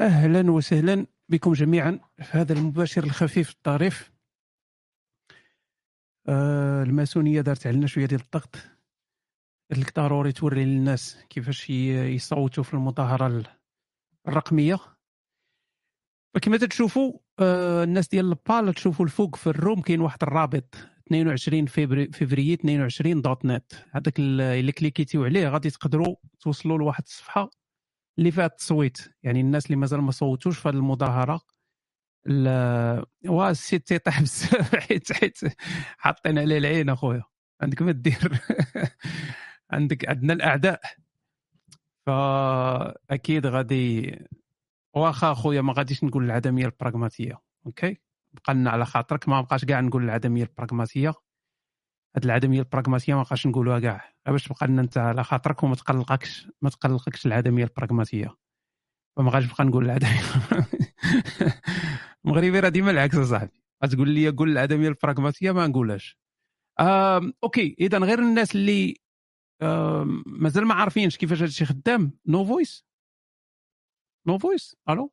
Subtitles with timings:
[0.00, 4.12] أهلا وسهلا بكم جميعا في هذا المباشر الخفيف الطريف.
[6.28, 8.56] آه الماسونية دارت علينا شوية ديال الضغط.
[9.72, 13.42] قالت ضروري توري للناس كيفاش يصوتوا في المظاهرة
[14.28, 14.78] الرقمية.
[16.34, 20.74] فكما تشوفوا آه الناس ديال البال تشوفوا الفوق في ال room كاين واحد الرابط
[21.06, 23.72] 22 فبراير 22 dot net.
[23.90, 27.50] هذاك اللي كليكيتيو عليه غادي تقدروا توصلوا لواحد الصفحة
[28.18, 28.98] اللي فيها التصويت.
[29.22, 31.40] يعني الناس اللي مازال ما صوتوش في هذه المظاهرة
[33.28, 35.38] وا السيت site تيطيح بزاف حيت حيت
[35.98, 37.22] حاطين عليه العين أخويا.
[37.62, 38.38] عندك ما دير.
[39.70, 40.80] عندك عندنا الأعداء.
[42.06, 44.16] فاكيد غادي
[44.94, 47.98] واخا أخويا ما غاديش نقول العدمية البراغماتية أوكي؟
[48.32, 51.14] بقى لنا على خاطرك ما بقاش كاع نقول العدمية البراغماتية.
[52.16, 54.14] هاد العدميه البراغماتيه ما بقاش نقولوها كاع.
[54.26, 58.36] باش تبقى لنا أنت على خاطرك وما تقلقكش ما تقلقكش العدميه البراغماتيه
[59.16, 60.20] فما غاديش نبقى نقول العدميه
[62.24, 63.62] المغربي راه ديما العكس أصاحبي.
[63.84, 66.18] غتقول لي قول العدميه البراغماتيه ما نقولهاش.
[67.44, 68.96] أوكي اذا غير الناس اللي
[70.26, 72.12] مازال ما عارفينش كيفاش هذا الشيء خدام.
[72.26, 72.86] نو فويس
[74.26, 75.12] نو فويس ألو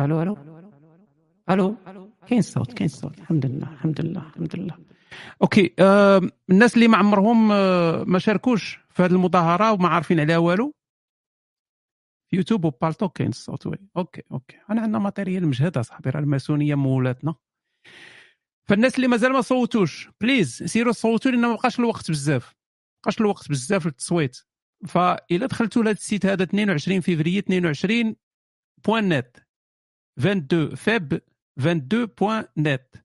[0.00, 0.69] ألو ألو
[1.50, 1.76] ألو؟
[2.26, 3.18] كاين صوت كاين صوت.
[3.18, 4.76] الحمد لله الحمد لله الحمد لله.
[5.42, 6.20] أوكي آه
[6.50, 10.74] الناس اللي ما عمرهم آه ما شاركوش في هذه المظاهرة وما عارفين عليها والو؟
[12.32, 13.76] يوتيوب وبالتو كاين الصوت oui.
[13.96, 14.56] OK OK.
[14.70, 17.34] أنا عندنا matériel مجهد أصاحبي راه الماسونية مولاتنا.
[18.68, 22.54] فالناس اللي مازال ما صوتوش please سيروا صوتوا لأن ما بقاش الوقت بزاف.
[23.02, 24.36] بقاش الوقت بزاف للتصويت.
[24.86, 28.16] فإلا دخلتوا لهذا ال site هذا 22 فيفري 22
[28.84, 29.36] point net
[30.18, 31.20] 22 fév
[31.58, 33.00] 22.net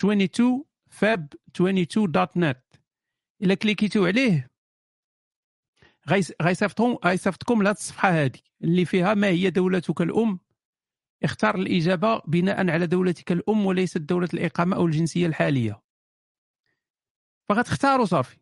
[0.00, 2.78] 22 fév 22.net
[3.42, 4.50] الا cliquيتو عليه
[6.42, 10.40] غيصيفطكم غيصيفطكم لهذه الصفحه هذه اللي فيها ما هي دولتك الام
[11.24, 15.82] اختار الاجابه بناء على دولتك الام وليست دوله الاقامه أو الجنسيه الحاليه
[17.48, 18.38] فغتختاروا صافي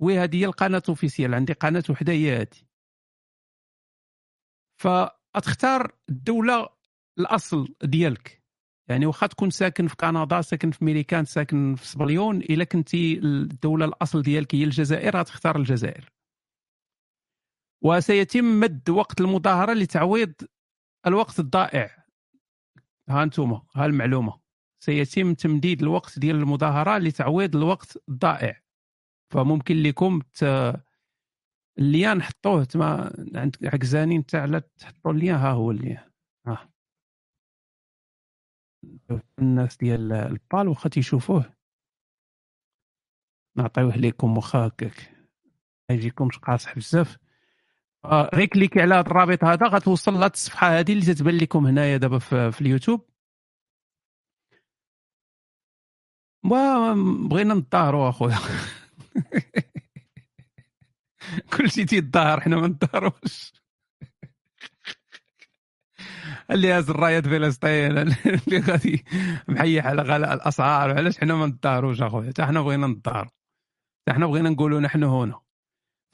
[0.00, 2.60] وهذه هي القناه officielle عندي قناه وحده هي هذه
[4.76, 6.68] فتختار الدولة
[7.18, 8.44] الأصل ديالك.
[8.88, 13.84] يعني واخا تكون ساكن في كندا ساكن في ميريكان ساكن في سبليون إلا كنتي الدولة
[13.84, 16.12] الأصل ديالك هي الجزائر غتختار الجزائر.
[17.82, 20.32] وسيتم مد وقت المظاهرة لتعويض
[21.06, 22.04] الوقت الضائع.
[23.08, 24.40] ها أنتم ها المعلومة.
[24.80, 28.60] سيتم تمديد الوقت ديال المظاهرة لتعويض الوقت الضائع.
[29.32, 30.44] فممكن لكم ت...
[31.78, 35.36] الليان حطوه تما عند عكزانين تاع تحطوا الليان.
[35.36, 36.10] ها هو الليان.
[36.46, 36.73] ها.
[39.38, 41.54] الناس ديال البال واخا تيشوفوه
[43.56, 45.10] نعطيوه لكم واخا هكاك.
[45.90, 47.18] ما يجيكمش قاصح بزاف.
[48.06, 52.18] غير كليكي على هذا الرابط هذا غتوصل لهاد الصفحة هذه اللي تتبان لكم هنايا دابا
[52.50, 53.08] في اليوتيوب.
[57.28, 58.38] بغينا نتظاهروا اخويا.
[61.56, 63.52] كلشي تيتظاهر حنا ما نتظاهروش
[66.50, 69.04] اللي الرايات فلسطين اللي غادي
[69.48, 73.30] محيح على غلاء الأسعار علاش حنا ما نتظاهروش أخويا؟ حتى حنا بغينا نتظاهروا
[74.02, 75.40] حتى حنا بغينا نقولوا نحن هنا.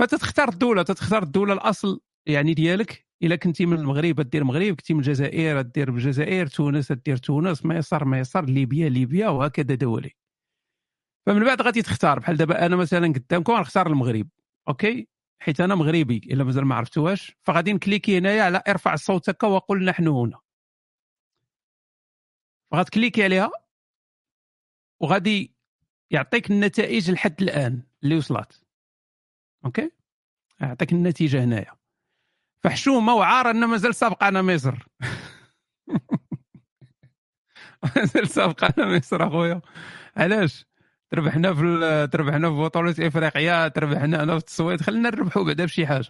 [0.01, 3.07] فتتختار الدولة تتختار الدولة الأصل يعني ديالك.
[3.23, 8.05] إلا كنتي من المغرب دير المغرب كنتي من الجزائر دير الجزائر تونس دير تونس مصر
[8.05, 10.11] مصر ليبيا ليبيا وهكذا دولي.
[11.27, 12.19] فمن بعد غادي تختار.
[12.19, 14.29] بحال دابا أنا مثلا قدامكم غنختار المغرب.
[14.69, 15.09] OK؟
[15.41, 17.37] حيت أنا مغربي إلا مازال ما عرفتوهاش.
[17.43, 20.41] فغادي نكليكي هنايا على إرفع صوتك وقل نحن هنا.
[22.71, 23.51] فغتكليكي عليها؟
[25.01, 25.55] وغادي
[26.11, 28.65] يعطيك النتائج لحد الآن اللي وصلت.
[29.65, 29.91] OK؟
[30.61, 31.77] يعطيك النتيجة هنايا.
[32.65, 34.75] فحشومه وعار أن مازال سابقانا مصر.
[37.97, 39.61] مازال سابقانا مصر أخويا.
[40.17, 40.70] علاش؟
[41.11, 46.09] تربحنا في تربحنا في بطولة إفريقيا تربحنا هنا في التصويت خلينا نربحوا بعدا بشي حاجة.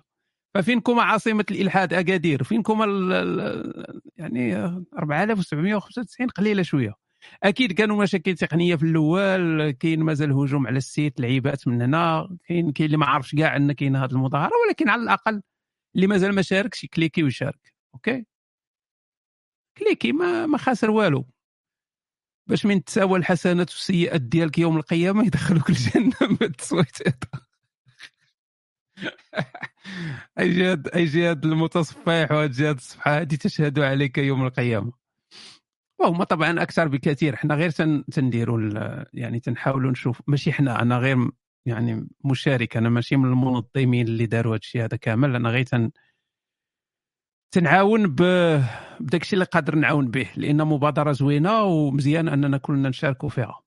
[0.55, 2.81] ففينكم عاصمة الإلحاد أكادير؟ فينكم
[4.17, 4.56] يعني
[4.99, 6.94] 4795 قليلة شوية.
[7.43, 12.37] أكيد كانوا مشاكل تقنية في الأول كاين مازال هجوم على ال site لعيبات من هنا
[12.49, 15.43] كاين كاين اللي ما عرفش كاع إن كاين هذه المظاهرة ولكن على الأقل
[15.97, 18.26] اللي مازال ما شاركش كليكي ويشارك OK؟
[19.79, 21.26] كليكي ما ما خاسر والو.
[22.50, 26.99] باش من تساوى الحسنات والسيئات ديالك يوم القيامة يدخلوك الجنة بالتصويت
[30.38, 34.93] أي جهاد أي جهاد المتصفح وجهاد الصفحة هذه تشهد عليك يوم القيامة.
[35.99, 37.37] وهما طبعا أكثر بكثير.
[37.37, 37.70] حنا غير
[38.12, 38.61] تنديروا
[39.14, 40.23] يعني تنحاولوا نشوف.
[40.26, 41.31] ماشي حنا أنا غير
[41.67, 42.76] يعني مشارك.
[42.76, 45.37] أنا ماشي من المنظمين اللي داروا هذا الشيء هذا كامل.
[45.37, 45.91] أنا غير تن
[47.50, 48.23] تنعاون ب
[49.00, 53.61] بداك الشيء اللي قادر نعاون به لأن مبادرة زوينة ومزيان أننا كلنا نشاركوا فيها.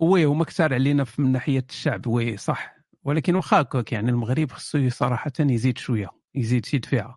[0.00, 2.76] oui هما كثار علينا من ناحية الشعب oui صح.
[3.04, 7.14] ولكن واخا هكاك يعني المغرب خصو صراحة يزيد شوية يزيد شي دفيعه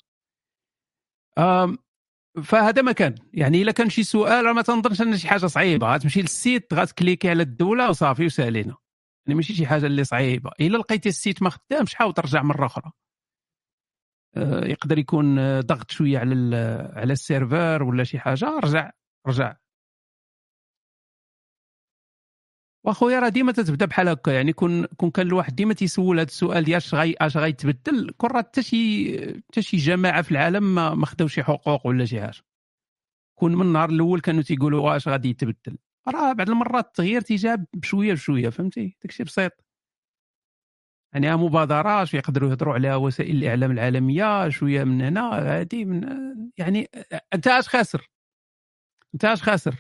[2.44, 3.15] فهذا ما كان.
[3.33, 5.94] يعني إلا كان شي سؤال ما تنظنش أن شي حاجة صعيبة.
[5.95, 8.75] غتمشي لل site غتكليكي على الدولة وصافي وسالينا.
[9.25, 10.51] يعني ماشي شي حاجة اللي صعيبة.
[10.59, 12.91] إلا لقيتي ال site ما خدامش حاول ترجع مرة أخرى.
[14.37, 16.55] يقدر يكون ضغط شوية على
[16.95, 18.59] على ال serveur ولا شي حاجة.
[18.59, 18.91] رجع
[19.27, 19.55] رجع.
[22.83, 26.63] وأخويا راه ديما تتبدأ بحال هكا يعني كون كون كان الواحد ديما تيسول هذا السؤال
[26.63, 30.93] ديال اش غاي اش غيتبدل كون راه حتى شي حتى شي جماعة في العالم ما,
[30.95, 32.41] ما شي حقوق ولا شي حاجة.
[33.39, 35.77] كون من النهار الأول كانوا تيقولوا اش غادي يتبدل.
[36.07, 39.51] راه بعض المرات التغيير تيجاب بشوية بشوية فهمتي؟ داكشي بسيط.
[41.13, 45.29] يعني مبادرات شوية يقدروا يهضروا عليها وسائل الإعلام العالمية شوية من هنا
[45.59, 46.03] هذه من
[46.57, 46.89] يعني
[47.33, 48.09] أنت اش خاسر.
[49.13, 49.75] أنت اش خاسر.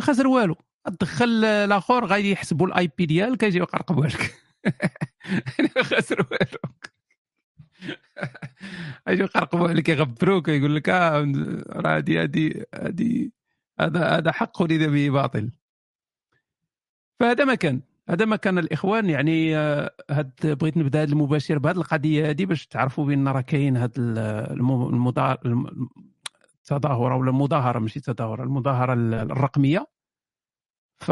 [0.00, 0.56] خاسر والو.
[0.86, 4.34] تدخل الآخر غادي يحسبوا ال IP ديالك يجي يقرقبوا لك
[5.90, 6.58] خاسر والو.
[9.08, 11.32] يجي يقرقبوا عليك يغبروك يقول لك آه
[11.68, 13.30] راه هذه هذه هذه
[13.80, 15.50] هذا هذا حق اريد به باطل.
[17.20, 17.80] فهذا ما كان.
[18.08, 22.66] هذا ما كان الإخوان يعني آه، هاد بغيت نبدأ هذا المباشر بهذه القضية هذه باش
[22.66, 23.92] تعرفوا بان راه كاين هذا
[26.70, 28.92] التظاهرة ولا المظاهرة ماشي التظاهرة المظاهرة
[29.22, 29.86] الرقمية.
[31.00, 31.10] ف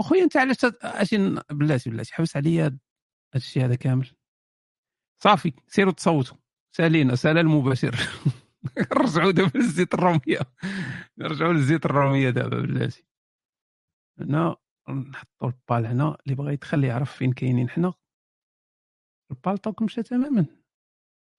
[0.00, 2.78] أخويا أنت علاش أجي بلاتي بلاتي حبس عليا هذا
[3.36, 4.10] الشيء هذا كامل.
[5.22, 6.36] صافي سيروا تصوتوا.
[6.72, 7.96] سالينا سال المباشر.
[8.92, 10.40] رجعوا دابا للزيت الرومية.
[11.18, 13.04] نرجعوا للزيت الرومية دابا بلاتي.
[14.20, 14.56] هنا
[14.88, 17.94] نحطوا البال هنا اللي بغى يدخل يعرف فين كاينين حنا.
[19.30, 20.46] ال Paltalk مشى تماما.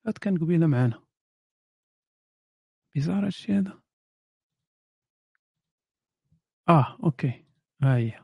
[0.08, 1.04] هاد كان قبيلة معانا.
[2.96, 3.82] bizarre هادشي هذا.
[6.70, 7.46] آه OK.
[7.82, 8.24] ها هي.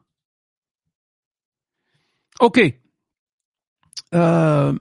[2.41, 2.81] أوكي.
[4.13, 4.77] آه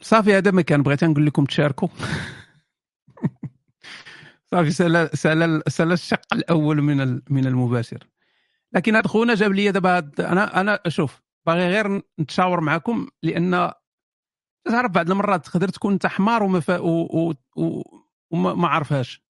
[0.00, 1.88] صافي هذا ما كان بغيت نقول لكم تشاركوا.
[4.50, 8.06] صافي سال سال سال الشق الأول من من المباشر.
[8.76, 13.72] لكن هذا خونا جاب لي دابا أنا أنا شوف باغي غير نتشاور معكم لأن
[14.66, 17.34] تعرف بعض المرات تقدر تكون أنت حمار وما و...
[17.56, 17.82] و...
[18.30, 19.22] وما عارفهاش.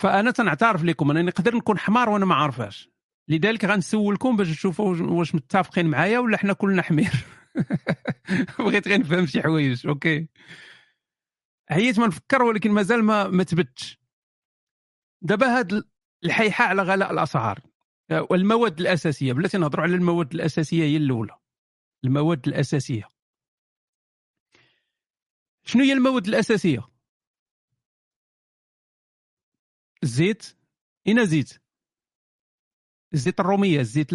[0.00, 2.90] فأنا تنعترف لكم انني نقدر نكون حمار وأنا ما عارفهاش.
[3.28, 7.12] لذلك غنسولكم باش نشوفوا واش متفقين معايا ولا حنا كلنا حمير.
[8.58, 10.28] بغيت غير نفهم شي حوايج أوكي.
[11.70, 14.00] هيت ما نفكر ولكن مازال ما ما تبتش.
[15.22, 15.84] دابا هاد
[16.24, 17.60] الحيحه على غلاء الاسعار
[18.30, 21.38] والمواد الأساسية بلاتي نهضروا على المواد الأساسية هي الأولى.
[22.04, 23.08] المواد الأساسية.
[25.64, 26.88] شنو هي المواد الأساسية؟
[30.02, 30.56] الزيت.
[31.06, 31.62] اين زيت.
[33.14, 34.12] الزيت الرومية الزيت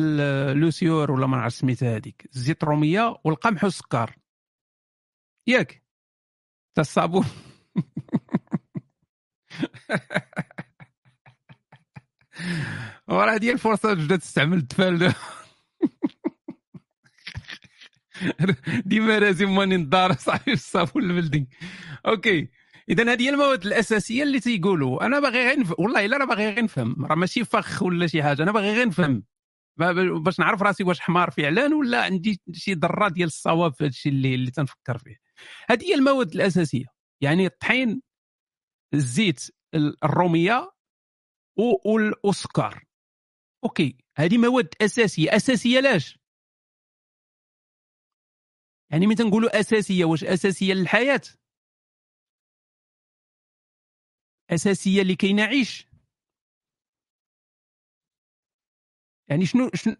[0.56, 2.30] لوسيور ولا ما نعرف سميتها هذيك.
[2.36, 4.16] الزيت الرومية والقمح والسكر.
[5.48, 5.84] ياك.
[6.76, 7.26] تا الصابون
[13.08, 15.14] وراه ديال الفرصة تبدا تستعمل التفال
[18.86, 21.50] ديما لازم ماني الدار صاحبي الصابون البلدي
[22.06, 22.50] OK.
[22.90, 25.06] اذا هذه هي المواد الأساسية اللي تيقولوا.
[25.06, 25.80] أنا باغي غير نف...
[25.80, 27.06] والله إلا أنا باغي غير نفهم.
[27.06, 28.44] راه ماشي فخ ولا شي حاجة.
[28.44, 29.24] أنا باغي غير نفهم.
[30.24, 34.12] باش نعرف راسي واش حمار فعلا ولا عندي شي ذره ديال الصواب في هذا الشيء
[34.12, 35.16] اللي اللي تنفكر فيه.
[35.70, 36.86] هذه هي المواد الأساسية.
[37.22, 38.02] يعني الطحين
[38.94, 39.48] الزيت
[40.04, 40.72] الرومية
[41.58, 42.84] والسكر
[43.64, 45.36] OK هذه مواد أساسية.
[45.36, 46.20] أساسية لاش؟
[48.92, 51.22] يعني ملي تنقولوا أساسية واش أساسية للحياة؟
[54.50, 55.88] أساسية لكي نعيش.
[59.30, 59.96] يعني شنو شنو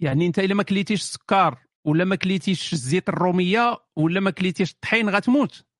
[0.00, 5.08] يعني أنت إلا ما كليتيش السكر ولا ما كليتيش الزيت الرومية ولا ما كليتيش الطحين
[5.08, 5.71] غتموت.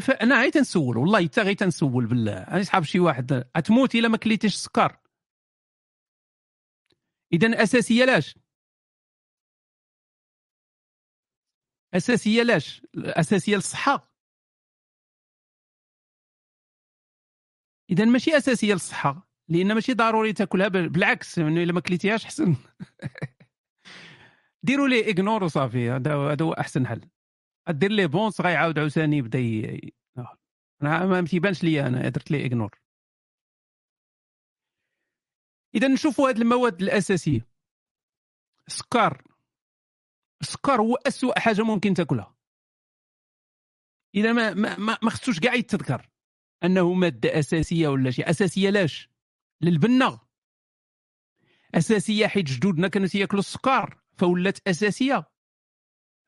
[0.00, 0.10] ف...
[0.10, 2.32] أنا غير تنسول والله حتى غير تنسول بالله.
[2.32, 4.96] أنا صحاب شي واحد غتموت إلا ما كليتيش السكر
[7.32, 8.38] اذا أساسية لاش؟
[11.94, 14.12] أساسية لاش؟ أساسية للصحة.
[17.90, 22.56] اذا ماشي أساسية للصحة لأن ماشي ضروري تاكلها بالعكس إنه إلا ما كليتيهاش حسن
[24.62, 27.00] ديروا ليه ignore وصافي هذا هو أحسن حل.
[27.70, 29.38] دير لي بونس غيعاود عاوتاني يبدا
[30.80, 32.70] ما تيبانش ليا أنا درت ليه ignore
[35.74, 37.46] إذا نشوفوا هذه المواد الأساسية.
[38.68, 39.22] السكر
[40.40, 42.34] السكر هو أسوأ حاجة ممكن تاكلها.
[44.14, 46.10] إذا ما ما ما, خصوش كاع يتذكر
[46.64, 48.30] أنه مادة أساسية ولا شيء.
[48.30, 49.10] أساسية لاش؟
[49.60, 50.20] للبنة.
[51.74, 55.28] أساسية حيت جدودنا كانوا تياكلوا السكر فولات أساسية.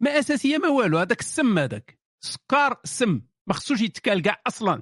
[0.00, 2.00] ما أساسية ما والو هذاك السم هذاك.
[2.22, 4.74] السكر سم ما خصوش يتكال كاع أصلا.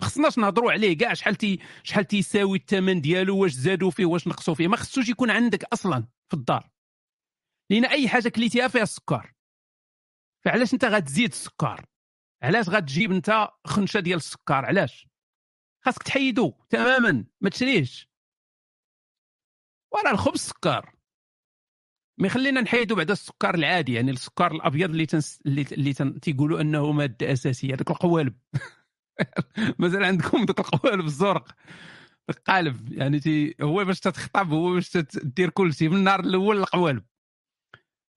[0.00, 4.28] ما خصناش نهضروا عليه كاع شحال تي شحال تيساوي الثمن ديالو واش زادوا فيه واش
[4.28, 4.68] نقصوا فيه.
[4.68, 6.70] ما خصوش يكون عندك أصلا في الدار.
[7.70, 9.32] لأن أي حاجة كليتيها فيها السكر
[10.44, 11.86] فعلاش أنت غتزيد السكر
[12.42, 15.06] علاش غتجيب أنت خنشة ديال السكر علاش؟
[15.84, 18.08] خاصك تحيدو تماما ما تشريهش.
[19.92, 20.94] وراه الخبز سكر
[22.18, 25.40] mais خلينا نحيدو بعد السكر العادي يعني السكر الأبيض اللي تنس...
[25.46, 26.20] اللي تن...
[26.20, 28.38] تيقولوا أنه مادة أساسية هذوك القوالب.
[29.78, 31.54] مازال عندكم ذوك القوالب الزرق.
[32.30, 37.04] القالب يعني تي هو باش تتخطب هو باش تدير كل شيء من النهار الأول القوالب.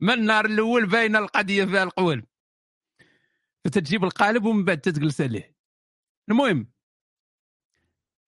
[0.02, 2.25] من النهار الأول باينة القضية فيها القوالب.
[3.66, 5.56] فتجيب القالب ومن بعد تتجلس عليه.
[6.30, 6.72] المهم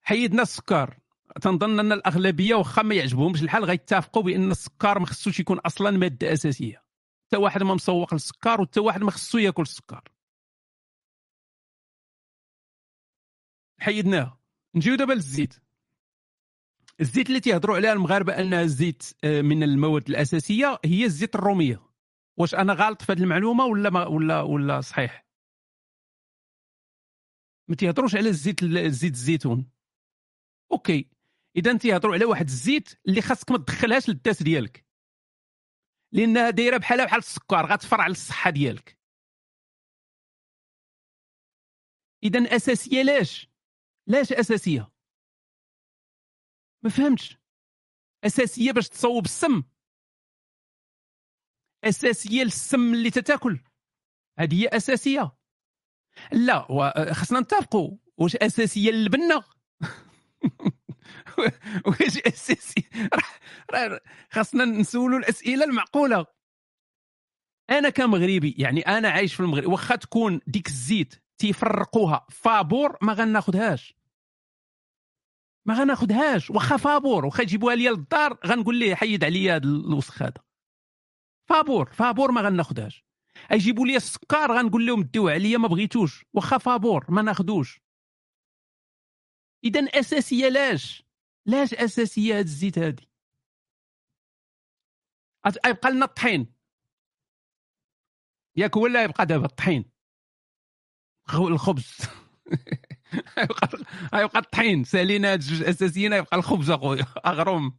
[0.02, 1.00] حيدنا السكر.
[1.42, 6.34] تنظن أن الأغلبية واخا ما يعجبهمش الحال غيتفقوا بأن السكر ما خصوش يكون أصلا مادة
[6.34, 6.84] أساسية.
[7.28, 10.04] حتى واحد ما مسوق للسكر وحتى واحد ما خصو ياكل السكر.
[13.80, 14.40] حيدناه
[14.76, 15.56] نجيو دابا للزيت.
[17.00, 21.88] الزيت اللي تيهضروا عليها المغاربة انها الزيت آه، من المواد الأساسية هي الزيت الرومية.
[22.38, 25.28] واش أنا غلط في هذه المعلومة ولا ما ولا ولا صحيح؟
[27.70, 29.72] ما تيهضروش على الزيت زيت الزيتون.
[30.72, 31.17] أوكي.
[31.58, 34.86] إذا تيهضروا على واحد الزيت اللي خاصك ما تدخلهاش للداس ديالك.
[36.14, 38.98] لأنها دايرة بحالها بحال السكر غتفرع على الصحه ديالك.
[42.24, 43.50] إذا أساسية لاش؟
[44.08, 44.92] لاش أساسية؟
[46.84, 47.38] ما فهمتش.
[48.24, 49.64] أساسية باش تصوب السم.
[51.84, 53.64] أساسية للسم اللي تتاكل.
[54.40, 55.38] هذه هي أساسية.
[56.32, 56.68] لا
[57.14, 57.98] خصنا نتفقوا.
[58.18, 59.44] واش أساسية للبنة؟
[61.88, 62.90] واش اساسي
[63.72, 64.02] راه
[64.32, 66.26] خاصنا نسولوا الأسئلة المعقولة.
[67.70, 73.98] أنا كمغربي يعني أنا عايش في المغرب واخا تكون ديك الزيت تيفرقوها فابور ما غناخذهاش
[75.66, 80.44] ما غناخذهاش واخا فابور واخا يجيبوها ليا للدار غنقول ليه حيد عليا هذا الوسخ هذا.
[81.50, 83.06] فابور فابور ما غناخذهاش
[83.52, 87.82] يجيبوا لي السكر غنقول لهم ديوه عليا ما بغيتوش واخا فابور ما ناخذوش
[89.64, 91.07] اذا أساسية لاش؟
[91.48, 93.10] لاش اساسيه هاد الزيت هادي؟
[95.66, 96.54] يبقى لنا الطحين.
[98.56, 99.92] ياك ولا يبقى دابا الطحين.
[101.34, 101.98] الخبز.
[104.14, 104.84] يبقى الطحين.
[104.84, 107.06] سالينا هاد الجوج أساسيين يبقى الخبز أخويا.
[107.26, 107.78] اغرم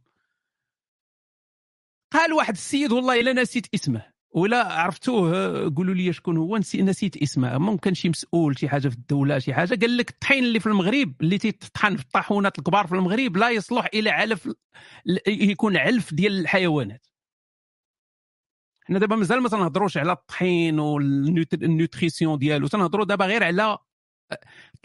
[2.11, 4.13] قال واحد السيد والله إلا نسيت اسمه.
[4.31, 5.31] ولا عرفتوه
[5.75, 7.57] قولوا لي شكون هو نسيت اسمه.
[7.57, 9.75] ممكن شي مسؤول شي حاجة في الدولة شي حاجة.
[9.81, 13.87] قال لك الطحين اللي في المغرب اللي تيطحن في الطاحونات الكبار في المغرب لا يصلح
[13.93, 14.49] إلى علف
[15.27, 17.07] يكون علف ديال الحيوانات.
[18.87, 22.67] حنا دابا مازال ما تنهضروش على الطحين وال nutrition ديالو.
[22.67, 23.77] تنهضروا دابا غير على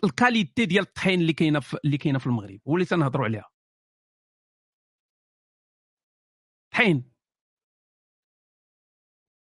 [0.04, 3.50] ال qualité ديال الطحين اللي كاينة اللي كاينة في المغرب هو اللي تنهضروا عليها.
[6.72, 7.13] طحين.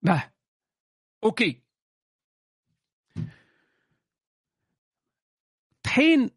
[0.01, 0.34] bah
[1.24, 1.62] OK
[5.75, 6.29] الطحين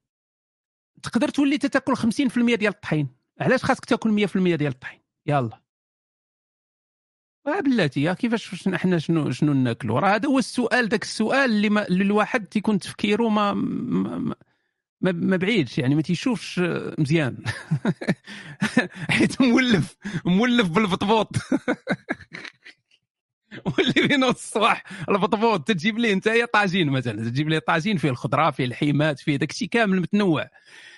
[1.02, 3.08] تقدر تولي تاكل 50% ديال الطحين.
[3.40, 5.62] علاش خاصك تاكل 100% ديال الطحين؟ يلا.
[7.46, 11.88] آه بلاتي كيفاش حنا شنو شنو ناكلوا راه هذا هو السؤال ذاك السؤال اللي, ما
[11.88, 14.34] اللي الواحد تيكون تفكيره ما ما,
[15.00, 16.60] ما, ما بعيدش يعني ما تيشوفش
[16.98, 17.44] مزيان.
[19.10, 21.36] حيت مولف مولف بالبطبوط.
[23.66, 28.50] واللي في نص الصباح البطبوط تجيب ليه انت طاجين مثلا تجيب ليه طاجين فيه الخضرة
[28.50, 30.50] فيه الحيمات فيه داك الشيء كامل متنوع.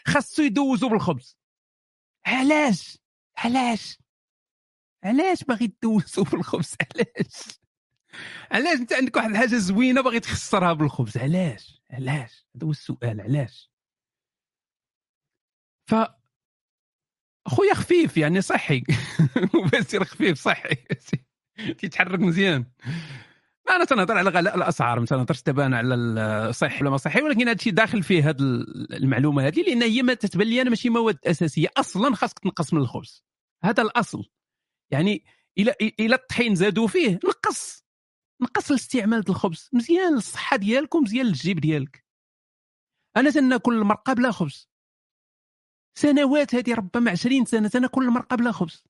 [0.07, 1.39] خاصو يدوزو بالخبز.
[2.27, 2.99] علاش؟
[3.37, 3.99] علاش؟
[5.05, 7.61] علاش باغي تدوزو بالخبز؟ علاش؟
[8.51, 13.71] علاش انت عندك واحد الحاجة زوينة باغي تخسرها بالخبز؟ علاش؟ علاش؟ هذا هو السؤال علاش؟
[15.87, 15.95] ف
[17.47, 18.85] اخويا خفيف يعني صحي.
[19.73, 20.77] بس خفيف صحي.
[21.79, 22.65] تيتحرك مزيان.
[23.71, 27.41] أنا تنهضر على غلاء الأسعار ما تنهضرش دابا أنا على الصحي ولا ما صحي ولكن
[27.41, 28.37] هذا الشيء داخل فيه هذه
[28.93, 31.69] المعلومة هذه لأن هي ما تتبان لي أنا ماشي مواد أساسية.
[31.77, 33.25] أصلا خاصك تنقص من الخبز.
[33.65, 34.25] هذا الأصل.
[34.91, 35.25] يعني
[35.59, 37.85] إلى إلى الطحين زادوا فيه نقص.
[38.43, 39.71] نقص الاستعمال الخبز.
[39.73, 42.05] مزيان للصحه ديالك ومزيان للجيب ديالك.
[43.17, 44.69] أنا تناكل المرقة بلا خبز.
[45.99, 48.85] سنوات هذه ربما 20 سنة تناكل المرقة بلا خبز.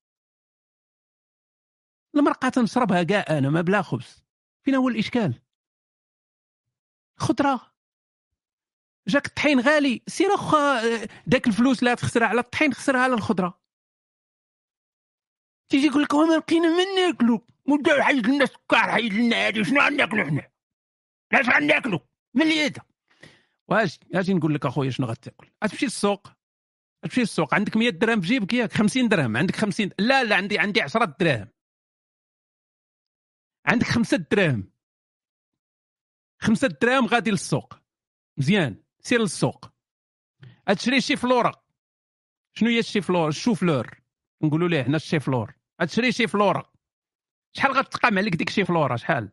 [2.16, 4.25] المرقة تنشربها كاع أنا ما بلا خبز.
[4.64, 5.42] فين هو الإشكال.
[7.18, 7.75] خضره
[9.09, 10.02] جاك الطحين غالي.
[10.06, 10.80] سير أخا
[11.26, 13.61] داك الفلوس اللي تخسرها على الطحين خسرها على الخضرة.
[15.68, 19.80] تيجي يقول لك ما لقينا من ناكلو؟ وبداو حيد لنا السكر حيد لنا هادي شنو
[19.80, 20.50] غناكلو حنا؟
[21.33, 22.00] علاش غناكلو
[22.35, 22.83] من هذا؟
[23.68, 26.28] واش أجي نقول لك أخويا شنو غتاكل؟ غتمشي للسوق.
[27.04, 27.54] غتمشي للسوق.
[27.54, 29.37] عندك 100 درهم في جيبك ياك 50 درهم.
[29.37, 31.54] عندك 50 لا لا عندي عندي 10 دراهم
[33.66, 34.73] عندك 5 دراهم.
[36.42, 37.75] 5 دراهم غادي للسوق.
[38.38, 38.85] مزيان.
[39.00, 39.71] سير للسوق.
[40.71, 41.64] غتشري شي فلورة.
[42.56, 44.00] شنو هي الشي فلور؟ الشوفلور
[44.42, 45.54] نقولوا ليه حنا الشي فلور.
[45.83, 46.73] غتشري شي فلورة.
[47.52, 49.33] شحال غتقام عليك ديك شي فلورة؟ شحال؟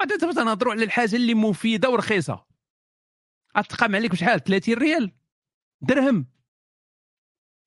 [0.00, 2.46] غادي تبدا نهضروا على الحاجة اللي مفيدة ورخيصة.
[3.58, 5.12] غتقام عليك بشحال؟ 30 ريال.
[5.80, 6.26] درهم.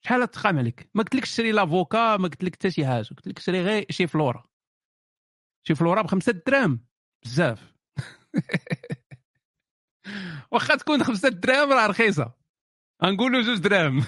[0.06, 3.10] شحال غتقام عليك؟ ما قلت لك شري l'avocat ما قلت لك حتى شي حاجة.
[3.10, 4.50] قلت لك شري غير شي فلورة.
[5.68, 6.86] شي فلوره بخمسة دراهم.
[7.26, 7.74] بزاف.
[10.52, 12.34] واخا تكون خمسة دراهم راه رخيصة.
[13.04, 14.04] غنقولوا جوج دراهم.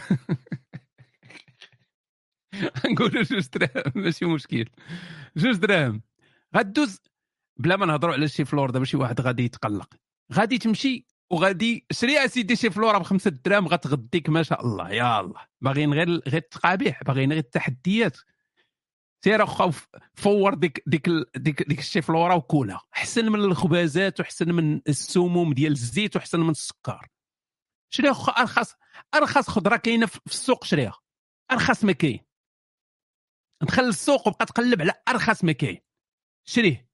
[2.85, 3.91] غنقولوا جوج دراهم.
[3.95, 4.65] ماشي مشكل.
[5.37, 6.01] جوج دراهم.
[6.55, 7.01] غدوز
[7.57, 9.93] بلا ما نهضروا على شي فلور دابا شي واحد غادي يتقلق.
[10.33, 14.89] غادي تمشي وغادي شري أسيدي شي فلوره بخمسة دراهم غتغديك ما شاء الله.
[14.89, 15.41] يا الله.
[15.61, 18.17] باغيين غير غير التقابيح باغيين غير التحديات.
[19.23, 19.71] سير اخا
[20.13, 25.71] فور ديك ديك ديك ديك الشي فلورا وكولها احسن من الخبازات وحسن من السموم ديال
[25.71, 27.07] الزيت وحسن من السكر.
[27.93, 28.75] شري اخا ارخص
[29.13, 30.99] أرخص خضرة كاينة في السوق شريها.
[31.51, 32.19] أرخص ما كاين.
[33.63, 35.81] دخل للسوق وبقى تقلب على أرخص ما كاين.
[36.47, 36.89] شريه.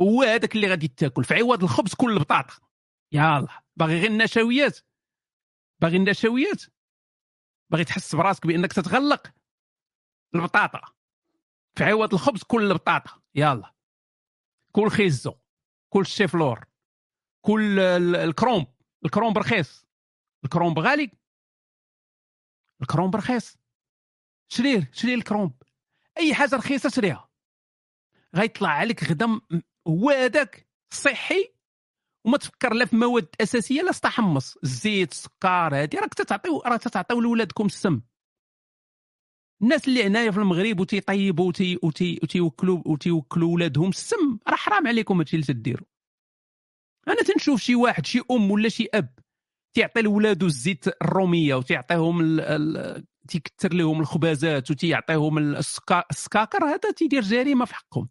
[0.00, 1.24] هو هذاك اللي غادي تاكل.
[1.24, 2.54] في عوض الخبز كل البطاطا.
[3.14, 4.78] الله باغي غير النشويات.
[5.82, 6.62] باغي النشويات.
[7.70, 9.32] باغي تحس براسك بأنك تتغلق.
[10.34, 10.97] البطاطا.
[11.78, 13.74] في عوض الخبز كل البطاطا يلا.
[14.72, 15.34] كل خيزو
[15.92, 16.64] كل الشيفلور
[17.40, 17.78] كل
[18.16, 18.66] الكرومب
[19.04, 19.86] الكرومب رخيص.
[20.44, 21.10] الكرومب غالي.
[22.82, 23.58] الكرومب رخيص.
[24.48, 25.52] شريه شري الكرومب.
[26.18, 27.28] أي حاجة رخيصة شريها.
[28.34, 29.40] غيطلع عليك غدا
[29.88, 31.54] هو هذاك صحي
[32.24, 37.20] وما تفكر لا في مواد أساسية لا تحمص الزيت السكر هذه راك تتعطيو راك تتعطيو
[37.20, 38.00] لولادكم السم.
[39.62, 44.38] الناس اللي هنايا في المغرب وتيطيبوا وتيوكلوا وتيوكلوا ولادهم السم.
[44.48, 45.86] راه حرام عليكم هادشي اللي تديروا.
[47.08, 49.18] أنا تنشوف شي واحد شي أم ولا شي أب
[49.74, 52.40] تيعطي لولادو الزيت الرومية وتيعطيهم
[53.28, 58.08] تيكثر لهم الخبازات وتيعطيهم السكاكر هذا تيدير جريمة في حقهم.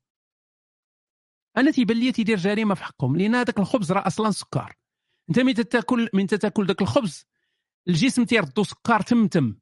[1.58, 4.74] أنا تيبان لي تيدير جريمة في حقهم لأن هذاك الخبز راه أصلا سكر.
[5.30, 7.26] أنت من تاكل من تاكل ذاك الخبز؟
[7.88, 9.56] الجسم تيردو سكر تم تم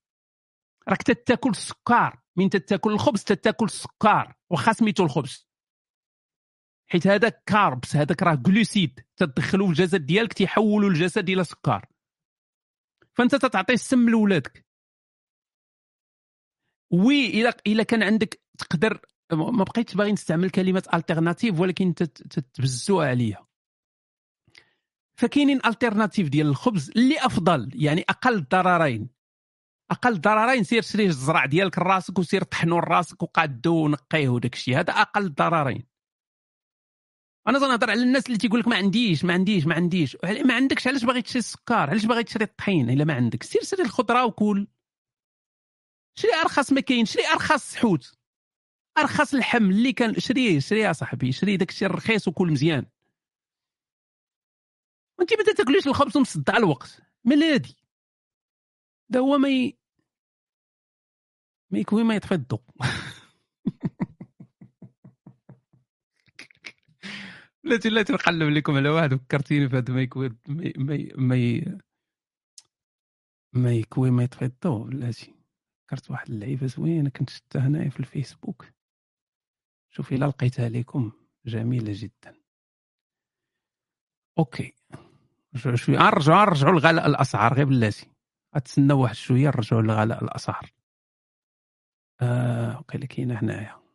[0.89, 5.47] راك تاكل السكر من تاكل الخبز تاكل السكر واخا سميتو الخبز.
[6.87, 7.95] حيت هذاك carbs.
[7.95, 9.05] هذاك راه glucides.
[9.17, 11.85] تدخلو في الجسد ديالك تيحولوا الجسد إلى سكر.
[13.13, 14.65] فأنت تتعطي السم لولادك.
[16.91, 18.99] oui إلا إلا كان عندك تقدر
[19.31, 23.45] ما بقيتش باغي نستعمل كلمه alternative ولكن تتبزوها عليا
[25.17, 29.09] فكاينين alternatives ديال الخبز اللي أفضل يعني أقل الضررين
[29.91, 34.93] أقل ضررين سير شري الزرع ديالك راسك وسير طحنو راسك وقادو ونقيه وداك الشيء هذا
[34.93, 35.83] أقل الضررين
[37.47, 40.17] أنا تنهضر على الناس اللي تيقول لك ما عنديش ما عنديش ما عنديش.
[40.45, 43.43] ما عندكش علاش باغي تشري السكر؟ علاش باغي تشري الطحين؟ إلا ما عندك.
[43.43, 44.67] سير شري الخضرة وكل.
[46.15, 48.17] شري أرخص ما كاين شري أرخص حوت.
[48.97, 51.31] أرخص الحم اللي كان شريه شريه صاحبي.
[51.31, 52.85] شري داك الشيء الرخيص وكل مزيان.
[55.19, 57.01] وانت ما تاكلوش الخبز ومصدع الوقت.
[57.25, 57.75] ملادي
[59.09, 59.77] ده هو ما ي...
[61.71, 62.61] ما ما يطفي الضوء
[67.63, 70.29] لا لا تنقلب لكم على واحد فكرتيني في هذا ما يكوي
[71.17, 71.61] ما
[73.53, 75.35] ما يكوي ما يطفي الضوء بلاتي
[75.85, 78.65] فكرت واحد اللعيبة زوينة كنت شفتها هنايا في الفيسبوك.
[79.89, 81.11] شوف الا لقيتها لكم
[81.45, 82.35] جميلة جدا.
[84.37, 84.73] OK.
[85.75, 88.14] شوية نرجعوا نرجعوا لغلاء الأسعار غير بلاتي.
[88.55, 90.71] غتسناو واحد شوية نرجعوا لغلاء الاسعار
[92.21, 93.85] آه وقيلا كاينة هنايا.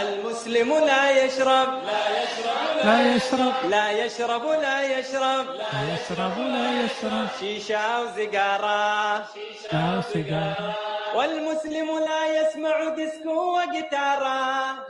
[0.00, 1.68] المسلم لا يشرب.
[1.84, 2.84] لا يشرب.
[2.84, 4.42] لا يشرب لا يشرب.
[4.52, 6.38] لا يشرب لا يشرب.
[6.38, 14.38] لا يشرب شيشة وسيجارة شيشة وسيجارة والمسلم لا يسمع ديسكو وجيتارا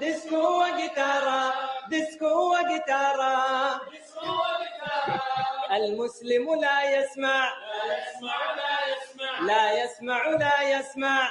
[0.01, 1.53] ديسكو وجيتارا
[1.89, 3.35] ديسكو وجيتارا.
[5.73, 7.53] المسلم لا يسمع
[9.49, 11.31] لا يسمع لا يسمع.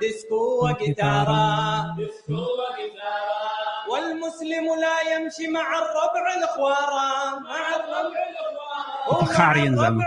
[0.00, 1.96] ديسكو وجيتارا.
[3.88, 10.04] والمسلم لا يمشي مع الربع الخوارا مع الربع الخوارا الخارين زعما.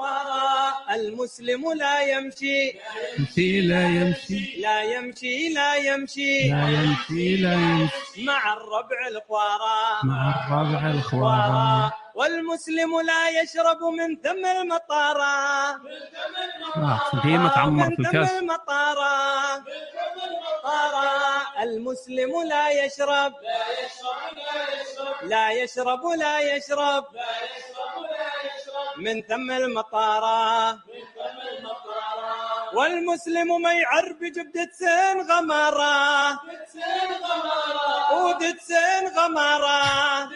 [0.00, 0.94] خوارا.
[0.94, 2.72] المسلم لا يمشي.
[3.18, 4.60] يمشي لا يمشي.
[4.60, 6.48] لا يمشي لا يمشي.
[6.50, 8.24] لا يمشي لا يمشي.
[8.24, 15.70] مع الربع الخوارا مع الربع الخوارا والمسلم لا يشرب من ثم المطارا
[16.76, 18.30] آه، من ثم الكاس.
[18.30, 19.64] المطارا
[20.62, 21.10] طارا
[21.62, 23.32] المسلم لا يشرب.
[25.22, 27.04] لا يشرب لا يشرب.
[29.00, 30.78] من ثم المطارا
[32.74, 36.38] والمسلم ما يعربج بدتسين غمارة.
[38.12, 40.30] ودتسين غمارة.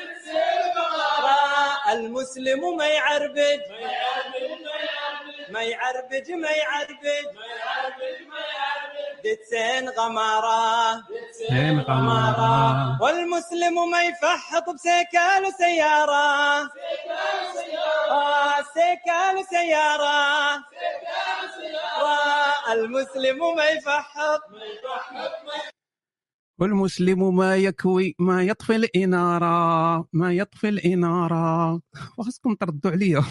[1.92, 3.60] المسلم ما يعربج
[5.50, 7.26] ما يعربج ما يعربج
[9.24, 10.94] دتسين غمارة.
[11.50, 13.02] زين غمارة.
[13.02, 16.62] والمسلم ما يفحط بسيكال وسيارة.
[18.10, 20.54] آه، سيكال وسيارة.
[22.02, 24.40] آه، المسلم ما يفحط.
[26.58, 31.80] والمسلم ما يكوي ما يطفي الإنارة ما يطفي الإنارة.
[32.18, 33.24] وخصكم تردوا عليا.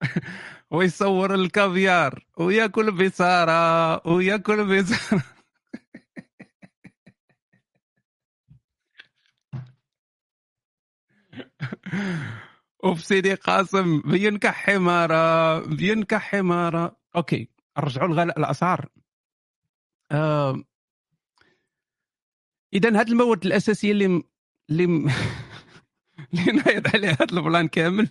[0.70, 5.22] ويصور الكافيار وياكل بصارة وياكل بصارة.
[12.84, 16.96] وفي سيدي قاسم بينكح حمارة بينكح حمارة.
[17.16, 18.88] أوكي نرجعوا لغلاء الاسعار
[20.12, 20.62] آه
[22.74, 24.22] اذا هاد المواد الاساسيه اللي
[24.70, 24.84] اللي
[26.34, 28.08] اللي نايض عليها هاد البلان كامل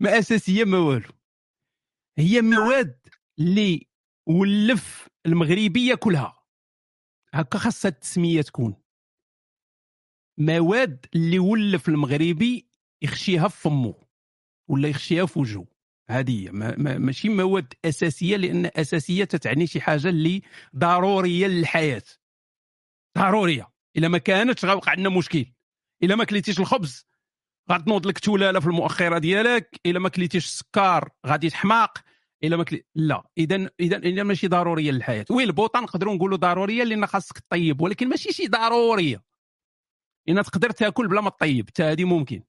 [0.00, 1.08] ما أساسية ما والو.
[2.18, 3.06] هي مواد
[3.38, 3.86] اللي
[4.28, 6.42] ولف المغربية كلها.
[7.34, 8.76] هكا خاصها التسمية تكون.
[10.38, 12.68] مواد اللي ولف المغربي
[13.02, 13.94] يخشيها في فمه
[14.70, 15.66] ولا يخشيها في وجهه
[16.10, 16.50] هذه هي.
[16.50, 20.42] ما ما ماشي مواد أساسية لأن أساسية تتعني شي حاجة اللي
[20.76, 22.02] ضرورية للحياة.
[23.18, 23.72] ضرورية.
[23.96, 25.46] إلا ما كانتش غيوقع عندنا مشكل.
[26.02, 27.06] إلا ما كليتيش الخبز.
[27.70, 29.80] غتنوض لك تولالة في المؤخرة ديالك.
[29.86, 31.98] إلا ما كليتيش السكر غادي تحماق.
[32.44, 32.84] إلا ما كلي...
[32.94, 33.22] لا.
[33.38, 35.24] اذا اذا اذا ماشي ضرورية للحياة.
[35.30, 39.22] oui البوطة نقدروا نقولوا ضرورية لأن خاصك تطيب ولكن ماشي شي ضرورية.
[40.26, 42.42] لأن تقدر تاكل بلا ما تطيب حتى هذه ممكن.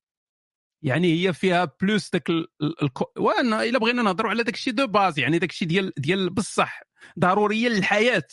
[0.81, 2.47] يعني هي فيها plus داك ال...
[2.61, 2.89] ال...
[3.17, 6.81] وأنا إلا بغينا نهضروا على داك الشيء de base يعني داك الشيء ديال ديال بصح.
[7.19, 8.27] ضرورية للحياة.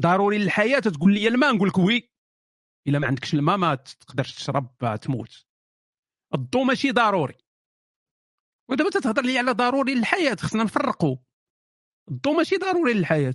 [0.00, 0.78] ضروري للحياة.
[0.78, 2.11] تقول لي الماء نقول لك وي.
[2.86, 5.46] إلا ما عندكش الماء ما تقدرش تشرب تموت.
[6.34, 7.34] الضوء ماشي ضروري.
[8.70, 11.16] ودابا تتهضر لي على ضروري للحياة خصنا نفرقوا
[12.10, 13.34] الضوء ماشي ضروري للحياة.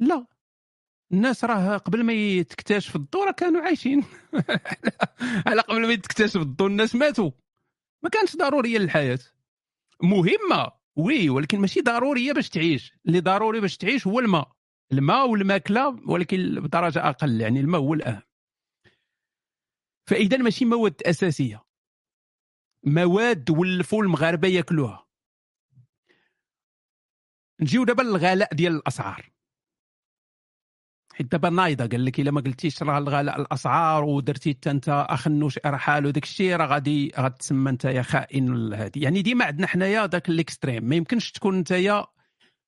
[0.00, 0.26] لا.
[1.12, 4.04] الناس راه قبل ما يتكتشف الضوء راه كانوا عايشين.
[5.46, 7.30] على قبل ما يتكتشف الضوء الناس ماتوا.
[8.04, 9.18] ما كانش ضروريه للحياة.
[10.02, 12.92] مهمة وي ولكن ماشي ضروريه باش تعيش.
[13.06, 14.52] اللي ضروري باش تعيش هو الماء.
[14.92, 18.22] الماء والماكلة ولكن بدرجة أقل يعني الماء هو الاهم
[20.06, 21.64] فإذا ماشي مواد أساسية.
[22.86, 25.06] مواد ولفوا المغاربة يأكلوها.
[27.60, 29.30] نجيو دابا للغلاء ديال الأسعار.
[31.14, 35.58] حيت دابا نايضة قال لك إلا ما قلتيش راه الغلاء الأسعار ودرتي حتى أنت اخنوش
[35.66, 40.28] إرحال وداك الشيء راه غادي غتسمى أنت يا خائن هذه يعني ديما عندنا حنايا ذاك
[40.28, 41.72] الإكستريم ما يمكنش تكون أنت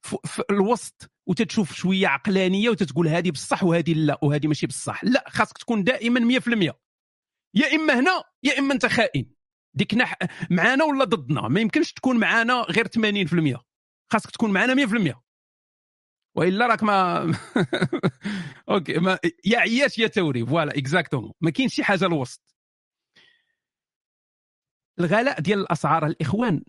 [0.02, 1.15] في الوسط.
[1.26, 5.04] وتتشوف شوية عقلانية وتتقول هذه بصح وهذه لا وهذه ماشي بصح.
[5.04, 6.74] لا خاصك تكون دائما 100%
[7.54, 9.30] يا إما هنا يا إما أنت خائن.
[9.74, 10.18] ديك نح...
[10.50, 12.86] معانا ولا ضدنا؟ ما يمكنش تكون معانا غير
[13.56, 13.60] 80%
[14.12, 15.14] خاصك تكون معانا 100%
[16.36, 17.20] وإلا راك ما
[18.70, 20.46] أوكي ما يا عياش يا توري.
[20.46, 21.32] voilà exactement.
[21.40, 22.42] ما كاينش شي حاجة الوسط
[25.00, 26.62] الغلاء ديال الأسعار الإخوان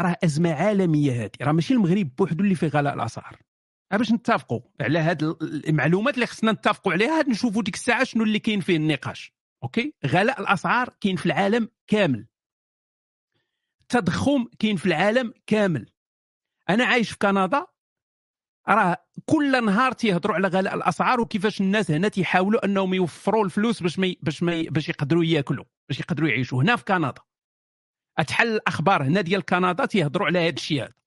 [0.00, 1.30] راه أزمة عالمية هذه.
[1.42, 3.51] راه ماشي المغرب بوحدو اللي فيه غلاء الأسعار.
[3.98, 8.60] باش نتفقوا على هاد المعلومات اللي خصنا نتفقوا عليها نشوفوا ديك الساعة شنو اللي كاين
[8.60, 9.32] فيه النقاش.
[9.62, 12.26] أوكي؟ غلاء الأسعار كاين في العالم كامل.
[13.80, 15.90] التضخم كاين في العالم كامل.
[16.70, 17.66] أنا عايش في كندا
[18.68, 23.98] راه كل نهار تيهضروا على غلاء الأسعار وكيفاش الناس هنا تيحاولوا أنهم يوفروا الفلوس باش
[23.98, 26.62] ما باش ما باش يقدروا ياكلوا باش يقدروا يعيشوا.
[26.62, 27.14] هنا في كندا.
[28.18, 31.01] تحل الأخبار هنا ديال كندا تيهضروا على هذا الشيء هذا.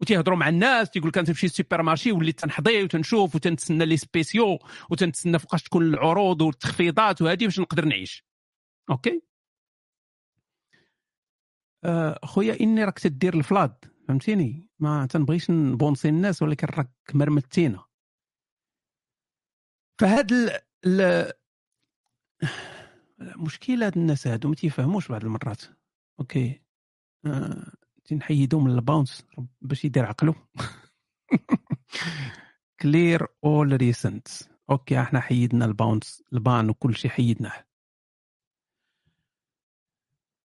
[0.00, 4.58] وتيهضروا مع الناس تيقول كان تمشي لل supermarché وليت تنحضي وتنشوف وتنتسنى les spéciaux
[4.90, 8.24] وتنتسنى فوقاش تكون العروض والتخفيضات وهذه باش نقدر نعيش.
[8.90, 9.22] أوكي؟
[11.84, 17.84] آه، خويا إني راك تدير ال flood فهمتيني؟ ما تنبغيش نبانسي الناس ولكن راك مرمتينا.
[20.00, 20.60] فهاد ال...
[20.86, 21.32] ال...
[23.20, 25.62] مشكله هاد الناس هادو ما تيفهموش بعض المرات.
[26.20, 26.62] أوكي؟
[27.26, 27.72] آه...
[28.04, 29.26] تنحيدو من الباونس
[29.60, 30.34] باش يدير عقلو.
[32.80, 34.28] كلير اول ريسنت
[34.70, 37.64] أوكي إحنا حيدنا الباونس البان وكل شيء حيدناه.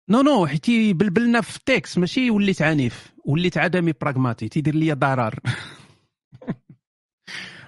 [0.08, 5.40] نو نو حيت بلبلنا في التكس ماشي وليت عنيف وليت عدمي براغماتي تيدير لي ضرر.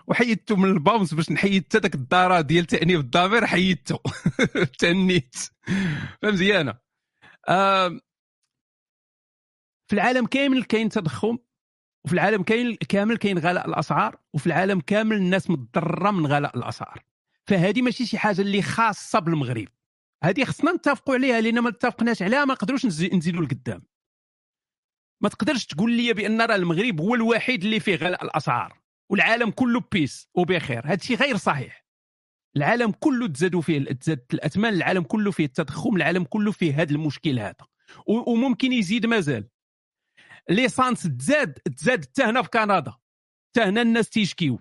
[0.08, 3.98] وحيدته من الباونس باش نحيد حتى داك الضرر ديال تانيب الضمير حيدته
[4.78, 5.36] تنيت
[6.22, 6.74] فمزيانه
[7.48, 8.00] آه
[9.88, 11.38] في العالم كامل كاين تضخم
[12.04, 17.04] وفي العالم كاين كامل كاين غلاء الأسعار وفي العالم كامل الناس متضررة من غلاء الأسعار.
[17.46, 19.68] فهذه ماشي شي حاجة اللي خاصة بالمغرب.
[20.24, 23.82] هذه خصنا نتفقوا عليها لأن ما اتفقناش عليها ما نقدروش نزيدوا لقدام.
[25.22, 29.84] ما تقدرش تقول لي بأن راه المغرب هو الوحيد اللي فيه غلاء الأسعار والعالم كله
[29.92, 30.86] بيس وبخير.
[30.86, 31.84] هذا الشيء غير صحيح.
[32.56, 37.38] العالم كله تزادوا فيه تزادت الأثمان العالم كله فيه التضخم العالم كله فيه هذا المشكل
[37.38, 37.66] هذا.
[38.06, 39.48] وممكن يزيد مازال.
[40.50, 42.90] l'essence تزاد تزاد حتى هنا في كندا.
[43.50, 44.58] حتى هنا الناس تيشكيو.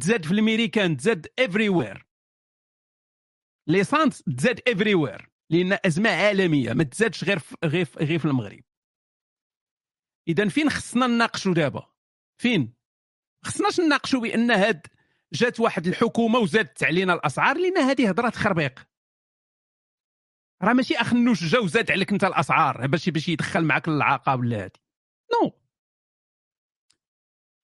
[0.00, 7.56] تزاد في الأمريكان تزاد everywhere l'essence تزاد everywhere لأن أزمة عالمية ما تزادش غير في
[7.64, 8.62] غير غير في المغرب.
[10.28, 11.86] اذا فين خصنا نناقشوا دابا؟
[12.38, 12.74] فين؟
[13.44, 14.86] خصناش نناقشوا بأن هاد
[15.32, 18.88] جات واحد الحكومة وزادت علينا الأسعار؟ لأن هذه هضره تخربيق
[20.62, 24.80] راه ماشي أخنوش جا وزاد عليك أنت الأسعار باش باش يدخل معك العاقه ولا هادي.
[25.34, 25.52] non.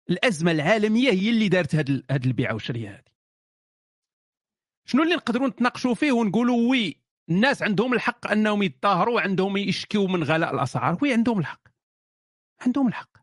[0.10, 3.14] الأزمة العالمية هي اللي دارت هاد هاد البيعة والشريه هذه
[4.86, 10.24] شنو اللي نقدروا نتناقشوا فيه ونقولوا oui الناس عندهم الحق أنهم يتظاهروا عندهم يشكيوا من
[10.24, 11.68] غلاء الأسعار oui عندهم الحق.
[12.62, 13.18] عندهم الحق.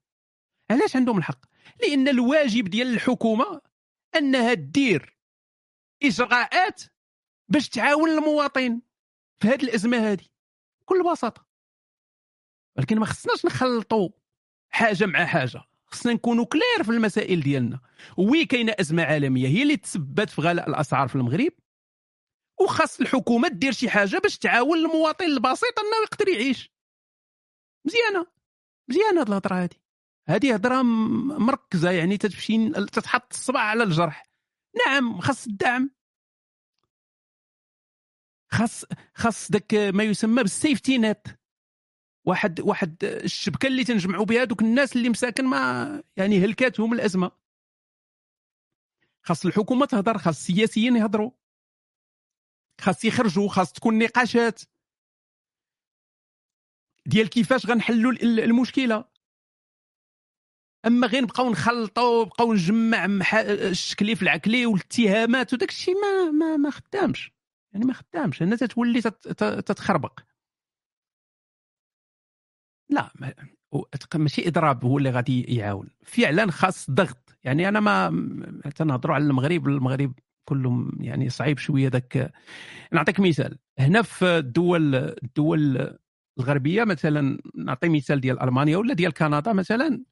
[0.70, 1.46] علاش عندهم الحق؟
[1.82, 3.60] لأن الواجب ديال الحكومة
[4.16, 5.16] أنها دير
[6.02, 6.82] إجراءات
[7.48, 8.80] باش تعاون المواطن
[9.42, 10.26] في هذه الأزمة هذه
[10.82, 11.46] بكل بساطة.
[12.76, 14.08] ولكن ما خصناش نخلطوا
[14.70, 15.62] حاجة مع حاجة.
[15.86, 17.80] خصنا نكونوا clair في المسائل ديالنا.
[18.16, 19.48] oui كاينة أزمة عالمية.
[19.48, 21.52] هي اللي تسببت في غلاء الأسعار في المغرب.
[22.60, 26.72] وخاص الحكومة دير شي حاجة باش تعاون المواطن البسيط أنه يقدر يعيش.
[27.84, 28.26] مزيانة.
[28.88, 29.80] مزيانة هاد الهضرة هادي.
[30.28, 34.26] هذه هضرة مركزة يعني تتمشي تتحط الصبع على الجرح.
[34.86, 35.90] نعم خاص الدعم.
[38.52, 41.26] خاص خاص داك ما يسمى بالسيفتي نت
[42.30, 47.30] واحد واحد الشبكة اللي تنجمعوا بها دوك الناس اللي مساكن ما يعني هلكاتهم الأزمة.
[49.22, 51.30] خاص الحكومة تهضر خاص السياسيين يهضروا.
[52.80, 54.62] خاص يخرجوا خاص تكون نقاشات.
[57.06, 59.04] ديال كيفاش غنحلوا المشكلة.
[60.86, 63.06] أما غير نبقاو نخلطوا بقاو نجمع
[63.44, 67.32] الشكلي في العكلي والاتهامات وداك الشيء ما ما ما خدامش.
[67.72, 68.42] يعني ما خدامش.
[68.42, 69.00] الناس تولي
[69.66, 70.20] تتخربق.
[72.90, 73.12] لا
[74.14, 75.88] ماشي إضراب هو اللي غادي يعاون.
[76.02, 77.36] فعلا خاص ضغط.
[77.44, 78.10] يعني أنا ما
[78.76, 80.12] تنهضروا على المغرب المغرب
[80.44, 82.32] كلهم يعني صعيب شوية ذاك
[82.92, 83.58] نعطيك مثال.
[83.78, 85.94] هنا في الدول الدول
[86.38, 90.04] الغربية مثلا نعطي مثال ديال ألمانيا ولا ديال كندا مثلا.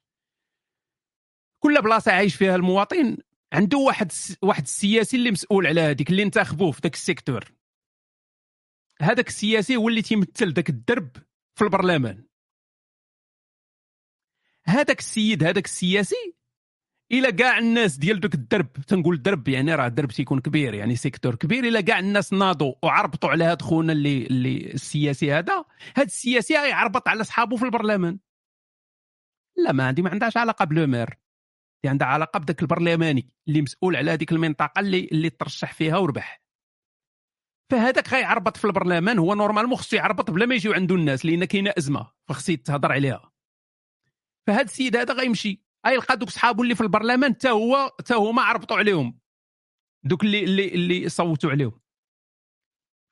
[1.63, 3.17] كل بلاصة عايش فيها المواطن
[3.53, 4.11] عنده واحد
[4.41, 7.51] واحد السياسي اللي مسؤول على هذيك اللي انتخبوه في ذاك ال secteur.
[9.01, 11.09] هذاك السياسي هو اللي تيمثل ذاك الدرب
[11.55, 12.23] في البرلمان.
[14.69, 16.35] هذاك السيد هذاك السياسي؟
[17.11, 21.35] إلى كاع الناس ديال دوك الدرب تنقول درب يعني راه درب تيكون كبير يعني secteur
[21.35, 21.63] كبير.
[21.63, 27.07] إلى كاع الناس ناضوا وعربطوا على هذا خونا اللي اللي السياسي هذا هذا السياسي يعربط
[27.07, 28.19] على اصحابه في البرلمان.
[29.57, 31.19] لا ما عندي ما عندهاش علاقة ب le maire
[31.85, 36.41] عندها علاقة بداك البرلماني اللي مسؤول على هذيك المنطقة اللي اللي ترشح فيها وربح.
[37.71, 41.73] فهذاك غيعربط في البرلمان هو normalement خصو يعربط بلا ما يجيو عنده الناس لأن كاينة
[41.77, 43.31] أزمة فخصو يتهضر عليها.
[44.47, 45.61] فهاد السيد هذا غيمشي.
[45.87, 49.19] غيلقى دوك صحابو اللي في البرلمان حتى هو حتى هما عربطوا عليهم.
[50.03, 51.79] دوك اللي اللي اللي صوتوا عليهم.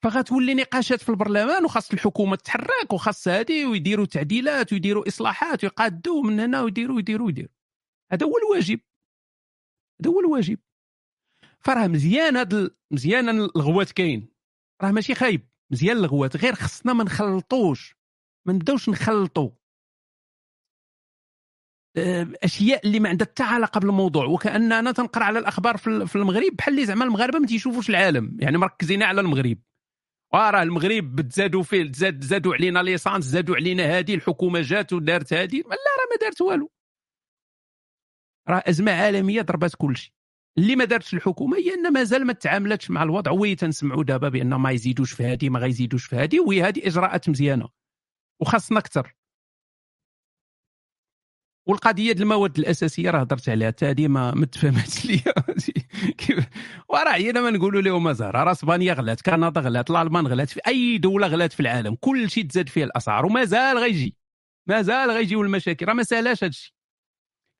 [0.04, 6.40] فغتولي نقاشات في البرلمان وخاص الحكومة تتحرك وخاص هذه ويديروا تعديلات ويديروا إصلاحات ويقادوا من
[6.40, 7.52] هنا ويديروا ويديروا ويديروا
[8.12, 8.80] هذا هو الواجب.
[10.02, 10.60] هذا هو الواجب.
[11.60, 14.30] فراه مزيان هاد مزيان الغوات كاين.
[14.82, 15.50] راه ماشي خايب.
[15.72, 16.38] مزيان الغوات.
[16.38, 17.96] غير خصنا ما نخلطوش.
[18.46, 19.50] ما نبداوش نخلطوا
[22.44, 24.26] أشياء اللي ما عندها حتى علاقة بالموضوع.
[24.26, 28.38] وكاننا تنقرا على الأخبار في ال- في المغرب بحال اللي زعما المغاربة ما تيشوفوش العالم.
[28.40, 29.58] يعني مركزين على المغرب.
[30.34, 35.58] وراه المغرب تزادوا فيه زاد زادوا علينا ليسانس زادوا علينا هذه الحكومة جات ودارت هذه.
[35.58, 36.72] لا راه ما دارت والو.
[38.50, 40.12] راه أزمة عالمية ضربات كل شيء
[40.58, 43.32] اللي ما دارتش الحكومة هي أن مازال ما تعاملتش مع الوضع.
[43.32, 46.40] وي تنسمعوا دابا بأن ما يزيدوش في هذه ما غيزيدوش في هذه.
[46.40, 47.70] وهي هذه إجراءات مزيانة.
[48.42, 49.14] وخاصنا أكثر.
[51.68, 53.68] والقضية ديال المواد الأساسية راه هضرت عليها.
[53.68, 55.34] حتى هذه ما ما تفهمتش ليا.
[56.18, 56.46] كيف؟
[56.90, 60.98] وراه عينا ما نقولوا لهم زهره راه إسبانيا غلات كندا غلات الألمان غلات في أي
[60.98, 61.96] دولة غلات في العالم.
[61.96, 64.16] كل شيء تزاد فيه الأسعار ومازال غيجي.
[64.68, 66.74] مازال غيجيو المشاكل راه ما سالاش هذا الشيء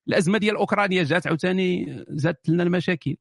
[0.08, 3.16] الأزمة ديال أوكرانيا جات عاوتاني زادت لنا المشاكل.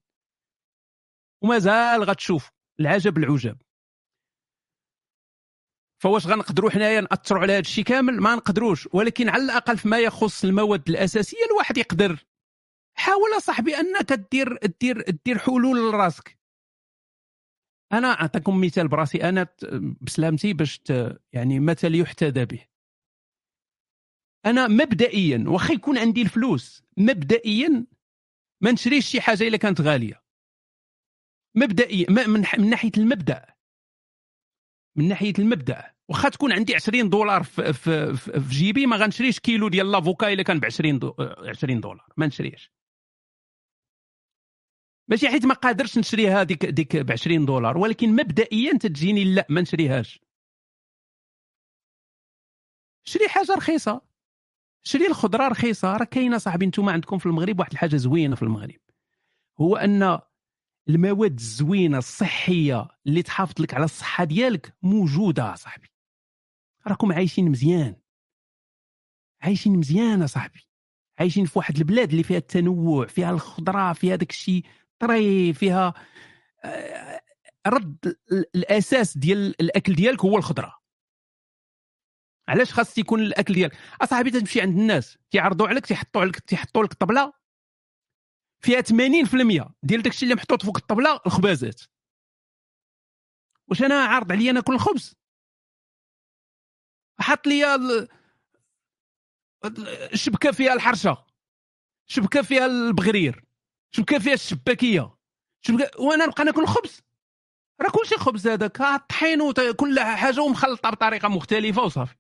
[1.43, 3.57] ومازال غتشوف العجب العجاب.
[6.01, 8.89] فواش غنقدروا حنايا ناثروا على هذا الشيء كامل؟ ما نقدروش.
[8.93, 12.25] ولكن على الأقل فيما يخص المواد الأساسية الواحد يقدر.
[12.97, 16.37] حاول صاحبي أنك دير دير دير حلول لراسك.
[17.93, 19.29] أنا أعطيكم مثال براسي.
[19.29, 19.47] أنا
[20.01, 20.81] بسلامتي باش
[21.33, 22.65] يعني مثل يحتذى به.
[24.45, 27.85] أنا مبدئيا واخا يكون عندي الفلوس مبدئيا
[28.61, 30.23] ما نشريش شي حاجة إلا كانت غالية.
[31.55, 33.56] مبدئيا من ناحية المبدأ.
[34.97, 35.91] من ناحية المبدأ.
[36.09, 40.33] واخا تكون عندي 20 دولار في, في, في, في جيبي ما غنشريش كيلو ديال l'avocat
[40.33, 42.05] إلا كان ب 20 do 20 دولار.
[42.17, 42.71] ما نشريش
[45.07, 49.61] ماشي حيت ما قادرش نشريها ديك ديك ب 20 دولار ولكن مبدئيا تجيني لا ما
[49.61, 50.19] نشريهاش.
[53.03, 54.01] شري حاجة رخيصة.
[54.83, 55.97] شري الخضرة رخيصة.
[55.97, 58.79] راه كاينة صاحبي أنتم عندكم في المغرب واحد الحاجة زوينة في المغرب.
[59.61, 60.19] هو أن
[60.89, 65.87] المواد الزوينة الصحية اللي تحافظ لك على الصحة ديالك موجودة صاحبي.
[66.87, 67.95] راكم عايشين مزيان.
[69.41, 70.67] عايشين مزيان صاحبي.
[71.19, 74.65] عايشين في واحد البلاد اللي فيها التنوع فيها الخضرة فيها داك الشيء
[74.99, 75.93] طري فيها
[76.65, 77.21] آه،
[77.67, 77.97] رد
[78.31, 80.77] ال- الأساس ديال الأكل ديالك هو الخضرة.
[82.47, 86.93] علاش خاص يكون الأكل ديالك؟ أصاحبي تمشي عند الناس تيعرضوا عليك تيحطوا عليك تيحطوا لك
[86.93, 87.33] طبلة
[88.59, 91.81] فيها 80% ديال داكشي اللي محطوط فوق الطبلة الخبازات.
[93.67, 95.15] واش أنا عارض عليا ناكل الخبز
[97.19, 98.07] حط لي ال-
[100.13, 101.25] الشبكة فيها الحرشة.
[102.09, 103.45] شبكه فيها البغرير.
[103.91, 105.15] شبكه فيها الشباكية.
[105.61, 107.01] شبكه وأنا نبقى ناكل الخبز
[107.81, 108.81] راه كلشي خبز هذاك.
[108.81, 112.15] الطحين وت- كل حاجة ومخلطة بطريقة مختلفة وصافي.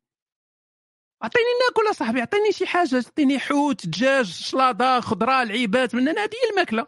[1.23, 6.31] أعطيني ناكل اصاحبي أعطيني شي حاجة أعطيني حوت دجاج شلاضة خضرة لعيبات من هنا هذه
[6.51, 6.87] الماكلة.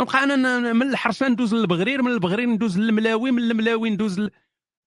[0.00, 4.30] نبقى أنا من الحرشه ندوز للبغرير من البغرير ندوز للملاوي من الملاوي ندوز ل...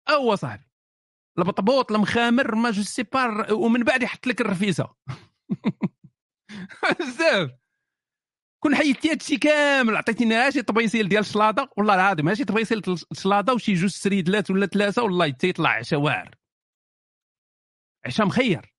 [0.10, 0.64] هو صاحبي.
[1.38, 4.90] البطبوط المخامر ما je sais pas ومن بعد يحط لك الرفيسه
[7.00, 7.52] بزاف.
[8.64, 11.70] كون حيدتي هادشي كامل عطيتيني شي طبيسيل ديال الشلاضة.
[11.78, 16.45] والله العظيم ماشي طبيسيل ديال الشلاضة وشي جوج سريدلات ولا ثلاثة والله تيطلع واعر
[18.06, 18.76] عشا مخير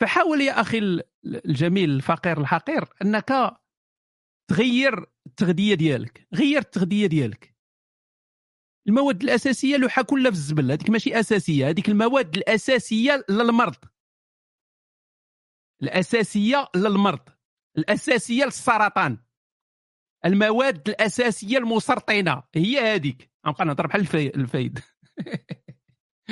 [0.00, 3.56] فحاول يا أخي ال- الجميل الفقير الحقير أنك
[4.50, 7.56] تغير التغذية ديالك غير التغذية ديالك.
[8.88, 13.76] المواد الأساسية لوحة كلها في الزبل هذيك ماشي أساسية هذيك المواد الأساسية للمرض.
[15.82, 17.28] الأساسية للمرض
[17.78, 19.18] الأساسية للسرطان.
[20.24, 23.30] المواد الأساسية المسرطنة هي هذيك.
[23.46, 24.00] غنبقى نهضر بحال
[24.36, 24.78] الفايد.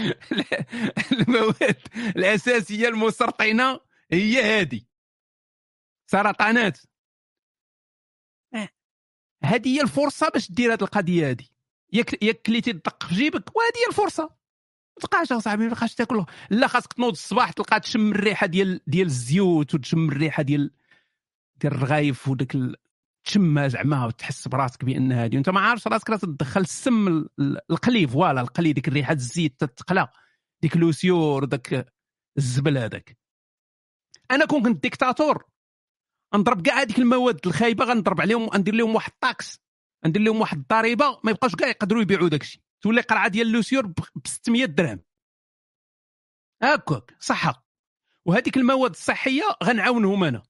[1.13, 1.77] المواد
[2.17, 3.81] الأساسية المسرطنه
[4.13, 4.81] هي هذه.
[6.07, 6.79] سرطانات
[9.45, 11.45] هذه هي الفرصة باش دير هذه القضية هذه.
[11.93, 14.23] ياك ياك كليتي الدق في جيبك وهذه هي الفرصة.
[14.23, 19.07] ما تبقاش اصاحبي ما تبقاش تاكل لا خاصك تنوض الصباح تلقى تشم الريحة ديال ديال
[19.07, 20.71] الزيوت وتشم الريحة ديال
[21.57, 22.77] ديال الرغايف وداك ال...
[23.25, 27.59] تشمها زعما وتحس براسك بان هذه وأنت ما عارفش راسك راه تدخل السم ال- ال-
[27.71, 30.09] القلي voilà القلي ديك الريحة الزيت تتقلى.
[30.63, 31.87] ديك Lesieur داك
[32.39, 33.19] الزبل هذاك.
[34.31, 35.45] أنا كون كنت ديكتاتور
[36.35, 39.61] نضرب كاع هذيك المواد الخايبة غنضرب عليهم ندير لهم واحد الطاكس
[40.07, 42.63] ندير لهم واحد الضريبه ما يبقاوش كاع يقدروا يبيعوا داكشي.
[42.83, 43.95] تولي قرعة ديال اللوسيور ب
[44.27, 45.01] 600 درهم.
[46.63, 47.67] هكاك صحة.
[48.25, 50.43] وهذيك المواد الصحية غنعاونهم أنا.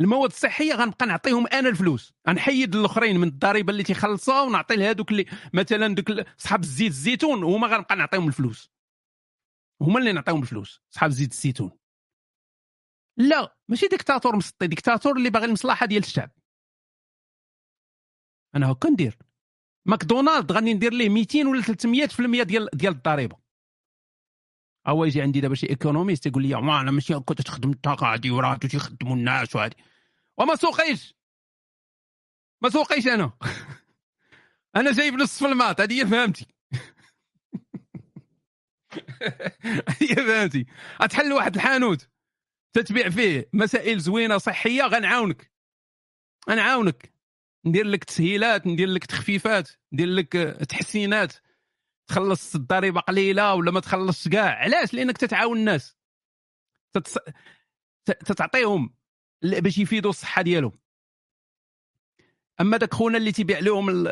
[0.00, 2.14] المواد الصحية غنبقى نعطيهم أنا الفلوس.
[2.28, 7.66] غنحيد الأخرين من الضريبة اللي تيخلصوها ونعطي لهذوك اللي مثلا دوك صحاب الزيت الزيتون هما
[7.68, 8.70] غنبقى نعطيهم الفلوس.
[9.82, 11.70] هما اللي نعطيهم الفلوس صحاب زيت الزيتون.
[13.16, 16.30] لا ماشي ديكتاتور مسطي ديكتاتور اللي باغي المصلحة ديال الشعب.
[18.54, 19.18] أنا هكا ندير.
[19.86, 23.41] ماكدونالد غادي ندير ليه 200 ولا 300% ديال ديال الضريبة.
[24.86, 28.30] هو يجي عندي دابا شي économiste يقول لي ما أنا ماشي هكا تخدم الطاقة هادي
[28.30, 29.76] وراه تيخدموا الناس وهادي
[30.38, 31.14] وما سوقيش.
[32.62, 33.32] ما سوقيش أنا.
[34.76, 36.46] أنا جايب نص في ال maths هذه هي فهمتي.
[40.00, 40.66] هي فهمتي.
[41.02, 42.08] غتحل واحد الحانوت.
[42.72, 45.52] تتبيع فيه مسائل زوينة صحية غنعاونك.
[46.50, 47.12] غنعاونك.
[47.66, 50.32] ندير لك تسهيلات ندير لك تخفيفات ندير لك
[50.68, 51.32] تحسينات.
[52.08, 55.96] تخلص الضريبة قليلة ولا ما تخلصش كاع؟ علاش؟ لأنك تتعاون الناس.
[56.94, 57.18] تتص...
[58.04, 58.94] تتعطيهم
[59.42, 60.72] باش يفيدوا الصحة ديالهم.
[62.60, 64.08] أما داك خونا اللي تيبيع لهم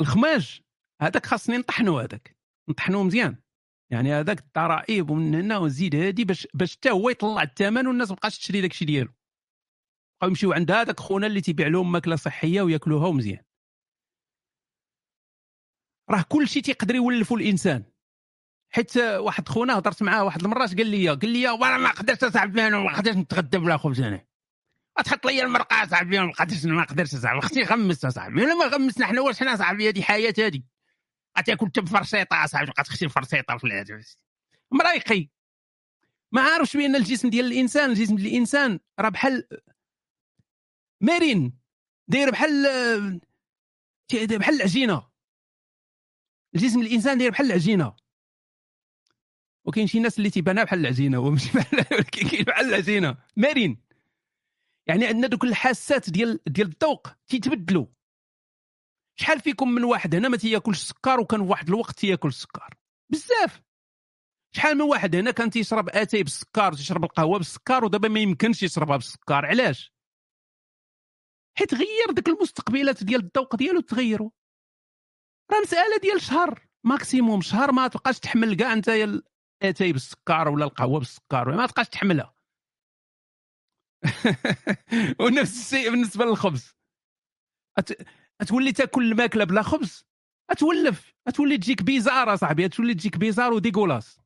[0.00, 0.60] الخماج
[1.02, 2.36] هذاك خاصني نطحنو هذاك.
[2.68, 3.36] نطحنو مزيان.
[3.92, 8.16] يعني هذاك الضرائب ومن هنا وزيد هادي باش باش حتى هو يطلع الثمن والناس ما
[8.16, 9.12] بقاش تشري داك الشيء ديالو.
[10.18, 13.44] بقاو يمشيو عند هذاك خونا اللي تيبيع لهم ماكلة صحية وياكلوها مزيان
[16.10, 17.84] راه كل شيء تيقدر يولفوا الإنسان.
[18.70, 22.70] حيت واحد خونا هضرت معاه واحد المرات قال لي قال لي وأنا ما قدرتش اصاحبي
[22.70, 24.24] ما قدرتش نتغدى بلا خبز أنا
[25.04, 29.06] تحط لي المرقة صاحبي ما قدرتش ما قدرتش صاحبي خصني غمست صاحبي أنا ما غمسنا
[29.06, 30.62] حنا واش حنا صاحبي هذه حياة هذه؟
[31.38, 34.16] غتاكل انت بفرشيطة صاحبي غتخشي الفرشيطه في الهاتف
[34.70, 35.28] مريقي
[36.32, 39.48] ما عارفش بأن الجسم ديال الإنسان الجسم ديال الإنسان راه بحال
[41.00, 41.52] مرن
[42.08, 43.20] داير بحال
[44.12, 45.09] بحال العجينة.
[46.54, 47.96] الجسم الإنسان داير بحال العجينة.
[49.64, 53.16] وكاين شي ناس اللي تيبانها بحال العجينة هو ماشي بحال كاين بحال العجينة.
[53.36, 53.76] مرن.
[54.86, 57.86] يعني عندنا دوك الحاسات ديال ديال الذوق تيتبدلوا
[59.16, 62.74] شحال فيكم من واحد هنا ما تياكلش السكر وكان واحد الوقت تياكل السكر
[63.12, 63.62] بزاف.
[64.56, 68.96] شحال من واحد هنا كان تيشرب اتاي بالسكر تيشرب القهوة بالسكر ودابا ما يمكنش يشربها
[68.96, 69.92] بالسكر علاش؟
[71.58, 74.30] حيت غير ديك المستقبلات ديال الذوق ديالو تغيروا
[75.50, 78.90] راه مسألة ديال شهر maximum شهر ما تبقاش تحمل كاع انت
[79.62, 82.34] اتاي بالسكر ولا القهوة بالسكر ما تبقاش تحملها.
[85.20, 86.74] ونفس الشيء بالنسبة للخبز.
[87.78, 87.92] أت...
[88.76, 90.04] تاكل الماكلة بلا خبز؟
[90.50, 94.20] أتولف أتولي تجيك بيزار أصاحبي أتولي تجيك بيزار وديكولاس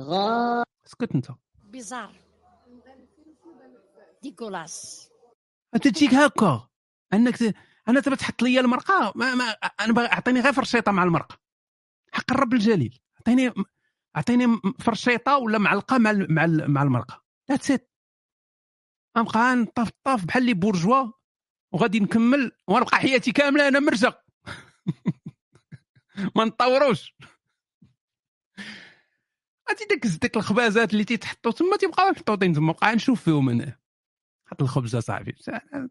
[0.00, 1.28] غا اسكت أنت.
[1.62, 2.14] بيزار.
[4.22, 5.08] ديكولاس
[5.82, 6.68] تجيك هكا.
[7.12, 7.54] أنك.
[7.88, 9.44] أنا تبى تحط لي المرقة؟ ما, ما
[9.80, 11.38] أنا أعطيني غير فرشيطة مع المرقة.
[12.12, 13.00] حق الرب الجليل.
[13.16, 13.52] اعطيني
[14.16, 17.22] أعطيني فرشيطة ولا معلقة مع مع مع المرقة.
[17.50, 17.92] ذاتس ات
[19.18, 21.12] غنبقى نطاف طاف بحال لي بورجوا
[21.72, 24.22] وغادي نكمل ونبقى حياتي كاملة أنا مرزق.
[26.36, 27.16] ما نطوروش.
[29.70, 33.81] غادي داك ديك الخبازات اللي تيتحطوا تما تيبقاو محطوطين تما بقى نشوف فيهم أنا.
[34.52, 35.36] حط الخبز اصاحبي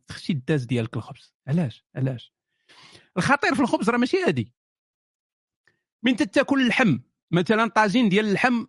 [0.07, 1.36] تخشي الداز ديالك الخبز.
[1.47, 2.34] علاش؟ علاش؟
[3.18, 4.53] الخطير في الخبز راه ماشي هادي.
[6.03, 6.99] من تاكل اللحم.
[7.32, 8.66] مثلا طاجين ديال اللحم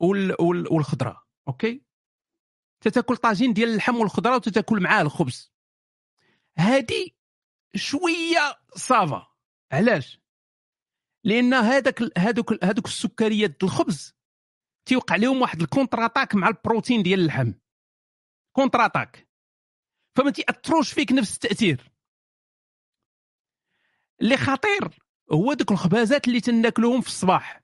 [0.00, 0.36] وال...
[0.40, 0.72] وال...
[0.72, 1.82] والخضرة OK؟
[2.80, 5.52] تتاكل طاجين ديال اللحم والخضرة وتتاكل معاه الخبز.
[6.58, 7.16] هادي
[7.74, 9.26] شوية ça va.
[9.72, 10.20] علاش؟
[11.24, 14.16] لأن هذاك هذوك هذوك السكريات ديال الخبز
[14.88, 17.52] تيوقع لهم واحد ال contre-attaque مع البروتين ديال اللحم.
[18.56, 19.25] contre-attaque.
[20.16, 21.92] فما تيأثروش فيك نفس التأثير.
[24.20, 24.98] اللي خطير
[25.32, 27.62] هو دوك الخبازات اللي تناكلوهم في الصباح.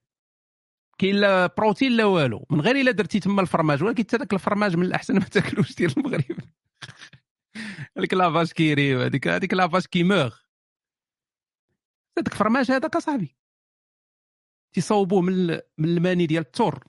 [0.98, 4.76] كاين لا بروتين لا والو من غير إلا درتي تما الفرماج ولكن حتى داك الفرماج
[4.76, 6.38] من الأحسن ما تاكلوش ديال المغرب.
[7.96, 10.34] هذيك La Vache qui rit هذيك هذيك la vache qui meurt
[12.18, 13.36] هذاك الفرماج هذاك اصاحبي
[14.72, 15.46] تيصوبوه من
[15.78, 16.84] من الماني ديال التور.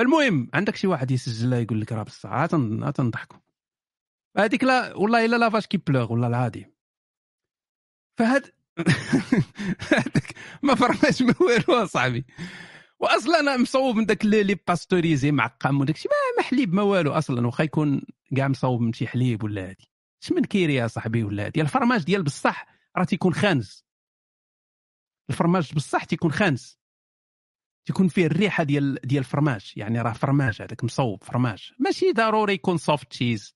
[0.00, 3.38] المهم عندك شي واحد يسجلها يقول لك راه بصح تنضحكوا
[4.36, 6.72] هذيك لا والله إلا la vache qui pleure والله العظيم
[8.18, 8.54] فهاد
[9.92, 12.24] هذاك ما فرماش ما والو أصاحبي.
[13.00, 17.46] واصلا أنا مصوب من داك lait pasteurisé معقم وداك الشيء ما, حليب ما والو أصلا
[17.46, 18.02] واخا يكون
[18.36, 19.90] كاع مصوب من شي حليب ولا هادي.
[20.22, 22.66] اش من Kiri يا صاحبي ولا هادي؟ الفرماج ديال بصح
[22.96, 23.84] راه تيكون خانز.
[25.30, 26.78] الفرماج بصح تيكون خانز.
[27.86, 31.72] تيكون فيه الريحة ديال ديال الفرماج يعني راه فرماج هذاك مصوب فرماج.
[31.78, 33.54] ماشي ضروري يكون soft cheese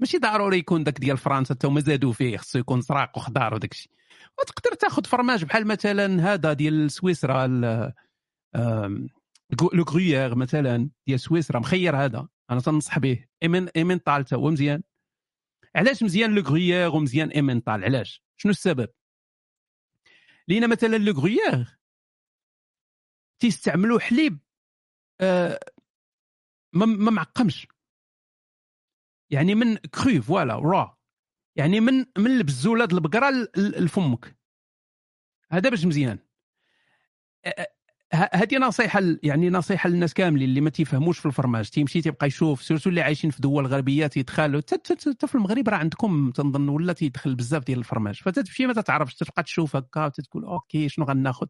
[0.00, 3.72] ماشي ضروري يكون داك ديال فرنسا حتى هما زادوا فيه خصو يكون سراق وخضار وداك
[3.72, 3.92] الشيء.
[4.38, 7.46] وتقدر تاخذ فرماج بحال مثلا هذا ديال سويسرا
[9.72, 12.28] لو غرويير مثلا ديال سويسرا مخير هذا.
[12.50, 13.24] أنا تنصح به.
[13.42, 14.82] ايمن إيمن طال هو مزيان.
[15.74, 18.88] علاش مزيان لو غرويير ومزيان إيمن طال؟ علاش؟ شنو السبب؟
[20.48, 21.78] لأن مثلا لو غرويير
[23.38, 24.38] تيستعملوا حليب
[25.20, 25.60] آه
[26.72, 27.66] ما معقمش.
[29.30, 30.96] يعني من cru voilà را
[31.56, 34.36] يعني من من البزوله د البقرة لفمك.
[35.50, 36.18] هذا باش مزيان.
[38.12, 41.68] هذه نصيحة يعني نصيحة للناس كاملين اللي ما تيفهموش في الفرماج.
[41.70, 46.30] تيمشي تيبقى يشوف surtout اللي عايشين في دول غربية تيدخلوا حتى- في المغرب راه عندكم
[46.30, 48.14] تنظن ولا تيدخل بزاف ديال الفرماج.
[48.14, 51.46] فتتمشي ما تتعرفش تبقى تشوف هكا وتتقول OK شنو غناخذ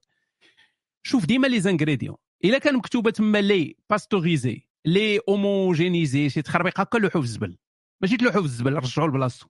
[1.02, 2.16] شوف ديما les ingrédients.
[2.44, 7.56] إلا كان مكتوبة تما lait pasteurisé lait homogénéisé شي تخربيق هكا لوحو في الزبل.
[8.02, 9.48] ماشي تلوحو في الزبل رجعوا لبلاصتو.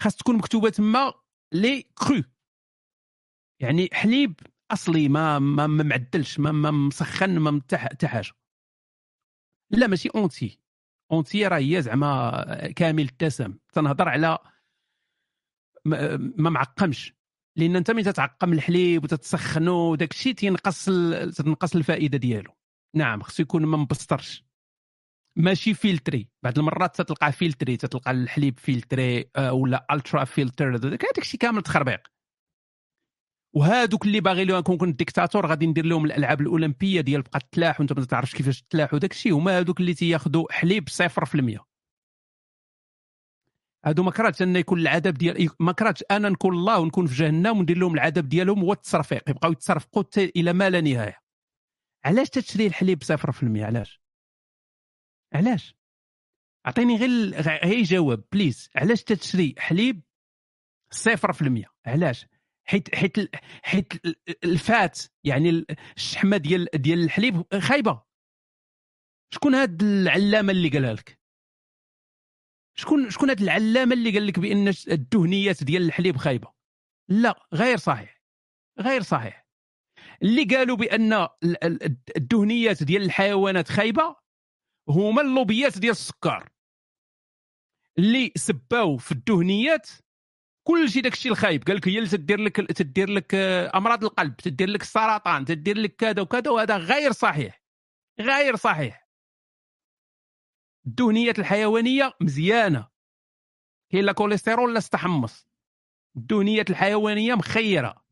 [0.00, 1.12] خاص تكون مكتوبة تما
[1.52, 2.22] lait cru.
[3.60, 4.40] يعني حليب
[4.70, 8.32] أصلي ما ما, معدلش ما, مسخن ما حتى حاجة.
[9.70, 10.60] لا ماشي entier.
[11.12, 14.38] entier راه هي زعما كامل الدسم تنهضر على
[15.84, 16.16] ما,
[16.50, 17.14] معقمش.
[17.56, 20.84] لأن أنت ملي تتعقم الحليب وتتسخنو وداك الشيء تينقص
[21.36, 22.52] تنقص الفائدة ديالو.
[22.96, 24.44] نعم خصو يكون ما مبسترش
[25.36, 31.40] ماشي filtré بعض المرات تتلقى filtré تتلقى الحليب filtré آه، ولا ultra filtré هذاك الشيء
[31.40, 32.00] كامل تخربيق.
[33.54, 37.92] وهادوك اللي باغي لهم كنت ديكتاتور غادي ندير لهم الألعاب الأولمبية ديال بقى تلاح وانت
[37.92, 39.32] ما تعرفش كيفاش تلاح وداك الشيء.
[39.32, 41.64] هما هادوك اللي تياخذوا حليب 0%
[43.84, 47.58] هادو ما كرهتش أن يكون العذاب ديال ما كرهتش أنا نكون الله ونكون في جهنم
[47.58, 49.30] وندير لهم العذاب ديالهم هو التصرفيق.
[49.30, 51.18] يبقاو يتصرفقوا إلى ما لا نهاية.
[52.04, 54.03] علاش تشري الحليب 0% علاش؟
[55.34, 55.74] علاش؟
[56.66, 60.02] أعطيني غير غير جواب بليز علاش تشري حليب
[60.94, 62.26] 0% علاش؟
[62.66, 63.16] حيت حيت
[63.62, 65.66] حيت ال- الفات يعني ال-
[65.96, 68.02] الشحمة ديال ديال الحليب خايبة.
[69.34, 71.18] شكون هاد العلامة اللي قالها لك؟
[72.78, 76.52] شكون شكون هاد العلامة اللي قال لك بأن الدهنيات ديال الحليب خايبة؟
[77.08, 78.22] لا غير صحيح.
[78.80, 79.46] غير صحيح.
[80.22, 84.16] اللي قالوا بأن ال- ال- الدهنيات ديال الحيوانات خايبة
[84.88, 86.48] هما اللوبيات ديال السكر
[87.98, 89.90] اللي سباو في الدهنيات.
[90.66, 91.64] كل شيء داك الشيء الخايب.
[91.64, 95.78] قال لك هي اللي تدير لك تدير لك آه، أمراض القلب تدير لك السرطان تدير
[95.78, 97.62] لك كذا وكذا وهذا غير صحيح.
[98.20, 99.08] غير صحيح.
[100.86, 102.88] الدهنيات الحيوانية مزيانة.
[103.92, 105.48] كاين لا كوليسترول لا استحمص.
[106.16, 108.03] الدهنيات الحيوانية مخيرة.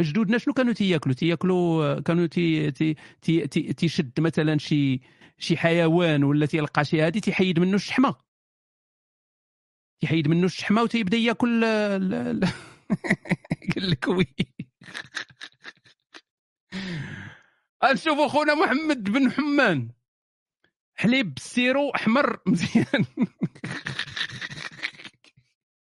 [0.00, 5.00] جدودنا شنو كانوا تياكلوا؟ تياكلوا كانوا تي تي تي تي تيشد مثلا شي
[5.38, 8.14] شي حيوان ولا تيلقى شي هادي تيحيد منه الشحمة.
[10.00, 12.44] تيحيد منه الشحمة وتيبدأ ياكل ال- ال-
[13.74, 14.26] قال لك oui.
[17.92, 19.90] نشوفوا خونا محمد بن حمان.
[20.94, 23.04] حليب بال sirop أحمر مزيان.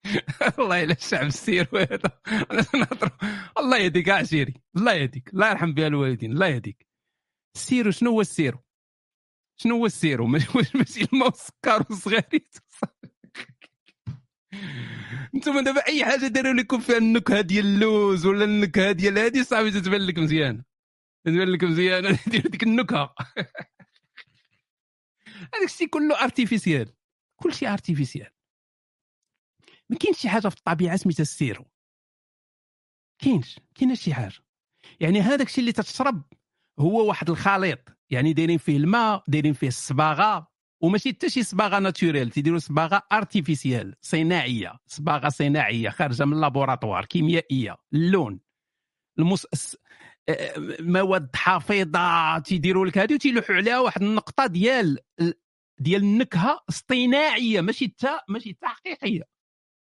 [0.58, 0.82] الله
[2.50, 3.10] أنا نهضر
[3.58, 5.28] الله يهديك عشيري الله يهديك.
[5.34, 6.32] الله يرحم بها الوالدين.
[6.32, 6.86] الله يهديك.
[7.56, 8.58] ال sirop شنو هو ال sirop؟
[9.56, 10.26] شنو هو ال sirop؟
[10.74, 12.56] ماشي الماء والسكر والصغاريت
[15.34, 19.70] أنتم دابا أي حاجة داروا لكم فيها النكهة ديال اللوز ولا النكهة ديال هذه صافي
[19.70, 20.64] تتبان لك مزيانه
[21.24, 23.14] تتبان لك مزيانه دير ديك النكهة.
[25.54, 26.92] هذاك الشيء كله artificiel
[27.36, 28.35] كل شيء artificiel
[29.90, 31.64] ما كاينش شي حاجة في الطبيعة سميتها ال sirop.
[33.22, 34.38] كاينش كاين شي حاجة.
[35.00, 36.22] يعني هذاك الشيء اللي تتشرب
[36.78, 37.78] هو واحد الخليط.
[38.10, 40.48] يعني دايرين فيه الماء دايرين فيه الصباغة
[40.82, 44.78] وماشي حتى شي صباغة naturelle تيديروا صباغة artificielle صناعية.
[44.86, 47.76] صباغة صناعية خارجة من laboratoire كيميائية.
[47.94, 48.40] اللون
[49.18, 49.46] المس...
[50.28, 54.98] آه، مواد حافظة تيديروا لك هذه وتيلوحوا عليها واحد النقطة ديال
[55.78, 59.35] ديال النكهة اصطناعيه ماشي تا ماشي تا حقيقية.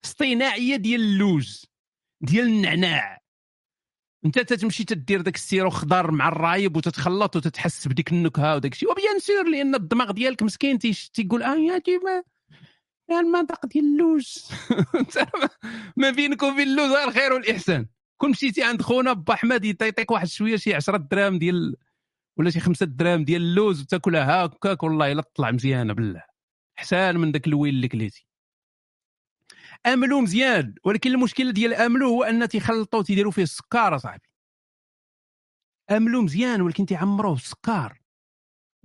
[0.05, 1.65] اصطناعية ديال اللوز
[2.21, 3.17] ديال النعناع.
[4.25, 8.91] انت تتمشي تدير داك ال sirop خضر مع الرايب وتتخلط وتتحس بديك النكهة وداك الشيء.
[8.91, 12.23] و bien sûr لأن الدماغ ديالك مسكين تيقول آه يا ديما
[13.09, 14.49] يا المنطق ديال اللوز.
[15.97, 17.87] ما- بينك وبين اللوز الخير والإحسان.
[18.21, 21.75] كون مشيتي عند خونا با أحمد يعطيك واحد شوية شي 10 دراهم ديال
[22.39, 26.23] ولا شي 5 دراهم ديال اللوز وتاكلها هكاك والله إلا تطلع مزيانة بالله.
[26.79, 28.26] احسن من داك الويل اللي كليتي.
[29.85, 34.29] أملو مزيان ولكن المشكلة ديال أملو هو أن تيخلطوا تيديروا فيه السكر أصاحبي.
[35.91, 38.01] أملو مزيان ولكن تيعمروه بالسكر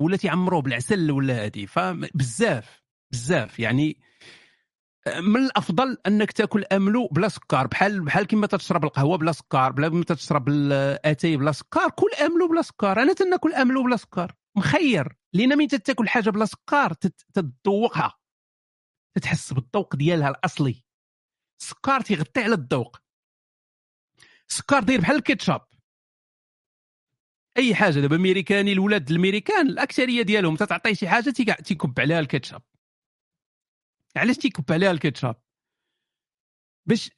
[0.00, 1.66] ولا تيعمروه بالعسل ولا هادي.
[1.66, 2.82] فبزاف
[3.12, 3.96] بزاف يعني
[5.06, 9.88] من الأفضل أنك تأكل أملو بلا سكر بحال بحال كما تشرب القهوة بلا سكر بلا
[9.88, 15.16] كما تشرب الأتاي بلا سكر كل أملو بلا سكر أنا تنأكل أملو بلا سكر مخير.
[15.32, 18.14] لأن مين تاكل حاجة بلا سكر تت- تتذوقها.
[19.14, 20.84] تتحس بالذوق ديالها الأصلي.
[21.60, 22.96] السكر تيغطي على الذوق.
[24.50, 25.66] السكر داير بحال الكيتشاب.
[27.56, 32.62] أي حاجة دابا ميريكان الولاد الميريكان الأكثرية ديالهم تتعطيه شي حاجة تيكب عليها الكاتشاب
[34.16, 35.42] علاش تيكب عليها الكاتشاب
[36.86, 37.10] باش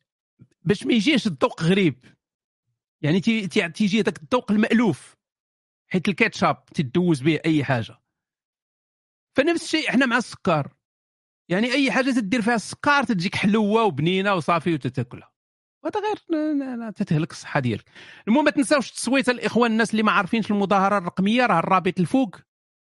[0.62, 2.04] باش ما يجيش الذوق غريب.
[3.02, 5.16] يعني تي- تيجي داك الذوق المألوف
[5.88, 7.98] حيت الكاتشاب تدوز به أي حاجة.
[9.36, 10.74] فنفس الشيء إحنا مع السكر.
[11.48, 15.30] يعني أي حاجة تدير فيها السكر تجيك حلوة وبنينة وصافي وتتاكلها.
[15.84, 17.84] وهذا غير تتهلك الصحة ديالك.
[18.28, 22.36] المهم ما تنساوش التصويت الإخوان الناس اللي ما عارفينش المظاهرة الرقمية راه الرابط الفوق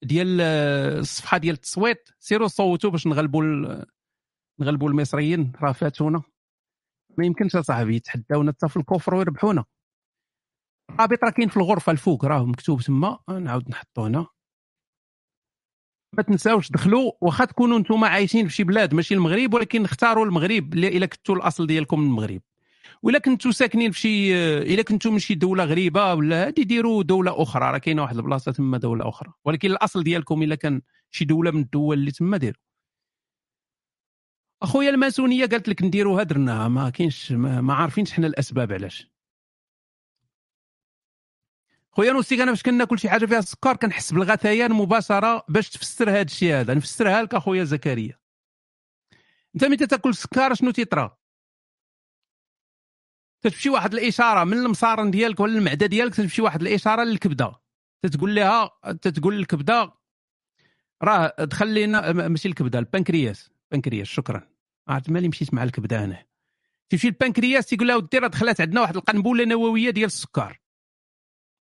[0.04, 2.10] ديال آه، الصفحة ديال التصويت.
[2.20, 3.86] سيروا صوتوا باش نغلبوا ال-
[4.60, 5.52] نغلبوا المصريين.
[5.62, 6.22] راه فاتونا.
[7.18, 9.66] ما يمكنش أصاحبي يتحداونا حتى في الكفر ويربحونا.
[10.90, 13.20] الرابط راه كاين في الغرفة الفوق راه مكتوب تما.
[13.30, 14.28] نعاود نحطو هنا
[16.14, 20.74] ما تنساوش دخلوا واخا تكونوا نتوما عايشين في شي بلاد ماشي المغرب ولكن اختاروا المغرب
[20.74, 22.42] إلا كنتوا الأصل ديالكم المغرب.
[23.04, 24.36] ولا كنتوا ساكنين في شي
[24.74, 27.72] إلا كنتوا من شي دولة غريبة ولا هادي ديروا دولة أخرى.
[27.72, 29.34] راه كاينة واحد البلاصة تما دولة أخرى.
[29.46, 30.82] ولكن الأصل ديالكم إلا كان
[31.12, 32.62] شي دولة من الدول اللي تما ديروا
[34.64, 39.12] أخويا الماسونية قالت لك نديروها درناها ما كاينش ما, ما عارفينش حنا الأسباب علاش.
[41.92, 46.22] خويا نوسيك أنا باش كناكل شي حاجة فيها السكر كنحس بالغثيان مباشره باش تفسر هذا
[46.22, 46.74] الشيء هذا.
[46.74, 48.20] نفسرها لك أخويا زكريا.
[49.56, 51.18] أنت ملي تاكل السكر شنو تيطرى؟
[53.42, 57.56] تتمشي واحد الإشارة من المصارن ديالك ولا المعدة ديالك تتمشي واحد الإشارة للكبدة.
[58.04, 58.72] تتقول لها
[59.02, 59.94] تتقول للكبدة
[61.04, 63.52] راه دخل لنا م- ماشي الكبدة البنكرياس.
[63.72, 64.48] بنكرياس شكرا.
[64.88, 66.26] عرفت مالي مشيت مع الكبدة هنا
[66.90, 70.60] تمشي البنكرياس تيقول لها ودي راه دخلت عندنا واحد القنبلة نووية ديال السكر.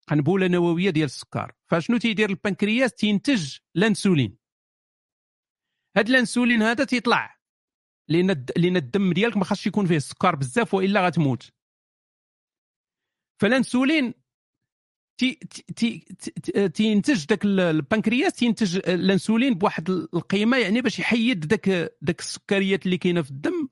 [0.07, 1.51] قنبله نووية ديال السكر.
[1.71, 4.37] فشنو تيدير البنكرياس؟ تينتج الانسولين
[5.97, 7.39] هاد الانسولين هذا تيطلع
[8.09, 11.49] لأن لأن الدم ديالك ما خاصش يكون فيه السكر بزاف وإلا غتموت.
[13.41, 14.13] فالانسولين
[15.19, 15.99] تي تي تي
[16.43, 21.69] تي- تينتج داك ال- البنكرياس تينتج الانسولين بواحد القيمة يعني باش يحيد داك
[22.01, 23.69] داك السكريات اللي كاينة في الدم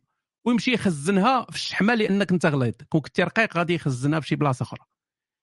[0.47, 2.73] ويمشي يخزنها في الشحمة لأنك أنت غليظ.
[2.89, 4.85] كون كنتي رقيق غادي يخزنها في شي بلاصة أخرى.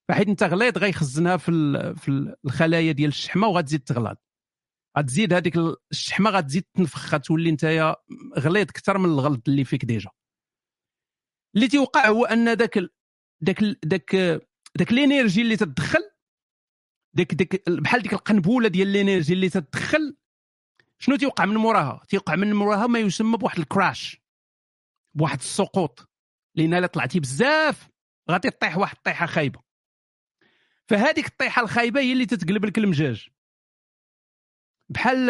[0.08, 4.18] فحيت انت غليظ غيخزنها في ال- في ال- الخلايا ديال الشحمة وغتزيد تغلط.
[4.98, 5.54] غتزيد هذيك
[5.92, 7.64] الشحمة غتزيد تنفخ غتولي انت
[8.38, 10.10] غليظ أكثر من الغلط اللي فيك déjà.
[11.56, 12.90] اللي تيوقع هو أن داك ال-
[13.42, 14.14] داك ال- داك
[14.76, 16.10] داك ال energy اللي تدخل
[17.16, 20.16] داك داك بحال ديك القنبولة ديال ال energy اللي تدخل
[20.98, 24.22] شنو تيوقع من موراها؟ تيوقع من موراها ما يسمى بواحد ال crash
[25.16, 26.08] بواحد السقوط.
[26.54, 27.88] لأن إلا طلعتي بزاف
[28.30, 29.67] غادي تطيح واحد الطيحة خايبة.
[30.88, 33.28] فهذيك الطيحة الخايبة هي اللي تتقلب لك المزاج.
[34.88, 35.26] بحال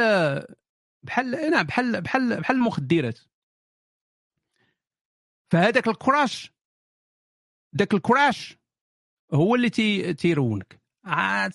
[1.02, 3.18] بحال نعم بحال بحال بحال المخدرات.
[5.50, 6.53] فهذاك ال crash
[7.76, 8.59] ذاك ال crash
[9.34, 10.80] هو اللي تي تيروينك.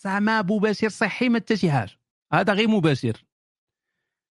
[0.03, 1.99] زعما مباشر صحي ما حتى شي حاجة.
[2.33, 3.25] هذا غير مباشر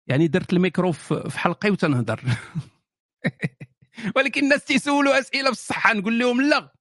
[0.08, 2.24] يعني درت الميكرو في حلقي وتنهضر.
[4.16, 6.79] ولكن الناس تيسولوا أسئلة بالصحه نقول لهم لا.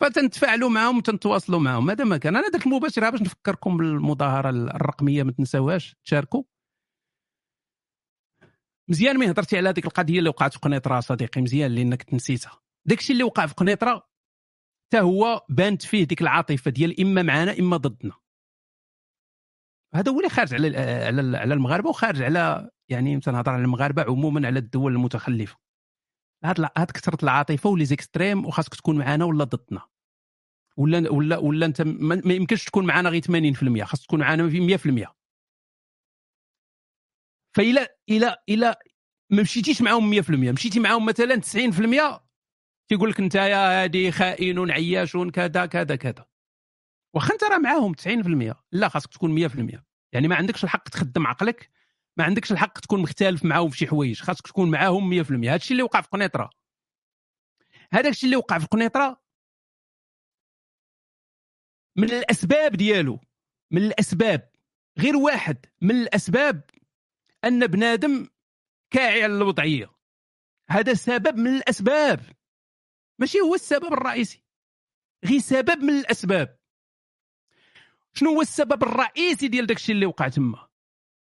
[0.00, 1.90] فتنتفاعلوا معهم وتنتواصلوا معهم.
[1.90, 5.96] هذا ما كان؟ أنا درت المباشره باش نفكركم بالمظاهرة الرقمية ما تنساوهاش.
[6.04, 6.42] تشاركوا.
[8.90, 12.60] مزيان ملي هضرتي على هذيك القضية اللي وقعت في قنيطرة صديقي؟ مزيان لأنك تنسيتها.
[12.86, 14.08] داكشي اللي وقع في قنيطرة
[14.86, 18.14] حتى هو بانت فيه ديك العاطفة ديال إما معنا إما ضدنا.
[19.94, 20.78] هذا هو اللي خارج على
[21.36, 25.56] على المغاربة وخارج على يعني تنهضر على المغاربة عموما على الدول المتخلفة.
[26.44, 29.82] هاد هاد كثرة العاطفة ولي زيكستريم وخاصك تكون معنا ولا ضدنا.
[30.76, 34.60] ولا ولا ولا أنت ما يمكنش تكون معنا غير 80% خاص تكون معنا في
[35.04, 35.14] 100%
[37.56, 38.78] فإلا إلا إلا
[39.30, 42.20] ما مشيتيش معاهم 100% مشيتي معاهم مثلا 90%
[42.88, 46.26] تيقول لك أنت يا هادي خائن عياش كذا كذا كذا.
[47.14, 49.80] واخا أنت راه معاهم 90% لا خاصك تكون 100%
[50.12, 51.70] يعني ما عندكش الحق تخدم عقلك
[52.18, 54.20] ما عندكش الحق تكون مختلف معاهم في شي حوايج.
[54.20, 56.50] خاصك تكون معاهم 100% هذا الشيء اللي وقع في قنيطرة.
[57.92, 59.22] هذاك الشيء اللي وقع في قنيطرة
[61.96, 63.20] من الأسباب ديالو
[63.70, 64.50] من الأسباب.
[64.98, 66.70] غير واحد من الأسباب
[67.44, 68.28] أن بنادم
[68.90, 69.90] كاعي على الوضعية.
[70.70, 72.20] هذا سبب من الأسباب.
[73.18, 74.42] ماشي هو السبب الرئيسي.
[75.24, 76.58] غير سبب من الأسباب.
[78.14, 80.67] شنو هو السبب الرئيسي ديال داكشي اللي وقع تما؟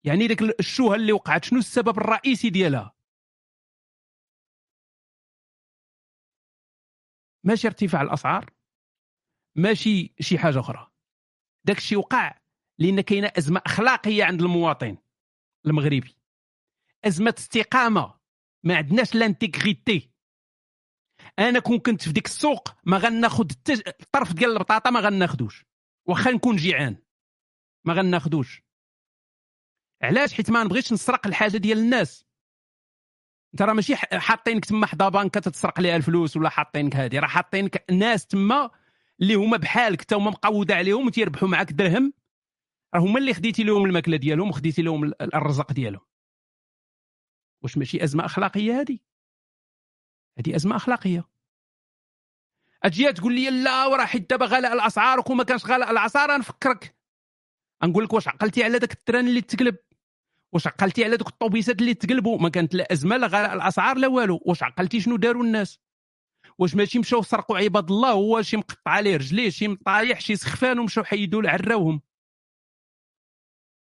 [0.04, 1.44] يعني داك الشوهة اللي وقعت.
[1.44, 2.94] شنو السبب الرئيسي ديالها؟
[7.44, 8.50] ماشي ارتفاع الأسعار
[9.56, 10.90] ماشي شي حاجة أخرى.
[11.64, 12.40] داك الشيء وقع
[12.78, 14.96] لأن كاينة أزمة أخلاقية عند المواطن
[15.66, 16.16] المغربي.
[17.04, 18.20] أزمة استقامة.
[18.64, 20.10] ما عندناش لانتيغريتي.
[21.38, 23.46] أنا كون كنت في ديك السوق ما غناخذ
[23.86, 25.66] الطرف ديال البطاطا ما غناخذوش
[26.06, 26.96] واخا نكون جيعان
[27.84, 28.62] ما غناخدوش.
[30.02, 32.26] علاش؟ حيت ما نبغيش نسرق الحاجة ديال الناس.
[33.54, 37.84] انت راه ماشي حاطينك تما حدا بانكه تتسرق ليها الفلوس ولا حاطينك هذه راه حاطينك
[37.90, 38.70] ناس تما
[39.20, 42.12] اللي هما بحالك حتى هما مقودة عليهم وتيربحوا معاك درهم.
[42.94, 46.06] راه هما اللي خديتي لهم الماكلة ديالهم وخديتي لهم الرزق ديالهم.
[47.62, 48.98] واش ماشي أزمة أخلاقية هذه
[50.38, 51.28] هذه أزمة أخلاقية.
[52.82, 56.96] أجي تقول لي لا وراه حيت دابا غلاء الأسعار وكون ما كانش غلاء الأسعار نفكرك.
[57.84, 59.76] نقول لك واش عقلتي على ذاك التران اللي تقلب.
[60.54, 64.08] واش عقلتي على ذوك الطوبيسات اللي تقلبوا؟ ما كانت لا أزمة لا غلاء الأسعار لا
[64.08, 64.40] والو.
[64.46, 65.78] واش عقلتي شنو داروا الناس؟
[66.58, 70.78] واش ماشي مشاو سرقوا عباد الله هو شي مقطع عليه رجليه شي مطايح شي سخفان
[70.78, 72.02] ومشاو حيدوا عراوهم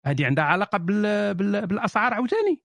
[0.05, 1.33] هذه عندها علاقة بال...
[1.33, 1.67] بال...
[1.67, 2.61] بالأسعار عاوتاني.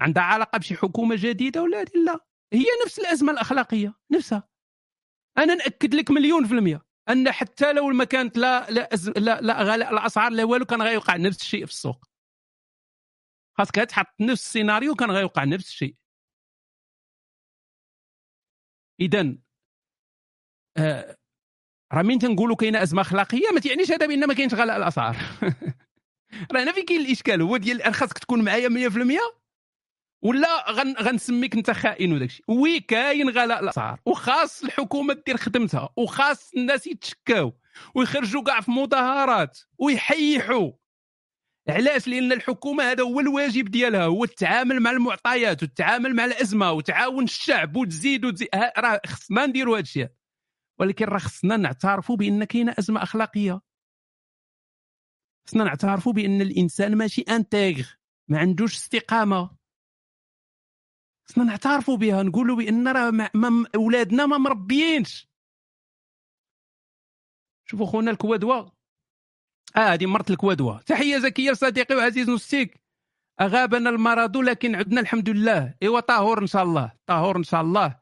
[0.00, 2.26] عندها علاقة بشي حكومة جديدة ولا لا.
[2.52, 4.48] هي نفس الأزمة الأخلاقية نفسها.
[5.38, 9.62] أنا نأكد لك مليون في المية أن حتى لو ما كانت لا لا لا, لا
[9.62, 12.09] غلاء الأسعار لا والو كان غيوقع نفس الشيء في السوق.
[13.60, 15.94] خاصك تحط نفس السيناريو كان غيوقع نفس الشيء.
[19.00, 19.36] اذا
[20.76, 21.16] آه
[21.92, 25.16] راه من تنقولوا كاينة أزمة أخلاقية؟ ما تعنيش هذا بأن ما كاينش غلاء الاسعار
[26.52, 29.40] راه هنا فين كاين الإشكال؟ هو ديال خاصك تكون معايا 100%
[30.22, 35.88] ولا غن غنسميك انت خائن وداك الشيء؟ وي كاين غلاء الاسعار وخاص الحكومة دير خدمتها.
[35.96, 37.52] وخاص الناس يتشكاو.
[37.94, 39.58] ويخرجوا كاع في مظاهرات.
[39.78, 40.79] ويحيحوا.
[41.68, 47.24] علاش؟ لأن الحكومة هذا هو الواجب ديالها هو التعامل مع المعطيات والتعامل مع الأزمة وتعاون
[47.24, 48.48] الشعب وتزيد وتزيد
[48.78, 50.08] راه خصنا نديروا هذا الشيء.
[50.78, 53.60] ولكن راه خصنا نعترفوا بأن كاينة أزمة أخلاقية.
[55.46, 57.90] خصنا نعترفوا بأن الإنسان ماشي انتيغ
[58.28, 59.56] ما عندوش استقامة.
[61.28, 63.30] خصنا نعترفوا بها نقولوا بأن راه
[63.74, 65.28] أولادنا ما مربيينش.
[67.68, 68.79] شوفوا خونا الكوادوا.
[69.76, 70.78] آه هذه مرت الكوادوا.
[70.78, 72.80] تحية زكية صديقي وعزيز نستيك
[73.40, 75.74] أغابنا المرض لكن عدنا الحمد لله.
[75.82, 76.92] إيوا طهور إن شاء الله.
[77.06, 77.96] طهور إن شاء الله.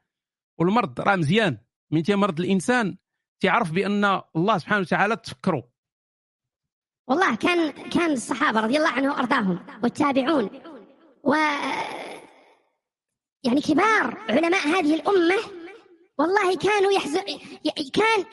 [0.58, 1.58] والمرض راه مزيان.
[1.90, 2.96] من تيمرض الإنسان
[3.40, 5.62] تعرف بأن الله سبحانه وتعالى تفكروا
[7.08, 10.50] والله كان كان الصحابة رضي الله عنهم وأرضاهم والتابعون.
[11.22, 11.34] و
[13.44, 15.38] يعني كبار علماء هذه الأمة
[16.18, 17.24] والله كانوا يحزن
[17.92, 18.24] كان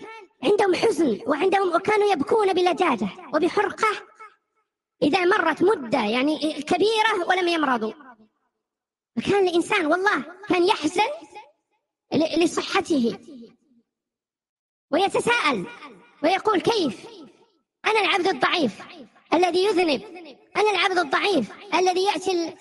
[0.43, 3.87] عندهم حزن وعندهم وكانوا يبكون بلجاجه وبحرقة.
[5.03, 7.93] إذا مرت مدة يعني كبيرة ولم يمرضوا.
[9.15, 11.09] فكان الإنسان والله كان يحزن
[12.13, 13.19] لصحته.
[14.91, 15.65] ويتساءل
[16.23, 17.07] ويقول كيف؟
[17.85, 18.81] أنا العبد الضعيف
[19.33, 20.03] الذي يذنب.
[20.57, 22.55] أنا العبد الضعيف الذي يأتي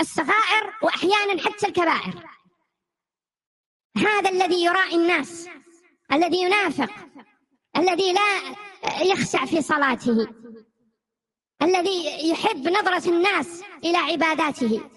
[0.00, 2.28] الصغائر وأحيانا حتى الكبائر.
[3.96, 5.48] هذا الذي يراعي الناس.
[6.12, 6.90] الذي ينافق
[7.76, 8.56] الذي لا
[9.02, 10.28] يخشع في صلاته
[11.62, 14.90] الذي يحب نظرة الناس إلى عباداته.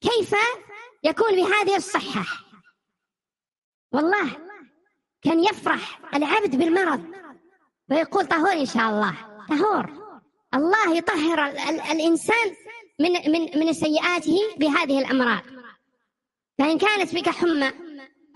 [0.00, 0.34] كيف
[1.04, 2.24] يكون بهذه الصحة؟
[3.92, 4.30] والله
[5.22, 7.04] كان يفرح العبد بالمرض
[7.90, 9.14] ويقول طهور إن شاء الله
[9.48, 10.02] طهور.
[10.54, 11.46] الله يطهر
[11.92, 12.56] الإنسان
[13.00, 15.42] من من من سيئاته بهذه الأمراض.
[16.58, 17.72] فإن كانت بك حمى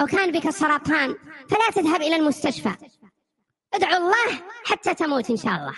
[0.00, 1.16] أو كان بك سرطان
[1.48, 2.76] فلا تذهب إلى المستشفى.
[3.74, 5.72] ادعو الله حتى تموت إن شاء الله.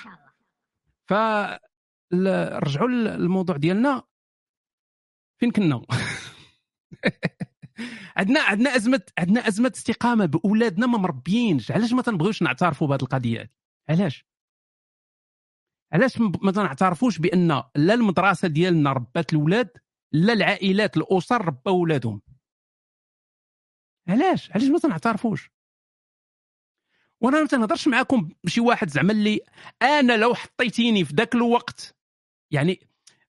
[1.09, 4.03] فرجعوا للموضوع ديالنا.
[5.41, 5.83] فين كنا؟
[8.17, 11.71] عندنا عندنا ازمه عندنا أزمة استقامة بأولادنا ما مربيينش.
[11.71, 13.51] علاش ما تنبغيوش نعترفوا بهذه القضية
[13.89, 14.27] علاش؟
[15.93, 19.71] علاش ما تنعترفوش بأن لا المدرسة ديالنا ربات الأولاد
[20.13, 22.23] لا العائلات الأسر ربوا أولادهم؟
[24.09, 25.51] علاش؟ علاش ما تنعترفوش؟
[27.21, 29.41] وأنا ما تنهضرش معاكم بشي واحد زعما اللي
[29.83, 31.97] أنا لو حطيتيني في ذاك الوقت
[32.51, 32.81] يعني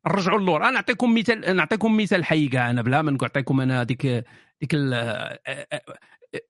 [0.07, 4.25] نرجعوا اللور أنا نعطيكم مثال نعطيكم مثال حي كاع أنا بلا ما نعطيكم أنا ديك
[4.61, 4.73] ديك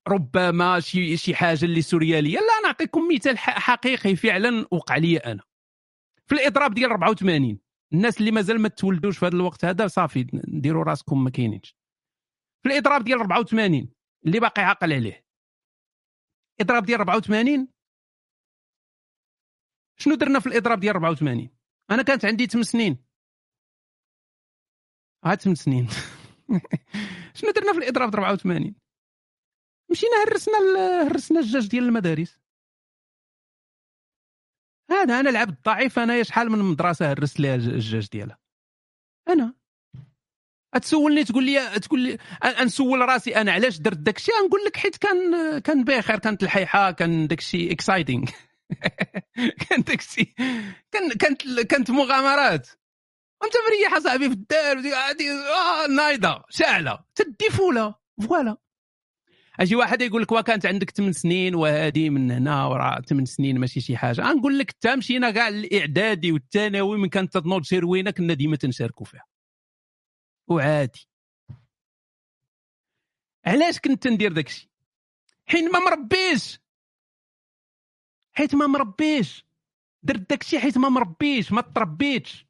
[0.08, 2.38] ربما شي شي حاجة اللي سوريالية.
[2.38, 5.44] لا نعطيكم مثال حقيقي فعلا وقع لي أنا.
[6.28, 7.60] في الإضراب ديال 84
[7.94, 11.76] الناس اللي مازال ما تولدوش في هذا الوقت هذا صافي ديروا راسكم ما كاينينش.
[12.64, 13.90] في الإضراب ديال 84
[14.26, 15.29] اللي باقي عاقل عليه.
[16.60, 17.68] الاضراب ديال 84
[19.98, 21.50] شنو درنا في الإضراب ديال 84
[21.92, 22.98] أنا كانت عندي 8 سنين.
[25.26, 25.88] ها 8 سنين.
[27.38, 28.76] شنو درنا في الإضراب 84
[29.92, 30.58] مشينا هرسنا
[31.08, 32.40] هرسنا الجاج ديال المدارس.
[34.92, 38.40] هذا أنا العبد ضعيف أنا شحال من مدرسة هرست لها الجاج ديالها.
[39.30, 39.59] أنا.
[40.78, 42.18] تسولني تقول لي تقول لي
[42.64, 46.92] نسول راسي أنا علاش درت داك الشيء؟ نقول لك حيت كان كان بخير كانت الحيحة
[46.92, 48.26] كان داك الشيء exciting
[49.70, 50.34] كان داكشي
[50.92, 52.68] كان كانت كانت مغامرات.
[53.44, 57.96] انت مريح صاحبي في الدار غادي آه نايضة شاعله تدي فولة
[58.28, 58.58] فوالا.
[59.60, 63.82] أجي واحد يقول لك وكانت عندك 8 سنين وهذه من هنا وراه 8 سنين ماشي
[63.82, 64.22] شي حاجة.
[64.22, 69.06] غنقول لك حتى مشينا كاع الإعدادي والثانوي من كانت تنوض شي روينه كنا ديما تنشاركوا
[69.06, 69.26] فيها.
[70.50, 71.08] وعادي
[73.46, 74.70] علاش كنت ندير داكشي؟
[75.48, 76.60] حين ما مربيش.
[78.34, 79.46] حيت ما مربيش.
[80.04, 82.46] درت داكشي حيت ما مربيش ما تربيتش.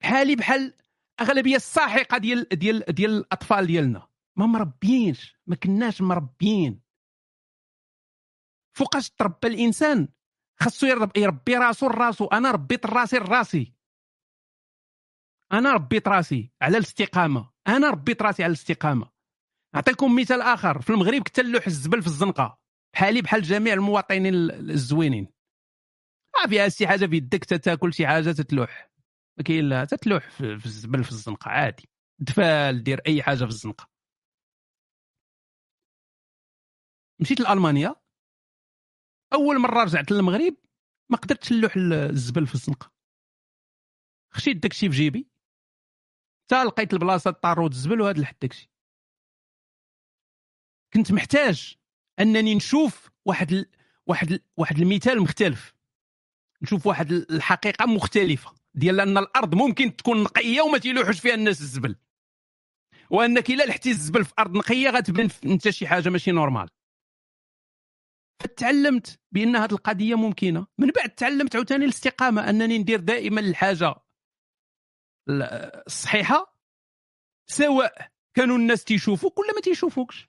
[0.00, 0.74] بحالي بحال
[1.20, 6.80] أغلبية الساحقة ديال ديال ديال الأطفال ديالنا ما مربيينش ما كناش مربيين.
[8.76, 10.08] فوقاش تربى الإنسان
[10.60, 13.73] خاصو يربي, يربي راسو لراسو أنا ربيت راسي لراسي.
[15.58, 17.50] أنا ربيت راسي على الاستقامة.
[17.68, 19.10] أنا ربيت راسي على الاستقامة.
[19.74, 20.82] نعطيكم مثال آخر.
[20.82, 22.58] في المغرب نلوح الزبل في الزنقة.
[22.94, 24.34] بحالي بحال جميع المواطنين
[24.70, 25.28] الزوينين.
[26.34, 28.90] ما فيها شي حاجة في يدك تاكل شي حاجة تتلوح
[29.38, 31.88] ما كاين لا تتلوح في الزبل في الزنقة عادي.
[32.18, 33.90] دفال دير أي حاجة في الزنقة.
[37.20, 37.96] مشيت لألمانيا.
[39.32, 40.56] أول مرة رجعت للمغرب
[41.10, 42.92] ما قدرتش نلوح الزبل في الزنقة.
[44.32, 45.33] خشيت داكشي في جيبي.
[46.44, 48.70] حتى لقيت البلاصة طارود الزبل وهذا لحد داكشي.
[50.94, 51.76] كنت محتاج
[52.20, 53.70] أنني نشوف واحد ال...
[54.06, 54.40] واحد ال...
[54.56, 55.74] واحد المثال مختلف.
[56.62, 58.54] نشوف واحد الحقيقة مختلفة.
[58.74, 61.96] ديال أن الأرض ممكن تكون نقية وما تيلوحوش فيها الناس الزبل.
[63.10, 66.68] وأنك إلا لحتي الزبل في أرض نقية غتبان أنت شي حاجة ماشي نورمال.
[68.42, 70.66] فتعلمت بأن هذه القضية ممكنة.
[70.78, 74.03] من بعد تعلمت عاوتاني الاستقامة أنني ندير دائما الحاجة
[75.28, 76.54] الصحيحة؟
[77.46, 80.28] سواء كانوا الناس تيشوفوك ولا ما تيشوفوكش.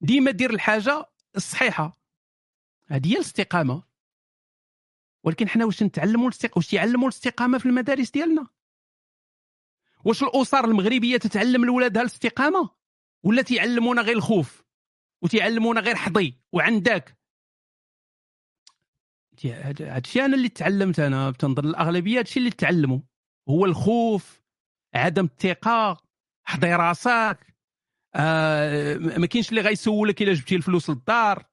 [0.00, 2.00] ديما دير الحاجة الصحيحة.
[2.86, 3.82] هذه هي الاستقامة.
[5.24, 8.46] ولكن حنا واش نتعلموا الاستقامه واش يعلموا الاستقامة في المدارس ديالنا؟
[10.04, 12.70] واش الأسر المغربية تتعلم لولادها الاستقامة؟
[13.22, 14.64] ولا تيعلمونا غير الخوف؟
[15.22, 17.18] وتيعلمونا غير حظي وعندك؟
[19.44, 21.30] هذا الشيء أنا اللي تعلمت أنا.
[21.30, 23.00] تنظن الاغلبيه هذا الشيء اللي تعلموا.
[23.48, 24.42] هو الخوف
[24.94, 25.96] عدم الثقة
[26.44, 27.56] حضي راسك
[28.14, 31.44] آه ما كاينش اللي غيسولك إلا جبتي الفلوس للدار.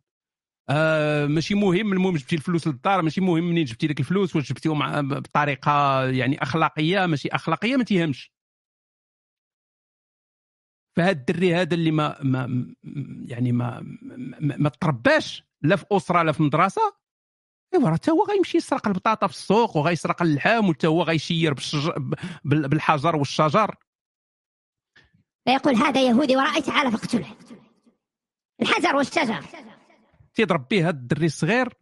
[0.70, 5.08] آه ماشي مهم المهم جبتي الفلوس للدار ماشي مهم منين جبتي لك الفلوس واش جبتيهم
[5.10, 8.34] بطريقة يعني أخلاقية ماشي أخلاقية ما تيهمش.
[10.98, 12.74] فهاد الدري هذا اللي ما ما
[13.28, 13.80] يعني ما
[14.42, 16.82] ما, ما ترباش لا في أسرة لا في مدرسة
[17.74, 21.56] ايوا راه هو غيمشي يسرق البطاطا في السوق وغيسرق اللحام وتا هو غيشير
[22.46, 23.76] بالحجر والشجر.
[25.46, 27.36] فيقول هذا يهودي ورائي تعال فاقتله
[28.62, 29.44] الحجر والشجر.
[30.34, 31.74] تيضرب به هذا الدري الصغير.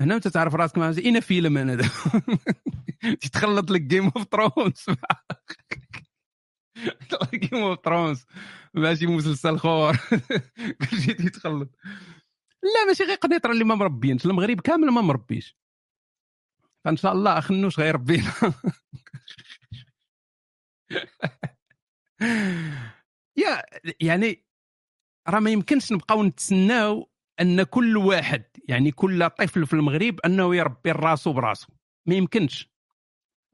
[0.00, 1.76] هنا انت تعرف راسك ما اين فيلم أنا
[3.22, 4.84] تتخلط لك Game of Thrones
[7.34, 8.26] Game of Thrones
[8.74, 9.96] ماشي مسلسل خور.
[10.90, 11.68] كلشي تيتخلط.
[12.62, 15.56] لا ماشي غير قنيطرة اللي ما مربينش المغرب كامل ما مربيش.
[16.84, 18.32] فإن شاء الله اخنوش غيربينا
[23.36, 23.62] يا
[24.00, 24.44] يعني
[25.28, 30.92] راه ما يمكنش نبقاو نتسناو أن كل واحد يعني كل طفل في المغرب أنه يربي
[30.92, 31.68] راسو براسو.
[32.06, 32.70] ما يمكنش.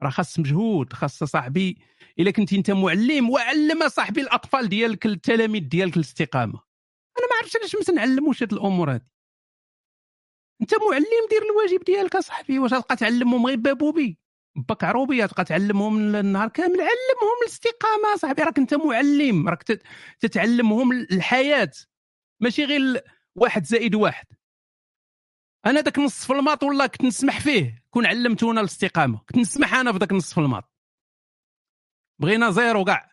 [0.03, 1.77] راه خاص مجهود خاص صاحبي
[2.19, 6.66] إلا كنت أنت معلم وعلم صاحبي الأطفال ديالك التلاميذ ديالك الاستقامة.
[7.19, 9.05] أنا ما عرفتش علاش ما تنعلموش هاد الأمور هادي.
[10.61, 14.19] أنت معلم دير الواجب ديالك اصاحبي واش غتبقى تعلمهم غير بابوبي؟
[14.55, 16.81] باك عروبيه تبقى تعلمهم النهار كامل.
[16.81, 18.41] علمهم الاستقامة صاحبي.
[18.41, 19.49] راك أنت معلم.
[19.49, 19.63] راك
[20.19, 21.71] تتعلمهم الحياة.
[22.39, 23.03] ماشي غير
[23.35, 24.25] واحد زائد واحد.
[25.65, 29.17] أنا داك نص في ال maths والله كنت نسمح فيه؟ كون علمتونا الاستقامة.
[29.17, 30.71] كنت نسمح أنا في داك نص في ال maths.
[32.19, 33.11] بغينا zéro كاع.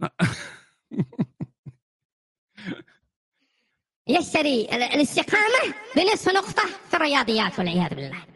[4.08, 8.26] يشتري الاستقامة بنصف نقطة في الرياضيات والعياذ بالله.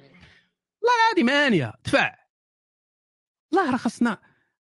[0.82, 1.72] والله هذه مانية.
[1.84, 2.14] دفع.
[3.52, 4.18] والله راه خصنا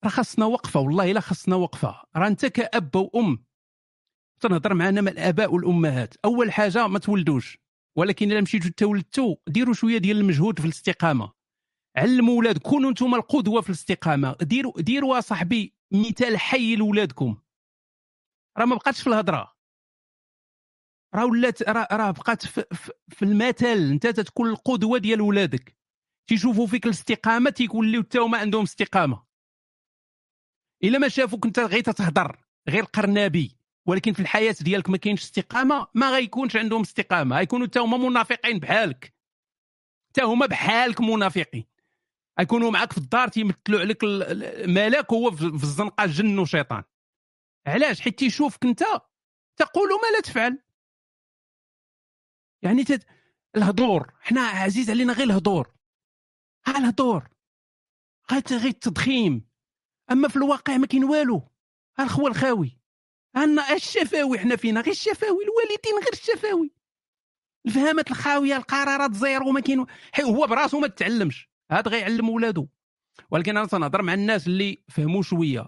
[0.05, 2.01] راه وقفة والله إلا خصنا وقفة.
[2.15, 3.45] راه انت كاب وأم.
[4.39, 6.13] تنهضر معنا مع الآباء والأمهات.
[6.25, 7.57] أول حاجة ما تولدوش.
[7.95, 11.33] ولكن إلا مشيتوا تولدتوا ديروا شوية ديال المجهود في الاستقامة.
[11.97, 14.35] علموا ولاد كونوا أنتم القدوة في الاستقامة.
[14.41, 17.37] ديروا ديروا صاحبي مثال حي لولادكم.
[18.57, 19.58] راه ما بقاتش في الهضرة.
[21.15, 22.63] راه ولات راه بقات في,
[23.09, 23.91] في المثل.
[23.91, 25.75] انت تكون القدوة ديال ولادك.
[26.27, 29.23] تيشوفوا فيك الاستقامة تيوليو حتى هما عندهم استقامة.
[30.83, 32.39] إلا ما شافوك انت غير تتهضر
[32.69, 33.57] غير قرنابي
[33.87, 37.37] ولكن في الحياة ديالك ما كاينش استقامة ما غيكونش عندهم استقامة.
[37.37, 39.13] غيكونوا حتى هما منافقين بحالك.
[40.09, 41.65] حتى هما بحالك منافقين.
[42.39, 46.83] غيكونوا معاك في الدار تيمثلوا عليك الملاك وهو في الزنقة جن وشيطان.
[47.67, 48.83] علاش؟ حيت تيشوفك انت
[49.57, 50.59] تقول ما لا تفعل.
[52.61, 53.05] يعني تت...
[53.55, 55.73] الهضور حنا عزيز علينا غير الهضور
[56.67, 57.29] ها الهضور
[58.31, 59.49] غير غير التضخيم.
[60.11, 61.49] أما في الواقع ما كاين والو.
[61.99, 62.79] ها الخوى الخاوي.
[63.35, 64.81] عندنا الشفاوي حنا فينا.
[64.81, 65.43] غير الشفاوي.
[65.43, 66.71] الوالدين غير الشفاوي.
[67.65, 69.85] الفهامات الخاوية القرارات زيرو ما كاين
[70.21, 72.67] هو براسو ما تعلمش هذا غيعلم ولادو.
[73.31, 75.67] ولكن أنا تنهضر مع الناس اللي فهموا شوية.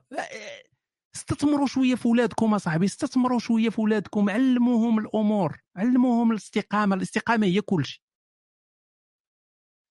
[1.15, 7.61] استثمروا شوية في ولادكم أصاحبي استثمروا شوية في ولادكم علموهم الأمور علموهم الاستقامة الاستقامة هي
[7.61, 8.01] كل شيء.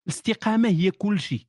[0.07, 1.47] الاستقامة هي كل شيء.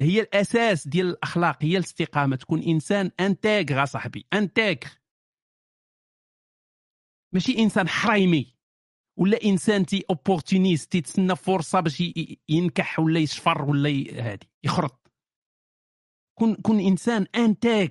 [0.00, 2.36] هي الأساس ديال الأخلاق هي الاستقامة.
[2.36, 4.76] تكون إنسان intègre صاحبي intègre
[7.34, 8.56] ماشي إنسان حريمي.
[9.18, 12.02] ولا إنسان تي opportuniste تيتسنى فرصة باش
[12.48, 15.12] ينكح ولا يشفر ولا هادي يخرط.
[16.38, 17.88] كون كون إنسان انتاغ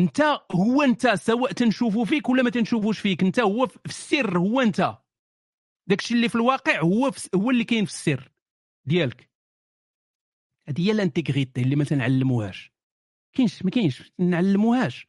[0.00, 0.20] انت
[0.52, 4.98] هو انت سواء تنشوفوا فيك ولا ما تنشوفوش فيك انت هو في السر هو انت.
[5.86, 8.32] داكشي اللي في الواقع هو في هو اللي كاين في السر
[8.84, 9.30] ديالك.
[10.68, 12.72] هذه هي ال intégrité اللي ما تنعلموهاش.
[13.32, 15.08] كاينش ما كاينش نعلموهاش.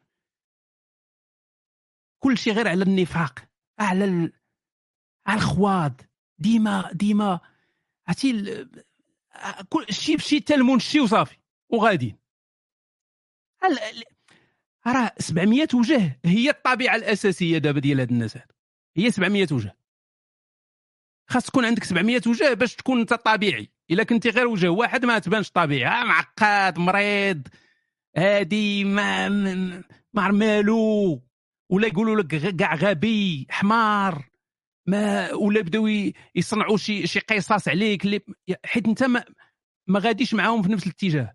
[2.19, 3.39] كل شيء غير على النفاق
[3.79, 4.33] على ال...
[5.27, 6.01] على الخواض.
[6.37, 7.39] ديما ديما
[8.07, 8.67] عرفتي
[9.69, 11.37] كل شي بشي تلمون شي وصافي
[11.69, 12.17] وغاديين.
[14.88, 16.19] راه 700 وجه.
[16.25, 18.38] هي الطبيعة الأساسية دابا ديال هاد الناس
[18.97, 19.77] هي 700 وجه.
[21.29, 23.69] خاص تكون عندك 700 وجه باش تكون انت طبيعي.
[23.91, 27.47] إلا كنتي غير وجه واحد ما تبانش طبيعي معقد مريض.
[28.17, 29.29] هادي ما
[30.13, 31.21] ما مالو.
[31.69, 34.29] ولا يقولوا لك كاع غبي حمار.
[34.88, 38.05] ما ولا بداو يصنعوا شي شي قصص عليك.
[38.05, 38.21] اللي
[38.65, 39.23] حيت انت ما,
[39.88, 41.34] ما غاديش معاهم في نفس الاتجاه.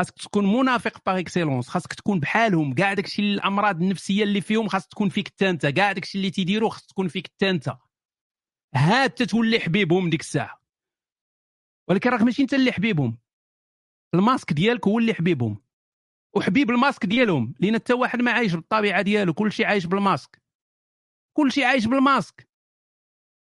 [0.00, 2.74] خاصك تكون منافق par excellence خاصك تكون بحالهم.
[2.74, 5.66] كاع داكشي الأمراض النفسية اللي فيهم خاص تكون فيك حتى أنت.
[5.66, 7.76] كاع داكشي اللي تيديروا خاص تكون فيك حتى أنت.
[8.74, 10.62] هاد تتولي حبيبهم ديك الساعة.
[11.88, 13.18] ولكن راك ماشي أنت اللي حبيبهم.
[14.14, 15.62] الماسك ديالك هو اللي حبيبهم.
[16.36, 17.54] وحبيب الماسك ديالهم.
[17.60, 19.34] لأن حتى واحد ما عايش بالطبيعة ديالو.
[19.34, 20.42] كلشي عايش بالماسك.
[21.36, 22.48] كلشي عايش بالماسك.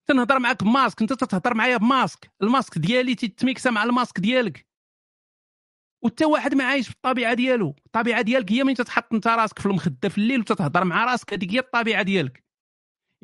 [0.08, 1.00] تنهضر معاك بماسك.
[1.02, 2.30] أنت تتهضر معايا بماسك.
[2.42, 4.67] الماسك ديالي تت mixa مع الماسك ديالك.
[6.02, 7.76] وحتى واحد ما عايش بالطبيعة ديالو.
[7.86, 11.32] الطبيعة ديالك هي من تتحط انت راسك في المخدة في الليل وتتهضر مع راسك.
[11.32, 12.44] هذيك هي الطبيعة ديالك.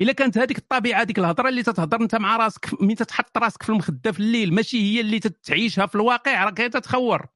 [0.01, 3.69] إلا كانت هذيك الطبيعة ديك الهضرة اللي تتهضر انت مع راسك من تتحط راسك في
[3.69, 7.27] المخدة في الليل ماشي هي اللي تتعيشها في الواقع راك تتخور.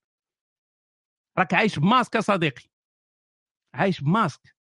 [1.37, 2.63] راك عايش بماسك يا صديقي.
[3.73, 4.55] عايش بماسك.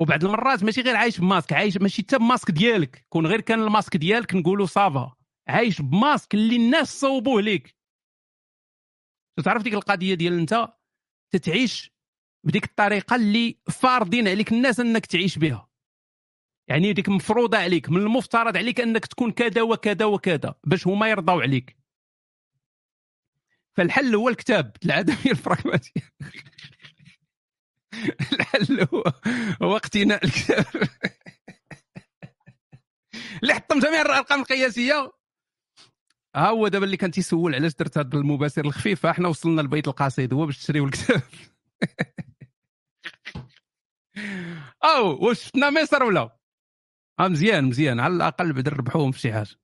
[0.00, 3.06] وبعض المرات ماشي غير عايش بماسك عايش ماشي حتى بماسك ديالك.
[3.08, 5.14] كون غير كان الماسك ديالك نقولوا صافا.
[5.48, 7.77] عايش بماسك اللي الناس صوبوه ليك.
[9.42, 10.68] تعرف ديك القضية ديال انت؟
[11.30, 11.92] تتعيش
[12.44, 15.68] بديك الطريقة اللي فارضين عليك الناس انك تعيش بها.
[16.68, 21.42] يعني ديك مفروضة عليك من المفترض عليك انك تكون كذا وكذا وكذا باش هما يرضوا
[21.42, 21.76] عليك.
[23.76, 26.00] فالحل هو الكتاب العدميه البراغماتيه
[28.32, 29.04] الحل هو
[29.62, 30.88] هو اقتناء الكتاب.
[33.42, 35.12] اللي حطم جميع الأرقام القياسية؟
[36.36, 40.34] ها هو دابا اللي كان تيسول علاش درت هذا المباشر الخفيف؟ إحنا وصلنا لبيت القصيد
[40.34, 41.22] هو باش تشريو الكتاب.
[44.84, 46.38] أو واش شفنا مصر ولا؟
[47.20, 48.00] آه مزيان مزيان.
[48.00, 49.56] على الأقل بعد نربحوهم في شي حاجة.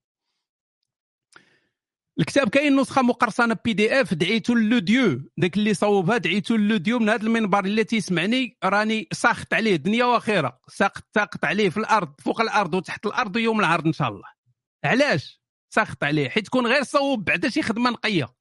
[2.21, 7.65] الكتاب كاين نسخة مقرصنة PDF دعيتو لوديو داك اللي صوبها دعيتو لوديو من هذا المنبر
[7.65, 8.59] اللي تيسمعني.
[8.65, 13.61] راني ساخط عليه دنيا واخره ساخط ساخط عليه في الأرض فوق الأرض وتحت الأرض ويوم
[13.61, 14.29] العرض إن شاء الله.
[14.85, 15.43] علاش؟
[15.75, 18.35] ساخط عليه حيت تكون غير صوب بعدا شي خدمة نقية.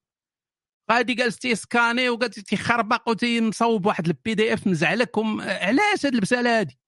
[0.91, 6.79] غادي جالس تيسكاني وقالت تيخربق وتيمصوب واحد ال PDF مزعلكم علاش هاد البسالة هادي؟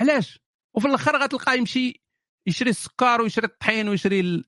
[0.00, 0.40] علاش؟
[0.76, 2.02] وفي الأخر غتلقاه يمشي
[2.46, 4.44] يشري السكر ويشري الطحين ويشري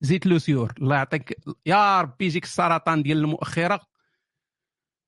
[0.00, 0.74] زيت Lesieur.
[0.82, 3.80] الله يعطيك يا ربي يجيك السرطان ديال المؤخرة.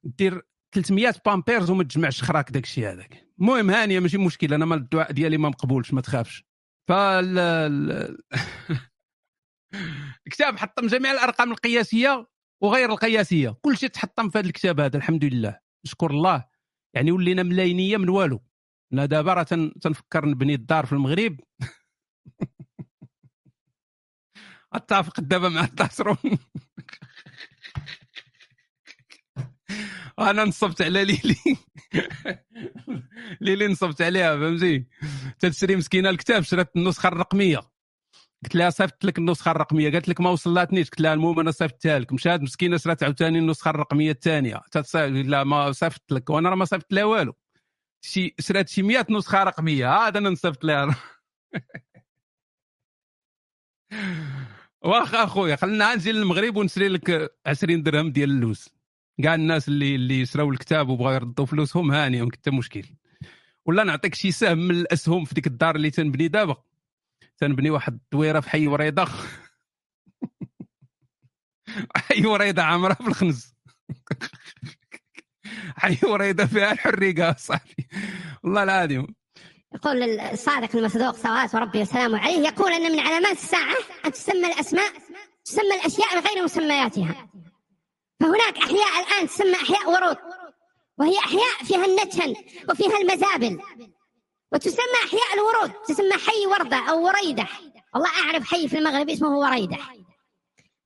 [0.05, 0.43] دير
[0.75, 3.29] 300 بامبيرز وما تجمعش خراك داك الشيء هذاك.
[3.41, 6.45] المهم هانيه ماشي مشكل أنا مال الدعاء ديالي ما مقبولش ما تخافش.
[6.89, 7.39] فال
[10.27, 12.27] الكتاب حطم جميع الأرقام القياسية
[12.63, 13.57] وغير القياسية.
[13.63, 15.59] كل شيء تحطم في هذا الكتاب هذا الحمد لله.
[15.87, 16.45] نشكر الله.
[16.95, 18.45] يعني ولينا ملاينيه من والو.
[18.93, 19.43] أنا دابا راه
[19.83, 21.41] تنفكر نبني الدار في المغرب.
[24.73, 26.17] أتفق دابا مع التاسرون
[30.19, 31.37] أنا نصبت على ليلي.
[33.43, 34.87] اللي نصبت عليها فهمتي؟
[35.39, 37.74] تشري مسكينة الكتاب شرات النسخة الرقمية.
[38.45, 39.93] قلت لها صيفط لك النسخة الرقمية.
[39.93, 40.91] قالت لك ما وصلتنيش.
[40.91, 42.13] قلت لها المهم أنا صيفطتها لك.
[42.13, 44.61] مشات مسكينة شرات عاوتاني النسخة الرقمية الثانية.
[45.07, 46.31] لا ما صيفط لك.
[46.31, 47.35] وأنا راه ما صيفط لها والو.
[48.05, 49.97] شي شرات شي 100 نسخة رقمية.
[49.97, 50.97] هذا أنا نصيفط لها.
[54.85, 58.69] واخا أخويا خلينا نجي للمغرب ونشري لك 20 درهم ديال اللوز
[59.23, 62.85] كاع الناس اللي اللي شراو الكتاب وبغاو يردوا فلوسهم هانيهم حتى مشكل.
[63.67, 66.57] ولا نعطيك شي سهم من الأسهم في ديك الدار اللي تنبني دابا.
[67.39, 69.05] تنبني واحد الدويره في حي وريضه
[71.97, 73.55] حي وريضه عامرة في الخنز.
[75.77, 77.89] حي وريضه فيها الحريقة صاحبي
[78.43, 79.15] والله العظيم.
[79.75, 83.77] يقول الصادق المصدوق صلوات وربي وسلامه عليه يقول إن من علامات الساعة
[84.07, 84.93] أن تسمى الأسماء
[85.45, 87.31] تسمى الأشياء بغير مسمياتها.
[88.21, 90.17] فهناك أحياء الآن تسمى أحياء ورود
[90.99, 92.35] وهي أحياء فيها النتن
[92.71, 93.61] وفيها المزابل
[94.55, 97.47] وتسمى احياء الورود تسمى حي وردة أو وريدة.
[97.95, 99.79] والله أعرف حي في المغرب اسمه وريدة.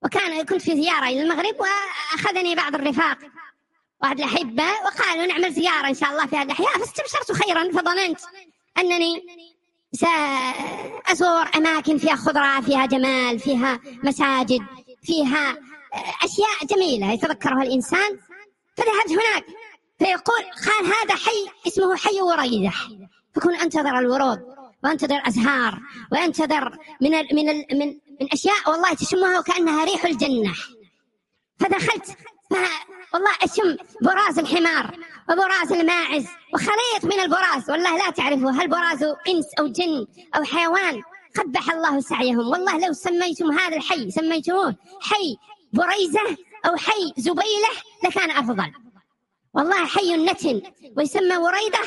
[0.04, 3.18] وكان كنت في زيارة إلى المغرب وأخذني بعض الرفاق
[4.02, 8.20] بعض الأحبة وقالوا نعمل زيارة إن شاء الله في هذه الأحياء فاستبشرت خيرا فظننت
[8.78, 9.22] أنني
[9.92, 14.60] سأزور أماكن فيها خضرة فيها جمال فيها مساجد
[15.02, 15.56] فيها
[16.22, 18.18] أشياء جميلة يتذكرها الإنسان.
[18.76, 19.44] فذهبت هناك
[19.98, 22.72] فيقول قال هذا حي اسمه حي وريدة.
[23.38, 24.40] فكن أنتظر الورود
[24.84, 25.80] وأنتظر أزهار
[26.12, 27.86] وأنتظر من ال من ال من
[28.20, 30.54] من أشياء والله تشمها وكأنها ريح الجنة.
[31.60, 32.16] فدخلت
[33.14, 34.98] والله أشم براز الحمار
[35.30, 37.70] وبراز الماعز وخليط من البراز.
[37.70, 41.02] والله لا تعرفوا هل براز إنس أو جن أو حيوان
[41.36, 42.48] قبح الله سعيهم.
[42.48, 45.36] والله لو سميتم هذا الحي سميتموه حي
[45.72, 46.36] بريزة
[46.66, 47.70] أو حي زبيلة
[48.04, 48.72] لكان أفضل.
[49.54, 50.62] والله حي نتن
[50.96, 51.78] ويسمى وريده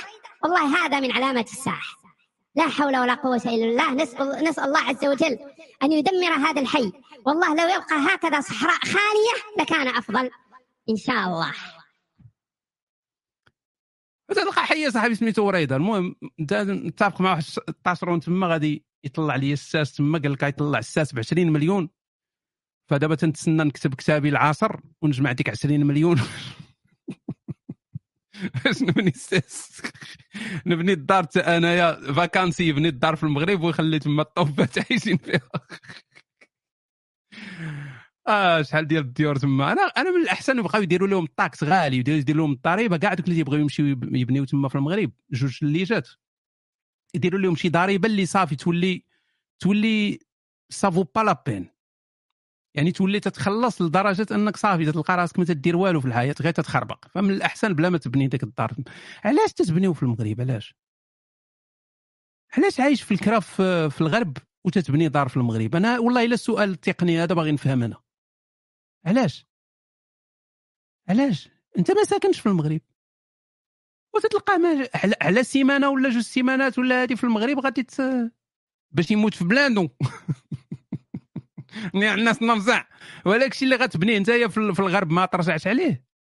[0.43, 2.01] والله هذا من علامة الساعة
[2.55, 3.93] لا حول ولا قوة إلا بالله.
[3.93, 5.39] نسأل, نسأل الله عز وجل
[5.83, 6.91] أن يدمر هذا الحي.
[7.25, 10.29] والله لو يبقى هكذا صحراء خالية لكان أفضل
[10.89, 11.53] إن شاء الله.
[14.35, 19.53] تلقى حي صاحبي سميتو وريده المهم انت متفق مع واحد الطاشرون تما غادي يطلع لي
[19.53, 21.89] الساس تما قال لك يطلع الساس ب 20 مليون.
[22.89, 26.21] فدابا تنتسنى نكتب كتابي العاشر ونجمع ديك 20 مليون.
[28.65, 29.13] باش نبني
[30.65, 35.41] نبني الدار حتى انايا vacancier يبني الدار في المغرب ويخلي تما الطوبات عايشين فيها.
[38.27, 41.97] آه شحال ديال الديور تما؟ أنا أنا من الأحسن يبقاو يديروا لهم ال taxe غالي
[41.97, 45.11] يديروا لهم الضريبه كاع دوك اللي تيبغيو يمشيو يبنيو تما في المغرب.
[45.31, 46.09] جوج الليجات
[47.13, 49.05] يديروا لهم شي ضريبة اللي صافي تولي
[49.59, 50.19] تولي
[50.69, 51.70] سافو با لا بين
[52.73, 57.05] يعني تولي تتخلص لدرجة أنك صافي تلقى راسك ما تدير والو في الحياة غير تتخربق.
[57.07, 58.75] فمن الأحسن بلا ما تبني ديك الدار.
[59.23, 60.75] علاش تتبنيو في المغرب؟ علاش؟
[62.57, 63.39] علاش عايش في الكرا
[63.89, 68.01] في الغرب وتتبني دار في المغرب؟ أنا والله إلا السؤال التقني هذا باغي نفهم أنا.
[69.05, 69.45] علاش؟
[71.09, 72.81] علاش؟ أنت ما ساكنش في المغرب.
[74.15, 74.87] وتتلقاه ما
[75.21, 77.87] على سيمانه ولا جوج سيمانات ولا هذه في المغرب غادي.
[78.91, 79.89] باش يموت في بلاندو
[81.95, 82.85] الناس نفزع
[83.25, 86.11] ولكن الشيء اللي غتبنيه انت في المغرب ما ترجعش عليه.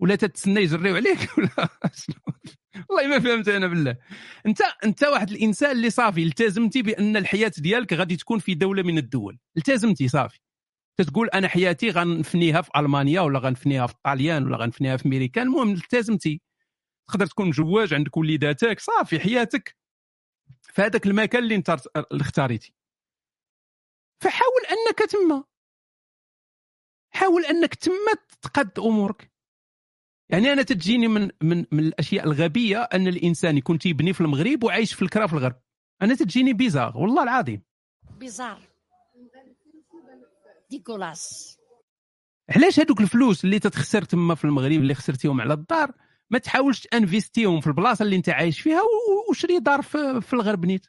[0.00, 1.68] ولا تتسنى يجريو عليك ولا
[2.90, 3.96] والله ما فهمت أنا بالله.
[4.46, 8.98] انت أنت واحد الإنسان اللي صافي التزمتي بأن الحياة ديالك غادي تكون في دولة من
[8.98, 9.38] الدول.
[9.56, 10.38] التزمتي صافي.
[10.96, 15.72] تتقول أنا حياتي غنفنيها في ألمانيا ولا غنفنيها في طاليان ولا غنفنيها في امريكان المهم
[15.72, 16.40] التزمتي.
[17.08, 19.76] تقدر تكون مجوج عندك وليداتك صافي حياتك.
[20.62, 22.77] في هذاك المكان اللي انت اختاريتي.
[24.20, 25.44] فحاول أنك تما
[27.10, 29.30] حاول أنك تما تقد أمورك.
[30.28, 34.94] يعني أنا تجيني من من من الأشياء الغبية أن الإنسان يكون تيبني في المغرب وعايش
[34.94, 35.60] في الكرا في الغرب.
[36.02, 37.62] أنا تجيني بيزار والله العظيم.
[38.18, 38.68] بيزار.
[40.70, 41.58] ديكولاس
[42.56, 45.92] علاش هذوك الفلوس اللي تتخسر تما في المغرب اللي خسرتيهم على الدار
[46.30, 48.80] ما تحاولش ت investi هم في البلاصة اللي انت عايش فيها
[49.30, 50.86] وشري دار في, في الغرب نيت؟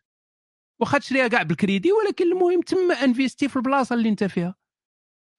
[0.80, 4.56] واخا تشريها كاع بالكريدي ولكن المهم تما investi في البلاصة اللي انت فيها.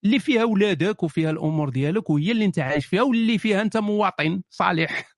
[0.04, 4.42] اللي فيها ولادك وفيها الأمور ديالك وهي اللي انت عايش فيها واللي فيها انت مواطن
[4.50, 5.10] صالح.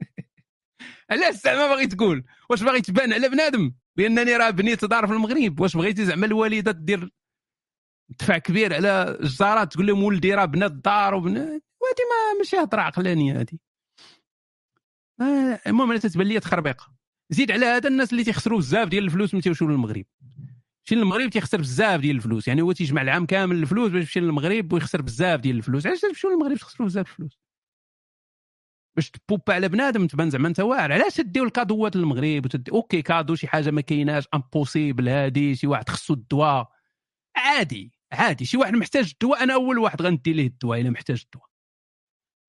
[1.10, 5.60] علاش زعما باغي تقول؟ واش باغي تبان على بنادم؟ بأنني راه بنيت دار في المغرب.
[5.60, 7.10] واش بغيتي زعما الوالدة دير
[8.08, 12.80] دفع كبير على الجارات تقول لهم ولدي راه بنى الدار وبنى وهذه ما ماشي هضره
[12.80, 13.58] عقلانيه هذه
[15.20, 16.93] آه، المهم أنا تتبان لي تخربيقة.
[17.34, 20.04] زيد على هذا الناس اللي تيخسروا بزاف ديال الفلوس ملي تيمشيو للمغرب.
[20.84, 24.72] شي للمغرب تيخسر بزاف ديال الفلوس يعني هو تيجمع العام كامل الفلوس باش يمشي للمغرب
[24.72, 25.86] ويخسر بزاف ديال الفلوس.
[25.86, 27.38] علاش تمشيو للمغرب تخسروا بزاف الفلوس؟
[28.96, 30.92] باش تبوبا على بنادم تبان زعما انت واعر.
[30.92, 35.88] علاش تديو الكادوات للمغرب وتدي OK cadeau شي حاجة ما كايناش impossible هادي شي واحد
[35.88, 36.70] خصو الدواء
[37.36, 41.48] عادي عادي شي واحد محتاج الدواء أنا أول واحد غندي ليه الدواء إلا محتاج الدواء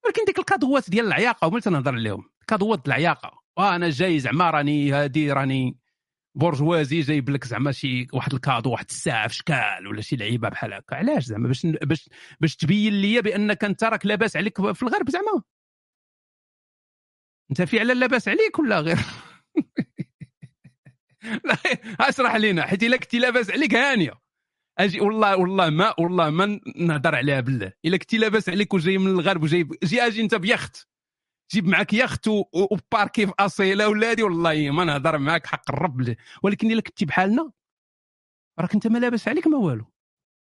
[0.06, 2.30] ولكن ديك الكادوات ديال العياقة هما اللي تنهضر عليهم.
[2.48, 3.45] كادوات العياقة.
[3.58, 5.78] وأنا جاي زعما راني هادي راني
[6.36, 10.50] بورجوازي جايب لك زعما شي واحد ال cadeau واحد الساعة في شكال ولا شي لعيبة
[10.50, 10.96] بحال هكا.
[10.96, 12.10] علاش زعما؟ باش باش
[12.42, 15.42] باش تبين لي بأنك أنت راك لاباس عليك في الغرب زعما.
[17.52, 18.98] أنت فعلا لاباس عليك ولا غير؟
[21.46, 21.58] لا
[22.00, 24.14] أشرح لينا حيت إلا كنتي لاباس عليك هانية.
[24.80, 27.72] أجي والله والله ما والله ما نهضر عليها بالله.
[27.86, 30.88] إلا كنتي لاباس عليك وجاي من الغرب وجايب جي أجي أنت بيخت.
[31.52, 36.72] جيب معك يخت وباركي في اصيله ولا هادي والله ما نهضر معاك حق الرب ولكن
[36.72, 37.52] إلا كنتي بحالنا
[38.60, 39.86] راك أنت ما لاباس عليك ما والو.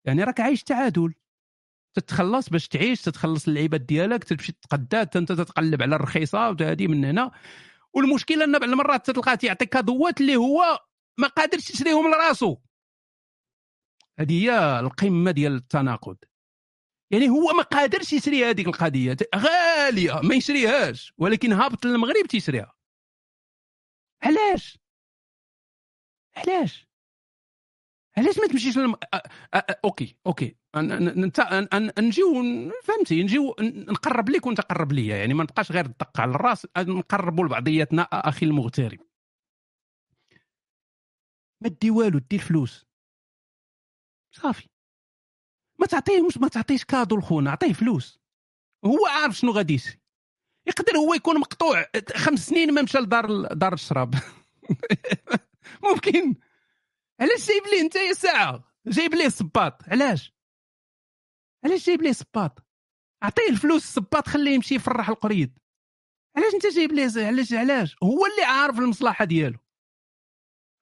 [0.07, 1.15] يعني راك عايش تعادل.
[1.95, 7.31] تتخلص باش تعيش تتخلص اللعيبات ديالك تمشي تتقدى أنت تتقلب على الرخيصة وهذه من هنا.
[7.95, 10.79] والمشكلة إن بعض المرات تلقاه تيعطيك cadeau ات اللي هو
[11.19, 12.57] ما قادرش يشريهم لراسو.
[14.19, 16.17] هذه هي القمة ديال التناقض.
[17.12, 19.17] يعني هو ما قادرش يشري هذيك القضية.
[19.91, 22.75] غاليه ما يشريهاش ولكن هابط للمغرب تيشريها.
[24.23, 24.79] علاش؟
[26.37, 26.89] علاش؟
[28.17, 28.95] علاش ما تمشيش للم...
[28.95, 29.17] أ...
[29.55, 29.81] أ...
[29.85, 31.41] OK OK أنت
[31.99, 32.33] نجيو
[32.85, 37.45] فهمتي نجيو نقرب لك وأنت قرب ليا يعني ما نبقاش غير الدق على الراس نقربوا
[37.45, 38.99] لبعضياتنا أخي المغترب.
[41.61, 42.87] ما دي والو دير فلوس.
[44.33, 44.69] صافي.
[45.79, 48.20] ما تعطيهمش ما تعطيش كادو لخونا عطيه فلوس.
[48.85, 50.01] هو عارف شنو غادي يسري
[50.66, 51.86] يقدر هو يكون مقطوع
[52.16, 54.15] خمس سنين ما مشى لدار دار الشراب.
[55.85, 56.35] ممكن.
[57.20, 60.35] علاش جايب ليه انت يا ساعة؟ جايب ليه صباط علاش؟
[61.65, 62.65] علاش جايب ليه صباط
[63.23, 65.59] عطيه الفلوس الصباط خليه يمشي يفرح القريد
[66.36, 69.59] علاش انت جايب ليه علاش علاش؟ هو اللي عارف المصلحة ديالو.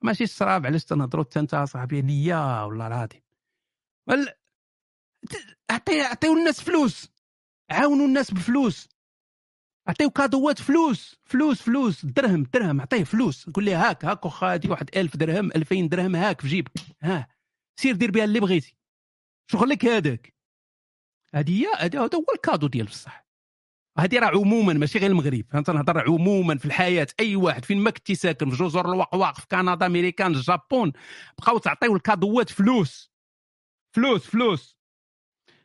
[0.05, 3.23] ماشي الشراب علاش تنهضروا انت صاحبي؟ نيه والله العظيم
[5.71, 7.18] عطيه عطيو الناس فلوس.
[7.71, 8.89] عاونوا الناس بفلوس.
[9.89, 13.51] عطيو cadeau ات فلوس فلوس فلوس درهم درهم عطيه فلوس.
[13.51, 16.73] قول لي هاك هاك واخا هادي واحد 1000 درهم 2000 درهم هاك في جيبك.
[17.03, 17.29] ها
[17.81, 18.77] سير دير بها اللي بغيتي.
[19.51, 20.35] شغلك هذاك
[21.35, 23.29] هذه هي هذا هو ال cadeau ديال بصح.
[23.99, 25.45] هذه راه عموما ماشي غير المغرب.
[25.51, 27.07] فهمت؟ نهضر عموما في الحياة.
[27.21, 30.93] أي واحد فين ما كنتي ساكن في جزر الوقواق في كندا أمريكان الجابون
[31.39, 33.11] بقاو تعطيو ال cadeau ات فلوس.
[33.97, 34.78] فلوس فلوس.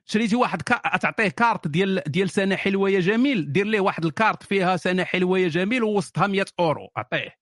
[0.06, 0.98] شريتي واحد ca...
[0.98, 5.40] تعطيه كارت ديال ديال سنة حلوة يا جميل دير ليه واحد الكارت فيها سنة حلوة
[5.40, 7.36] يا جميل ووسطها 100 أورو عطيه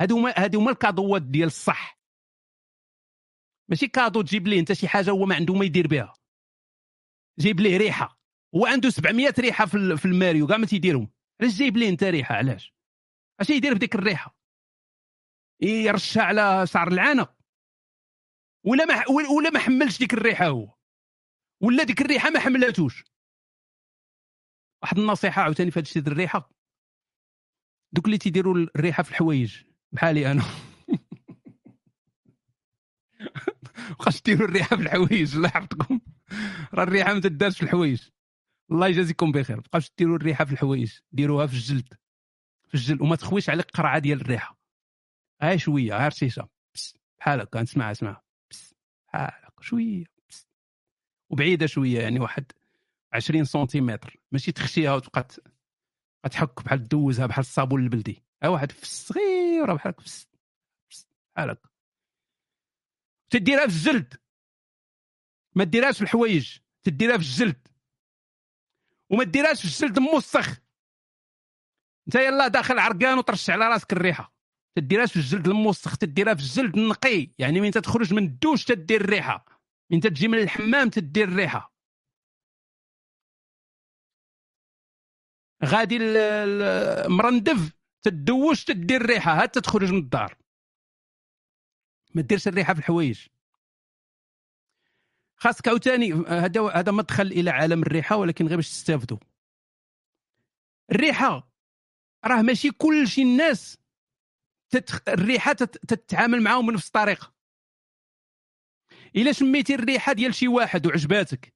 [0.00, 1.98] هادو هما هادو هما ال cadeau ات ديال الصح.
[3.70, 6.12] ماشي cadeau تجيب ليه انت شي حاجة هو ما عنده ما يدير بها.
[7.38, 8.20] جايب ليه ريحة.
[8.54, 11.10] هو عنده 700 ريحة في, في الماريو كاع ما تيديرهم.
[11.40, 12.74] علاش جايب ليه انت ريحة؟ علاش؟
[13.40, 14.38] اش يدير بديك الريحة؟
[15.62, 17.28] يرشها على شعر العانه
[18.66, 19.04] ولا ما
[19.36, 20.77] ولا ما حملش ديك الريحة هو.
[21.60, 23.04] ولا ديك الريحة ما حملاتوش
[24.82, 26.50] واحد النصيحة عاوتاني في هذا الشيء الريحة.
[27.92, 29.62] دوك اللي تيديروا الريحة في الحوايج
[29.92, 30.42] بحالي أنا.
[33.98, 36.00] بقاش ديروا الريحة في الحوايج الله يحفظكم.
[36.74, 38.08] راه الريحة ما تدارش في الحوايج.
[38.70, 39.60] الله يجازيكم بخير.
[39.60, 41.94] بقاوش ديروا الريحة في الحوايج ديروها في الجلد.
[42.68, 44.58] في الجلد وما تخويش عليك قرعه ديال الريحة.
[45.42, 46.48] هاي شوية ها رشيشه
[47.18, 48.22] بحال هكا نسمعها اسمعها
[49.08, 50.17] بحال هكا شوية.
[51.30, 52.52] وبعيدة شوية يعني واحد
[53.12, 54.16] 20 سنتيمتر.
[54.32, 55.26] ماشي تخشيها وتبقى
[56.30, 58.24] تحك بحال دوزها بحال الصابون البلدي.
[58.42, 59.92] ها واحد فس صغيره بحال
[61.36, 61.68] بحال هكا.
[63.30, 64.14] تديرها في الجلد
[65.56, 66.58] ما ديرهاش في الحوايج.
[66.82, 67.68] تديرها في الجلد
[69.10, 70.60] وما ديرهاش في الجلد موسخ
[72.06, 74.34] انت يلا داخل عرقان وترش على راسك الريحة.
[74.76, 77.30] تديرهاش في الجلد الموسخ تديرها في الجلد النقي.
[77.38, 79.57] يعني من تخرج من الدوش تدير الريحة.
[79.90, 81.72] من تجي من الحمام تدير الريحة.
[85.64, 85.98] غادي
[87.08, 90.38] مرندف تدوش تدير الريحة هات تخرج من الدار.
[92.14, 93.26] ما ديرش الريحة في الحوايج.
[95.36, 99.18] خاصك عاوتاني هذا هذا مدخل إلى عالم الريحة ولكن غير باش تستافدوا.
[100.90, 101.50] الريحة
[102.24, 103.78] راه ماشي كل شي الناس
[104.70, 105.08] تتخ...
[105.08, 105.78] الريحة تت...
[105.94, 107.37] تتعامل معاهم بنفس الطريقة
[109.16, 111.54] إلا شميتي الريحة ديال شي واحد وعجباتك.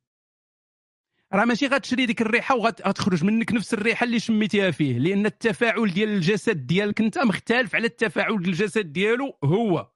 [1.33, 6.09] راه ماشي غتشري ديك الريحة وغتخرج منك نفس الريحة اللي شميتيها فيه لأن التفاعل ديال
[6.09, 9.91] الجسد ديالك أنت مختلف على التفاعل ديال الجسد ديالو هو.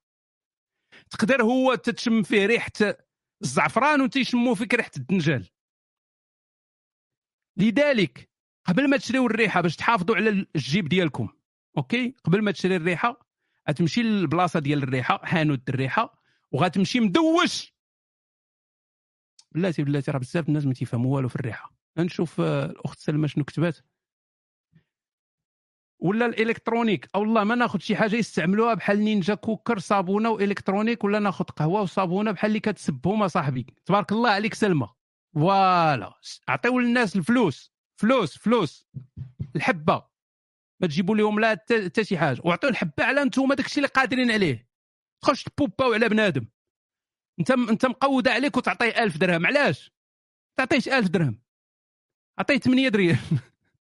[1.11, 2.73] تقدر هو تتشم فيه ريحة
[3.43, 5.49] الزعفران وانت يشمو فيك ريحة الدنجال.
[7.57, 8.31] لذلك
[8.65, 11.29] قبل ما تشريو الريحة باش تحافظوا على الجيب ديالكم
[11.79, 13.27] أوكي؟ قبل ما تشري الريحة
[13.69, 16.19] غتمشي للبلاصه ديال الريحة حانوت الريحة
[16.57, 17.75] وغتمشي مدوش.
[19.53, 21.75] بلاتي بلاتي راه بزاف الناس ما تيفهموا والو في الريحة.
[21.99, 23.79] نشوف آه، الأخت سلمى شنو كتبات.
[25.99, 27.11] ولا الإلكترونيك.
[27.15, 31.83] أو والله ما ناخذ شي حاجة يستعملوها بحال نينجا كوكر صابونة وإلكترونيك ولا ناخذ قهوة
[31.83, 33.67] وصابونة بحال اللي كتسبهم أصاحبي.
[33.85, 34.89] تبارك الله عليك سلمى.
[35.35, 36.13] فوالا.
[36.49, 37.73] عطيو للناس الفلوس.
[37.97, 38.89] فلوس فلوس.
[39.57, 40.07] الحبة.
[40.81, 42.41] ما تجيبوا لهم لا حتى شي حاجة.
[42.45, 44.66] وعطيو الحبة على أنتم داكشي اللي قادرين عليه.
[45.27, 46.47] تخش تبوباو على بنادم.
[47.41, 49.47] انت انت مقوده عليك وتعطيه ألف درهم.
[49.47, 49.93] علاش؟
[50.59, 51.41] تعطيش ألف درهم.
[52.39, 53.19] عطيه 8 دريال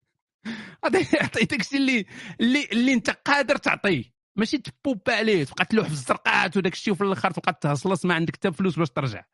[0.84, 2.06] عطيه داكشي اللي
[2.40, 4.04] اللي اللي انت قادر تعطيه.
[4.36, 8.36] ماشي تبوبا عليه تبقى تلوح في الزرقات وداك الشيء وفي الآخر تبقى تهصلص ما عندك
[8.36, 9.24] حتى فلوس باش ترجع.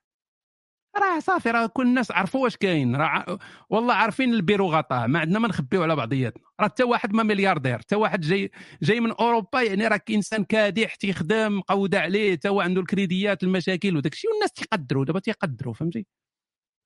[0.97, 2.97] راه صافي راه كل الناس عرفوا واش كاين.
[2.97, 3.39] راه
[3.71, 5.07] والله عارفين البيرو غطاه.
[5.07, 6.43] ما عندنا ما نخبيو على بعضياتنا.
[6.61, 7.79] راه حتى واحد ما ملياردير.
[7.79, 8.51] حتى واحد جاي
[8.83, 13.97] جاي من أوروبا يعني راك إنسان كادح تيخدم مقوده عليه حتى هو عنده الكريديات المشاكل
[13.97, 15.05] وداك الشيء والناس تيقدروا.
[15.05, 16.07] دابا تيقدروا فهمتي؟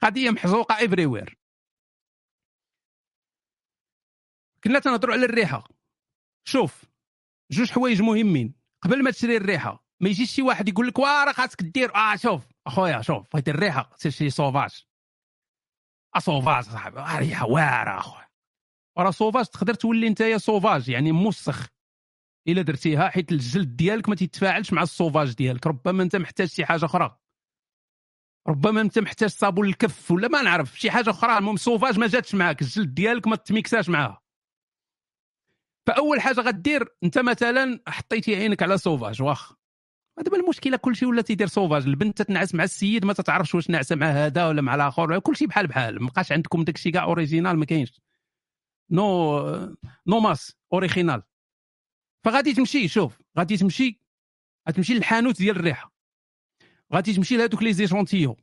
[0.02, 1.38] قضية محزوقة everywhere
[4.64, 5.68] كنا تنهضروا على الريحة.
[6.48, 6.84] شوف
[7.50, 8.54] جوج حوايج مهمين.
[8.82, 11.94] قبل ما تشري الريحة ما يجيش شي واحد يقول لك واه راه خاصك دير.
[11.94, 12.55] آه شوف.
[12.66, 14.86] أخويا شوف بغيتي الريحة سير شي سوفاج
[16.16, 18.26] آه سوفاج صاحبي ريحة واعرة أخويا.
[18.98, 21.66] راه سوفاج تقدر تولي انت يا سوفاج يعني موسخ.
[22.48, 25.66] إلا درتيها حيت الجلد ديالك ما تيتفاعلش مع السوفاج ديالك.
[25.66, 27.18] ربما أنت محتاج شي حاجة أخرى.
[28.48, 31.38] ربما أنت محتاج صابون الكف ولا ما نعرف شي حاجة أخرى.
[31.38, 34.22] المهم سوفاج ما جاتش معاك الجلد ديالك ما تميكساش معاها.
[35.86, 39.52] فأول حاجة غدير أنت مثلا حطيتي عينك على سوفاج واخ
[40.22, 44.06] دابا المشكلة كلشي ولا تيدير سوفاج البنت تتنعس مع السيد ما تتعرفش واش ناعسه مع
[44.06, 48.00] هذا ولا مع الآخر كلشي بحال بحال ما بقاش عندكم داكشي كاع original ما كاينش.
[48.90, 49.40] نو
[50.06, 51.22] نو ماس اوريجينال
[52.24, 54.00] فغادي تمشي شوف غادي تمشي
[54.68, 55.92] غتمشي للحانوت ديال الريحة.
[56.94, 58.36] غادي تمشي لهذوك لي زيشونتيو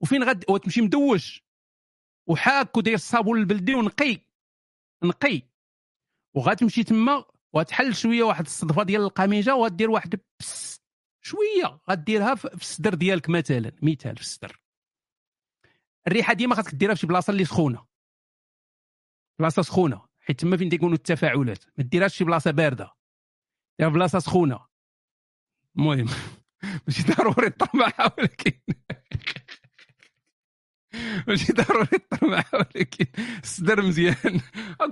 [0.00, 1.44] وفين غادي وتمشي مدوش.
[2.26, 4.18] وحاك وداير الصابون البلدي ونقي
[5.04, 5.42] نقي.
[6.34, 7.24] وغتمشي تما
[7.54, 10.80] وتحل شوية واحد الصدفة ديال القميجة وغدير واحد بس
[11.24, 14.60] شوية غديرها في الصدر ديالك مثلا مثال في الصدر.
[16.06, 17.86] الريحة ديما خاصك ديرها في شي بلاصة اللي سخونة.
[19.38, 21.64] بلاصة سخونة حيت تما فين تيكونوا التفاعلات.
[21.78, 22.92] ما ديرهاش شي بلاصة باردة.
[23.76, 24.66] في بلاصة سخونة.
[25.76, 26.06] المهم
[26.86, 28.52] ماشي ضروري الطرمعه ولكن
[31.28, 33.06] ماشي ضروري الطرمعه ولكن
[33.42, 34.40] الصدر مزيان.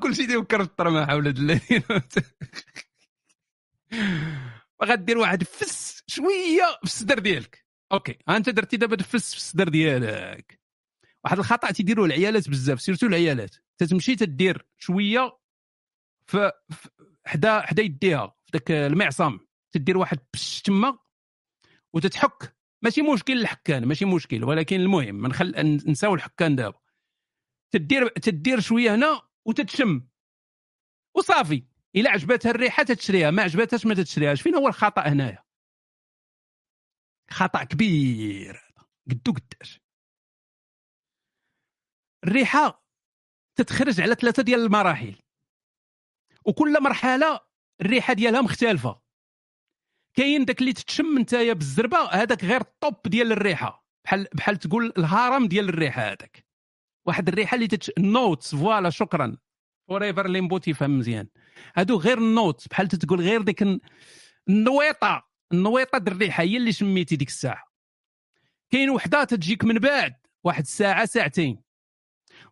[0.03, 1.83] كل شيء تيفكر في الطرمعه ولاد الذين.
[4.85, 7.67] غدير واحد فس شوية في الصدر ديالك.
[7.93, 10.61] أوكي أنت درتي دابا تفس في الصدر ديالك.
[11.25, 13.57] واحد الخطأ تيديروه العيالات بزاف سيرتو العيالات.
[13.79, 15.39] تتمشي تدير شوية
[16.27, 16.53] في
[17.27, 19.39] حدا حدا يديها في ذاك المعصم.
[19.73, 20.99] تدير واحد بش تما
[21.93, 25.53] وتتحك ماشي مشكل الحكان ماشي مشكل ولكن المهم ما نخل
[25.91, 26.81] نساو الحكان دابا.
[27.71, 30.07] تدير تدير شوية هنا وتتشم.
[31.17, 31.65] وصافي
[31.97, 34.43] إلا عجبتها الريحة تتشريها ما عجبتهاش ما تتشريهاش.
[34.43, 35.45] فين هو الخطأ هنايا؟
[37.31, 38.61] خطأ كبير
[39.11, 39.81] قدو قداش.
[42.25, 42.85] الريحة
[43.55, 45.23] تتخرج على ثلاثة ديال المراحل.
[46.47, 47.41] وكل مرحلة
[47.81, 49.03] الريحة ديالها مختلفة.
[50.15, 53.87] كاين داك اللي تتشم نتايا بالزربة هذاك غير الطوب ديال الريحة.
[54.05, 56.47] بحال بحال تقول الهرم ديال الريحة هذاك.
[57.07, 57.91] واحد الريحة اللي تتش...
[57.99, 59.37] نوتس فوالا شكرا.
[59.89, 61.29] فور ايفر ليمبو تيفهم مزيان.
[61.77, 63.81] هادو غير النوت بحال تقول غير ديك الن-
[64.49, 65.29] النويطة.
[65.53, 67.65] النويطة د الريحة هي اللي شميتي ديك الساعة.
[68.71, 70.15] كاين وحدة تجيك من بعد
[70.45, 71.62] واحد الساعة ساعتين.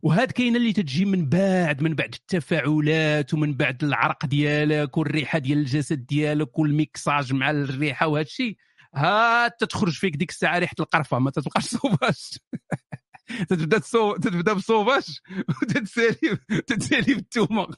[0.03, 5.59] وهاد كاينة اللي تتجي من بعد من بعد التفاعلات ومن بعد العرق ديالك والريحة ديال
[5.59, 8.57] الجسد ديالك والميكساج مع الريحة وهذا الشيء
[8.95, 12.15] ها تتخرج فيك ديك الساعة ريحة القرفة ما تتبقاش صوفاج
[13.49, 14.17] تتبدا تصو...
[14.17, 15.19] تتبدا بصوفاج
[15.63, 16.37] وتتسالي
[16.67, 17.67] تتسالي بالثومه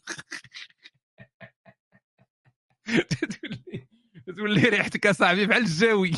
[3.10, 3.86] تتولي
[4.36, 6.12] تولي ريحتك أصاحبي بحال الجاوي.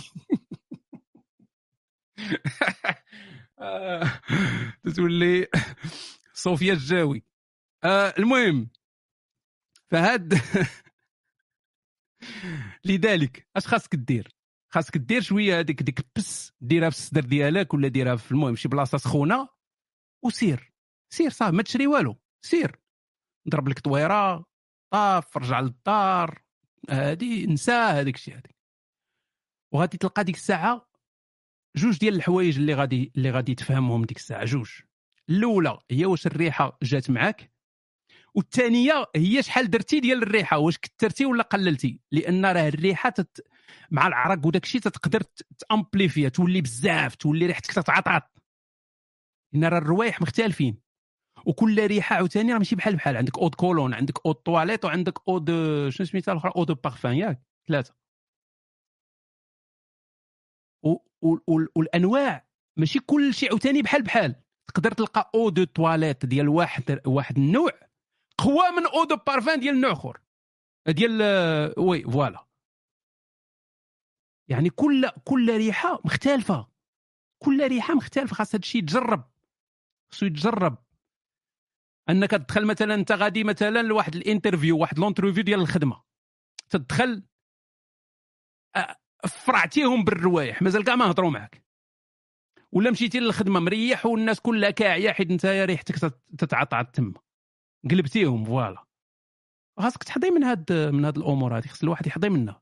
[4.84, 5.46] تتولي
[6.34, 7.24] صوفيا الجاوي.
[7.84, 8.70] آه، المهم
[9.90, 10.34] فهاد
[12.84, 14.28] لذلك اش خاصك دير؟
[14.72, 18.68] خاصك دير شوية هذيك ديك بس ديرها في الصدر ديالك ولا ديرها في المهم شي
[18.68, 19.48] بلاصة سخونة
[20.24, 20.72] وسير.
[21.12, 22.16] سير صافي ما تشري والو.
[22.44, 22.80] سير.
[23.48, 24.44] ضرب لك طويرة
[24.92, 26.42] طاف رجع للدار
[26.90, 28.56] هادي نسى هذاك الشيء هذاك
[29.72, 30.88] وغادي تلقى ديك الساعة
[31.76, 34.44] جوج ديال الحوايج اللي غادي اللي غادي تفهمهم ديك الساعة.
[34.44, 34.70] جوج.
[35.30, 37.52] الأولى هي واش الريحة جات معاك؟
[38.34, 43.46] والثانية هي شحال درتي ديال الريحة؟ واش كثرتي ولا قللتي؟ لأن راه الريحة تت...
[43.90, 45.22] مع العرق وداك الشيء تقدر
[45.68, 48.42] تامبليفيا تولي بزاف تولي ريحتك تتعطعط
[49.52, 50.78] لأن راه الروايح مختلفين.
[51.46, 53.16] وكل ريحة عاوتاني راه ماشي بحال بحال.
[53.16, 55.50] عندك eau de Cologne عندك eau de toilette وعندك eau de
[55.88, 57.42] شنو سميتها الأخرى؟ eau de parfum ياك.
[57.68, 58.03] ثلاثة.
[61.76, 62.46] والأنواع.
[62.76, 64.34] ماشي كل شيء عاوتاني بحال بحال.
[64.66, 67.70] تقدر تلقى eau de toilette ديال واحد واحد النوع
[68.38, 70.20] قوى من eau de parfum ديال نوع آخر.
[70.88, 71.22] ديال
[71.78, 72.46] oui voilà.
[74.48, 76.68] يعني كل كل ريحة مختلفة.
[77.38, 78.34] كل ريحة مختلفة.
[78.34, 79.30] خاص هادشي يتجرب.
[80.12, 80.78] خصو يتجرب.
[82.08, 86.02] أنك تدخل مثلا أنت غادي مثلا لواحد ال interview واحد l'interview ديال الخدمة.
[86.70, 87.22] تدخل
[89.26, 91.64] فرعتيهم بالروايح مازال كاع ما هضروا معك
[92.72, 95.94] ولا مشيتي للخدمة مريح والناس كلها كاعية حيت انت ريحتك
[96.38, 97.14] تتعطعط تما.
[97.90, 98.84] قلبتيهم voilà.
[99.78, 102.60] خاصك تحضي من هاد من هاد الأمور هذه خص الواحد يحضي منها.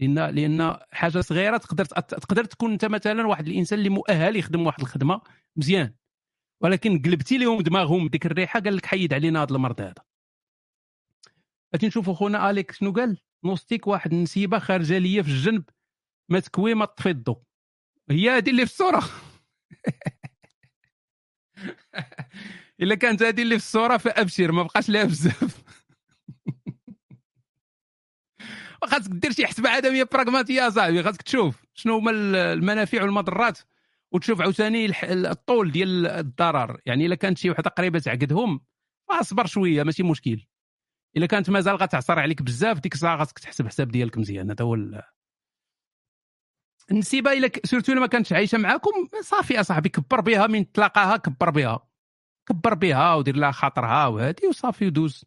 [0.00, 4.80] لأن لأن حاجة صغيرة تقدر تقدر تكون أنت مثلا واحد الإنسان اللي مؤهل يخدم واحد
[4.80, 5.20] الخدمة
[5.56, 5.94] مزيان.
[6.60, 10.04] ولكن قلبتي لهم دماغهم ديك الريحة قال لك حيد علينا هذا المرض هذا.
[11.74, 15.64] غادي نشوفوا خونا اليك شنو قال؟ نوستيك واحد النسيبه خارجة ليا في الجنب.
[16.28, 17.44] ما تكوي ما تطفي الضو.
[18.10, 19.02] هي هذه اللي في الصورة.
[22.80, 25.62] إلا كانت هذه اللي في الصورة فأبشر ما بقاش لها بزاف.
[28.84, 33.58] خاصك دير شي حسبة عدميه براغماتية صاحبي خاصك تشوف شنو هما المنافع والمضرات
[34.12, 36.80] وتشوف عاوتاني الطول ديال الضرر.
[36.86, 38.60] يعني إلا كانت شي وحدة قريبة تعقدهم
[39.10, 40.46] اصبر شوية ماشي مشكل.
[41.16, 44.50] إلا كانت مازال غتعصر عليك بزاف ديك الساعة خاصك تحسب حساب ديالك مزيان.
[44.50, 44.74] هذا هو
[46.90, 51.50] النسيبه إلا surtout إلا ما كانتش عايشة معاكم صافي اصاحبي كبر بها من تلاقاها كبر
[51.50, 51.88] بها.
[52.48, 55.24] كبر بها ودير لها خاطرها وهادي وصافي ودوز.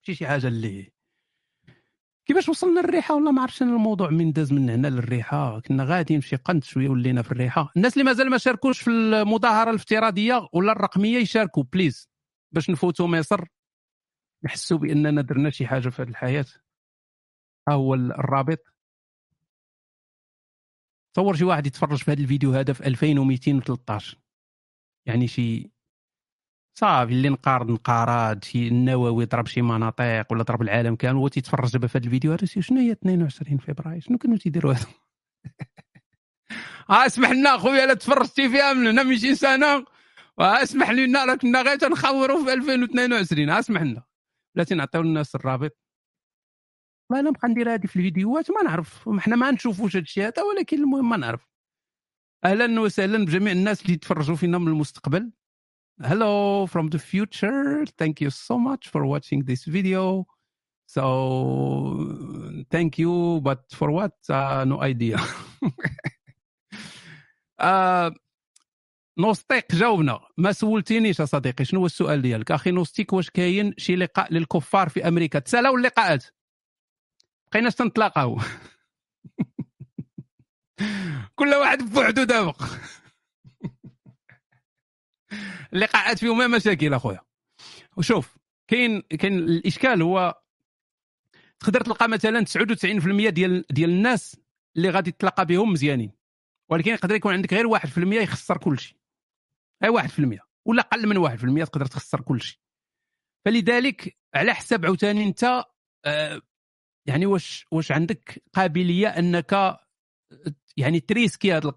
[0.00, 0.92] ماشي شي حاجة اللي
[2.26, 5.60] كيفاش وصلنا للريحة والله ما عرفتش أنا الموضوع من داز من هنا للريحة.
[5.60, 7.72] كنا غاديين في قنت شوية ولينا في الريحة.
[7.76, 12.08] الناس اللي مازال ما شاركوش في المظاهرة الافتراضية ولا الرقمية يشاركوا بليز
[12.52, 13.44] باش نفوتوا مصر.
[14.44, 16.44] نحسوا بأننا درنا شي حاجة في هذه الحياة.
[17.68, 18.77] ها هو الرابط.
[21.14, 24.18] تصور شي واحد يتفرج في هذا الفيديو هذا في 2213
[25.06, 25.70] يعني شي
[26.78, 31.72] صافي اللي نقارض نقارات شي النووي ضرب شي مناطق ولا ضرب العالم كامل هو تيتفرج
[31.72, 34.86] دابا في هذا الفيديو هذا شنو هي 22 فبراير؟ شنو كانوا تيديروا هذا
[36.90, 39.84] آه اسمح لنا خويا لا تفرجتي فيها من هنا 200 سنه
[40.40, 44.02] اسمح لنا راه كنا غير تنخوروا في 2022 اسمح لنا.
[44.54, 45.87] بلاتي نعطيو الناس الرابط.
[47.10, 49.08] ما أنا نبقى ندير هذه في الفيديوهات ما نعرف.
[49.18, 51.48] حنا ما نشوفوش هذا الشيء هذا ولكن المهم ما نعرف.
[52.44, 55.32] أهلا وسهلا بجميع الناس اللي يتفرجوا فينا من المستقبل.
[56.02, 57.84] Hello from the future.
[58.00, 60.26] Thank you so much for watching this video.
[60.86, 61.04] So
[62.70, 64.14] thank you but for what?
[64.28, 65.18] Uh, no idea.
[67.60, 68.10] Uh,
[69.18, 70.20] نوستيك جاوبنا.
[70.36, 75.08] ما سولتينيش صديقي شنو هو السؤال ديالك؟ أخي نوستيك واش كاين شي لقاء للكفار في
[75.08, 76.24] أمريكا؟ تسالاو اللقاءات.
[77.52, 78.38] بقيناش تنتلاقاو
[81.34, 82.54] كل واحد بوحدو دابا.
[85.72, 87.20] اللقاءات فيهم مشاكل أخويا.
[87.96, 88.38] وشوف
[88.70, 90.42] كاين كاين الإشكال هو
[91.60, 94.36] تقدر تلقى مثلا 99% ديال ديال الناس
[94.76, 96.12] اللي غادي تتلاقى بهم مزيانين.
[96.70, 98.98] ولكن يقدر يكون عندك غير 1% يخسر كل شيء.
[99.84, 102.58] أي 1% ولا أقل من 1% تقدر تخسر كل شيء.
[103.44, 105.64] فلذلك على حسب عاوتاني أنت
[106.04, 106.42] آه،
[107.08, 109.78] يعني واش واش عندك قابلية أنك
[110.76, 111.72] يعني t risqui هذا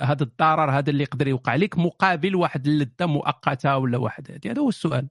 [0.00, 4.62] هذا الضرر هذا اللي يقدر يوقع لك مقابل واحد اللذة مؤقتة ولا واحد هذه هذا
[4.62, 5.08] هو السؤال.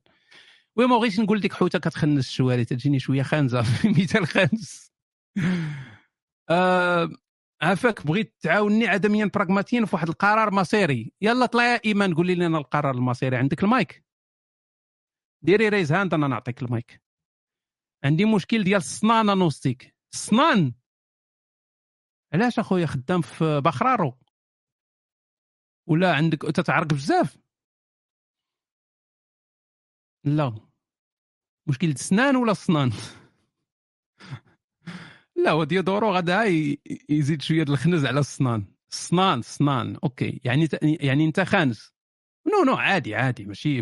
[0.76, 4.92] oui ما بغيتش نقول لك حوتة كتخنس الشوارع تجيني شوية خانزة في مثال خانز
[6.50, 7.10] آه
[7.62, 11.14] عافاك بغيت تعاوني عدميا براغماتيا في واحد القرار مصيري.
[11.22, 13.38] يلا طلع يا إيمان قولي لنا القرار المصيري.
[13.38, 14.04] عندك المايك؟
[15.44, 17.02] ديري raise hand أنا نعطيك المايك.
[18.04, 20.74] عندي مشكل ديال الصنان نوستيك الصنان
[22.34, 24.18] علاش اخويا خدام في بخرارو
[25.88, 27.38] ولا عندك تتعرق بزاف؟
[30.24, 30.56] لا.
[31.68, 32.92] مشكل الصنان ولا الصنان
[35.44, 36.44] لا هو déodorant غدا
[37.10, 40.42] يزيد شوية الخنز على الصنان الصنان الصنان أوكي.
[40.44, 41.94] يعني يعني انت خانز.
[42.48, 43.46] no no عادي عادي.
[43.46, 43.80] ماشي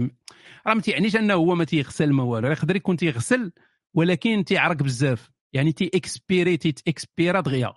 [0.68, 2.48] راه ما تيعنيش انه هو ما تيغسل ما والو.
[2.52, 3.52] يقدر يكون تيغسل
[3.94, 5.30] ولكن تيعرق بزاف.
[5.54, 7.74] يعني تي transpiri تي transpira دغيا.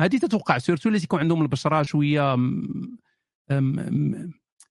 [0.00, 2.98] هذه تتوقع surtout اللي تيكون عندهم البشرة شوية م...
[3.50, 4.30] م...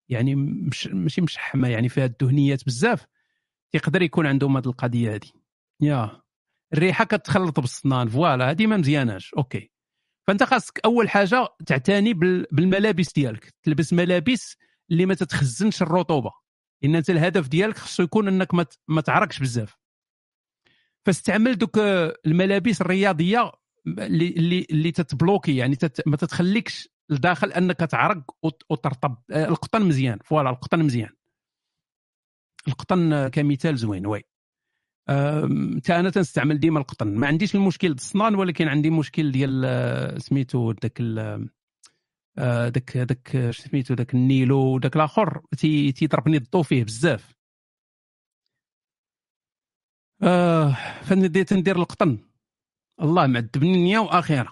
[0.09, 3.05] يعني مش ماشي مشحمة يعني فيها الدهنيات بزاف.
[3.73, 5.27] يقدر يكون عندهم هذه القضية هذه
[5.81, 6.21] يا.
[6.73, 9.33] الريحة كتخلط بالصنان voilà هذه ما مزياناش.
[9.33, 9.71] أوكي.
[10.27, 13.53] فأنت خاصك أول حاجة تعتني بال- بالملابس ديالك.
[13.63, 14.57] تلبس ملابس
[14.91, 16.31] اللي ما تتخزنش الرطوبة.
[16.81, 19.80] لأن أنت الهدف ديالك خصو يكون إنك ما ت- ما تعرقش بزاف.
[21.05, 23.51] فاستعمل دوك آه، الملابس الرياضية
[23.87, 29.17] اللي اللي اللي تت bloqui يعني تت ما تتخليكش لداخل أنك تعرق وت- وترطب.
[29.31, 30.19] آه، القطن مزيان.
[30.23, 31.09] voilà القطن مزيان.
[32.67, 34.21] القطن كمثال زوين oui.
[35.83, 37.07] تا أنا تنستعمل ديما القطن.
[37.15, 41.01] ما عنديش المشكل الصنان ولكن عندي مشكل ديال آه، سميتو داك
[42.37, 47.33] آه، داك داك آه، سميتو داك النيلو داك الآخر تي- تيضربني الضو فيه بزاف.
[50.23, 52.17] آه فنديت ندير القطن.
[53.01, 54.51] الله معذبني نيه وأخيرا.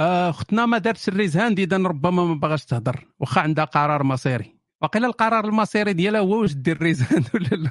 [0.00, 3.06] آه، ما دارتش الريزهاند إذا ربما ما باغاش تهضر.
[3.20, 4.56] واخا عندها قرار مصيري.
[4.82, 7.70] وقيلا القرار المصيري ديالها هو واش دير الريزهاند ولا لا.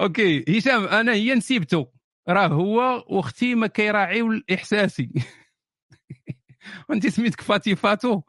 [0.00, 1.86] أوكي هشام أنا هي نسيبته
[2.28, 5.10] راه هو وأختي ما كيراعيو احساسي
[6.88, 8.22] وانت سميتك فاتي فاتو.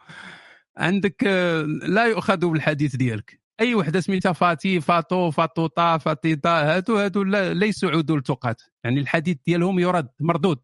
[0.78, 3.45] عندك آه، لا يؤخذ بالحديث ديالك.
[3.62, 7.24] أي وحدة سميتها فاتي فاتو فاتوطا فاتيطا هادو هادو
[7.54, 10.60] ليسوا عدول تقات يعني الحديث ديالهم يرد مردود.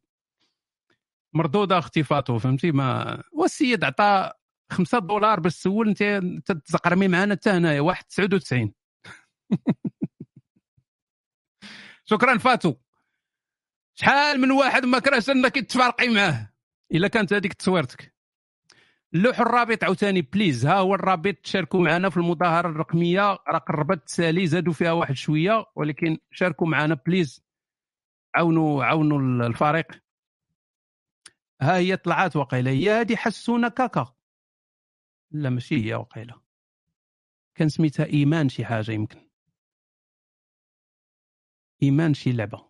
[1.34, 4.32] مردود أختي فاتو فهمتي؟ ما والسيد عطى
[4.72, 8.74] 5 دولار باش تسول انت تزقرمي معنا حتى هنايا واحد 99
[12.06, 12.76] شكرا فاتو.
[13.96, 16.54] شحال من واحد ما كرهش أنك تفارقي معاه
[16.92, 18.11] إلا كانت هذيك تصويرتك.
[19.14, 20.66] اللوح الرابط عاوتاني please.
[20.66, 23.22] ها هو الرابط تشاركوا معنا في المظاهرة الرقمية.
[23.32, 27.44] راه قربت تسالي زادوا فيها واحد شوية ولكن شاركوا معنا please.
[28.36, 30.04] عاونوا عاونوا الفريق.
[31.62, 32.72] ها هي طلعت وقيلة.
[32.72, 34.16] هي هذه حسونه كاكا.
[35.32, 36.42] لا ماشي هي وقيلة.
[37.56, 39.30] كان سميتها إيمان شي حاجة يمكن.
[41.84, 42.68] إيمان شي لعبة.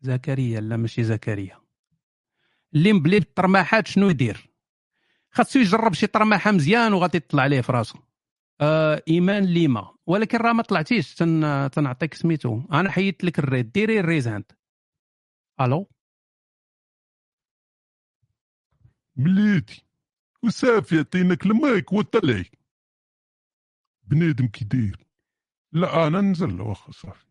[0.00, 1.60] زكريا لا ماشي زكريا.
[2.74, 4.47] اللي مبلي بالطرماحات شنو يدير؟
[5.30, 7.98] خاصو يجرب شي طرماحة مزيان وغادي تطلع عليه في راسو.
[8.60, 9.94] آه إيمان ليما.
[10.06, 11.14] ولكن راه ما طلعتيش.
[11.14, 11.70] تن...
[11.72, 12.62] تنعطيك سميتو.
[12.72, 14.52] أنا حيدت لك ال raise ديري ال raise hand
[15.60, 15.90] ألو؟
[19.16, 19.84] مليتي.
[20.42, 22.50] وصافي عطيناك المايك وطلعي
[24.04, 25.06] بنادم كي داير
[25.72, 27.26] لا أنا ننزل واخا صافي.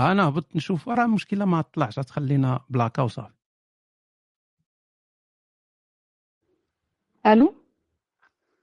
[0.00, 0.88] أنا هبط نشوف.
[0.88, 1.94] راه المشكلة ما طلعش.
[1.94, 3.41] تخلينا بلاكا وصافي.
[7.26, 7.54] ألو؟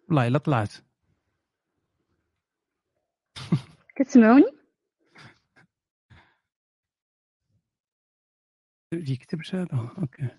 [0.07, 0.73] والله إلا طلعت.
[3.95, 4.45] كتسمعوني؟
[8.93, 10.29] يكتبش هذا أوكي.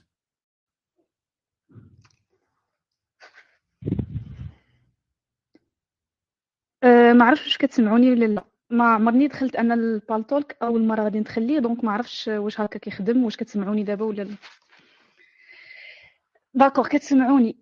[6.84, 8.44] أه ما عرفتش واش كتسمعوني ولا لا.
[8.70, 12.78] ما عمرني دخلت أنا البالتولك أول مرة غادي ندخل ليه donc ما عرفتش واش هكا
[12.78, 14.36] كيخدم واش كتسمعوني دابا ولا لا.
[16.54, 17.56] d'accord كتسمعوني.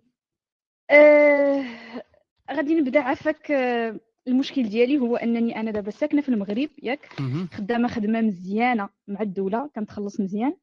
[0.89, 1.65] أه
[2.51, 7.09] غادي نبدأ عافاك أه المشكل ديالي هو أنني أنا دابا ساكنة في المغرب ياك.
[7.53, 10.53] خدامة خدمة مزيانة مع الدولة كنتخلص مزيان.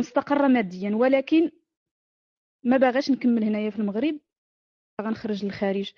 [0.00, 1.50] مستقرة ماديا ولكن
[2.64, 4.18] ما باغاش نكمل هنايا في المغرب.
[4.98, 5.92] باغا نخرج للخارج.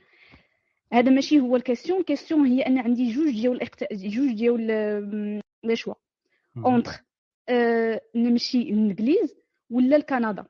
[0.92, 2.01] هذا ماشي هو ال question.
[2.01, 3.92] ال question هي أن عندي جوج ديال الاقت...
[3.92, 5.94] جوج ديال ال- les choix.
[6.56, 6.90] entre
[7.48, 9.34] آه نمشي للإنجليز
[9.70, 10.46] ولا لكندا.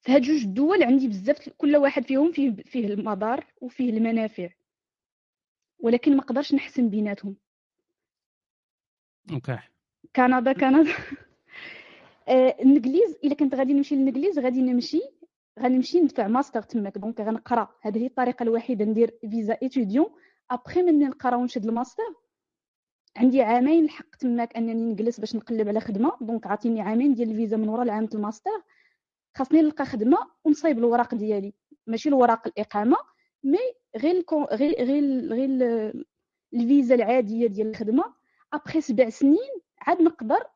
[0.00, 4.48] في هاد جوج الدول عندي بزاف كل واحد فيهم فيه فيه المضار وفيه المنافع.
[5.78, 7.36] ولكن ما قدرش نحسن بيناتهم.
[9.32, 9.58] OK.
[10.16, 10.92] كندا كندا.
[12.28, 15.00] آه، الإنجليز إلا كنت غادي نمشي للإنجليز غادي نمشي
[15.58, 16.98] غادي نمشي ندفع ماستر تماك.
[16.98, 17.68] donc غنقرأ.
[17.80, 20.06] هذه هي الطريقة الوحيدة ندير visa étudiant
[20.50, 22.14] après مني نقرا ونشد الماستر
[23.16, 26.16] عندي عامين الحق تماك أنني نجلس باش نقلب على خدمة.
[26.20, 28.62] donc عاطيني عامين ديال الفيزا من ورا العام الماستر.
[29.38, 31.54] خاصني نلقى خدمة ونصايب الوراق ديالي.
[31.86, 32.96] ماشي الوراق الإقامة
[33.44, 33.58] mais
[33.96, 36.04] غير غير غير غير ال-
[36.54, 38.14] الفيزا العادية ديال الخدمة.
[38.52, 39.50] ابخي سبع سنين
[39.80, 40.46] عاد نقدر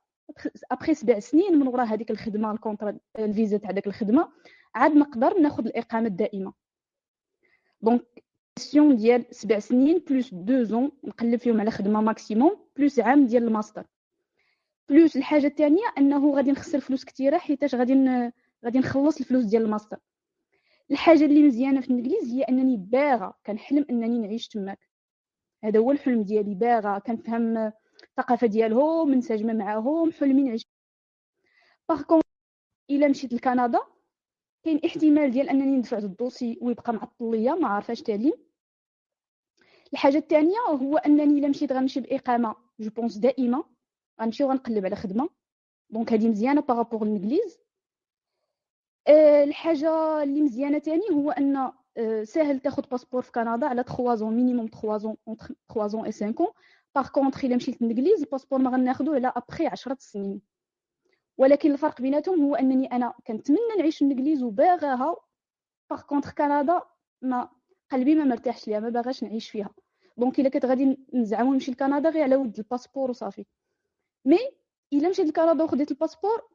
[0.71, 4.33] ابخي سبع سنين من وراء هذيك الخدمة ال contrat ال visa تاع ديك الخدمة
[4.75, 6.53] عاد نقدر ناخذ الإقامة الدائمة.
[7.83, 8.25] donc
[8.57, 13.43] question ديال سبع سنين plus deux ans نقلب فيهم على خدمة maximum plus عام ديال
[13.45, 13.87] ال master.
[14.89, 18.33] plus الحاجة الثانية أنه غادي نخسر فلوس كثيرة حيتاش غادي.
[18.65, 19.99] غادي نخلص الفلوس ديال الماستر.
[20.91, 24.79] الحاجة اللي مزيانة في الإنجليز هي أنني باغا كنحلم أنني نعيش تماك.
[25.65, 27.73] هذا هو الحلم ديالي باغا كنفهم
[28.03, 30.67] الثقافة ديالهم منسجمه معاهم حلمي نعيش.
[31.89, 32.21] par contre
[32.91, 33.81] إلا مشيت لكندا
[34.65, 38.33] كاين احتمال ديال أنني ندفع ال dossier ويبقى معطل ليا ما عارفاش تعليم
[39.93, 43.65] الحاجة الثانية هو أنني إلا مشيت غنمشي بإقامة je pense دائما.
[44.21, 45.29] غنمشي وغنقلب على خدمة.
[45.91, 47.62] donc هذه مزيانة par rapport للانجليز أه
[49.09, 51.57] الحاجة اللي مزيانة ثاني هو أن
[51.97, 55.17] أه ساهل تاخذ passeport في كندا على 3 ans minimum 3 ans
[55.69, 56.53] 3 ans et 5
[56.95, 60.41] par contre إلا مشيت للإنجليز ال passeport ما غناخذو على ابخي 10 سنين.
[61.39, 65.17] ولكن الفرق بيناتهم هو أنني أنا كنتمنى نعيش في الإنجليز وباغاها.
[65.91, 66.83] par contre كندا
[67.23, 67.49] ما
[67.93, 69.71] قلبي ما مرتاحش ليها ما باغاش نعيش فيها.
[70.17, 73.45] donc إلا كنت غادي نزعمو نمشي لكندا غير على ود ال passeport وصافي.
[74.25, 74.39] mais
[74.93, 76.52] إلا مشيت لكندا وخديت ال passeport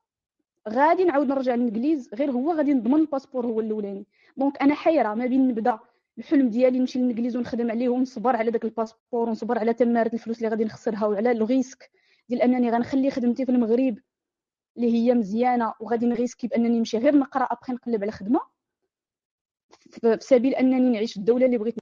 [0.67, 4.05] غادي نعاود نرجع للإنجليز غير هو غادي نضمن ال passeport هو الأولاني.
[4.37, 5.79] donc أنا حيرة ما بين نبدأ
[6.17, 10.37] الحلم ديالي نمشي للإنجليز ونخدم عليه ونصبر على داك ال passeport ونصبر على تمارة الفلوس
[10.37, 11.91] اللي غادي نخسرها وعلى ال risque
[12.29, 13.97] ديال أنني غنخلي خدمتي في المغرب
[14.77, 16.97] اللي هي مزيانة وغادي نغيسكي بأنني نمشي.
[16.97, 18.39] غير نقرأ ابخي نقلب على خدمة
[19.69, 21.75] في سبيل أنني نعيش في الدولة اللي بغيت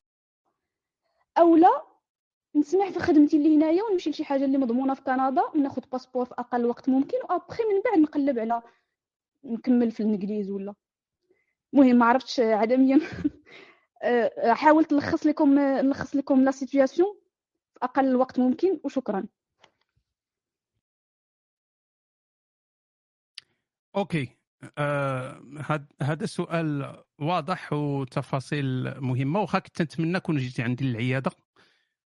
[1.37, 1.94] اولا
[2.55, 6.33] نسمح في خدمتي اللي هنايا ونمشي لشي حاجة اللي مضمونة في كندا وناخذ passeport في
[6.39, 8.61] أقل وقت ممكن وأبخي من بعد نقلب على
[9.43, 10.73] نكمل في الإنجليز ولا.
[11.73, 12.99] المهم ما عرفتش عدميا.
[14.03, 17.15] أه، حاولت نلخص لكم نلخص لكم la situation
[17.73, 19.25] في أقل وقت ممكن وشكرا.
[23.95, 24.29] أوكي.
[24.77, 25.41] آه
[26.01, 31.31] هذا السؤال واضح وتفاصيل مهمة واخا كنت نتمنى كون جيتي عندي للعياده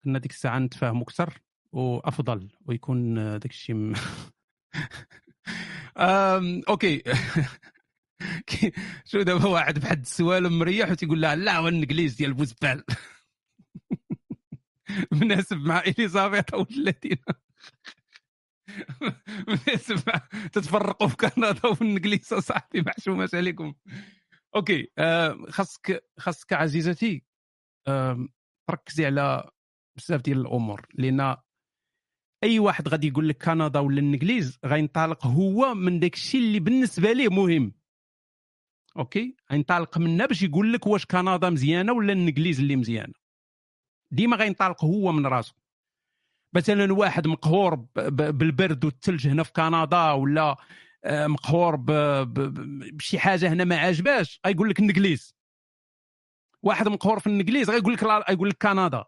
[0.05, 1.41] كنا ديك الساعة نتفاهموا أكثر
[1.73, 3.95] وأفضل ويكون داك الشيء م...
[6.69, 7.03] أوكي.
[9.05, 12.85] شو دابا واحد بحد السؤال مريح وتيقول لها لا هو الإنجليز ديال بوزبال.
[15.13, 16.67] مناسب مع إليزابيث أو
[19.49, 23.75] مناسب مع تتفرقوا في كندا والانجليز صاحبي محشومات عليكم.
[24.57, 24.91] OK
[25.49, 27.25] خاصك خاصك عزيزتي
[28.69, 29.51] تركزي على
[29.97, 31.37] بزاف ديال الأمور لأن
[32.45, 37.13] أي واحد غادي يقول لك كندا ولا الإنجليز غينطلق هو من داك الشيء اللي بالنسبة
[37.13, 37.73] ليه مهم.
[38.97, 43.13] OK؟ غينطلق منها باش يقول لك واش كندا مزيانة ولا الإنجليز اللي مزيانة.
[44.11, 45.55] ديما غينطلق هو من راسه
[46.55, 47.75] مثلا واحد مقهور
[48.11, 50.57] بالبرد والثلج هنا في كندا ولا
[51.05, 51.77] آه، مقهور
[52.93, 55.35] بشي حاجة هنا ما عاجباش غيقول لك الانجليز
[56.63, 59.05] واحد مقهور في الإنجليز غيقول لك غيقول لك كندا.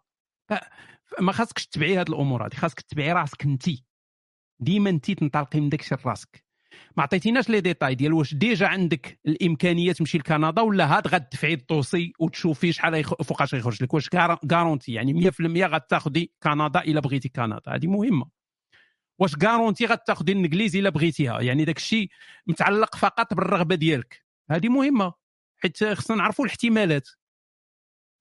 [1.20, 3.64] ما خاصكش تبعي هاد الأمور هادي خاصك تبعي راسك انت
[4.60, 6.44] ديما انت تنطلقي من داكشي لراسك.
[6.96, 11.61] ما عطيتيناش les détails ديال واش déjà عندك الإمكانية تمشي لكندا ولا هاد غتدفعي ال
[11.62, 13.04] dossier وتشوفي شحال.
[13.04, 14.08] فوقاش غيخرج لك واش
[14.48, 18.26] كارونتي يعني 100% غتاخدي كندا إلا بغيتي كندا هذه مهمة.
[19.18, 22.08] واش كارونتي غتاخدي الانجليزي إلا بغيتيها يعني داك الشيء
[22.46, 25.12] متعلق فقط بالرغبة ديالك هذه مهمة.
[25.56, 27.08] حيت خصنا نعرفوا الاحتمالات.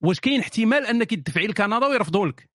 [0.04, 2.50] واش كاين احتمال انك تدفعي لكندا ويرفضوا لك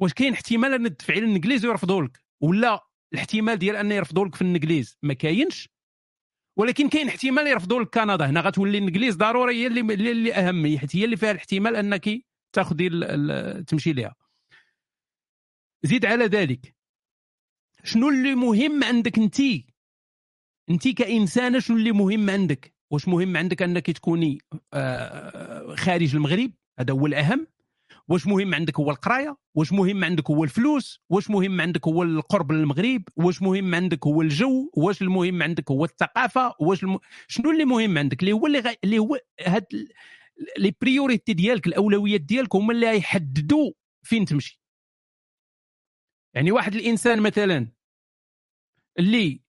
[0.00, 4.42] واش كاين احتمال ان تدفعي للإنجليز ويرفضوا لك ولا الاحتمال ديال أن يرفضوا لك في
[4.42, 5.68] الإنجليز ما كاينش؟
[6.58, 8.26] ولكن كاين احتمال يرفضوا لك كندا.
[8.26, 9.80] هنا غتولي الإنجليز ضروري هي اللي
[10.10, 10.78] اللي أهم.
[10.78, 12.08] حيت هي اللي فيها الاحتمال أنك
[12.52, 12.88] تاخذي
[13.66, 14.14] تمشي ليها.
[15.82, 16.74] زيد على ذلك
[17.84, 19.40] شنو اللي مهم عندك أنت؟
[20.70, 24.38] أنت كإنسانة شنو اللي مهم عندك؟ واش مهم عندك أنك تكوني
[24.74, 27.46] آه، خارج المغرب؟ هذا هو الأهم.
[28.08, 32.52] واش مهم عندك هو القراية؟ واش مهم عندك هو الفلوس؟ واش مهم عندك هو القرب
[32.52, 36.98] للمغرب؟ واش مهم عندك هو الجو؟ واش المهم عندك هو الثقافة؟ واش الم...
[37.28, 38.72] شنو اللي مهم عندك؟ اللي هو اللي, غ...
[38.84, 39.66] اللي هو هاد
[40.58, 43.72] les priorités ديالك الأولويات ديالك هما اللي يحددوا
[44.02, 44.60] فين تمشي.
[46.34, 47.72] يعني واحد الإنسان مثلا
[48.98, 49.40] اللي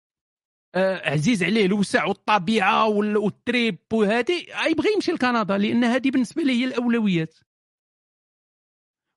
[1.06, 6.66] عزيز عليه الوسع والطبيعة وال- والتريب وهذه يبغي يمشي لكندا لأن هذه بالنسبة ليه هي
[6.66, 7.36] الأولويات.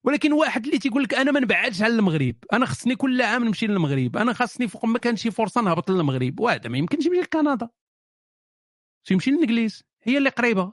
[0.05, 2.37] ولكن واحد اللي تيقول لك أنا ما نبعدش على المغرب.
[2.53, 4.17] أنا خصني كل عام نمشي للمغرب.
[4.17, 6.41] أنا خاصني فوق ما كان شي فرصة نهبط للمغرب.
[6.41, 7.69] وهذا ما يمكنش يمشي لكندا.
[9.05, 9.83] خصو يمشي للإنجليز.
[10.03, 10.73] هي اللي قريبة.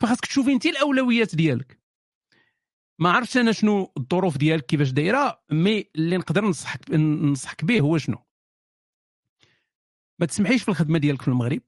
[0.00, 1.82] فخاصك تشوفي انت الأولويات ديالك.
[2.98, 7.98] ما عرفتش أنا شنو الظروف ديالك كيفاش دايرة مي اللي نقدر ننصحك ننصحك به هو
[7.98, 8.18] شنو.
[10.22, 11.60] ما تسمحيش في الخدمة ديالك في المغرب؟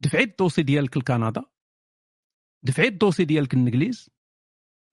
[0.00, 1.44] دفعي الدوسي ديالك لكندا.
[2.62, 4.10] دفعي الدوسي ديالك للإنجليز.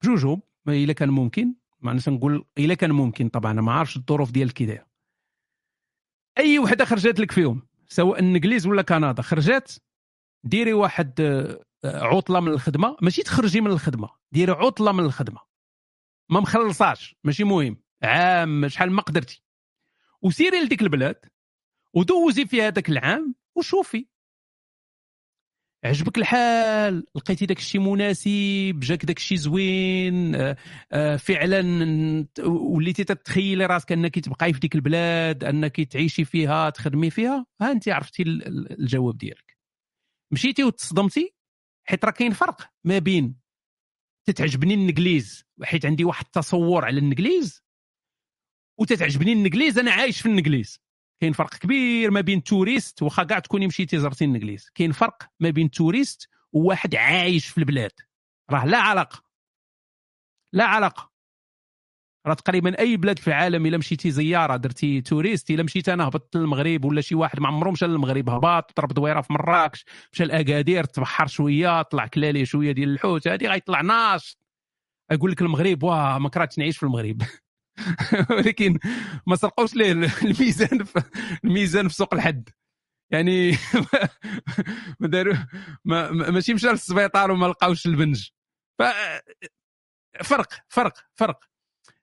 [0.02, 1.54] بجوجهم إلا كان ممكن.
[1.80, 4.80] ما نقول إلا كان ممكن طبعا ما عارفش الظروف ديالك كي
[6.38, 9.22] أي وحدة خرجت لك فيهم؟ سواء الانجليز ولا كندا.
[9.22, 9.82] خرجت
[10.44, 12.96] ديري واحد آه، عطلة من الخدمة.
[13.02, 15.40] ماشي تخرجي من الخدمة ديري عطلة من الخدمة.
[16.30, 17.82] ما مخلصاش ماشي مهم.
[18.02, 19.42] عام شحال ما قدرتي.
[20.22, 21.32] وسيري لديك البلاد.
[21.96, 24.06] ودوزي في هذاك العام وشوفي.
[25.84, 30.56] عجبك الحال لقيتي داك الشيء مناسب جاك داك الشيء زوين آه،
[30.92, 31.62] آه، فعلا
[32.46, 37.88] وليتي تتخيلي راسك أنك تبقاي في ديك البلاد أنك تعيشي فيها تخدمي فيها ها أنت
[37.88, 39.58] عرفتي ال- ال- الجواب ديالك.
[40.32, 41.34] مشيتي وتصدمتي
[41.88, 43.36] حيت راه كاين فرق ما بين
[44.28, 47.62] تتعجبني الإنجليز حيت عندي واحد التصور على الإنجليز
[48.80, 50.80] وتتعجبني الإنجليز أنا عايش في الإنجليز.
[51.22, 54.70] كاين فرق كبير ما بين touriste واخا كاع تكوني مشيتي زرتي الإنجليز.
[54.74, 57.90] كاين فرق ما بين touriste وواحد عايش في البلاد.
[58.50, 59.22] راه لا علاقة.
[60.52, 61.12] لا علاقة.
[62.26, 66.36] راه تقريبا أي بلاد في العالم إلا مشيتي زيارة درتي توريست إلا مشيت أنا هبطت
[66.36, 70.84] للمغرب ولا شي واحد ما عمره مشى للمغرب هبط ضرب دويرة في مراكش مشى لأكادير
[70.84, 74.38] تبحر شوية طلع كلالي شوية ديال الحوت هذه غيطلع ناشط.
[75.12, 77.22] يقول لك المغرب واه ما كرهتش نعيش في المغرب.
[78.30, 78.78] ولكن
[79.26, 79.92] ما سرقوش ليه
[80.24, 81.02] الميزان في
[81.44, 82.48] الميزان في سوق الحد.
[83.10, 83.50] يعني
[85.00, 85.34] ما داروا
[85.84, 88.28] ما ما- ماشي مشى للسبيطار وما لقاوش البنج.
[88.78, 88.82] ف
[90.24, 91.44] فرق فرق فرق.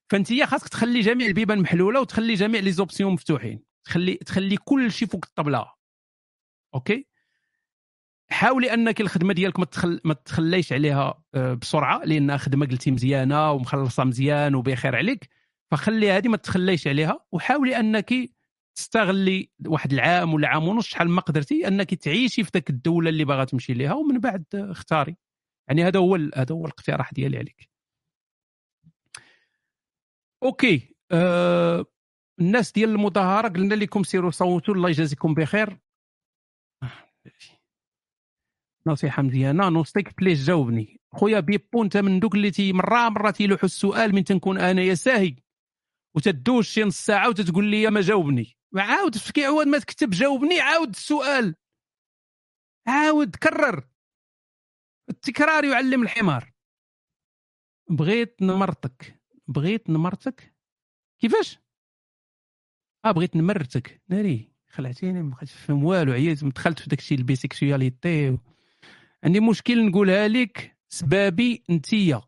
[0.10, 3.64] فانت خاصك تخلي جميع البيبان محلولة وتخلي جميع les options مفتوحين.
[3.84, 5.72] تخلي تخلي كل شيء فوق الطبلة.
[6.76, 7.08] OK؟
[8.32, 10.02] حاولي أنك الخدمة ديالك ما تخل...
[10.06, 15.30] ما تخليش عليها آه، بسرعة لانها خدمه قلتي مزيانة ومخلصة مزيان وبخير عليك.
[15.72, 18.14] فخلي هذه ما تخليش عليها وحاولي أنك
[18.76, 23.26] تستغلي واحد العام ولا عام ونص شحال ما قدرتي أنك تعيشي في ذاك الدولة اللي
[23.26, 25.18] باغا تمشي ليها ومن بعد اختاري.
[25.68, 27.70] يعني هذا هو هذا هو الاقتراح ديالي عليك.
[30.44, 31.86] OK آه
[32.40, 35.80] الناس ديال المظاهرة قلنا لكم سيروا صوتوا الله يجازيكم بخير.
[38.88, 41.00] نصيحة مزيانة نوصيك بليش جاوبني.
[41.12, 44.96] خويا بيبو أنت من دوك اللي تي مرة مرة تيلوحوا السؤال من تنكون أنا يا
[44.96, 45.36] ساهي.
[46.16, 48.58] وتدوز شي نص ساعة وتتقول لي ما جاوبني.
[48.76, 51.56] عاود فكي عاود ما تكتب جاوبني عاود السؤال.
[52.88, 53.88] عاود كرر
[55.10, 56.54] التكرار يعلم الحمار.
[57.90, 59.22] بغيت نمرتك.
[59.48, 60.56] بغيت نمرتك؟
[61.20, 61.60] كيفاش؟
[63.06, 64.02] آه بغيت نمرتك.
[64.10, 66.14] ناري خلعتيني ما بقيتش نفهم والو.
[66.14, 68.38] عييت دخلت في داكشي ال bisexualité
[69.24, 72.22] عندي مشكل نقولها لك سبابي انتيا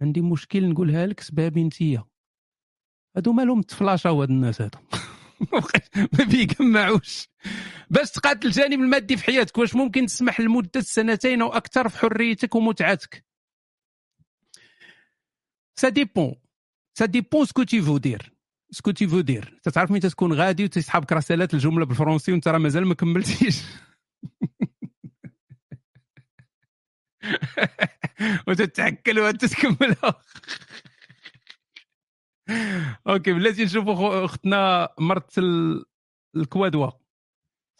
[0.00, 2.04] عندي مشكل نقولها لك سبابي انتيا
[3.16, 4.78] هادو مالهم تفلاشاو هاد الناس هادو.
[6.18, 7.28] ما بيجمعوش.
[7.90, 12.54] باش تقاتل الجانب المادي في حياتك واش ممكن تسمح لمدة سنتين أو أكثر في حريتك
[12.54, 13.24] ومتعتك؟
[15.80, 16.34] ça dépend
[16.98, 18.32] ça dépend ce que tu veux dire
[18.70, 22.58] ce que tu veux dire تتعرف مين تكون غادي وتسحبك رسالات الجملة بالفرنسي وانت راه
[22.58, 23.62] مازال ما كملتيش.
[28.48, 30.22] وتتعكل وتتكملها
[33.08, 35.84] أوكي بلاتي نشوفوا أختنا مرت ال-
[36.36, 37.00] الكوادوه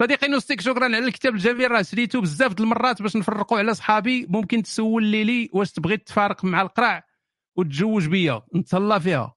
[0.03, 1.71] صديقي نوستيك شكرا على الكتاب الجميل.
[1.71, 4.27] راه شريته بزاف د المرات باش نفرقوا على صحابي.
[4.29, 7.05] ممكن تسول لي واش تبغي تفارق مع القرع
[7.57, 8.43] وتتزوج بيا.
[8.55, 9.35] نتهلا فيها.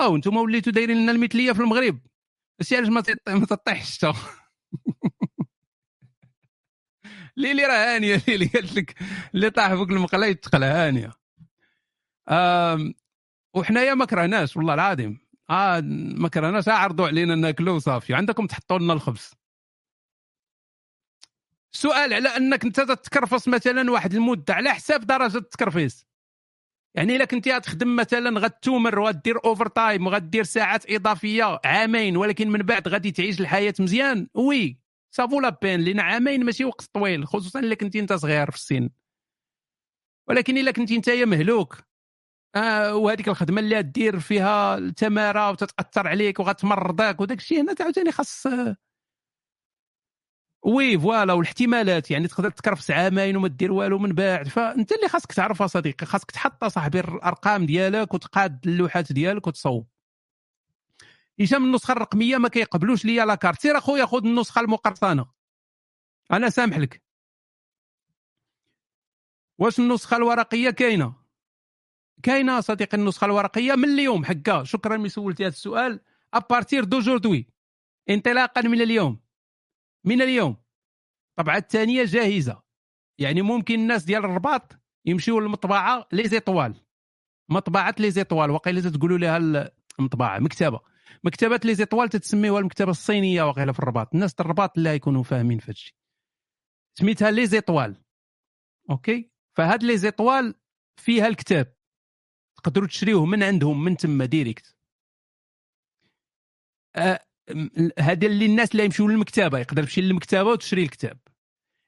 [0.00, 1.98] أو أنتم وليتوا دايرين لنا المثلية في المغرب.
[2.60, 4.12] بس علاش ما تط- ما تطيحش حتى
[7.36, 8.94] ليلي راه هانية ليلي قالت لك
[9.34, 11.12] اللي طاح فوق المقله يتقل هانية.
[13.54, 15.18] وحنايا ما كرهناش والله العظيم.
[15.50, 15.80] آه
[16.16, 19.34] ما كرهناش عرضوا علينا ناكلوا وصافي عندكم تحطوا لنا الخبز.
[21.72, 26.06] سؤال على إنك أنت تتكرفص مثلا واحد المدة على حساب درجة التكرفيس
[26.94, 32.62] يعني إلا كنتي غتخدم مثلا غتومر وغدير en overtime وغدير ساعات إضافية عامين ولكن من
[32.62, 34.28] بعد غادي تعيش الحياة مزيان.
[34.34, 34.78] oui
[35.10, 38.56] ça vaut la peine لأن عامين ماشي وقت طويل خصوصا إلا كنتي أنت صغير في
[38.56, 38.90] السن.
[40.28, 41.89] ولكن إلا كنتي أنت مهلوك.
[42.54, 48.46] آه وهذيك الخدمة اللي دير فيها التمارة وتتأثر عليك وغتمرضك وداك الشيء هنا عاوتاني خاص
[48.46, 48.76] آه،
[50.62, 54.48] oui voilà والاحتمالات يعني تقدر تكرفس عامين وما دير والو من بعد.
[54.48, 59.88] فأنت اللي خاصك تعرف صديقي خاصك تحط صاحبي الأرقام ديالك وتقاد اللوحات ديالك وتصوب
[61.40, 65.26] هشام النسخة الرقمية ما كيقبلوش ليا la carte سير أخويا خذ النسخة المقرصنة.
[66.32, 67.02] أنا سامح لك.
[69.58, 71.19] واش النسخة الورقية كاينة؟
[72.22, 76.00] كاينة صديقي النسخة الورقية من اليوم حكا شكرا من سولتي هذا السؤال.
[76.34, 77.46] à partir d'aujourd'hui
[78.10, 79.20] انطلاقا من اليوم.
[80.04, 80.56] من اليوم.
[81.30, 82.62] الطبعه الثانية جاهزة.
[83.18, 84.72] يعني ممكن الناس ديال الرباط
[85.06, 86.74] يمشيو للمطبعة Les Étoiles
[87.48, 89.36] مطبعة Les Étoiles وقيله تقولوا لها
[89.98, 90.80] المطبعة مكتبة.
[91.24, 94.14] مكتبة Les Étoiles تتسميوها المكتبة الصينية وقيله في الرباط.
[94.14, 95.96] الناس ديال الرباط لا يكونوا فاهمين في هادشي.
[96.98, 97.96] سميتها Les Étoiles
[98.90, 100.54] OK؟ فهاد Les Étoiles
[100.96, 101.74] فيها الكتاب.
[102.62, 104.76] تقدروا تشريوه من عندهم من تما direct.
[107.98, 111.18] هذا اللي الناس اللي يمشيو للمكتبه يقدر يمشي للمكتبه وتشري الكتاب.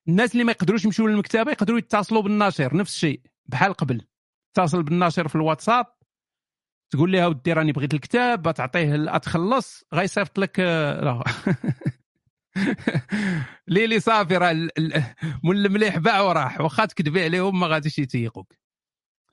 [0.09, 4.07] الناس اللي ما يقدروش يمشيو للمكتبه يقدروا يتصلوا بالناشر نفس الشيء بحال قبل.
[4.53, 5.87] اتصل بالناشر في الواتساب
[6.93, 11.25] تقول لها ودي راني بغيت الكتاب تعطيه تخلص غيصيفط لك لا.
[13.69, 14.69] ليلي صافي راه
[15.45, 18.53] المليح باع وراح واخا تكذبي عليهم ما غاديش يتيقوك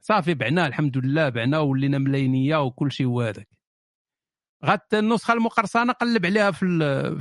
[0.02, 3.48] صافي بعنا الحمد لله بعنا ولينا ملاينية وكل شيء هو هذاك
[4.66, 6.66] غات النسخة المقرصنة قلب عليها في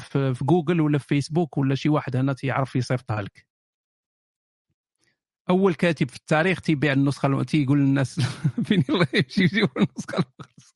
[0.00, 3.46] في, جوجل ولا في فيسبوك ولا شي واحد هنا تيعرف يصيفطها لك.
[5.50, 8.20] أول كاتب في التاريخ تيبيع النسخة الم- تيقول للناس
[8.66, 10.74] فين الله يمشي يجيبوا النسخة المقرصنة.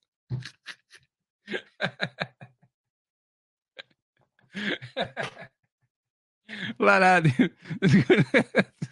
[6.80, 7.50] لا هذه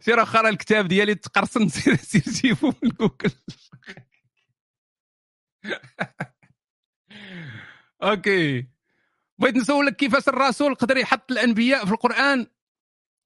[0.00, 3.32] سير اخر الكتاب ديالي تقرصن سير سير جيبو من جوجل.
[8.02, 8.66] OK.
[9.38, 12.46] بغيت نسولك كيفاش الرسول قدر يحط الأنبياء في القرآن؟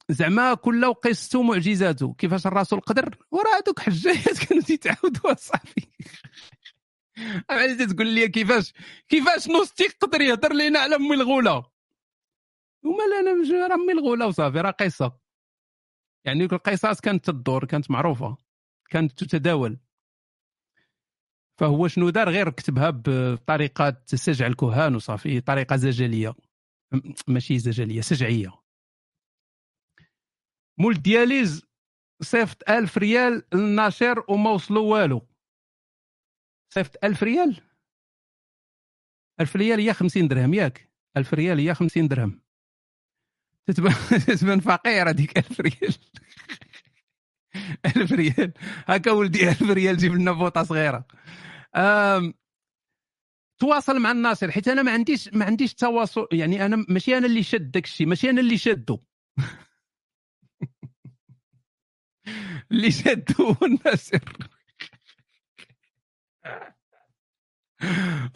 [0.09, 5.87] زعما كل وقصته معجزاته كيفاش الرسول قدر؟ وراه هذوك حجايات كانوا تيتعاودوا صافي
[7.51, 8.73] علاش تقول لي كيفاش؟
[9.09, 11.73] كيفاش نوستيك قدر يهضر لينا على أمي الغولة؟
[12.83, 15.22] وما لا أنا راه أمي الغولة وصافي راه قصه
[16.25, 18.37] يعني ديك القصص كانت تدور كانت معروفة
[18.91, 19.79] كانت تتداول.
[21.61, 26.35] فهو شنو دار؟ غير كتبها بطريقة سجع الكهان وصافي طريقة زجلية.
[27.29, 28.63] ماشي زجلية سجعية.
[30.79, 31.67] مول ال dialyse
[32.23, 35.27] صيفط ألف ريال للناشر وما وصلوا والو.
[36.75, 37.61] صيفط ألف ريال؟
[39.41, 40.91] ألف ريال هي 50 درهم ياك.
[41.17, 42.42] ألف ريال هي 50 درهم.
[43.67, 45.95] تتبان فقير هذيك 1000 ريال.
[47.87, 48.53] 1000 ريال.
[48.87, 51.05] هكا ولدي 1000 ريال جيب لنا فوطه صغيرة.
[51.77, 52.35] أم...
[53.59, 57.43] تواصل مع الناشر حيت أنا ما عنديش ما عنديش تواصل يعني أنا ماشي أنا اللي
[57.43, 58.99] شاد داك الشيء ماشي أنا اللي شادو
[62.73, 64.19] اللي شادو هو الناشر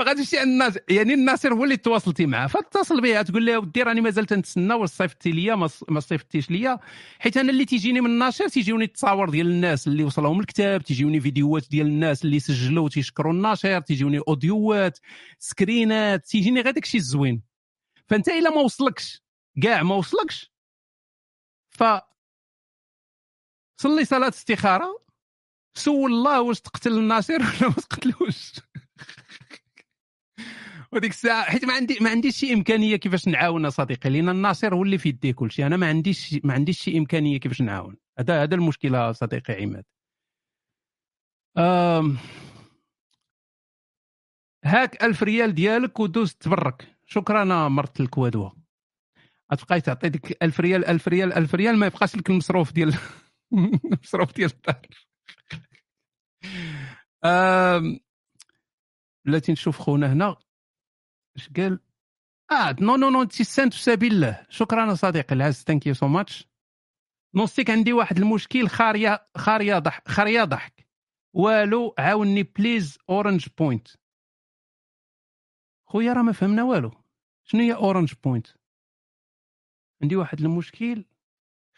[0.04, 4.00] غاديش عند الناس يعني الناشر هو اللي تواصلتي معاه فاتصل بها تقول لها ودي راني
[4.00, 5.54] مازال تنتسنى واش صيفطتي ليا
[5.88, 6.78] ما صيفطتيش ليا
[7.18, 11.70] حيت أنا اللي تيجيني من الناشر تيجيوني التصاور ديال الناس اللي وصلهم الكتاب تيجيوني فيديوهات
[11.70, 14.98] ديال الناس اللي سجلوا تيشكروا الناشر تيجيوني اوديوات
[15.38, 17.42] سكرينات تيجيني غير داكشي الزوين.
[18.06, 19.22] فأنت إلا ما وصلكش
[19.62, 20.52] كاع ما وصلكش
[21.70, 21.84] ف
[23.80, 25.06] صلي صلاة استخاره
[25.74, 28.52] سول الله واش تقتل الناصر ولا ما تقتلوش.
[30.96, 34.82] وديك الساعة حيت ما عندي ما عنديش شي إمكانية كيفاش نعاون صديقي لأن الناصر هو
[34.82, 37.96] اللي في يديه كل شيء أنا ما عنديش ما عنديش شي إمكانية كيفاش نعاون.
[38.18, 39.84] هذا هذا المشكلة صديقي عماد.
[41.58, 42.16] أم...
[44.64, 46.96] هاك ألف ريال ديالك ودوز تبرك.
[47.06, 48.56] شكرا مرت الكوادوه
[49.52, 52.94] غتبقاي تعطي ديك 1000 ريال 1000 ريال 1000 ريال ما يبقاش لك المصروف ديال
[53.84, 54.86] المصروف ديال الدار.
[59.26, 60.36] بلاتي نشوف خونا هنا.
[61.36, 61.80] اش قال؟
[62.50, 64.46] آه no no no انت سانت في سبيل الله.
[64.48, 66.48] شكرا صديقي العز thank you so much
[67.34, 70.86] نوصيك عندي واحد المشكل خاريه خاريه ضحك خاريه ضحك.
[71.32, 73.88] والو عاوني please orange point
[75.86, 76.90] خويا راه ما فهمنا والو.
[77.44, 78.46] شنو هي orange point
[80.02, 81.04] عندي واحد المشكل.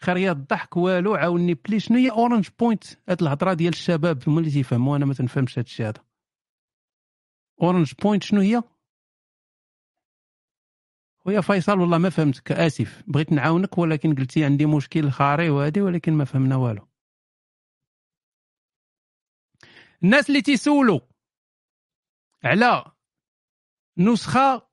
[0.01, 4.51] خريات الضحك والو عاوني please شنو هي orange point هاد الهضرة ديال الشباب هما اللي
[4.51, 6.03] تيفهموا أنا ما تنفهمش هاد الشيء هذا.
[7.61, 8.63] orange point شنو هي؟
[11.29, 13.03] خويا فيصل والله ما فهمتك آسف.
[13.07, 16.87] بغيت نعاونك ولكن قلتي عندي مشكل خاري وهذه ولكن ما فهمنا والو.
[20.03, 20.99] الناس اللي تيسولوا
[22.43, 22.91] على
[23.97, 24.69] نسخة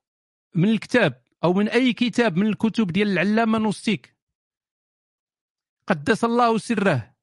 [0.55, 4.17] من الكتاب أو من أي كتاب من الكتب ديال العلامة نوستيك.
[5.87, 7.15] قدس الله سره.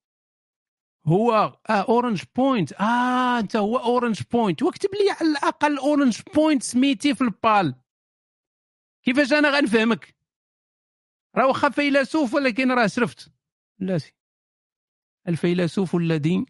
[1.07, 1.33] هو
[1.71, 7.15] آه orange point آه أنت هو orange point واكتب لي على الأقل اورنج بوينت سميتي
[7.15, 7.84] في البال.
[9.05, 10.15] كيفاش أنا غنفهمك؟
[11.37, 13.33] راه واخا فيلسوف ولكن راه شرفت.
[13.79, 14.15] بلاتي
[15.29, 16.47] الفيلسوف الذي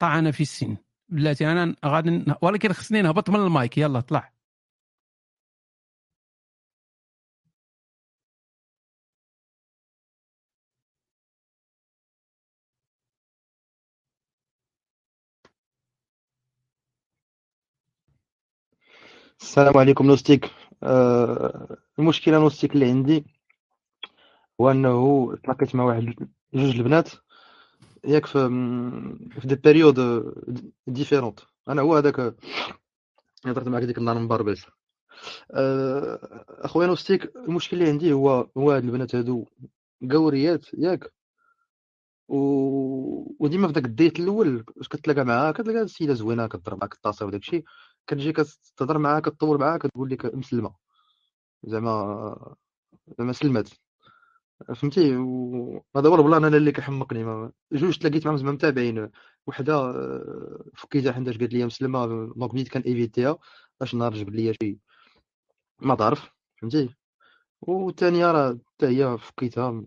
[0.00, 0.76] طعن في السن.
[1.08, 3.78] بلاتي أنا غادي ولكن خصني نهبط من المايك.
[3.78, 4.35] يلا طلع
[19.40, 20.50] السلام عليكم نوستيك.
[20.82, 23.24] آه، المشكلة نوستيك اللي عندي
[24.60, 26.14] هو أنه تلاقيت مع واحد
[26.54, 27.10] جوج البنات
[28.04, 28.38] ياك في
[29.40, 30.24] في des périodes
[30.86, 31.40] différentes.
[31.68, 32.34] أنا هو هذاك
[33.46, 34.66] هضرت معاك ديك النهار من باربيس
[35.50, 39.44] آه، أخويا نوستيك المشكل اللي عندي هو هو هاد البنات هادو
[40.12, 41.12] قوريات ياك.
[42.28, 42.36] و...
[43.44, 47.26] وديما في داك ال date الأول واش كتلاقى معاها كتلقى السيدة زوينة كضرب معاك الطاسة
[47.26, 47.64] وداك الشيء.
[48.06, 50.74] كتجي كتهضر معاها كتطور معاها كتقول لك مسلمه
[51.64, 52.56] زعما
[53.18, 53.68] زعما سلمات.
[54.76, 57.52] فهمتي؟ وهذا هو ال plan أنا اللي كيحمقني ما...
[57.72, 59.10] جوج تلاقيت معاهم زعما متابعين.
[59.46, 62.06] وحدة آه، فكيتها حيتاش قالت لي مسلمة.
[62.06, 63.38] donc بديت كان évité يها
[63.80, 64.78] باش نهار جبد لي شي.
[65.80, 66.30] ما تعرف.
[66.60, 66.96] فهمتي؟
[67.60, 69.84] والثانيه راه حتى هي فكيتها.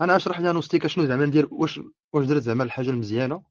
[0.00, 1.80] أنا أشرح لها نوستيكا شنو زعما ندير واش
[2.12, 3.42] واش درت زعما الحاجة المزيانة.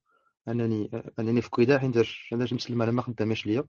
[0.48, 1.78] أنني أنني فكيتها.
[1.80, 3.64] حيتاش حيتاش مسلمة؟ أنا ما خداماش ليا.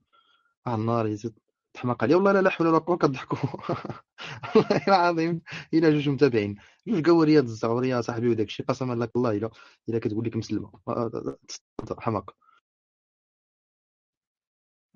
[0.67, 1.39] واحد النهار يزيد.
[1.75, 3.39] تحماق عليا والله لا لا حول ولا قوة كضحكوا
[4.57, 5.43] والله العظيم
[5.75, 6.57] الا جوج متابعين.
[6.87, 8.67] جوج قوريات الزعوريه صاحبي وداك الشيء.
[8.67, 9.51] قسما لك الله الا
[9.89, 10.73] الا كتقول لك مسلمة.
[11.99, 12.37] حماق.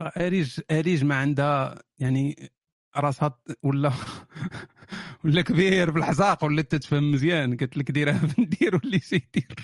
[0.01, 2.51] أريج أريج ما عندها يعني
[2.97, 3.93] راسها ولا
[5.25, 7.57] ولا كبير بالحزاق ولا تتفهم مزيان.
[7.57, 9.57] قالت لك ديرها بندير واللي سيدير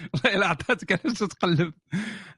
[0.14, 1.74] والله الا عطاتك علاش تتقلب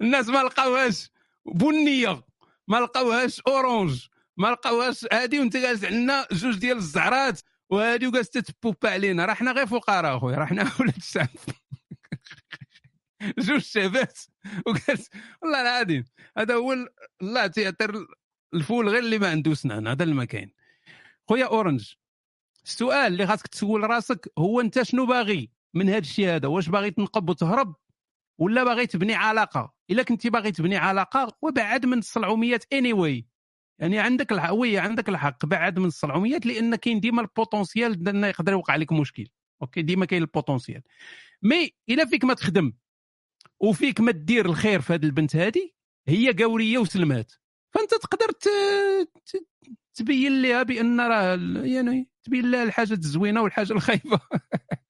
[0.01, 1.11] الناس ما لقاوهاش
[1.47, 2.23] بنية
[2.69, 4.07] ما لقاوهاش orange
[4.37, 7.41] ما لقاوهاش هادي وأنت جالس عندنا جوج ديال الزعرات
[7.71, 9.25] وهادي وجالس تتبوبا علينا.
[9.25, 11.29] راه حنا غير فقراء أخويا راه حنا ولاد الشعب.
[13.39, 14.19] جوج شابات
[14.67, 15.11] وجالس.
[15.43, 16.05] والله العظيم
[16.39, 16.89] هذا هو ال-
[17.23, 18.07] الله تيعطي
[18.55, 20.53] الفول غير اللي ما عنده سنان هذا اللي ما كاين.
[21.29, 21.93] خويا orange
[22.65, 26.91] السؤال اللي خاصك تسول راسك هو أنت شنو باغي؟ من هذا الشيء هذا؟ واش باغي
[26.91, 27.75] تنقب وتهرب؟
[28.39, 33.25] ولا باغي تبني علاقة؟ إلا كنتي باغي تبني علاقة وبعد من الصلعوميات اني anyway.
[33.79, 38.27] يعني عندك الحق oui عندك الحق بعد من الصلعوميات لأن كاين ديما ال potentiel انه
[38.27, 39.27] يقدر يوقع لك مشكل.
[39.63, 40.83] okay؟ ديما كاين ال potentiel
[41.43, 42.73] mais إلا فيك ما تخدم
[43.61, 45.71] وفيك ما دير الخير في هذه البنت هذه
[46.09, 47.33] هي قورية وسلمات.
[47.75, 48.49] فأنت تقدر ت...
[49.27, 49.47] ت...
[49.95, 54.21] تبين لها بأن راه يعني تبين لها الحاجة الزوينة والحاجة الخايبة.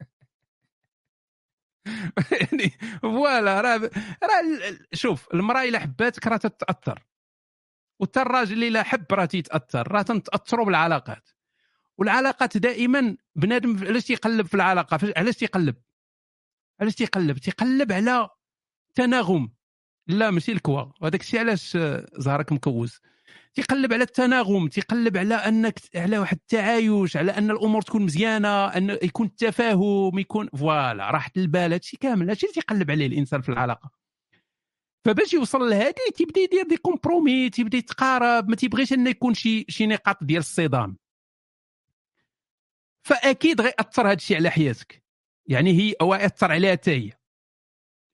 [2.41, 2.71] يعني
[3.03, 3.91] فوالا راه
[4.23, 7.05] راه شوف المرأة إلا حباتك راه تتأثر.
[8.01, 11.31] وتا الراجل إلا حب راه تيتأثر راه تنتأثروا بالعلاقات.
[11.99, 15.75] والعلاقات دائما بنادم علاش تيقلب في العلاقة؟ علاش تيقلب؟
[16.81, 18.29] علاش تيقلب؟ تيقلب على
[18.95, 19.53] تناغم.
[20.07, 23.01] لا ماشي الكوا وهذاك الشيء علاش آه، زهرك مكوز؟
[23.55, 28.91] تيقلب على التناغم تيقلب على أنك على واحد التعايش على أن الأمور تكون مزيانة أن
[28.91, 33.91] يكون التفاهم يكون voilà راحه البال هادشي كامل هادشي اللي تيقلب عليه الإنسان في العلاقة.
[35.05, 39.87] فباش يوصل لهادي تيبدأ يدير des compromis تيبدأ يتقارب ما تيبغيش أنه يكون شي شي
[39.87, 40.97] نقاط ديال الصدام.
[43.03, 45.03] فأكيد غيأثر هادشي على حياتك.
[45.47, 47.13] يعني هي أو يأثر عليها حتى هي.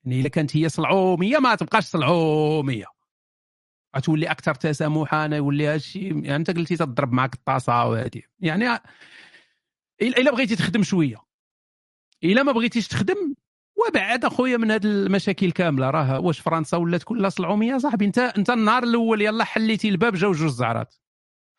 [0.03, 2.94] يعني إلا كانت هي صلعومية ما تبقاش صلعومية.
[3.97, 8.79] غتولي أكثر تسامحا يولي هادشي يعني أنت قلتي تضرب معك الطاسة وهذه يعني
[10.01, 11.17] إلا بغيتي تخدم شوية.
[12.23, 13.35] إلا ما بغيتيش تخدم
[13.87, 18.49] وبعد أخويا من هاد المشاكل كاملة راه واش فرنسا ولات كلها صلعوميه صاحبي أنت أنت
[18.49, 20.95] النهار الأول يلا حليتي الباب جاو جوج زعرات.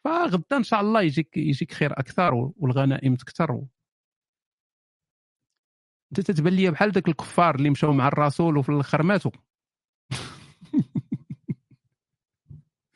[0.05, 3.63] فغدا إن شاء الله يجيك يجيك خير أكثر والغنائم تكثر.
[6.13, 9.31] أنت تتبان لي بحال ذاك الكفار اللي مشاو مع الرسول وفي الآخر ماتوا
[10.11, 10.13] مشاو
[12.33, 12.96] عاونوا في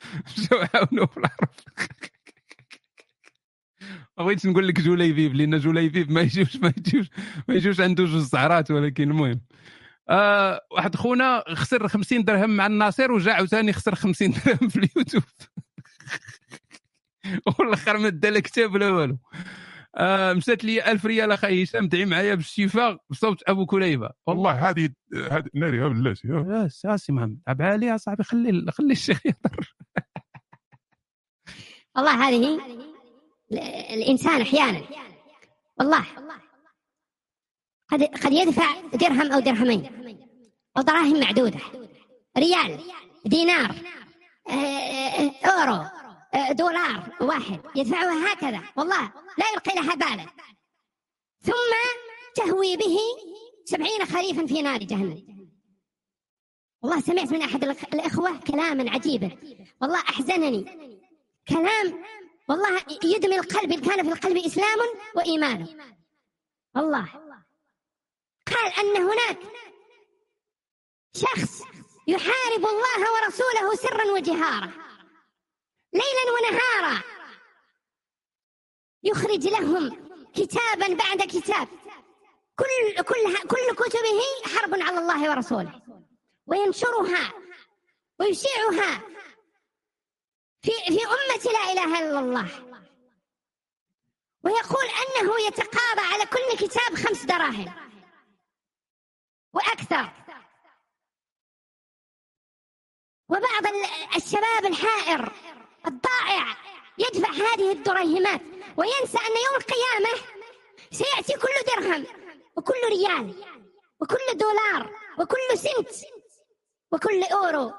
[4.17, 7.09] ما بغيتش نقول لك جوليبيب لأن جوليبيب ما يجوش ما يجوش
[7.47, 9.41] ما يجوش عنده جوج زعرات ولكن المهم.
[10.09, 15.23] آه واحد خونا خسر 50 درهم مع الناصر وجا عاوتاني خسر 50 درهم في اليوتيوب.
[17.59, 19.17] والآخر ما دا لا كتاب لا والو.
[19.97, 24.09] آه مشات لي 1000 ريال أخي هشام دعي معايا بالشفاء بصوت أبو كليبة.
[24.27, 24.89] والله هذه
[25.31, 26.33] هذه ناري يا بلاتي يا.
[26.33, 29.73] لا ساسي محمد عب علي يا صاحبي خلي خلي الشيخ يهضر.
[31.95, 32.55] والله هذه
[33.51, 33.59] ال-
[33.93, 34.81] الإنسان أحيانا
[35.79, 36.05] والله
[37.89, 39.85] قد قد يدفع درهم أو درهمين
[40.77, 41.59] أو دراهم معدودة.
[42.37, 42.79] ريال
[43.25, 43.75] دينار
[44.49, 45.31] آه، آه، آه،
[46.51, 48.61] دولار واحد يدفعها هكذا.
[48.75, 50.25] والله لا يلقي لها بالا
[51.43, 51.73] ثم
[52.35, 52.97] تهوي به
[53.65, 55.49] سبعين خريفا في نار جهنم.
[56.81, 59.37] والله سمعت من أحد الإخوة كلاما عجيبا.
[59.81, 60.99] والله أحزنني.
[61.47, 62.03] كلام
[62.49, 64.79] والله يدمي القلب إن كان في القلب إسلام
[65.15, 65.67] وإيمان.
[66.75, 67.07] والله.
[68.47, 69.37] قال أن هناك
[71.13, 71.61] شخص
[72.07, 74.80] يحارب الله ورسوله سرا وجهارا.
[75.93, 77.03] ليلا ونهارا.
[79.03, 81.67] يخرج لهم كتابا بعد كتاب.
[82.55, 84.21] كل كل كل كتبه
[84.55, 85.81] حرب على الله ورسوله.
[86.47, 87.33] وينشرها
[88.19, 89.01] ويشيعها
[90.61, 92.67] في في أمة لا إله إلا الله.
[94.43, 97.73] ويقول أنه يتقاضى على كل كتاب خمس دراهم.
[99.53, 100.11] وأكثر.
[103.29, 105.33] وبعض ال- الشباب الحائر
[105.87, 106.57] الضائع
[106.97, 108.41] يدفع هذه الدريهمات
[108.77, 110.21] وينسى أن يوم القيامة
[110.91, 112.05] سيأتي كل درهم
[112.57, 113.35] وكل ريال
[114.01, 116.05] وكل دولار وكل سنت
[116.91, 117.73] وكل أورو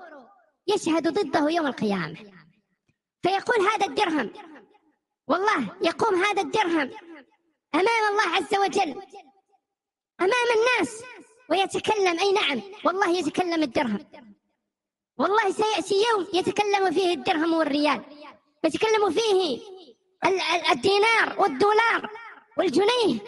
[0.66, 2.16] يشهد ضده يوم القيامة.
[3.23, 4.33] فيقول هذا الدرهم
[5.29, 6.91] والله يقوم هذا الدرهم
[7.74, 9.03] أمام الله عز وجل
[10.20, 11.05] أمام الناس
[11.51, 14.32] ويتكلم أي نعم والله يتكلم الدرهم.
[15.18, 18.02] والله سيأتي يوم يتكلم فيه الدرهم والريال.
[18.64, 19.60] يتكلم فيه
[20.24, 22.10] ال- ال- الدينار والدولار
[22.59, 23.18] والجنيه.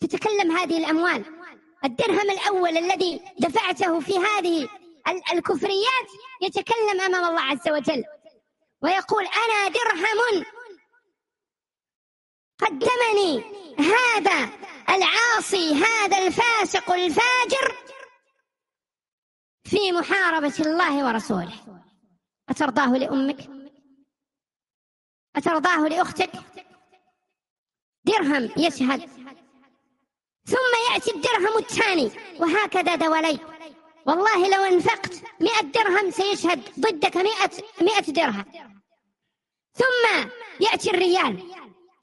[0.00, 1.24] تتكلم هذه الأموال.
[1.84, 4.68] الدرهم الأول الذي دفعته في هذه
[5.08, 6.08] ال- الكفريات
[6.42, 8.04] يتكلم أمام الله عز وجل.
[8.82, 10.44] ويقول أنا درهم
[12.58, 13.42] قدمني
[13.78, 14.48] هذا
[14.90, 17.76] العاصي هذا الفاسق الفاجر
[19.70, 21.82] في محاربة الله ورسوله.
[22.48, 23.50] أترضاه لأمك؟
[25.36, 26.30] أترضاه لأختك؟
[28.04, 29.00] درهم يشهد.
[30.46, 33.40] ثم يأتي الدرهم الثاني وهكذا دواليك.
[34.06, 37.50] والله لو أنفقت مئة درهم سيشهد ضدك مئة,
[37.80, 38.44] مئة درهم.
[39.74, 40.28] ثم
[40.60, 41.42] يأتي الريال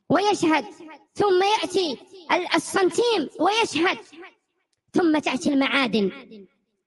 [0.09, 0.65] ويشهد.
[1.15, 1.97] ثم يأتي
[2.31, 3.97] ال- السنتيم ويشهد.
[4.93, 6.11] ثم تأتي المعادن.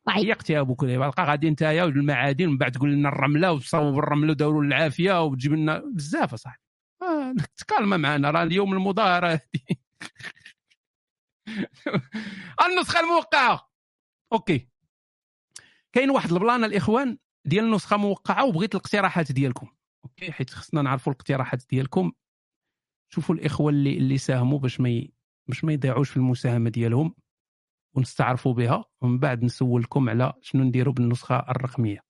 [0.08, 0.98] وعي- يقتي أبو كليب.
[1.00, 5.78] بقى غادي نتايا والمعادن من بعد تقول لنا الرملة وصاوب الرمله وداروا العافيه وتجيب لنا
[5.94, 6.62] بزاف أصاحبي.
[7.02, 9.40] آه، تكالما معنا راه اليوم المظاهره هذه
[12.66, 13.70] النسخة الموقعة.
[14.32, 14.68] okay.
[15.92, 19.68] كاين واحد ال plan الإخوان ديال النسخة موقعة وبغيت الاقتراحات ديالكم.
[20.04, 22.12] okay حيت خصنا نعرفوا الاقتراحات ديالكم.
[23.14, 25.02] شوفوا الإخوة اللي اللي ساهموا باش ما.
[25.48, 27.14] باش ما يضيعوش في المساهمة ديالهم.
[27.98, 32.00] ونستعرفوا بها ومن بعد نسولكم على شنو نديروا بالنسخة الرقمية.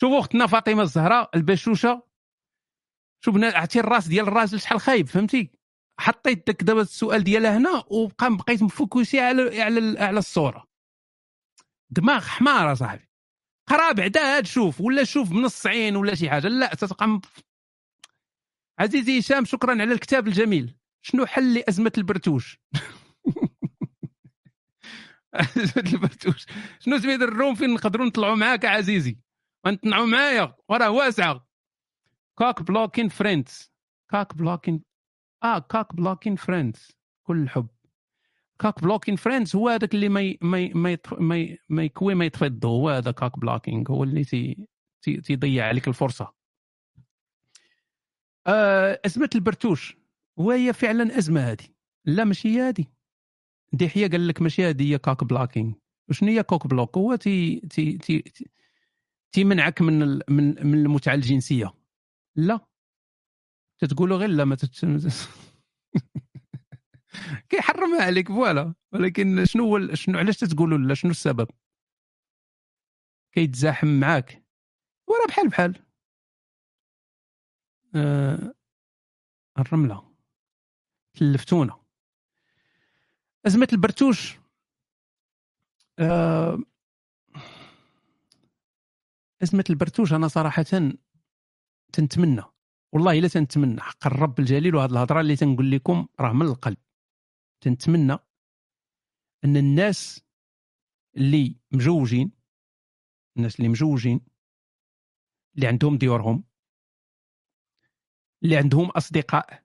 [0.00, 2.02] شوفوا أختنا فاطمة الزهراء البشوشة.
[3.24, 5.50] شوف بنا- عرفتي الراس ديال الراجل شحال خايب فهمتي؟
[6.00, 10.64] حطيت داك دابا السؤال ديالها هنا وبقى بقيت مفوكسي على على على الصورة.
[11.90, 13.08] دماغ حمار صاحبي.
[13.68, 16.48] قرا بعدا هاد شوف ولا شوف بنص عين ولا شي حاجة.
[16.48, 17.20] لا تتبقى
[18.80, 20.76] عزيزي هشام شكرا على الكتاب الجميل.
[21.04, 22.72] شنو حل لأزمة البرتوش ازمه
[23.38, 23.53] البرتوش؟
[26.80, 29.18] شنو سميت الروم فين نقدروا نطلعوا معاك عزيزي؟
[29.64, 31.48] ونطلعوا معايا وراه واسعه
[32.38, 33.72] cock blocking friends
[34.10, 34.82] cock blocking
[35.42, 37.68] آه cock blocking friends كل الحب
[38.58, 40.34] cock blocking friends هو هذاك اللي ما.
[40.40, 40.70] ما.
[40.74, 41.56] ما.
[41.68, 44.66] ما, يكوي ما يطفي هو هذا cock blocking هو اللي تي...
[45.02, 45.20] تي...
[45.20, 46.32] تيضيع عليك الفرصة.
[48.46, 49.96] آه أزمة البرتوش.
[50.36, 51.64] وهي فعلا أزمة هذه.
[52.04, 52.84] لا ماشي هذه.
[53.76, 55.72] دحية قال لك ماشي هذه هي cock blocking
[56.10, 58.50] وشنو هي cock block هو تي تي تي تي-
[59.32, 59.98] تيمنعك من.
[60.28, 61.74] من من المتعة الجنسية.
[62.36, 62.66] لا.
[63.78, 64.84] تتقولوا غير لا ما تت...
[67.50, 68.74] كيحرمها عليك فوالا.
[68.92, 71.48] ولكن شنو هو شنو علاش تتقولوا لا؟ شنو السبب؟
[73.32, 74.44] كيتزاحم معاك.
[75.08, 75.84] وراه بحال بحال.
[77.94, 78.54] آه
[79.58, 80.14] الرملة.
[81.14, 81.83] تلفتونا.
[83.46, 84.38] أزمة البرتوش.
[85.98, 86.58] آه
[89.42, 90.64] أزمة البرتوش أنا صراحة
[91.92, 92.42] تنتمنى.
[92.92, 93.80] والله إلا تنتمنى.
[93.80, 96.76] حق الرب الجليل وهذه الهضرة اللي تنقول لكم راه من القلب.
[97.60, 98.18] تنتمنى
[99.44, 100.24] أن الناس
[101.16, 102.32] اللي مجوجين
[103.36, 104.20] الناس اللي مجوجين
[105.56, 106.44] اللي عندهم ديورهم
[108.42, 109.64] اللي عندهم أصدقاء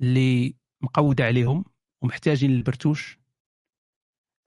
[0.00, 1.64] اللي مقودة عليهم
[2.02, 3.18] ومحتاجين للبرتوش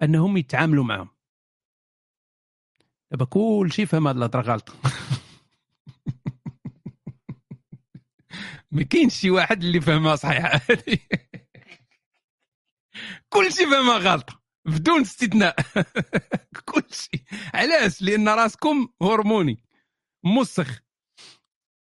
[0.03, 1.09] أنهم يتعاملوا معهم.
[3.11, 4.69] دابا كل شيء فهم هاد الهضره غلط
[8.71, 10.61] ما كاينش شي واحد اللي فهمها صحيحة.
[13.33, 15.55] كل شيء فهمها غلطه بدون استثناء.
[16.69, 17.23] كل شيء.
[17.53, 19.63] علاش؟ لأن راسكم هرموني.
[20.25, 20.81] مسخ.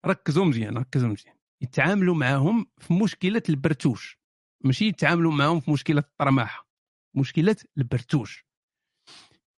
[0.05, 1.35] ركزوا مزيان ركزوا مزيان.
[1.61, 4.20] يتعاملوا معاهم في مشكلة البرتوش.
[4.63, 6.67] ماشي يتعاملوا معاهم في مشكلة الطرماحة.
[7.15, 8.45] مشكلة البرتوش.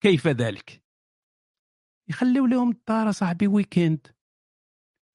[0.01, 0.83] كيف ذلك؟
[2.09, 4.07] يخليو لهم الدار صاحبي weekend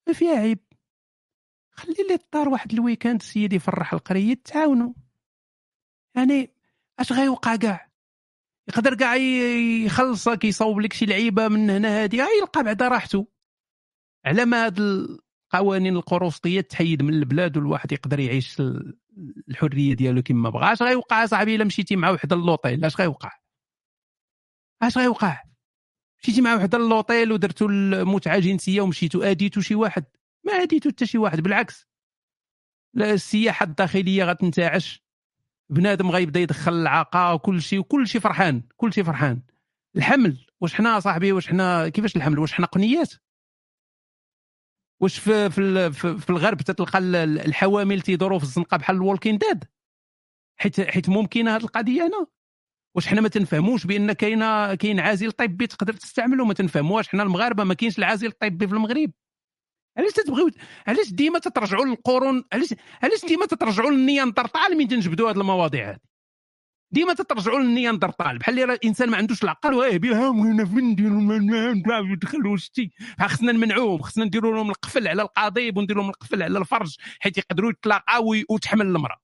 [0.09, 0.67] ما فيها عيب.
[1.71, 4.93] خلي لي الدار واحد ال weekend السيد يفرح القرية تعاونوا
[6.17, 6.55] يعني
[6.99, 7.91] أش غيوقع كاع
[8.69, 9.17] يقدر كاع
[9.85, 12.17] يخلصك يصوب لك شي لعيبة من هنا هادي.
[12.17, 13.27] يلقى بعدا راحته.
[14.25, 18.63] على ما هاد القوانين القروسطية تحيد من البلاد والواحد يقدر يعيش
[19.49, 20.73] الحرية ديالو كما بغا.
[20.73, 23.31] اش غيوقع صاحبي إلا مشيتي مع وحدة اللوطيل اش غيوقع؟
[24.83, 25.43] اش غيوقع؟
[26.23, 30.05] مشيتي مع وحدة اللوطيل ودرتو المتعه جنسية ومشيتو أديتو شي واحد؟
[30.45, 31.87] ما أديتو حتى شي واحد بالعكس.
[32.95, 35.07] لا السياحة الداخلية غتنتعش.
[35.71, 39.43] بنادم غيبدا يدخل العاقه وكل شيء وكل شيء فرحان كل شيء فرحان.
[39.97, 43.13] الحمل واش حنا صاحبي واش حنا كيفاش الحمل؟ واش حنا قنيات؟
[45.01, 49.39] واش في في, في, الغرب تتلقى ال- ال- الحوامل تيدوروا في الزنقة بحال ال walking
[49.39, 49.65] dead
[50.61, 52.27] حيت حيت ممكنة هذه القضية هنا.
[52.95, 57.65] واش حنا ما تنفهموش بأن كاينة كاين عازل طبي تقدر تستعمله ما تنفهموش حنا المغاربة
[57.65, 59.11] ما كاينش العازل الطبي في المغرب.
[59.99, 60.51] علاش تتبغيو
[60.87, 65.99] علاش ديما تترجعوا للقرون علاش علاش ديما تترجعوا للنياندرتال من تنجبدوا هذه المواضيع هذه
[66.91, 70.31] ديما تترجعوا للنياندرتال بحال اللي الإنسان ما عندوش العقل؟ واه بها
[70.81, 72.91] نديروا ما- يدخلوا شتي
[73.21, 77.71] خصنا نمنعوهم خصنا نديروا لهم القفل على القضيب ونديروا لهم القفل على الفرج حيت يقدروا
[77.71, 79.17] يتلاقاو وتحمل المرأة.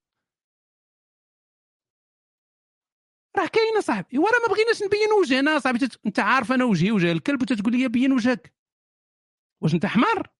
[3.39, 4.19] راه كاينة صاحبي.
[4.19, 6.01] وراه ما بغيناش نبين وجهنا صاحبي تت...
[6.07, 8.55] أنت عارف أنا وجهي وجه الكلب وتتقول لي بين وجهك.
[9.63, 10.31] واش أنت حمار؟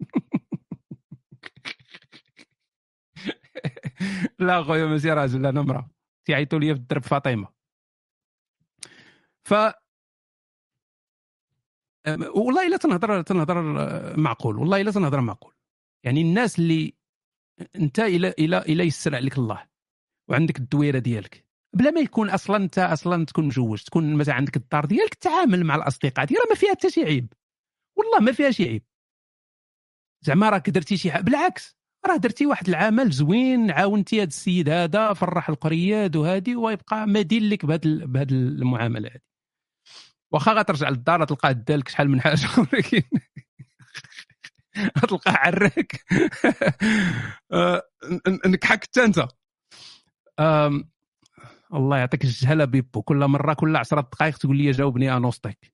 [4.38, 5.95] لا خويا ماشي راجل أنا امرأة.
[6.26, 7.48] تيعيطوا لي في الدرب فاطمه
[9.44, 9.54] ف
[12.34, 15.54] والله الا تنهضر تنهضر آه، معقول والله الا تنهضر معقول.
[16.04, 16.94] يعني الناس اللي
[17.76, 19.68] أنت إلى إلى إلى يسر عليك الله
[20.28, 21.44] وعندك الدويرة ديالك
[21.76, 25.74] بلا ما يكون أصلا أنت أصلا تكون مجوج تكون مثلا عندك الدار ديالك تعامل مع
[25.74, 27.32] الأصدقاء ديالك ما فيها حتى شي عيب.
[27.96, 28.84] والله ما فيها شي عيب.
[30.22, 31.76] زعما راك درتي شي حاجة بالعكس.
[32.06, 37.66] راه درتي واحد العمل زوين عاونتي هذا السيد هذا فرح القرياد وهادي ويبقى مدين لك
[37.66, 39.20] بهذه المعاملة هذه
[40.32, 42.48] واخا غترجع للدار تلقاه دالك شحال من حاجة.
[42.58, 43.02] ولكن
[44.98, 46.04] غتلقاه عراك.
[47.52, 47.82] آه،
[48.46, 49.28] نكحك حتى انت.
[51.74, 53.02] الله يعطيك الجهله بيبو.
[53.02, 55.72] كل مرة كل 10 دقائق تقول لي جاوبني انوستيك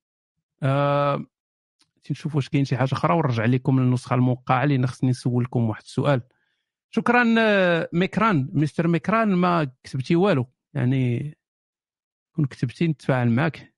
[2.11, 6.21] نشوف واش كاين شي حاجة أخرى ونرجع لكم للنسخة الموقعة لأن خصني نسولكم واحد السؤال.
[6.89, 8.49] شكرا آه، ميكران.
[8.53, 10.47] مستر ميكران ما كتبتي والو.
[10.73, 11.33] يعني
[12.35, 13.73] كون كتبتي نتفاعل معك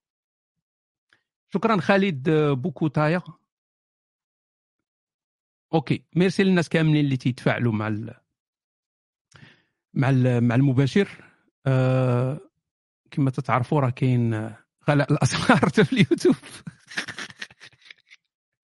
[1.54, 3.22] شكرا خالد آه، بوكوتايا.
[5.74, 6.06] OK.
[6.16, 8.14] merci للناس كاملين اللي تيتفاعلوا مع ال...
[9.94, 10.44] مع ال...
[10.44, 11.24] مع المباشر.
[11.66, 12.40] آه...
[13.12, 16.36] كما تتعرفوا راه كاين آه، غلاء الاسعار في اليوتيوب.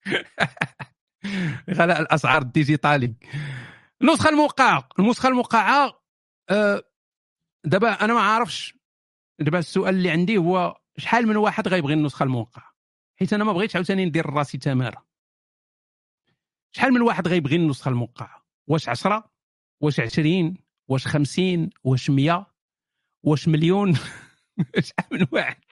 [1.77, 3.13] غلاء الأسعار الديجيتالي.
[4.01, 6.01] النسخة الموقعة النسخة الموقعة
[6.49, 6.83] آه،
[7.63, 8.77] دابا أنا ما عارفش.
[9.39, 12.71] دابا السؤال اللي عندي هو شحال من واحد غيبغي النسخة الموقعة؟
[13.19, 15.05] حيت أنا ما بغيتش عاوتاني ندير راسي تمارة.
[16.71, 19.31] شحال من واحد غيبغي النسخة الموقعة؟ واش 10
[19.81, 20.57] واش 20
[20.87, 22.45] واش 50 واش 100
[23.23, 23.95] واش مليون؟
[24.85, 25.63] شحال من واحد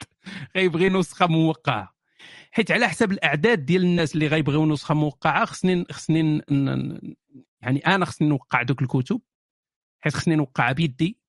[0.56, 1.99] غيبغي نسخة موقعة؟
[2.52, 6.42] حيت على حسب الأعداد ديال الناس اللي غيبغيو نسخة موقعة خصني خصني
[7.62, 9.22] يعني أنا خصني نوقع دوك الكتب
[10.04, 11.20] حيت خصني نوقعها بيدي.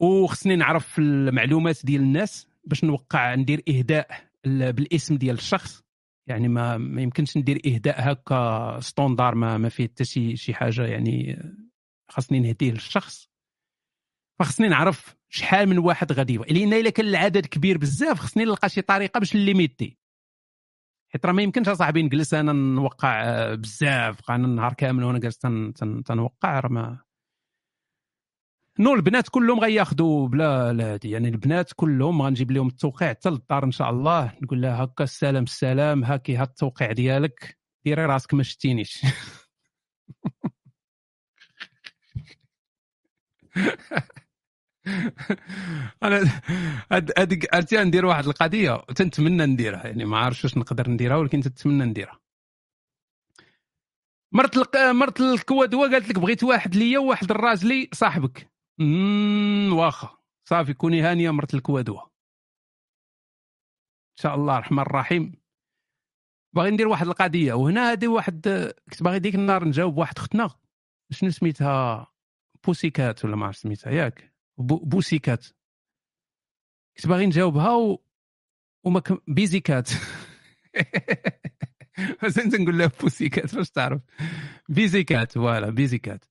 [0.00, 5.82] وخصني نعرف المعلومات ديال الناس باش نوقع ندير إهداء ال- بالاسم ديال الشخص.
[6.26, 10.86] يعني ما ما يمكنش ندير إهداء هكا ستوندار ما ما فيه حتى شي شي حاجة
[10.86, 11.42] يعني
[12.10, 13.30] خاصني نهديه للشخص.
[14.38, 18.82] فخصني نعرف شحال من واحد غادي لأن إلا كان العدد كبير بزاف خصني نلقى شي
[18.82, 19.98] طريقة باش ن limiter.
[21.08, 25.38] حيت راه ما يمكنش أصاحبي نجلس أنا نوقع آه، بزاف أنا النهار كامل وأنا جالس
[25.38, 26.98] تن- تن- تنوقع راه ما
[28.80, 31.10] نو البنات كلهم غياخذوا بلا لا هادي.
[31.10, 34.32] يعني البنات كلهم غنجيب لهم التوقيع حتى للدار إن شاء الله.
[34.42, 37.58] نقول لها هكا السلام السلام هاكي ها التوقيع ديالك.
[37.84, 39.02] ديري راسك ما شتينيش.
[46.02, 46.40] أنا
[46.92, 51.84] هاد عرفتي ندير واحد القضية تنتمنى نديرها يعني ما عارفش واش نقدر نديرها ولكن تنتمنى
[51.84, 52.20] نديرها.
[54.32, 54.76] مرت الق...
[54.76, 58.50] مرت الكوادوه قالت لك بغيت واحد ليا وواحد الراجلي صاحبك.
[58.80, 60.18] امم واخا.
[60.48, 65.32] صافي كوني هانية مرت الكوادوه إن شاء الله الرحمن الرحيم.
[66.56, 70.50] باغي ندير واحد القضية وهنا هذه واحد كنت باغي ديك النهار نجاوب واحد اختنا
[71.10, 72.06] شنو سميتها؟
[72.66, 74.32] بوسيكات ولا ما عرفت سميتها ياك.
[74.58, 75.46] بوسيكات.
[76.96, 78.02] كنت باغي نجاوبها و...
[78.84, 79.18] وما كم...
[79.28, 79.90] بيزيكات.
[82.44, 84.00] انت نقول لها بوسيكات باش تعرف؟
[84.68, 86.24] بيزيكات voilà بيزيكات.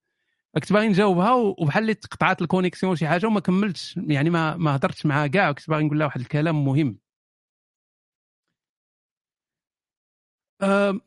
[0.56, 4.76] كنت باغي نجاوبها وبحال اللي تقطعات ال connexion شي حاجة وما كملتش يعني ما ما
[4.76, 7.00] هضرتش معاها كاع كنت باغي نقول لها واحد الكلام مهم.
[10.62, 11.02] آم،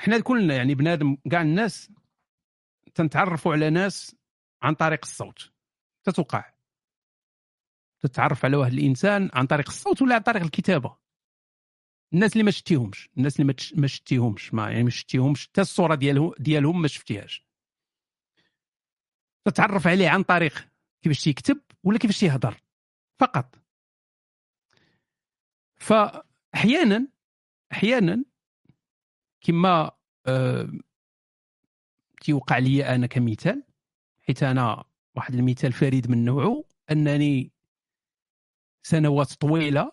[0.00, 1.90] حنا كلنا يعني بنادم كاع الناس
[2.94, 4.16] تنتعرفوا على ناس
[4.62, 5.52] عن طريق الصوت.
[6.04, 6.52] تتوقع
[8.00, 10.96] تتعرف على واحد الإنسان عن طريق الصوت ولا عن طريق الكتابة؟
[12.12, 16.32] الناس اللي ما شتيهمش الناس اللي ما تش- ما يعني ما شتيهمش حتى الصورة ديالهم
[16.38, 17.46] ديالهم ما شفتيهاش.
[19.44, 20.68] تتعرف عليه عن طريق
[21.02, 22.60] كيفاش تيكتب ولا كيفاش تيهضر
[23.20, 23.54] فقط.
[25.76, 27.08] فاحيانا
[27.72, 28.24] أحيانا
[29.40, 29.90] كما
[30.26, 30.72] آه،
[32.20, 33.62] تيوقع لي أنا كمثال
[34.30, 34.84] حيت أنا
[35.16, 37.52] واحد المثال فريد من نوعه أنني
[38.82, 39.92] سنوات طويلة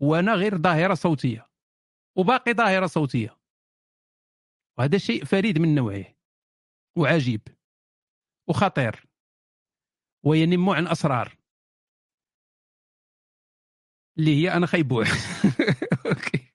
[0.00, 1.50] وأنا غير ظاهرة صوتية
[2.16, 3.36] وباقي ظاهرة صوتية.
[4.78, 6.04] وهذا شيء فريد من نوعه
[6.96, 7.48] وعجيب
[8.48, 9.06] وخطير
[10.22, 11.36] وينم عن أسرار.
[14.18, 15.04] اللي هي أنا خيبوع.
[16.06, 16.52] OK.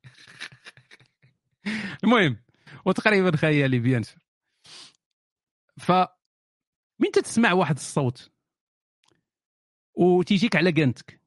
[2.03, 2.43] المهم
[2.85, 4.03] وتقريبا خيالي bien
[5.77, 6.14] sûr
[6.99, 8.31] من تسمع واحد الصوت؟
[9.93, 11.21] وتيجيك على قنتك.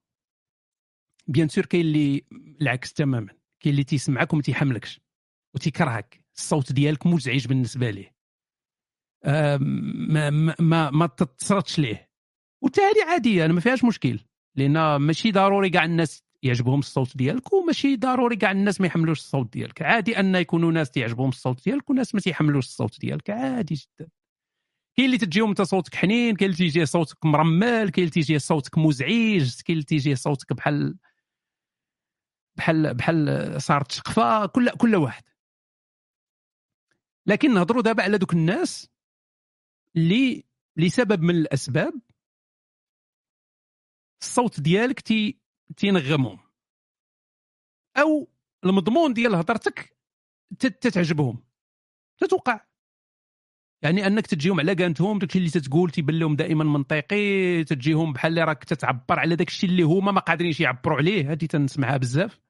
[1.26, 2.24] bien sûr كاين اللي
[2.60, 3.32] العكس تماما.
[3.60, 5.00] كاين اللي تيسمعك وما تيحملكش.
[5.54, 6.24] وتيكرهك.
[6.36, 8.14] الصوت ديالك مزعج بالنسبة ليه.
[9.24, 10.30] ما
[10.60, 12.10] ما, ما تتصرتش ليه.
[12.62, 14.20] وتالي عاديه أنا ما فيهاش مشكل.
[14.54, 19.52] لأن ماشي ضروري كاع الناس يعجبهم الصوت ديالك وماشي ضروري كاع الناس ما يحملوش الصوت
[19.52, 19.82] ديالك.
[19.82, 23.30] عادي أن يكونوا ناس تيعجبهم الصوت ديالك وناس ما تيحملوش الصوت ديالك.
[23.30, 24.08] عادي جدا.
[24.98, 28.78] كاين اللي تجيهم انت صوتك حنين كاين اللي تيجي صوتك مرمل كاين اللي تيجي صوتك
[28.78, 30.98] مزعج كاين اللي تيجي صوتك بحال
[32.56, 35.22] بحال بحال صارت شقفه كل كل واحد.
[37.26, 38.90] لكن نهضروا دابا على دوك الناس
[39.96, 40.44] اللي
[40.76, 41.92] لسبب من الأسباب
[44.22, 45.38] الصوت ديالك تي
[45.76, 46.38] تينغمهم.
[47.96, 48.28] أو
[48.64, 49.96] المضمون ديال هضرتك
[50.58, 51.44] تت- تتعجبهم.
[52.18, 52.67] تتوقع
[53.82, 58.44] يعني أنك تجيهم على قانتهم داكشي اللي تتقول تيبان لهم دائما منطقي تجيهم بحال اللي
[58.44, 62.40] راك تتعبر على داكشي اللي هما ما قادرينش يعبروا عليه هذه تنسمعها بزاف.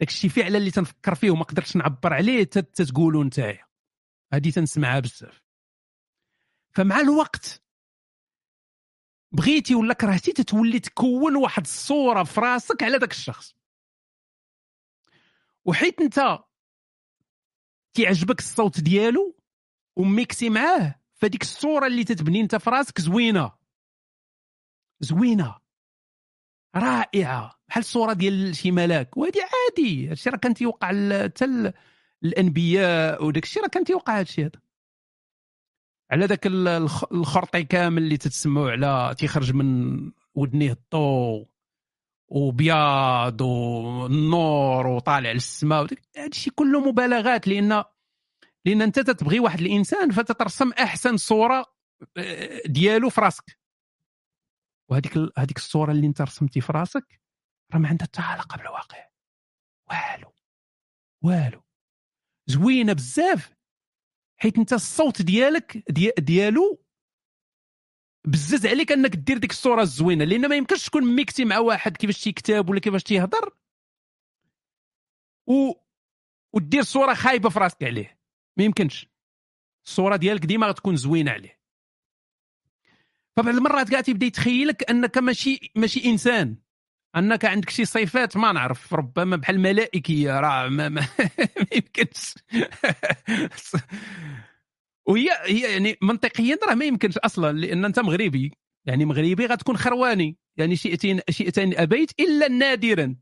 [0.00, 3.66] داكشي فعلا اللي تنفكر فيه وما قدرتش نعبر عليه تت- تتقولوا نتايا.
[4.32, 5.42] هذه تنسمعها بزاف.
[6.74, 7.62] فمع الوقت
[9.32, 13.54] بغيتي ولا كرهتي تتولي تكون واحد الصورة في راسك على ذاك الشخص.
[15.64, 16.38] وحيت انت
[17.94, 19.36] تيعجبك الصوت ديالو
[19.98, 20.94] وميكسي معاه.
[21.14, 23.52] فديك الصورة اللي تتبني انت في راسك زوينة.
[25.00, 25.58] زوينة.
[26.76, 27.60] رائعة.
[27.68, 29.16] بحال الصورة ديال شي ملاك.
[29.16, 30.08] وهذه عادي.
[30.08, 30.88] هادشي راه كان تيوقع
[31.24, 31.72] حتى
[32.24, 34.60] الأنبياء وداك الشيء راه كان تيوقع هادشي هذا.
[36.10, 39.98] على ذاك ال- الخ- الخرطي كامل اللي تتسمعوا على تيخرج من
[40.34, 41.48] ودنيه الضوء
[42.28, 45.82] وبياض والنور وطالع للسماء
[46.16, 47.84] هذا الشيء كله مبالغات لأن
[48.66, 51.64] لأن أنت تتبغي واحد الإنسان فتترسم أحسن صورة
[52.16, 53.58] آه، ديالو في راسك.
[54.90, 57.20] وهذيك ال- هذيك الصورة اللي أنت رسمتي في راسك
[57.72, 59.08] راه ما عندها حتى علاقة بالواقع.
[59.90, 60.32] والو.
[61.24, 61.62] والو.
[62.46, 63.54] زوينة بزاف.
[64.40, 66.84] حيت أنت الصوت ديالك دي ديالو
[68.26, 70.24] بزز عليك أنك دير ديك الصورة الزوينة.
[70.24, 73.54] لأن ما يمكنش تكون mixé مع واحد كيفاش تيكتب ولا كيفاش تيهضر.
[75.46, 75.72] و
[76.54, 78.17] ودير صورة خايبة في راسك عليه.
[78.58, 79.08] ما يمكنش.
[79.86, 81.58] الصورة ديالك ديما غتكون زوينة عليه.
[83.36, 86.56] فبعض المرات كاع تيبدا يتخيلك أنك ماشي ماشي إنسان.
[87.16, 88.94] أنك عندك شي صفات ما نعرف.
[88.94, 91.00] ربما بحال الملائكيه راه ما, ما,
[91.38, 92.34] ما يمكنش.
[95.08, 98.52] وهي هي يعني منطقيا راه ما يمكنش أصلا لأن أنت مغربي.
[98.84, 100.36] يعني مغربي غتكون خرواني.
[100.56, 103.16] يعني شئتين شئتين أبيت إلا نادرا.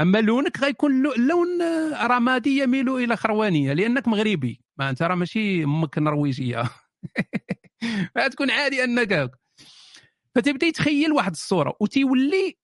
[0.00, 4.60] أما لونك غيكون لو- لون آه، رمادي يميل إلى خروانية لأنك مغربي.
[4.76, 6.62] ما أنت راه ماشي أمك نرويجية.
[8.18, 9.30] غتكون عادي أنك.
[10.34, 12.58] فتبدأ يتخيل واحد الصورة وتيولي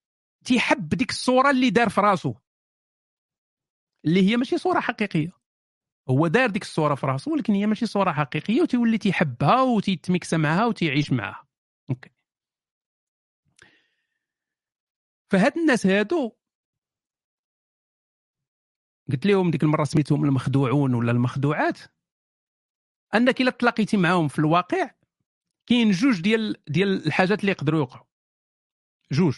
[0.44, 2.34] تيحب ديك الصورة اللي دار في راسو.
[4.06, 5.30] اللي هي ماشي صورة حقيقية.
[6.10, 10.66] هو دار ديك الصورة في راسو ولكن هي ماشي صورة حقيقية وتيولي تيحبها وتيتميكس معها
[10.66, 11.46] وتيعيش معها.
[11.90, 12.10] OK.
[15.32, 16.32] فهاد الناس هادو
[19.12, 21.78] قلت لهم ديك المرة سميتهم المخدوعون ولا المخدوعات؟
[23.14, 24.90] أنك إلا تلاقيتي معاهم في الواقع
[25.66, 28.06] كاين جوج ديال ديال الحاجات اللي يقدروا يوقعوا.
[29.12, 29.36] جوج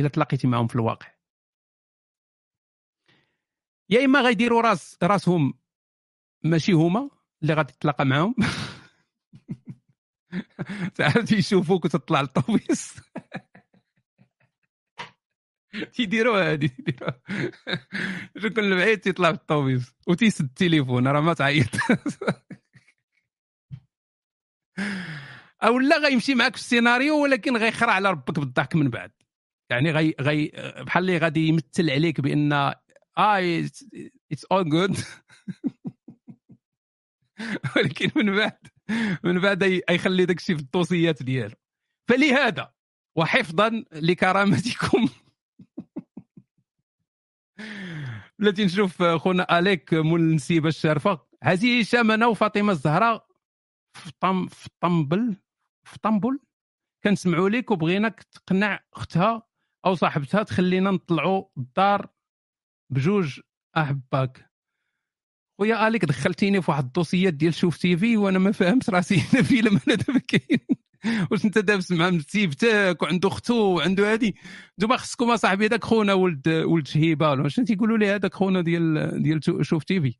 [0.00, 1.14] إلا تلاقيتي معاهم في الواقع.
[3.90, 5.54] يا إما غيديروا راس راسهم
[6.44, 7.10] ماشي هما
[7.42, 8.34] اللي غادي تتلاقى معاهم.
[10.94, 12.94] تعرف يشوفوك وتطلع الطوبيس
[15.84, 17.20] تيديروها هادي تيديروها
[18.56, 21.68] كل بعيد تيطلع في الطوبيس وتيسد التليفون راه ما تعيط.
[25.62, 29.12] أو لا غيمشي معك في السيناريو ولكن غيخرع على ربك بالضحك من بعد.
[29.70, 30.52] يعني غي غي
[30.86, 32.76] بحال اللي غادي يمثل عليك بأن آه
[34.32, 34.96] it's all good
[37.76, 38.58] ولكن من بعد
[39.24, 41.54] من بعد يخلي داك الشيء في الدوسيات ديالو.
[42.08, 42.72] فلهذا
[43.16, 45.08] وحفظا لكرامتكم.
[48.38, 53.26] بلاتي نشوف خونا أليك مول النسيبه الشارفه هذه هشام أنا وفاطمة الزهراء.
[53.96, 55.36] في طم في طنبل
[55.84, 56.40] في طنبل
[57.04, 59.42] كنسمعوا لك وبغيناك تقنع أختها
[59.86, 62.08] أو صاحبتها تخلينا نطلعوا الدار
[62.92, 63.40] بجوج
[63.76, 64.50] أحباك.
[65.60, 69.14] خويا أليك دخلتيني في واحد الدوسيات ديال شوف تي في وأنا ما فاهمش راسي.
[69.16, 70.66] هنا فيلم أنا دابا كاين.
[71.30, 74.36] واش انت دابس مع مسيبتك وعنده اختو وعنده هادي؟
[74.78, 79.22] نتوما خصكم اصاحبي هذاك خونا ولد ولد شهيبة ولا شنو تيقولوا لي هذاك خونا ديال
[79.22, 80.18] ديال شوف تي في؟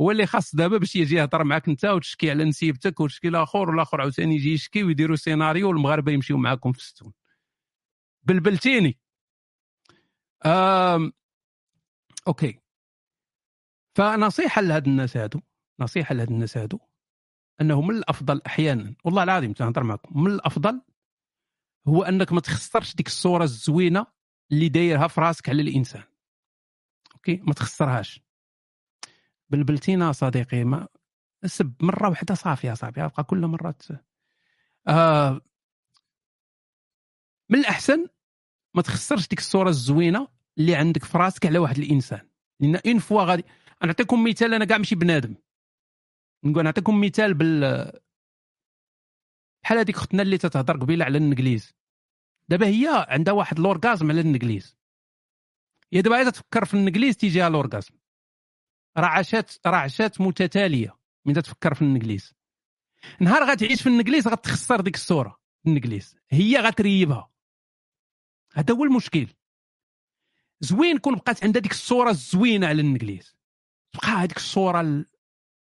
[0.00, 4.00] هو اللي خاص دابا باش يجي يهضر معاك انت وتشكي على نسيبتك وتشكي لاخر والآخر
[4.00, 7.12] عاوتاني يجي يشكي ويديروا سيناريو والمغاربة يمشيو معاكم في الستون
[8.22, 8.98] بلبلتيني.
[10.46, 11.12] آم...
[12.28, 12.60] OK.
[13.94, 15.40] فنصيحة لهاد الناس هادو
[15.80, 16.87] نصيحة لهاد الناس هادو.
[17.60, 20.80] أنه من الأفضل أحيانا والله العظيم تنهضر معكم من الأفضل
[21.88, 24.06] هو أنك ما تخسرش ديك الصورة الزوينة
[24.52, 26.02] اللي دايرها في راسك على الإنسان.
[27.14, 28.20] OK؟ ما تخسرهاش.
[29.50, 30.88] بلبلتينا صديقي ما
[31.44, 33.74] سب مرة واحدة صافي يا صاحبي أبقى كل مره.
[34.88, 35.40] آه
[37.50, 38.06] من الأحسن
[38.74, 40.28] ما تخسرش ديك الصورة الزوينة
[40.58, 42.28] اللي عندك في راسك على واحد الإنسان.
[42.60, 43.44] لأن une fois غادي
[43.84, 45.34] نعطيكم مثال أنا كاع ماشي بنادم.
[46.44, 47.92] نقول نعطيكم مثال بال
[49.62, 51.74] بحال هذيك اختنا اللي تتهضر قبيلة على الإنجليز.
[52.48, 54.76] دابا هي عندها واحد l'orgasme على الإنجليز.
[55.92, 57.94] هي دابا عايزة تفكر في الإنجليز تيجيها l'orgasme
[58.98, 62.34] رعشات رعشات متتالية من تفكر في الإنجليز.
[63.20, 66.16] نهار غتعيش في الإنجليز غتخسر ديك الصورة الإنجليز.
[66.28, 67.30] هي غتريبها.
[68.52, 69.26] هذا هو المشكل.
[70.60, 73.36] زوين كون بقات عندها ديك الصورة الزوينة على الإنجليز.
[73.92, 75.04] تبقى هذيك الصورة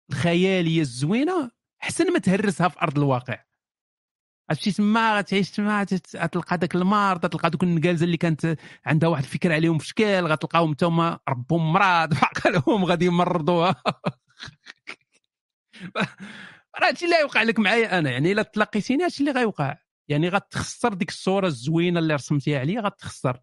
[0.09, 1.51] الخياليه الزوينة
[1.83, 3.43] احسن ما تهرسها في أرض الواقع.
[4.49, 9.53] عرفتي تما؟ غتعيش تما غتلقى داك المرض غتلقى دوك النقالزه اللي كانت عندها واحد الفكرة
[9.53, 13.75] عليهم في شكل غتلقاهم حتى هما ربهم مرض باقا لهم غادي يمرضوها.
[16.79, 19.77] راه هادشي اللي غيوقع لك معايا أنا يعني إلا تلاقيتيني هادشي اللي غيوقع.
[20.07, 23.39] يعني غتخسر ديك الصورة الزوينة اللي رسمتيها عليا غتخسر.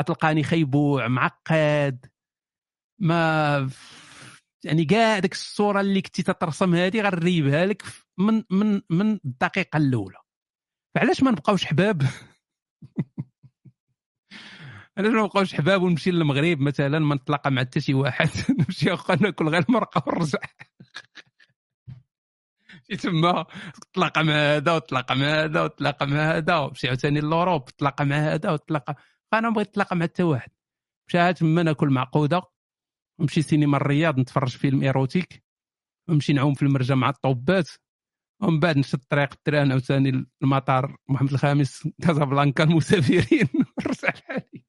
[0.00, 2.06] غتلقاني خيبوع معقد.
[2.98, 3.70] ما
[4.64, 7.82] يعني كاع ديك الصورة اللي كنتي تترسم هذه غنريبها لك
[8.18, 10.18] من من من الدقيقة الأولى.
[10.94, 12.02] فعلاش ما نبقاوش حباب؟
[14.98, 18.28] علاش ما نبقاوش حباب ونمشي للمغرب مثلا ما نتلاقى مع حتى شي واحد؟
[18.58, 20.38] نمشي ناكل غير المرقة ونرجع
[22.90, 23.46] شي تما
[23.92, 28.50] تلاقى مع هذا وتلاقى مع هذا وتلاقى مع هذا ومشي عاوتاني l'Europe تلاقى مع هذا
[28.50, 28.94] وتلاقى.
[29.34, 30.50] أنا بغيت نتلاقى مع حتى واحد.
[31.08, 32.42] مشى تما ناكل معقودة.
[33.20, 35.42] نمشي سينما الرياض نتفرج فيلم érotique
[36.08, 37.68] نمشي نعوم في المرجة مع الطوبات
[38.42, 43.48] ومن بعد نشد طريق ال train عاوتاني المطار محمد الخامس كازابلانكا المسافرين.
[43.86, 44.64] نرجع لحالي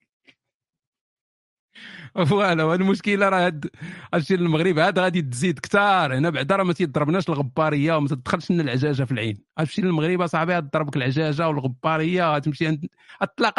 [2.26, 3.70] فوالا المشكلة راه هاد
[4.14, 8.64] هادشي المغرب هاد غادي تزيد كثار هنا بعدا راه ما تيضربناش الغبارية وما تدخلش لنا
[8.64, 9.38] العجاجة في العين.
[9.60, 12.86] غتمشي للمغرب أصاحبي غتضربك العجاجة والغبارية غتمشي عند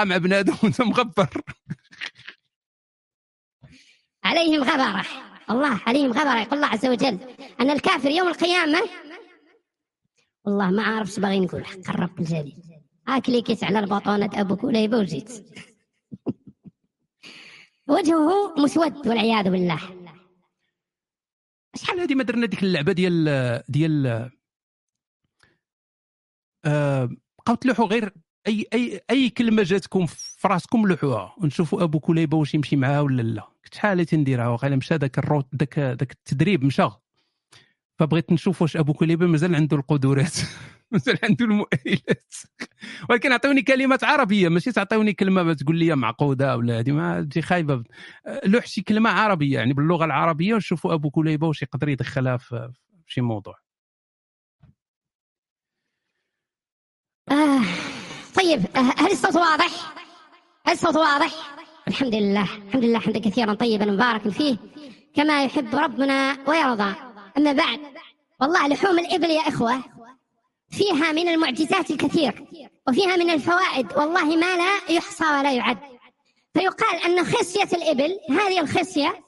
[0.04, 1.28] مع بنادم وانت مغبر.
[4.24, 5.06] عليهم غبرة.
[5.50, 6.40] الله عليهم غبرة.
[6.40, 7.18] يقول الله عز وجل
[7.60, 8.80] أن الكافر يوم القيامة
[10.44, 11.64] والله ما عارف باغي نقول.
[11.64, 12.56] حق الرب الجليل
[13.26, 15.30] كليكيت على البطونة أبو كليبة وجيت.
[17.88, 19.80] وجهه مسود والعياذ بالله.
[21.76, 24.30] شحال هذه ما درنا ديك اللعبة ديال ديال
[26.64, 28.12] آه بقاو تلوحوا غير
[28.46, 33.22] أي أي أي كلمة جاتكم في راسكم لوحوها ونشوفوا أبو كليبة واش يمشي معاها ولا
[33.22, 33.48] لا.
[33.64, 36.88] كنت شحال تنديرها؟ وقيلا مشى ذاك الروت ذاك ذاك التدريب مشى
[37.98, 40.36] فبغيت نشوف واش أبو كليبة مازال عنده القدرات
[40.92, 42.34] مازال عنده المؤهلات.
[43.10, 44.48] ولكن عطيوني كلمات عربية.
[44.48, 47.84] ماشي تعطيوني كلمة تقول لي معقودة ولا هذه ما تجي خايبة.
[48.44, 52.72] لوح شي كلمة عربية يعني باللغة العربية ونشوفوا أبو كليبة واش يقدر يدخلها في
[53.06, 53.54] شي موضوع.
[57.30, 57.60] آه
[58.34, 59.94] طيب هل الصوت واضح؟
[60.68, 61.32] الصوت واضح؟
[61.88, 62.42] الحمد لله.
[62.68, 64.56] الحمد لله حمدا كثيرا طيبا مباركا فيه.
[65.14, 66.94] كما يحب ربنا ويرضى.
[67.38, 67.80] أما بعد
[68.40, 69.82] والله لحوم الإبل يا إخوة
[70.70, 72.44] فيها من المعجزات الكثير
[72.88, 75.78] وفيها من الفوائد والله ما لا يحصى ولا يعد.
[76.54, 79.20] فيقال أن خصية الإبل هذه الخصية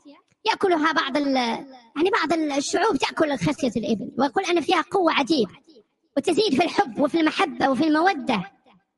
[0.45, 5.53] يأكلها بعض يعني بعض الشعوب تأكل خصية الإبل ويقول أن فيها قوة عجيبة
[6.17, 8.43] وتزيد في الحب وفي المحبة وفي المودة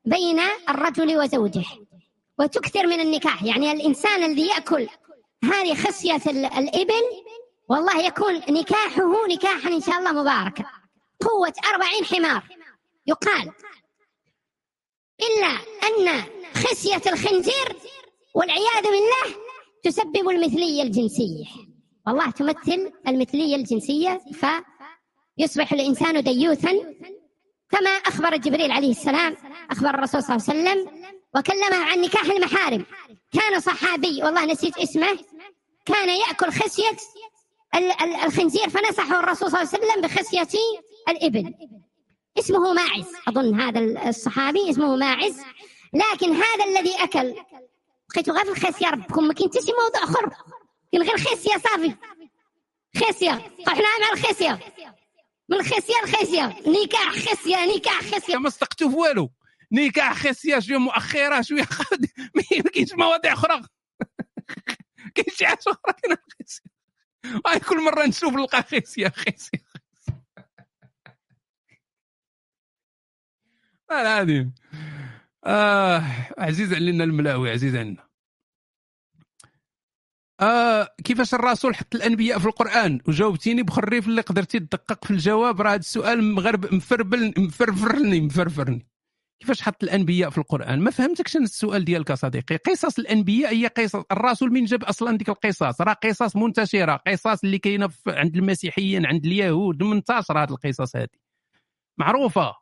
[0.04, 1.64] بين الرجل وزوجه.
[2.38, 3.42] وتكثر من النكاح.
[3.42, 4.88] يعني الإنسان الذي يأكل
[5.44, 7.02] هذه خصية ال- الإبل
[7.68, 10.64] والله يكون نكاحه نكاحا إن شاء الله مباركا.
[11.20, 12.42] قوة أربعين حمار.
[13.06, 13.52] يقال
[15.20, 15.46] إلا
[15.88, 16.22] أن
[16.54, 17.76] خصية الخنزير
[18.34, 19.36] والعياذ بالله
[19.82, 21.44] تسبب المثلية الجنسية.
[22.06, 24.20] والله تمثل المثلية الجنسية
[25.38, 26.70] فيصبح الإنسان ديوثا
[27.70, 29.36] كما أخبر جبريل عليه السلام
[29.70, 31.06] أخبر الرسول صلى الله عليه وسلم
[31.36, 32.84] وكلمه عن نكاح المحارم.
[33.32, 35.18] كان صحابي والله نسيت اسمه
[35.86, 36.52] كان يأكل
[38.02, 40.58] ال- الخنزير فنصحه الرسول صلى الله عليه وسلم بخصية
[41.08, 41.54] الإبل.
[42.38, 43.04] اسمه ماعز.
[43.28, 45.40] أظن هذا الصحابي اسمه ماعز.
[45.94, 47.34] لكن هذا الذي أكل
[48.14, 50.30] بقيتوا غير في الخصية ربكم ما شي موضوع آخر.
[50.92, 51.94] كاين غير خصية صافي.
[52.96, 54.58] خصية طحنا مع الخصية
[55.48, 59.30] من الخصية الخصية نكاح خصية نكاح خصية ما في والو.
[59.72, 61.62] نكاح خصيه شوية مؤخرة شوية
[62.36, 63.62] ما كاينش مواضيع أخرى.
[65.14, 69.12] كاين شي حاجة أخرى كاين كل مرة نشوف نلقى خصيه
[73.90, 74.54] والله العظيم
[75.44, 76.02] آه
[76.38, 78.06] عزيز علينا الملاوي عزيز علينا.
[80.40, 85.60] آه كيفاش الرسول حط الأنبياء في القرآن؟ وجاوبتيني بخريف اللي قدرتي تدقق في الجواب.
[85.60, 88.86] راه هذا السؤال مغرب مفربل مفرفرني مفرفرني.
[89.40, 92.56] كيفاش حط الأنبياء في القرآن؟ ما فهمتكش أنا السؤال ديالك يا صديقي.
[92.56, 94.02] قصص الأنبياء هي قصص.
[94.12, 95.80] الرسول من جاب أصلا ديك القصص.
[95.80, 96.96] راه قصص منتشرة.
[97.06, 99.82] قصص اللي كاينة عند المسيحيين عند اليهود.
[99.82, 101.08] منتشرة هذه القصص هذه
[101.98, 102.54] معروفة.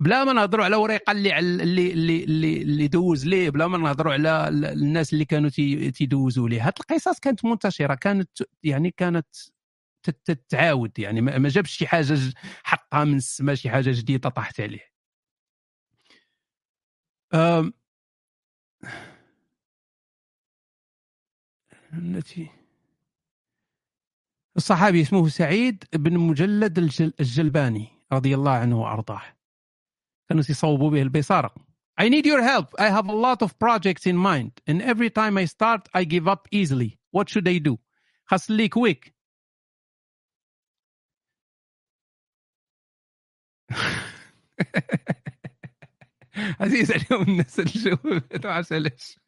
[0.00, 3.50] بلا ما نهضروا على وريقة اللي اللي اللي اللي, دوز ليه.
[3.50, 6.66] بلا ما نهضروا على ال- الناس اللي كانوا تي- تيدوزوا ليه.
[6.66, 7.94] هاد القصص كانت منتشرة.
[7.94, 8.30] كانت
[8.62, 9.26] يعني كانت
[10.02, 10.98] تت- تتعاود.
[10.98, 12.18] يعني ما جابش شي حاجة
[12.64, 14.91] حطها من السماء شي حاجة جديدة طاحت عليه.
[21.94, 22.48] التي
[24.56, 27.12] الصحابي اسمه سعيد بن مجلد الجل...
[27.20, 29.22] الجلباني رضي الله عنه وارضاه
[30.28, 31.54] كانوا يصوبوا به البصاره
[32.00, 32.74] I need your help.
[32.78, 36.26] I have a lot of projects in mind and every time I start I give
[36.26, 36.98] up easily.
[37.10, 37.78] What should I do?
[38.26, 39.12] خاص لي quick.
[46.36, 49.18] عزيز عليهم الناس الجواب ما عرفتش علاش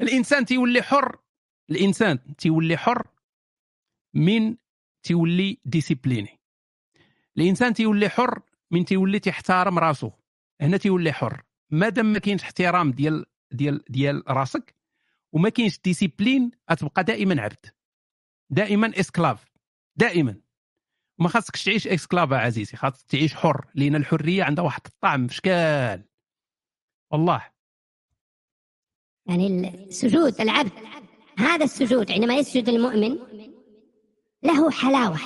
[0.00, 1.18] الإنسان تيولي حر.
[1.70, 3.08] الإنسان تيولي حر
[4.14, 4.56] من
[5.02, 6.40] تيولي discipliné
[7.36, 10.10] الإنسان تيولي حر من تيولي تيحترم راسو.
[10.60, 11.42] هنا تيولي حر.
[11.70, 14.74] مادام ما كاينش احترام ديال ديال ديال راسك
[15.32, 17.66] وما كاينش discipline غتبقى دائما عبد.
[18.50, 19.44] دائما esclave
[19.96, 20.41] دائما.
[21.22, 26.04] ما خاصكش تعيش esclave عزيزي خاصك تعيش حر لأن الحرية عندها واحد الطعم فشكل.
[27.10, 27.42] والله.
[29.26, 30.72] يعني السجود العبد
[31.38, 33.18] هذا السجود عندما يسجد المؤمن
[34.42, 35.18] له حلاوة.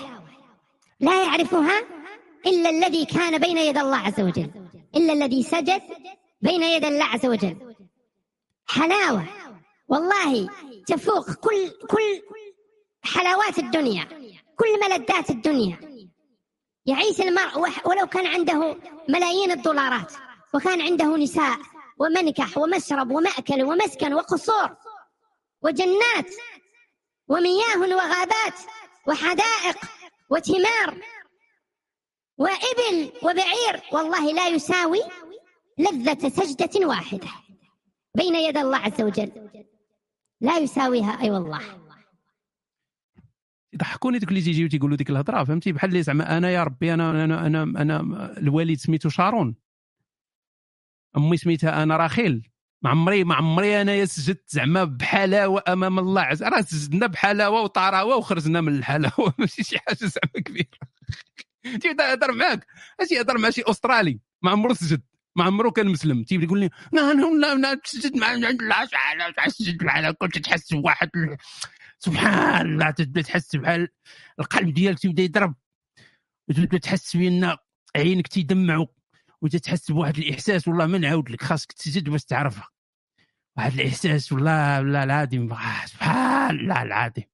[1.00, 1.82] لا يعرفها
[2.46, 4.50] إلا الذي كان بين يدي الله عز وجل
[4.96, 5.82] إلا الذي سجد
[6.40, 7.74] بين يدي الله عز وجل.
[8.66, 9.24] حلاوة.
[9.88, 10.48] والله
[10.86, 12.22] تفوق كل كل
[13.02, 14.25] حلاوات الدنيا.
[14.56, 15.78] كل ملذات الدنيا.
[16.86, 18.76] يعيش المرء ولو كان عنده
[19.08, 20.12] ملايين الدولارات
[20.54, 21.58] وكان عنده نساء
[21.98, 24.76] ومنكح ومشرب ومأكل ومسكن وقصور
[25.62, 26.30] وجنات
[27.28, 28.58] ومياه وغابات
[29.08, 29.78] وحدائق
[30.30, 31.02] وثمار
[32.38, 35.00] وإبل وبعير والله لا يساوي
[35.78, 37.28] لذة سجدة واحدة
[38.14, 39.32] بين يدي الله عز وجل.
[40.40, 41.85] لا يساويها أي والله.
[43.72, 47.24] يضحكوني دوك اللي تيجيو تيقولوا ديك الهضرة فهمتي؟ بحال اللي زعما أنا يا ربي أنا
[47.24, 48.00] أنا أنا, أنا
[48.38, 49.54] الوالد سميتو شارون.
[51.16, 52.50] أمي سميتها أنا راخيل
[52.82, 58.16] ما عمري ما عمري انايا سجدت زعما بحلاوة أمام الله عز راه سجدنا بحلاوة وطراوة
[58.16, 59.34] وخرجنا من الحلاوة.
[59.38, 60.68] ماشي شي حاجة زعما كبيرة.
[61.82, 62.66] تيبدا يهضر معاك.
[63.00, 64.20] اش يهضر مع شي أسترالي.
[64.42, 65.02] ما عمرو سجد.
[65.36, 66.22] ما عمرو كان مسلم.
[66.24, 68.86] تيبدا يقول لي لا أنا لا تسجد مع عند الله
[69.46, 71.36] تسجد معنا كنت تحس بواحد ال-
[71.98, 73.88] سبحان الله تبدأ تحس بحال
[74.40, 75.54] القلب ديالك تيبدا يضرب.
[76.48, 77.56] وتبدأ تحس بأن
[77.96, 78.86] عينك تيدمعوا
[79.42, 82.68] وتتحس بواحد الإحساس والله ما نعاود لك خاصك تسجد باش تعرفها.
[83.56, 87.24] واحد الإحساس والله والله العظيم آه، سبحان الله العظيم.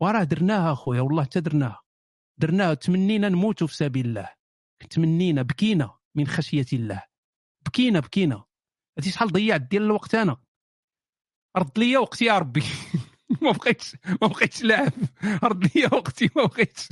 [0.00, 1.82] وراه درناها اخويا والله حتى درناها.
[2.38, 4.28] درناها تمنينا نموتوا في سبيل الله.
[4.90, 7.02] تمنينا بكينا من خشية الله.
[7.66, 8.44] بكينا بكينا.
[8.98, 10.36] عرفتي شحال ضيعت ديال الوقت أنا؟
[11.56, 12.62] رد لي وقتي يا ربي.
[13.42, 14.92] ما بقيتش ما بقيتش لاعب.
[15.74, 16.88] لي وقتي ما بقيتش.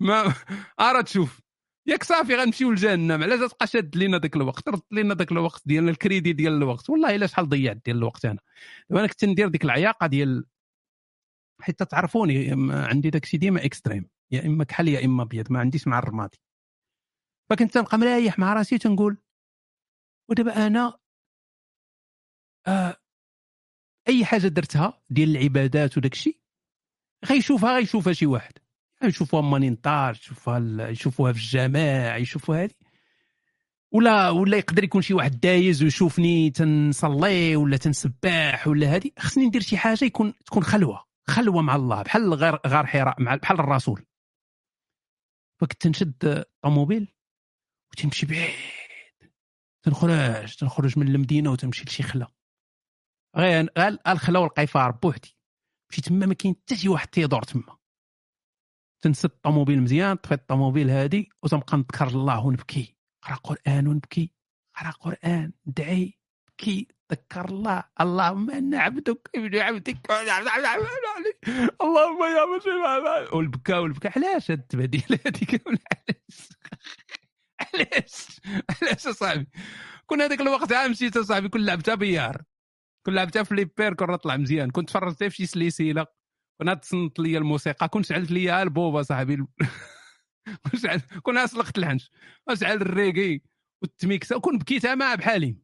[0.00, 0.34] ما
[0.80, 1.40] ارا تشوف.
[1.86, 3.22] ياك صافي غنمشيو لجهنم.
[3.22, 6.90] علاش تبقى شاد لينا ذاك الوقت؟ رد لينا ذاك الوقت ديالنا الكريدي ديال الوقت.
[6.90, 8.38] والله إلا شحال ضيعت ديال الوقت أنا.
[8.90, 10.44] دابا أنا كنت ندير ديك العياقة ديال
[11.60, 14.08] حيت تعرفوني عندي داك الشيء ديما إكستريم.
[14.30, 15.52] يا إما كحل يا إما أبيض.
[15.52, 16.40] ما عنديش مع الرمادي.
[17.50, 19.18] فكنت تنبقى مريح مع راسي تنقول
[20.30, 20.98] ودابا أنا
[22.66, 22.96] آه
[24.08, 26.38] أي حاجة درتها ديال العبادات وداك الشيء
[27.24, 28.52] غيشوفها غيشوفها شي واحد.
[29.02, 32.70] يشوفوها مانينطار يشوفوها يشوفوها في الجماع يشوفوها هذه.
[33.92, 39.10] ولا ولا يقدر يكون شي واحد دايز ويشوفني تنصلي ولا تنسبح ولا هذه.
[39.18, 43.34] خصني ندير شي حاجة يكون تكون خلوة خلوة مع الله بحال غير غار حراء مع
[43.34, 44.06] بحال الرسول.
[45.60, 47.08] فكنت تنشد الطوموبيل
[47.92, 48.54] وتمشي بعيد.
[49.82, 52.28] تنخرج تنخرج من المدينة وتمشي لشي خلا.
[53.38, 55.36] غير غير الخلا والقيفار بوحدي.
[55.90, 57.76] مشيت تما ما كاين حتى شي واحد تيدور تما.
[59.02, 62.96] تنسد الطوموبيل مزيان طفيت الطوموبيل هادي وتنبقى نذكر الله ونبكي.
[63.24, 64.32] نقرا قرآن ونبكي.
[64.76, 66.18] نقرا قرآن ندعي
[66.48, 67.84] نبكي ذكر الله.
[68.00, 70.10] اللهم أنا عبدك ابن عبدك.
[71.80, 73.36] اللهم يا مسلم.
[73.36, 76.48] والبكاء والبكاء علاش هاد هذيك علاش؟
[77.60, 78.40] علاش؟
[78.82, 79.48] علاش اصاحبي
[80.06, 82.42] كنا هذاك الوقت عام مشيت اصاحبي كل لعبتها بيار.
[83.06, 84.70] كل لعبتها فليبير كون طلع مزيان.
[84.70, 86.06] كنت فرجت في شي سلسله
[86.60, 87.88] كنا تصنت لي الموسيقى.
[87.88, 89.46] كنت شعلت لي البوبا صاحبي
[91.22, 92.10] كنا أسلقت الحنش.
[92.50, 93.42] وشعل الريغي
[93.82, 95.58] والتميكسه وكون بكيتها مع بحالي.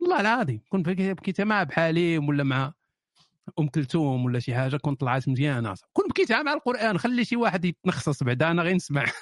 [0.00, 0.60] والله العظيم.
[0.68, 2.72] كنت بكيتها مع بحاليم ولا مع
[3.58, 4.76] أم كلثوم ولا شي حاجة.
[4.76, 6.98] كنت طلعت مزيانة كنت بكيتها مع القرآن.
[6.98, 8.50] خلي شي واحد يتنخصص بعدا.
[8.50, 9.04] أنا غير نسمع.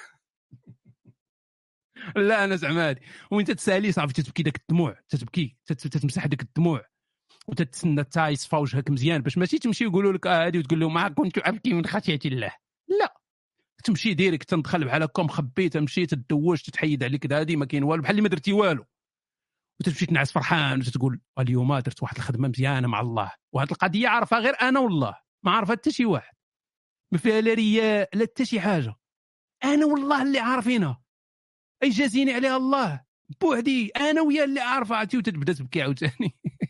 [2.15, 3.01] لا أنا زعما هادي.
[3.31, 4.99] وانت تسالي صافي؟ تتبكي داك الدموع.
[5.09, 5.57] تتبكي.
[5.65, 6.92] تتمسح داك الدموع.
[7.47, 11.09] وتتسنى حتى يصفى وجهك مزيان باش ماشي تمشي يقولوا لك آه هادي وتقول لهم ما
[11.09, 12.55] كنت ابكي من خشيه الله.
[12.99, 13.13] لا.
[13.83, 18.11] تمشي direct تندخل بحال هكا مخبي تمشي تدوش تتحيد عليك هادي ما كاين والو بحال
[18.11, 18.85] اللي ما درتي والو.
[19.79, 23.31] وتمشي تنعس فرحان وتقول اليوم درت واحد الخدمة مزيانة مع الله.
[23.53, 25.15] وهذه القضية عارفها غير أنا والله
[25.45, 26.35] ما عارفها حتى شي واحد.
[27.11, 28.95] ما فيها لا رياء لا حتى شي حاجة.
[29.63, 31.03] أنا والله اللي عارفينها.
[31.83, 33.03] أي جازيني عليها الله.
[33.41, 36.35] بوحدي أنا ويا اللي عارفه عرفتي؟ وتبدا تبكي عاوتاني.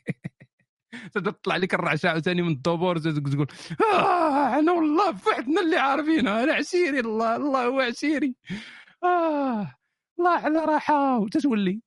[1.14, 3.48] تطلع لك الرعشه عاوتاني من الدبور تقول
[3.94, 8.36] آه أنا والله بوحدنا اللي عارفينها أنا عشيري الله الله هو عشيري
[9.04, 9.76] آه
[10.20, 11.20] الله على راحة.
[11.20, 11.82] وتتولي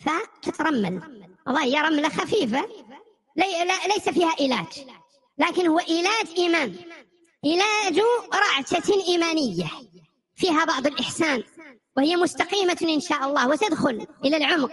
[0.00, 1.02] فتترمل
[1.46, 2.68] وهي رملة خفيفة.
[3.36, 3.44] لي
[3.94, 4.86] ليس فيها علاج
[5.38, 6.74] لكن هو علاج إيمان.
[7.44, 8.00] علاج
[8.34, 9.66] رعشة إيمانية.
[10.34, 11.42] فيها بعض الإحسان.
[11.96, 13.48] وهي مستقيمة إن شاء الله.
[13.48, 14.72] وتدخل إلى العمق.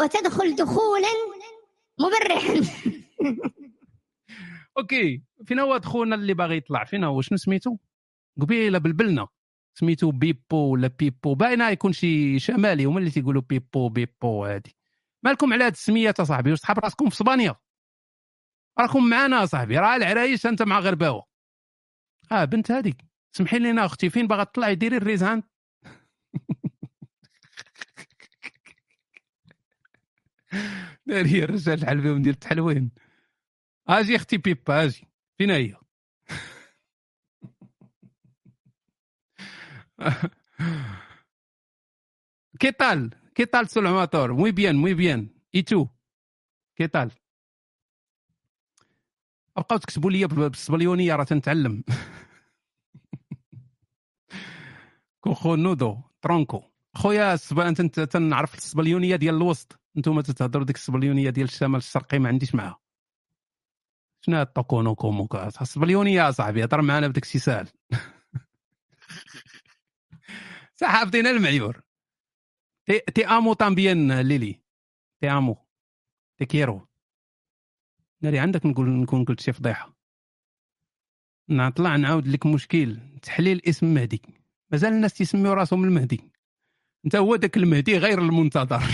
[0.00, 1.08] وتدخل دخولا
[2.00, 2.60] مبرحا
[4.78, 5.22] okay.
[5.46, 6.84] فين هو دخولنا اللي باغي يطلع.
[6.84, 7.76] فين هو شنو سميتو؟
[8.40, 9.28] قبيلة بلبلنا.
[9.78, 11.34] سميتو بيبو ولا بيبو.
[11.34, 12.84] باينة يكون شي شمالي.
[12.84, 14.76] هما اللي تيقولوا بيبو بيبو هادي.
[15.24, 17.56] مالكم على هاد السميات اصاحبي واش تحب راسكم في إسبانيا.
[18.80, 21.24] راكم معانا اصاحبي راه العرايش أنت مع غرباوة.
[22.32, 22.96] آه بنت هذيك
[23.36, 24.10] سمحي لينا أختي.
[24.10, 25.42] فين باغا تطلعي ديري الريزان؟
[31.08, 32.90] هي الرجال الحل بهم ديال التحلوين
[33.88, 35.08] أجي أختي بيبا أجي
[35.38, 35.76] فين هي
[42.58, 43.16] ¿Qué tal?
[43.34, 44.34] ¿Qué tal, Solomator?
[44.34, 45.32] Muy bien, muy bien.
[45.52, 45.90] ¿Y tú?
[46.74, 47.12] ¿Qué tal?
[49.56, 51.84] بقاو تكتبوا لي بالصبليونية راه تنتعلم
[55.20, 59.80] cojonudo tronco خويا انت تنعرف الصبليونيه ديال الوسط.
[59.96, 62.82] أنتم تتهضروا ديك الصبليونيه ديال الشمال الشرقي ما عنديش معها
[64.20, 65.28] شنو هاد طوكونو como
[65.60, 67.68] الصبليونيه صاحبي هضر معنا بداك الشيء ساهل.
[70.80, 71.82] صح حافظين المعيور.
[72.86, 74.62] te, te amo también ليلي.
[75.20, 75.56] te amo.
[76.38, 76.88] te quiero.
[78.20, 79.96] ناري عندك نقول نكون قلت شي فضيحة.
[81.48, 83.00] نطلع نعاود لك مشكل.
[83.22, 84.22] تحليل اسم مهدي.
[84.70, 86.31] مازال الناس تسميو راسهم المهدي.
[87.04, 88.82] انت هو ذاك المهدي غير المنتظر.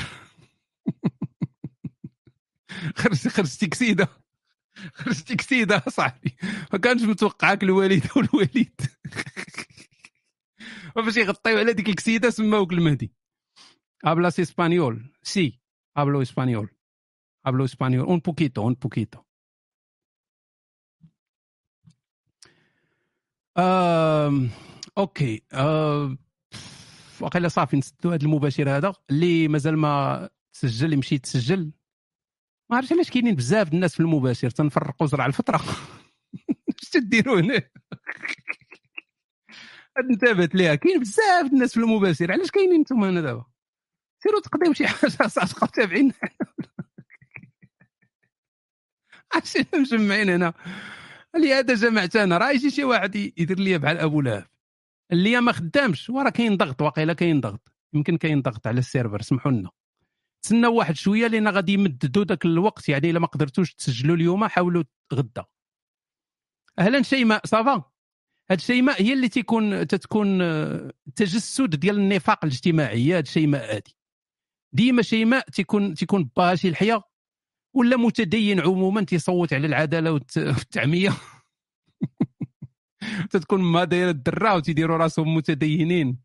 [2.96, 4.08] خرج خرجتي كسيدة.
[4.94, 6.36] خرجتي كسيدة صاحبي.
[6.72, 8.80] ما كانش متوقعك الوالد والوليد
[10.96, 13.12] وفاش يغطيو على ديك الكسيدة سماوك المهدي.
[14.04, 14.94] Hablas español.
[15.22, 15.60] Sí
[15.98, 16.70] hablo español.
[17.42, 17.66] Hablo
[18.06, 19.26] un poquito un poquito.
[23.56, 24.48] آه،
[24.98, 26.16] أوكي آه،
[27.20, 31.72] واقيلا صافي نسدو هذا المباشر هذا اللي مازال ما تسجل يمشي يتسجل.
[32.70, 35.56] ما عرفتش علاش كاينين بزاف الناس في المباشر تنفرقوا زرع الفطرة.
[36.82, 37.62] اش تديروا هنا؟
[40.10, 40.74] انتبهت ليها.
[40.74, 42.32] كاين بزاف الناس في المباشر.
[42.32, 43.44] علاش كاينين نتوما هنا دابا؟
[44.22, 46.12] سيروا تقضيو شي حاجة صافي تابعين
[49.34, 50.54] عرفتي مجمعين هنا.
[51.36, 52.38] لهذا جمعتنا.
[52.38, 54.57] راه يجي شي واحد يدير لي بحال أبو لهب.
[55.12, 57.72] اللي ما خدامش وراه كاين ضغط واقيلا كاين ضغط.
[57.94, 59.70] يمكن كاين ضغط على السيرفر سمحوا لنا.
[60.42, 64.84] تسناو واحد شوية لأن غادي يمددوا ذاك الوقت يعني إلا ما قدرتوش تسجلوا اليوم حاولوا
[65.14, 65.44] غدا
[66.78, 67.82] أهلا شيماء صافا
[68.50, 73.96] هاد شيماء هي اللي تيكون تتكون آه، تجسد ديال النفاق الاجتماعي هاد شيماء هادي.
[74.72, 77.02] ديما شيماء تيكون تيكون باها شي لحيه
[77.74, 81.10] ولا متدين عموما تيصوت على العدالة والت- والتعمية؟
[83.30, 86.18] تتكون ما دايره الدره وتيديروا راسهم متدينين.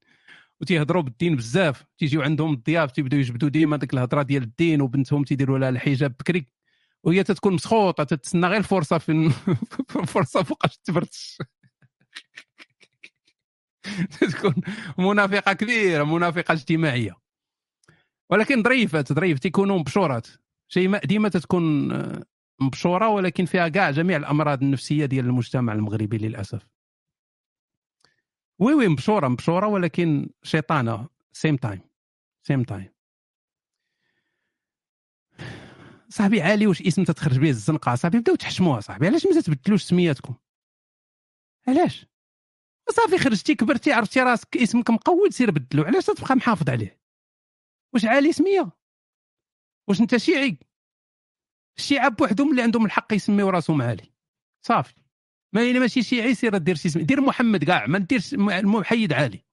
[0.62, 1.86] وتيهضروا بالدين بزاف.
[1.98, 6.48] تيجيو عندهم الضياف تيبداو يجبدوا ديما ديك الهضرة ديال الدين وبنتهم تيديروا لها الحجاب بكري.
[7.04, 9.30] وهي تتكون مسخوطة تتسنى غير الفرصة فين؟
[10.14, 11.38] فرصة فوقاش تبرتش
[14.32, 14.54] تكون
[14.98, 17.16] منافقة كبيرة منافقة اجتماعية.
[18.30, 20.28] ولكن ظريفات ظريف تيكونوا مبشورات.
[20.68, 22.24] شيء ما ديما تتكون آه،
[22.64, 26.68] مبشورة ولكن فيها كاع جميع الأمراض النفسية ديال المجتمع المغربي للأسف.
[28.60, 31.08] oui oui مبشورة مبشورة ولكن شيطانة.
[31.32, 31.82] same time
[32.44, 32.94] same time
[36.10, 39.08] صاحبي عالي واش اسم تتخرج به الزنقة؟ صاحبي بداو تحشموها صاحبي.
[39.08, 40.36] علاش ما تبدلوش سمياتكم؟
[41.68, 42.06] علاش؟
[42.90, 45.84] صافي خرجتي كبرتي عرفتي راسك اسمك مقود سير بدلو.
[45.84, 47.00] علاش تبقى محافظ عليه؟
[47.94, 48.72] واش عالي سمية؟
[49.88, 50.58] واش انت شيعي؟
[51.78, 54.14] الشيعة بوحدهم اللي عندهم الحق يسميو راسهم عالي
[54.66, 54.94] صافي.
[55.54, 59.46] ما إلا ماشي شيعي سير دير شي دير محمد كاع ما ديرش محيد عالي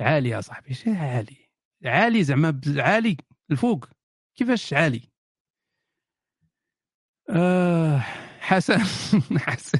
[0.00, 1.36] عالي يا صاحبي شي عالي
[1.84, 3.16] عالي زعما عالي
[3.50, 3.88] الفوق.
[4.38, 5.02] كيفاش عالي
[7.30, 7.98] آه
[8.40, 8.78] حسن
[9.46, 9.78] حسن.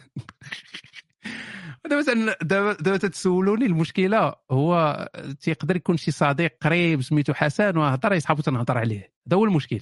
[1.84, 5.08] دابا دابا تتسولوني المشكلة هو
[5.40, 9.14] تيقدر يكون شي صديق قريب سميتو حسن وهضر يصحابو تنهضر عليه.
[9.28, 9.80] هذا هو المشكل.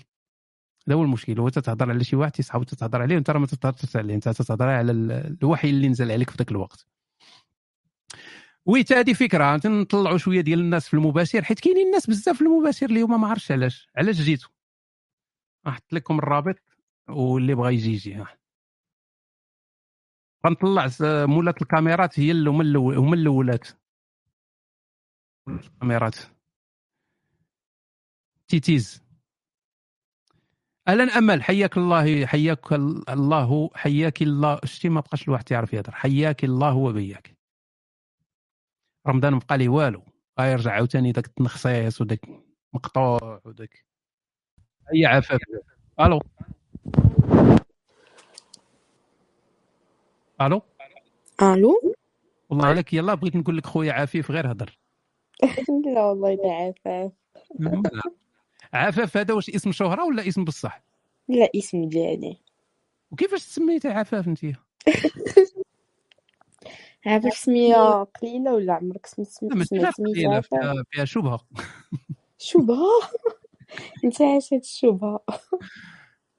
[0.88, 3.96] هذا هو المشكل هو تتهضر على شي واحد تيصحابو تتهضر عليه وانت راه ما تتهضرش
[3.96, 6.86] عليه انت تتهضر على ال- الوحي اللي نزل عليك في ذاك الوقت.
[8.66, 12.86] oui هذه فكرة تنطلعوا شوية ديال الناس في المباشر حيت كاينين الناس بزاف في المباشر
[12.86, 13.88] اليوم ما عرفتش علاش.
[13.96, 14.48] علاش جيتوا
[15.66, 16.56] نحط لكم الرابط
[17.08, 18.36] واللي بغى يجي يجي ها.
[20.46, 23.68] غنطلع مولات الكاميرات هي اللي هما الأولات.
[25.48, 26.16] الكاميرات.
[28.48, 29.02] تيتيز.
[30.90, 31.42] أهلا أمل.
[31.42, 34.60] حياك الله حياك ال- الله حياك الله.
[34.64, 35.92] شتي ما بقاش الواحد يعرف يهضر.
[35.92, 37.34] حياك الله وبياك.
[39.06, 40.02] رمضان بقى لي والو.
[40.40, 42.20] غيرجع عاوتاني داك التنخصيص وداك
[42.72, 43.84] مقطوع وداك.
[44.94, 45.40] هيا عفاف.
[46.00, 46.20] ألو.
[50.40, 50.62] ألو.
[51.42, 51.94] ألو.
[52.50, 52.92] والله عليك.
[52.92, 54.78] يلا بغيت نقول لك خويا عفيف غير هضر.
[55.94, 57.12] لا والله لا عفاف.
[58.72, 60.82] عفاف هذا واش اسم شهرة ولا اسم بصح
[61.28, 62.36] لا اسم ديالي
[63.10, 64.40] وكيفاش تسميتها عفاف انت؟
[67.06, 71.40] عفاف سمية قليلة ولا عمرك سميت لا ماشي سميت غير سميت قليلة، عفاف؟ فيها شبهة.
[72.38, 72.88] شبهة؟
[74.04, 75.24] انت عاش هاد الشبهة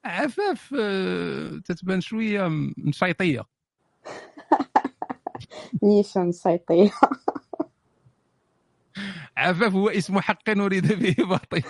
[0.04, 3.44] عفاف آه، تتبان شوية مشيطيه
[5.82, 6.90] نيشان سيطية
[9.36, 11.62] عفاف هو اسم حق اريد به باطل.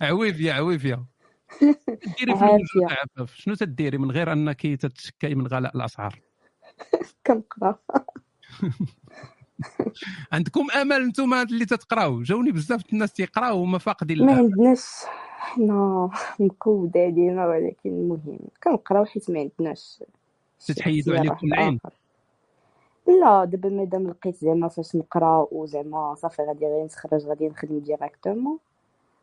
[0.00, 1.04] عويفيه عويفيه
[1.60, 1.76] ديري
[2.18, 6.20] في الموجود عافية عفاف شنو تديري من غير أنك تتشكي من غلاء الأسعار؟
[7.26, 7.78] كنقرا.
[10.32, 14.84] عندكم أمل أنتم اللي تتقراو؟ جاوني بزاف الناس تيقراو وما فاقدين ما عندناش.
[15.38, 16.10] حنا
[16.40, 20.02] مقودة علينا ولكن المهم كنقراو حيت ما عندناش
[20.66, 21.78] تتحيدوا عليكم العين؟
[23.06, 28.58] لا دابا مادام لقيت زعما فاش نقرا وزعما صافي غادي غير نتخرج غادي نخدم ديريكتومون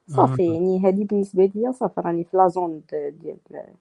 [0.07, 0.53] صافي آه.
[0.53, 2.47] يعني هذه بالنسبة ليا صافي راني في لا
[2.91, 3.75] د- ديال راني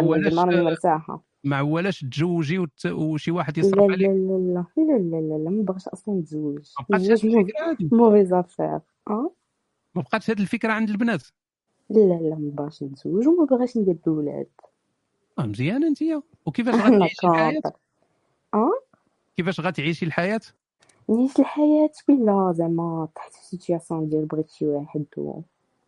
[0.00, 2.86] ولاش زعما راني مرتاحة مع ولاش تزوجي وت...
[2.86, 6.14] وشي واحد لا يصرف لا عليك؟ لا لا لا لا لا لا ما بغاش أصلا
[6.14, 8.80] نتزوج ما بقاتش الفكرة mauvaise affaire.
[9.10, 9.30] آه؟
[9.94, 11.22] ما بقاتش هاد الفكرة عند البنات.
[11.90, 14.46] لا لا ما بغاش نتزوج وما بغاش ندير بولاد
[15.38, 15.98] آه مزيانه انت
[16.46, 17.60] وكيفاش غتعيشي الحياة؟
[18.54, 18.70] آه؟
[19.36, 20.40] كيفاش غتعيشي الحياة؟
[21.08, 25.40] نعيش الحياة ولا زعما تحت في situation ديال بغيت شي واحد و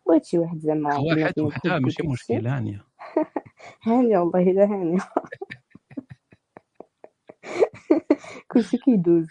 [0.07, 2.85] بغيت شي واحد زعما واحد يحب ماشي وداكشي مشكلة هانية.
[3.87, 4.99] هانية والله الا هانية.
[8.51, 9.27] كلشي كيدوز.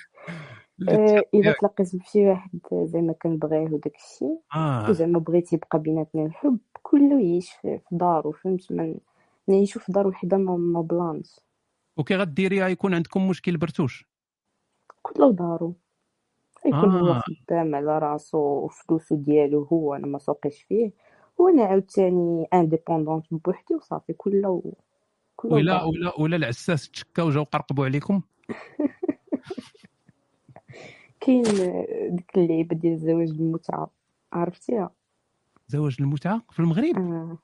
[0.89, 4.91] آه، الا تلاقيت بشي واحد زعما كنبغيه وداك الشيء آه.
[4.91, 8.95] وزعما بغيت يبقى بيناتنا الحب كله يعيش في دارو فهمت؟ ما
[9.49, 11.41] نعيشو في دار وحدة ما ما بلانش
[11.97, 14.16] وكي غديريها يكون عندكم مشكل partouche.
[15.07, 15.75] كله دارو.
[16.67, 17.21] يكون هو آه.
[17.21, 20.93] خدام على راسو وفلوسو ديالو هو أنا ما سوقيش فيه.
[21.39, 24.73] وأنا عاوتاني indépendante بوحدي وصافي كله
[25.37, 25.91] كله ولا دارو.
[25.91, 28.23] ولا ولا العساس تشكا وجاو قرقبوا عليكم؟
[31.21, 31.43] كاين
[32.17, 33.91] ديك اللعيبة ديال الزواج المتعة
[34.33, 34.91] عرفتيها؟
[35.69, 37.39] زواج المتعة في المغرب؟ آه.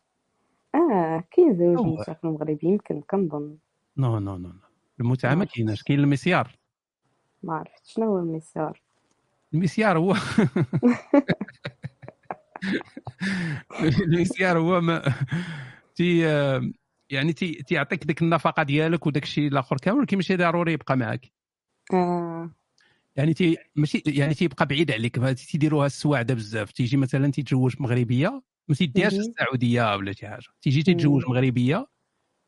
[0.75, 1.79] آه كاين زواج.
[1.79, 3.57] المتعة في المغرب يمكن كنظن.
[3.97, 4.51] no no no
[5.01, 5.45] المتعة ما.
[5.45, 6.62] كايناش كاين المسيار.
[7.43, 8.83] ما عرفت شنو هو المسيار
[9.55, 10.15] المسيار هو
[14.03, 15.15] المسيار هو ما
[15.95, 16.19] تي
[17.11, 21.33] يعني تي تيعطيك ديك النفقة ديالك وداك الشيء الآخر كامل ولكن ماشي ضروري يبقى معك
[21.95, 22.51] آه.
[23.17, 25.17] يعني تي ماشي يعني تيبقى بعيد عليك.
[25.51, 26.73] تيديروها السواعدة بزاف.
[26.73, 29.12] تيجي مثلا تيتزوج مغربية ما تيديهاش.
[29.15, 30.47] السعودية ولا شي حاجة.
[30.62, 31.23] تيجي تيتزوج.
[31.29, 31.87] مغربية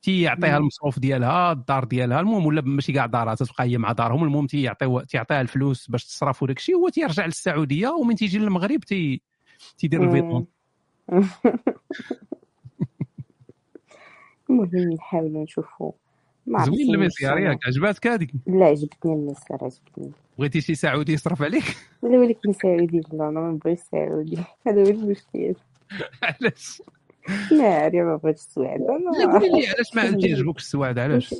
[0.04, 0.56] تيعطيها.
[0.56, 2.20] المصروف ديالها الدار ديالها.
[2.20, 4.24] المهم ولا ماشي كاع دارها تبقى هي مع دارهم.
[4.24, 9.22] المهم تيعطيو تيعطيها الفلوس باش تصرف وداك الشيء هو تيرجع للسعودية ومن تيجي للمغرب تي
[9.78, 10.46] تيدير الفيتون.
[14.50, 15.92] المهم نحاولوا نشوفوا
[16.46, 20.10] زوين المسيار ياك عجباتك هذيك لا عجبتني المسيار عجبتني.
[20.38, 24.38] بغيتي شي سعودي يصرف عليك؟ لا ولكن سعودي لا أنا ما بغيتش سعودي.
[24.66, 25.54] هذا هو المشكل.
[26.22, 26.82] علاش؟
[27.52, 28.86] ناري ما بغيتش السواعد لا
[29.32, 31.34] قولي لي علاش ما تيعجبوك السواد علاش؟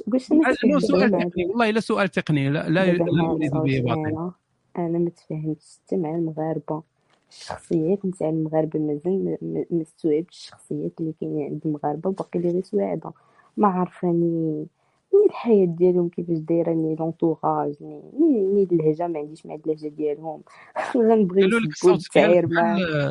[0.79, 4.33] سؤال تقني والله إلا سؤال تقني لا لا, اريد به باطل
[4.79, 6.83] أنا ما تفاهمتش حتى مع المغاربة.
[7.31, 9.37] الشخصيات نتاع المغاربة مازال
[9.71, 13.13] ما- استوعبتش الشخصيات اللي كاينين عند المغاربة باقي لي غير سواعده
[13.57, 14.67] ما عارفاني
[15.15, 20.43] ني الحياة ديالهم كيفاش دايره ني لونطوغاج ني ني اللهجة ما عنديش مع اللهجة ديالهم.
[20.97, 22.51] غنبغي قالوا لك الصوت ديالك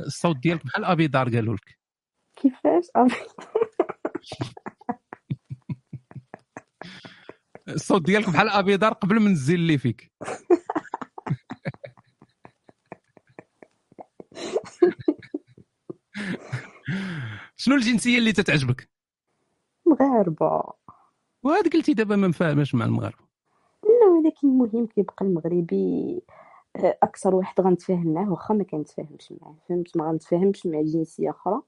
[0.07, 1.82] الصوت ديالك بحال ابيضار قالوا لك.
[2.35, 2.85] كيفاش
[7.67, 10.11] الصوت ديالك بحال ابيضار قبل ما نزل اللي فيك.
[17.55, 18.89] شنو الجنسية اللي تتعجبك؟
[19.85, 20.63] مغاربة.
[21.43, 23.23] وهذا قلتي دابا ما مفاهمش مع المغاربة.
[23.83, 26.21] لا ولكن المهم كيبقى المغربي
[26.75, 29.55] آه، أكثر واحد غنتفاهم معاه واخا ما كنتفاهمش معاه.
[29.69, 31.61] فهمت؟ ما غنتفاهمش مع جنسية أخرى.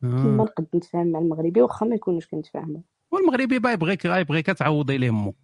[0.00, 0.44] كيما آه.
[0.44, 2.80] نقد نتفاهم مع المغربي واخا ما يكونوش كنتفاهموا.
[3.10, 5.34] والمغربي با يبغيك يبغيك تعوضي ليه أمو.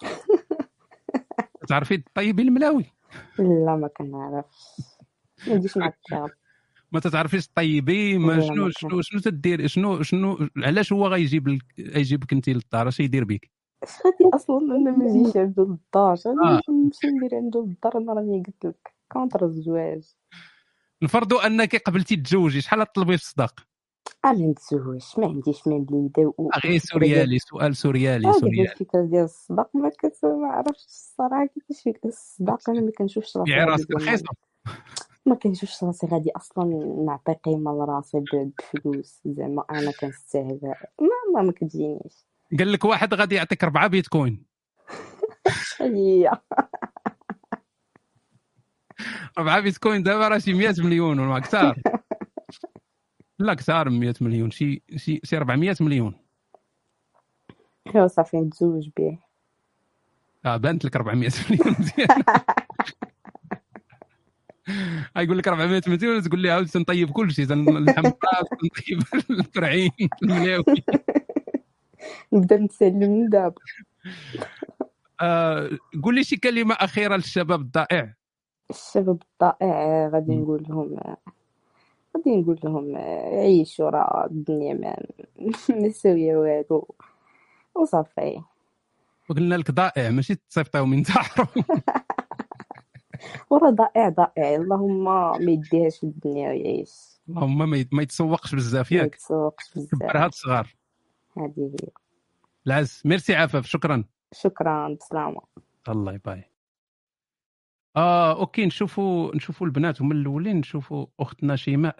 [1.68, 2.84] تعرفي طيبي الملاوي.
[3.38, 4.76] لا ما كنعرفش.
[5.46, 6.30] ما عنديش مع الكتاب
[6.92, 12.32] ما تتعرفيش طيبي؟ ما شنو شنو شنو تدير؟ شنو شنو علاش هو غيجيب لك يجيبك
[12.32, 13.50] انت للدار؟ اش يدير بك
[14.04, 16.16] غادي أصلا أنا ما نجيش عنده للدار.
[16.26, 16.32] آه.
[16.32, 18.94] أنا نمشي ندير عنده للدار أنا راني قلت لك.
[19.12, 20.02] contre الزواج.
[21.02, 23.71] نفرضوا أنك قبلتي تتزوجي شحال طلبي في الصداق؟
[24.24, 28.62] أنا نتزوج ما عنديش ما نبدا و- غير سوريالي سؤال سوريالي سوريالي.
[28.72, 33.50] الفكرة ديال الصداق ما كت ما عرفتش الصراحة كيفاش فيك الصداق أنا ما كنشوفش راسي
[33.50, 34.24] بيعي غادي راسك رخيصه
[35.26, 36.64] ما كنشوفش راسي غادي أصلا
[37.06, 40.74] نعطي قيمة لراسي ب- بفلوس زعما أنا كنستاهل ما
[41.34, 42.26] ما, ما كتجينيش.
[42.58, 44.44] قال لك واحد غادي يعطيك ربعه بيتكوين.
[45.80, 46.30] هي.
[49.38, 51.74] ربعه بيتكوين دابا راه شي 100 مليون ولا أكثر.
[53.38, 54.50] لا أكثر من 100 مليون.
[54.50, 56.14] شي شي شي 400 مليون.
[57.94, 59.18] ايوا صافي نتزوج به؟
[60.46, 61.76] آه بانت لك 400 مليون.
[61.80, 62.22] مزيان
[65.16, 69.90] يقول لك 400 مليون تقول لي عاود تنطيب كل شيء تنلحم الراس تنطيب الفرعين
[70.22, 70.64] الملاوي
[72.32, 73.54] نبدأ نتسلم من دابا.
[75.20, 75.70] آه
[76.02, 78.14] قول لي شي كلمة أخيرة للشباب الضائع.
[78.70, 80.36] الشباب الضائع غادي.
[80.36, 81.16] نقول لهم
[82.16, 84.96] غادي نقول لهم عيشوا راه الدنيا ما
[85.82, 86.94] ما ساوية والو.
[87.74, 88.40] وصافي.
[89.30, 91.40] وقلنا لك ضائع ماشي تصيفطيو من تحت
[93.50, 94.54] وراه ضائع ضائع.
[94.54, 95.04] اللهم
[95.44, 96.90] ما يديهاش الدنيا ويعيش.
[97.28, 99.14] اللهم ما يت- ما يتسوقش بزاف ما ياك.
[99.14, 100.74] يتسوقش كبرها بزاف الصغار.
[101.38, 101.88] هذه هي.
[102.66, 104.04] العز ميرسي عفاف شكرا.
[104.32, 105.40] شكرا بسلامة.
[105.88, 106.44] الله ياه باي
[107.96, 110.02] آه okay نشوفوا نشوفوا البنات.
[110.02, 111.96] هما الأولين نشوفوا أختنا شيماء.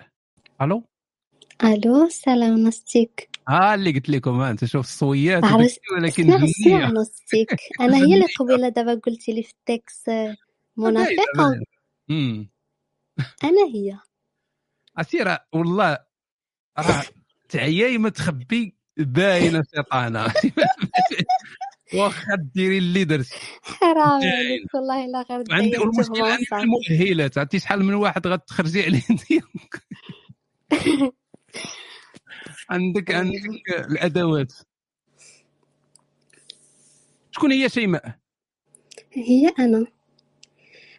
[0.62, 0.85] ألو؟
[1.65, 3.29] ألو سلام نستيك.
[3.49, 5.45] ها اللي قلت لكم أنت شوف الصويات
[5.97, 7.57] ولكن جنيه نستيك.
[7.81, 10.37] أنا هي اللي قبيلة دابا قلتي لي في التكس آه،
[10.77, 11.61] منافقة.
[13.45, 13.99] أنا هي.
[14.99, 15.99] أسيرة والله
[16.79, 17.03] راه
[17.49, 20.27] تعياي ما تخبي باينة شيطانة.
[21.95, 24.23] واخا ديري اللي درتي حرام.
[24.23, 26.65] عليك والله لا غير عندي دايرته المشكل عندي في بلاصة.
[26.65, 29.23] المؤهلات عرفتي شحال من واحد غتخرجي عليه انت
[32.71, 33.41] عندك عندك
[33.91, 34.53] الأدوات.
[37.31, 38.19] شكون هي شيماء؟
[39.12, 39.87] هي أنا.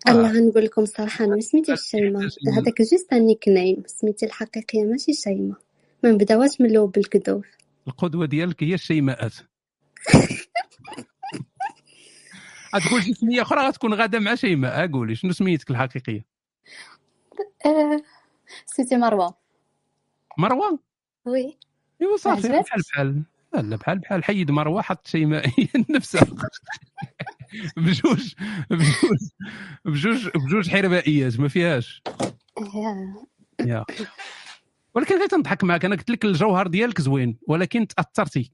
[0.08, 0.12] آه.
[0.12, 2.24] الله غنقول لكم صراحة أنا ما سميتيش شيماء.
[2.58, 5.58] هذاك juste ال nickname سميتي الحقيقية ماشي شيماء.
[6.04, 7.44] ما نبداوش من الأول بالكذوب.
[7.88, 9.34] الكذبة ديالك هي الشيماءات.
[12.76, 16.26] غتقول شي سمية أخرى غتكون غادة مع شيماء قولي شنو سميتك الحقيقية؟
[17.66, 18.02] آه،
[18.66, 19.34] سميتي مروة
[20.38, 20.80] مروه
[21.26, 21.58] وي.
[22.02, 23.24] أيوا صافي؟ بحال بحال.
[23.53, 26.27] لا بحال بحال حيد مروه حط شيماء هي نفسها
[27.77, 28.34] بجوج
[28.69, 29.19] بجوج
[29.85, 32.03] بجوج بجوج حربائيات ما فيهاش.
[33.66, 33.85] يا.
[34.95, 38.52] ولكن غير تنضحك معك أنا قلت لك الجوهر ديالك زوين ولكن تأثرتي.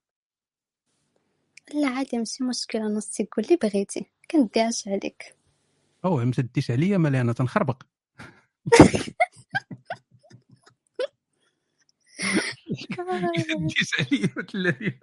[1.74, 4.06] لا عادي ماشي مشكلة نصي قول لي بغيتي.
[4.32, 5.36] كنديهاش عليك.
[6.06, 7.84] أو ما تديش عليا مالي أنا تنخربق.
[12.68, 15.00] كديش عليا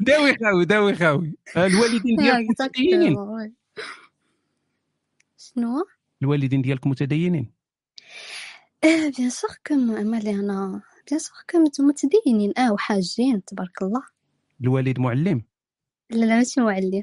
[0.00, 3.16] داوي خاوي داوي خاوي الوالدين ديالك متدينين.
[5.36, 5.84] شنو؟
[6.22, 7.52] الوالدين ديالك متدينين.
[8.84, 12.58] آه bien sûr que مالي أنا bien sûr que متدينين.
[12.58, 14.13] آه وحاجين تبارك الله.
[14.60, 15.42] الوالد معلم.
[16.10, 17.02] لا لا ماشي معلم.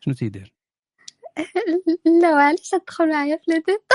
[0.00, 0.54] شنو تيدير؟
[2.22, 3.86] لا وعلاش تدخل معايا في لديت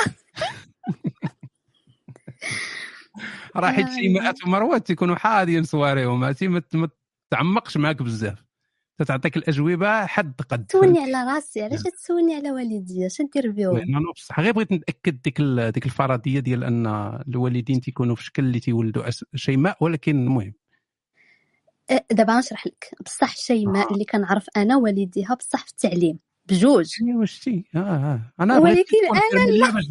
[3.56, 6.24] راه حيت شيماءات ومروات تيكونوا حاضين صواريهم.
[6.24, 6.62] عرفتي ما
[7.32, 8.44] تعمقش معاك بزاف.
[8.98, 11.62] تتعطيك الأجوبة حد قد تسولني على راسي.
[11.62, 14.40] علاش تسولني على والديا؟ اش ندير بهم؟ أنا بصح.
[14.40, 15.42] غير بغيت نتأكد ديك
[15.74, 16.86] ديك الفرضية ديال أن
[17.28, 19.04] الوالدين تيكونوا في شكل اللي تيولدوا
[19.36, 20.54] شيماء ولكن المهم.
[22.12, 22.96] دابا نشرح لك.
[23.06, 26.86] بصح شيماء اللي كنعرف أنا والديها بصح في التعليم بجوج.
[27.24, 28.34] شتي آه آه.
[28.40, 28.98] أنا ولكن
[29.34, 29.84] أنا لا.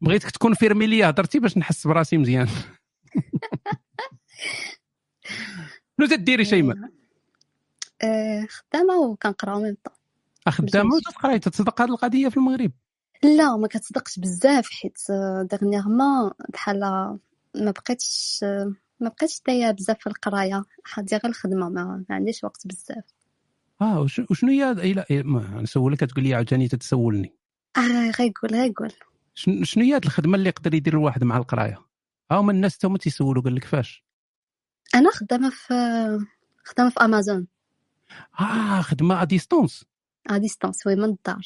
[0.00, 2.48] بغيتك تكون فيرمي ليا هضرتي باش نحس براسي مزيان.
[5.96, 6.76] شنو تديري شيماء
[8.02, 9.94] آه، خدامة وكنقرا ميم طون.
[10.48, 12.72] خدامة وتقراي تتصدق هذه القضية في المغرب؟
[13.22, 14.98] لا ما كتصدقش بزاف حيت
[15.50, 16.80] dernièrement بحال
[17.54, 18.44] ما بقيتش
[19.00, 20.62] ما بقيتش دايرة بزاف في القراية.
[20.84, 23.04] حاضيه غير الخدمة ما, عنديش وقت بزاف.
[23.80, 27.34] آه وش- وشنو هي إلى إيه، ما نسولك تقول لي عاوتاني تتسولني.
[27.76, 28.92] آه غير قول غير قول
[29.34, 31.78] شن- شنو هي الخدمة اللي يقدر يدير الواحد مع القراية؟
[32.30, 34.04] ها هما الناس تما تيسولوا قال لك فاش؟
[34.94, 35.74] أنا خدامة في
[36.64, 37.46] خدامة في أمازون.
[38.40, 39.84] آه خدمة à distance
[40.30, 41.42] à distance oui من الدار.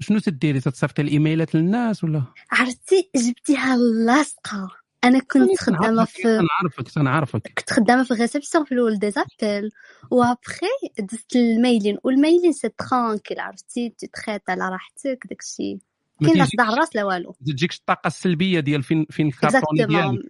[0.00, 3.76] شنو تديري؟ تتصيفطي ال emails للناس ولا؟ عرفتي جبتيها
[4.06, 4.68] لاصقة.
[5.04, 9.70] أنا كنت خدامة في تنعرفك تنعرفك كنت خدامة في ال réception في الأول des appels
[10.10, 10.66] وأبخي
[10.98, 15.78] دزت ال mailing وال mailing c'est tranquille عرفتي؟ تتخيط على راحتك داكشي.
[16.24, 17.34] كاين لا صداع الراس لا والو.
[17.46, 20.22] تجيكش الطاقة السلبية ديال فين فين الكارطوني ديالك.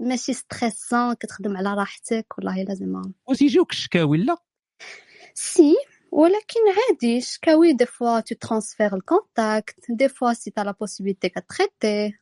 [0.00, 4.36] ماشي stressant كتخدم على راحتك والله لازم وتيجيوك الشكاوي لا؟
[5.34, 5.74] سي
[6.12, 12.18] ولكن عادي شكاوي دي فوا تو ترانسفير الكونتاكت دي فوا سي تا لا بوسيبيليتي كتريتي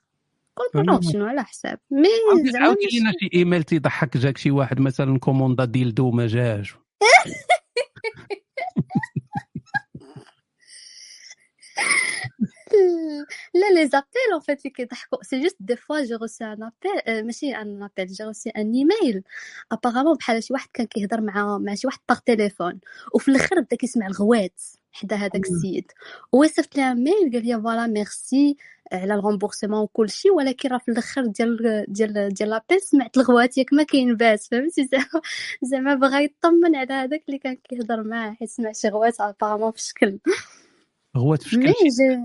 [0.59, 1.01] آه.
[1.13, 1.79] شنو على حساب.
[1.91, 2.09] مي
[2.53, 6.75] زعما عاودي لينا شي إيميل تيضحك جاك شي واحد مثلا كوموندا ديلدو ما جاش.
[13.55, 17.27] لا لي زابيل ان فيت اللي كيضحكوا سي جوست دي فوا جي روسي ان ابيل
[17.27, 19.23] ماشي ان ابيل جي روسي ان ايميل
[19.73, 22.81] apparemment بحال شي واحد كان كيهضر مع مع شي واحد par téléphone
[23.15, 24.61] وفي الآخر بدا كيسمع الغوات
[24.95, 25.93] حدا هذاك السيد.
[26.33, 28.57] وصيفط لها mail قال لي voilà merci
[28.93, 33.73] على ال remboursement وكلشي ولكن راه في الأخر ديال ديال ديال l'appel سمعت الغوات ياك
[33.73, 35.21] ما كاين باس فهمتي؟ زعما
[35.63, 39.83] زعما بغا يطمن على هذاك اللي كان كيهضر معاه حيت سمع شي غوات apparemment في
[39.83, 40.19] شكل.
[41.17, 41.73] هو في شكل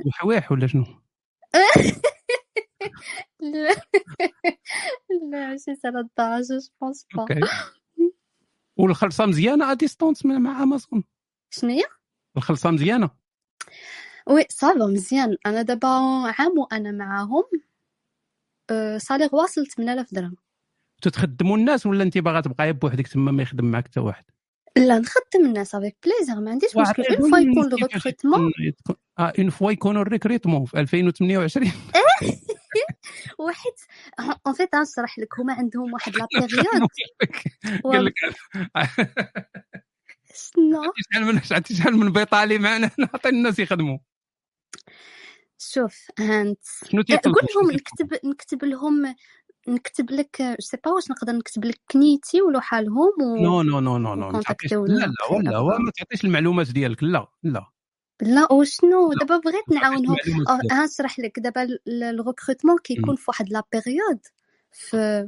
[0.05, 0.85] وحواح ولا شنو؟
[3.39, 3.69] لا.
[5.31, 7.25] لا ماشي على الدرجة je pense pas
[8.77, 11.03] والخلصة مزيانة à distance مع امازون
[11.49, 11.83] شنو هي؟
[12.39, 13.09] الخلصه مزيانة؟
[14.27, 15.37] oui ça va مزيان.
[15.45, 15.87] أنا دابا
[16.39, 17.43] عام وأنا معاهم.
[18.71, 20.35] أه، salaire واصل 8000 درهم.
[21.01, 24.23] تتخدموا الناس ولا انت باغا تبقاي بوحدك تما ما يخدم معك حتى واحد؟
[24.77, 27.03] لا نخدم الناس avec plaisir ما عنديش مشكل.
[27.03, 31.71] on voit يكون ال recrutement يكون- يكون- آه on voit يكونوا ال recrutement في 2028
[33.39, 33.71] واحد
[34.47, 35.39] اون فيت غنشرح لك.
[35.39, 36.87] هما عندهم واحد لا بيريود
[37.83, 38.13] قال لك
[40.57, 42.91] عرفتي شحال من عرفتي شحال من بيطالي معنا.
[42.99, 43.97] نعطي الناس يخدموا.
[45.57, 46.59] شوف هانت.
[47.07, 49.15] تيطلبوا قول لهم نكتب نكتب لهم
[49.67, 53.97] نكتب لك سي با واش نقدر نكتب لك كنيتي ولو حالهم و نو نو نو
[53.97, 54.31] نو نو
[54.71, 57.03] لا لا هو ما تعطيش المعلومات ديالك.
[57.03, 57.65] لا لا.
[58.21, 60.15] لا وشنو؟ لا دابا بغيت نعاونهم.
[60.25, 60.71] ديالك.
[60.71, 64.19] ها نشرح لك دابا الريكروتمون كيكون في واحد لا بيريود
[64.71, 65.27] في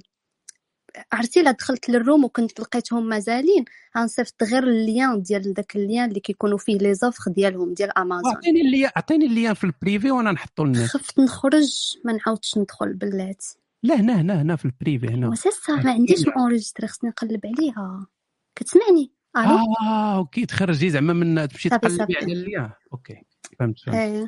[1.11, 3.65] عرفتي إلا دخلت للروم وكنت لقيتهم مازالين
[3.97, 8.61] غنصيفط غير اللين ديال داك اللين اللي كيكونوا فيه لي زوفر ديالهم ديال امازون أعطيني
[8.61, 13.95] اللي أعطيني اللي في البريفي وأنا نحطو للناس خفت نخرج ما نعاودش ندخل بلاتي لا
[13.95, 15.27] هنا هنا هنا في البريفي هنا.
[15.27, 18.07] وسي صا ما عنديش مونجستري خصني نقلب عليها.
[18.55, 23.22] كتسمعني؟ ألو؟ آه okay تخرجي زعما من تمشي تقلبي على اللي okay
[23.59, 23.95] فهمت فهمت.
[23.95, 24.27] إيه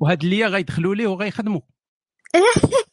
[0.00, 1.60] وهاد اللي غيدخلوا ليه وغيخدموا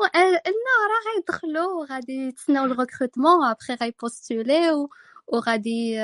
[0.00, 4.90] لا راه غيدخلوا وغادي يتسناو ال recrutement après غي postuler و
[5.26, 5.98] وغادي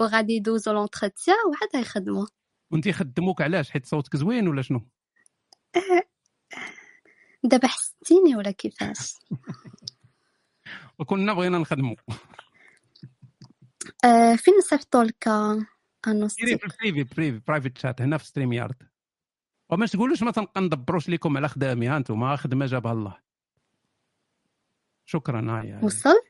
[0.00, 2.26] وغادي يدوزو l'entretien وعاد غيخدموا
[2.70, 4.88] وانت خدموك علاش؟ حيت صوتك زوين ولا شنو؟
[7.44, 9.14] دابا حسيتيني ولا كيفاش؟
[10.98, 11.96] وكنا بغينا نخدموا
[14.04, 15.28] آه فين نصيفطو لك؟
[16.06, 18.82] ديري في ال privé privé private chat هنا في ستريم يارد
[19.70, 23.18] وما تقولوش ما تنقندبروش لكم على خدامي ها أنتم خدمة جابها الله.
[25.04, 26.20] شكرا هاهي هاهي وصل؟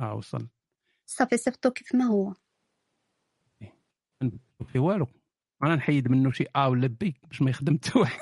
[0.00, 0.48] آه وصل.
[1.06, 2.34] صافي صيفطو كيف ما هو.
[4.66, 5.06] في والو.
[5.62, 8.20] أنا نحيد منه شي ا ولا بي باش ما يخدم حتى واحد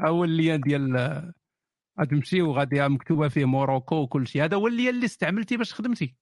[0.00, 1.32] هو اللي ديال
[2.00, 6.16] غتمشي وغادي مكتوبة فيه موروكو وكل شيء هذا هو اللي استعملتي باش خدمتي.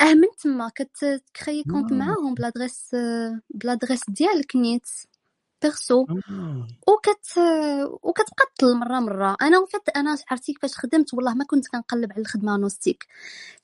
[0.00, 1.96] آه من تما كتكري كونت آه.
[1.96, 2.96] معاهم بلادريس
[3.50, 4.88] بلادريس ديالك نيت
[5.62, 6.66] بيرسو آه.
[6.88, 7.38] وكت
[8.02, 9.36] وكتبقى تطل مرة مرة.
[9.42, 13.06] أنا وفات أنا عرفتي كيفاش خدمت والله ما كنت كنقلب على الخدمة نوستيك.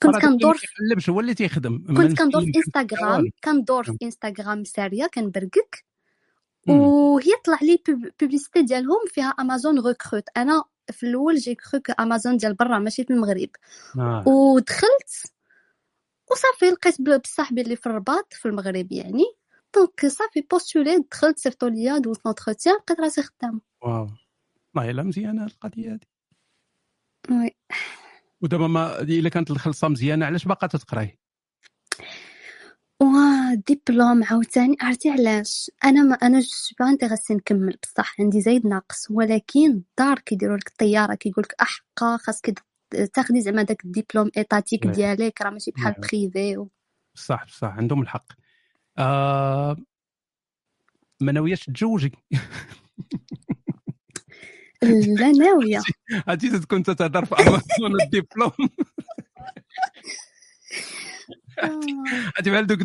[0.03, 1.85] كنت كندور ما كيقلبش هو اللي تيخدم.
[1.97, 5.85] كنت كندور في انستغرام كندور في انستغرام سارية كنبرقك.
[6.67, 6.81] مم.
[6.81, 7.83] وهي طلع لي
[8.21, 13.13] publicité ديالهم فيها امازون recrute أنا في الأول j'ai cru امازون ديال برا ماشي في
[13.13, 13.49] المغرب.
[13.99, 14.25] آه.
[14.29, 15.34] ودخلت
[16.35, 19.25] وصافي لقيت بصاحبي اللي في الرباط في المغرب يعني.
[19.75, 24.09] donc صافي postulé دخلت صيفطوا ليا دوزت l'entretien لقيت راسي خدامه واو.
[24.75, 26.01] والله الا مزيانة القضية هذه.
[27.31, 27.51] oui.
[28.41, 31.19] ودابا ما إلا كانت الخلصة مزيانة علاش باقا تتقراي؟
[33.01, 34.77] وا ديبلوم عاوتاني.
[34.81, 36.43] عرفتي علاش؟ أنا ما أنا
[36.79, 42.17] با انتريسي نكمل بصح عندي زايد ناقص ولكن الدار كيديروا لك الطيارة كيقول لك أحقا
[42.17, 42.49] خاصك
[43.15, 44.95] تاخدي زعما داك الدبلوم إيطاتيك نعم.
[44.95, 46.01] ديالك راه ماشي بحال نعم.
[46.01, 46.71] بريفي و...
[47.15, 48.33] صح صح عندهم الحق.
[48.99, 49.77] آه
[51.21, 52.13] ما ناوياش تتزوجي؟
[55.19, 55.81] لا ناوية.
[56.29, 58.53] عرفتي تكون تتهضر في امازون الدبلوم
[61.59, 62.81] عرفتي بحال دوك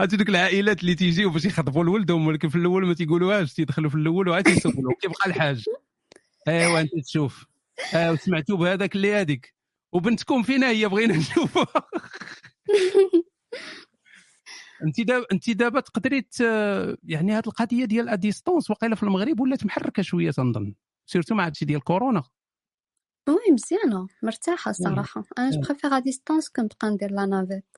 [0.00, 3.96] عرفتي دوك العائلات اللي تيجيو باش يخطبوا لولدهم ولكن في الأول ما تيقولوهاش تيدخلوا في
[3.96, 5.64] الأول وعاد تيسولوا كيبقى الحاج.
[6.48, 7.46] أيوا أنت تشوف.
[7.94, 9.54] آه وسمعتوا بهذاك اللي هذيك.
[9.92, 11.66] وبنتكم فينا هي بغينا نشوفها
[14.82, 16.26] انت دابا انت دابا تقدري
[17.04, 20.74] يعني هذه القضية ديال à distance وقيله في المغرب ولات محركة شوية تنظن.
[21.06, 22.22] surtout مع هادشي ديال كورونا.
[23.28, 24.06] oui مزيانة.
[24.22, 25.62] مرتاحة الصراحه أنا je مم.
[25.62, 27.76] préfère à distance كنبقى ندير la navette.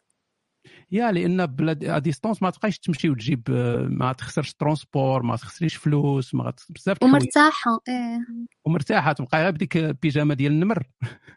[0.90, 5.76] يا لأن بلا à distance ما تبقايش تمشي وتجيب آه، ما تخسرش transport ما تخسريش
[5.76, 8.26] فلوس ما غت- بزاف ومرتاحة إيه.
[8.64, 10.82] ومرتاحة تبقى غير بديك البيجامة ديال النمر.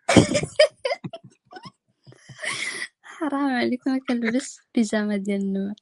[3.01, 5.73] حرام عليك ما كنلبس بيجامه ديال النمر.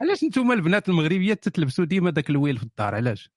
[0.00, 3.30] علاش نتوما البنات المغربيات تتلبسوا ديما داك الويل في الدار؟ علاش؟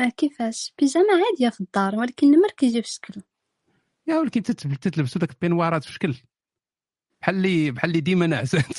[0.00, 3.22] آه، كيفاش؟ بيجامة عادية في الدار ولكن النمر كيجي في شكل
[4.06, 6.14] يا ولكن تت- تتلبسوا داك ال peignoirات في شكل
[7.22, 8.72] بحال اللي بحال اللي ديما نعسات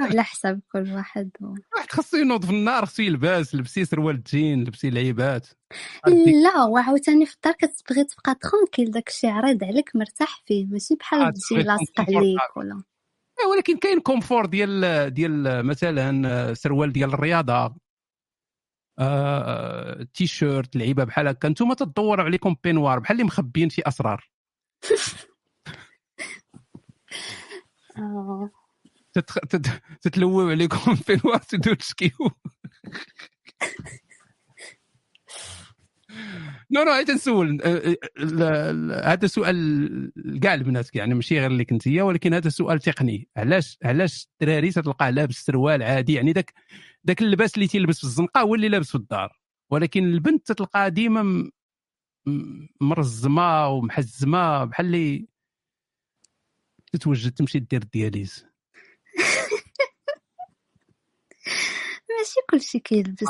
[0.00, 1.30] على حساب كل واحد.
[1.40, 5.46] واحد خاصو ينوض في النهار خاصو يلبس لبسي سروال جين لبسي لعيبات؟
[6.42, 11.62] لا وعاوتاني في الدار كتبغي تبقى tranquille داكشي عريض عليك مرتاح فيه ماشي بحال تجي
[11.62, 12.56] لاصق عليك.
[12.56, 12.82] ولا
[13.44, 17.74] آه، ولكن كاين كومفور ديال ديال مثلا آه، سروال ديال الرياضة
[19.00, 21.48] آه، تي شيرت لعيبة بحال هكا.
[21.48, 24.30] أنتم تدوروا عليكم بينوار بحال اللي مخبيين شي أسرار.
[27.98, 28.50] آه.
[29.12, 29.38] تتخ...
[29.38, 30.16] تت...
[30.50, 32.10] عليكم بينوار تدو تشكيو.
[36.70, 37.62] نو نو عيت نسول.
[37.62, 37.96] آه،
[38.42, 40.12] آه، هذا سؤال
[40.42, 43.28] كاع البنات يعني ماشي غير اللي كنت هي ولكن هذا سؤال تقني.
[43.36, 46.54] علاش علاش الدراري تلقاه لابس سروال عادي؟ يعني داك
[47.04, 49.40] داك اللباس اللي تيلبس في الزنقة هو اللي لابس في الدار.
[49.70, 51.50] ولكن البنت تتلقاها ديما
[52.80, 55.28] مرزمة ومحزمة بحال اللي
[56.92, 58.46] تتوجد تمشي دير ال dialyse
[62.18, 63.28] ماشي كلشي كيلبس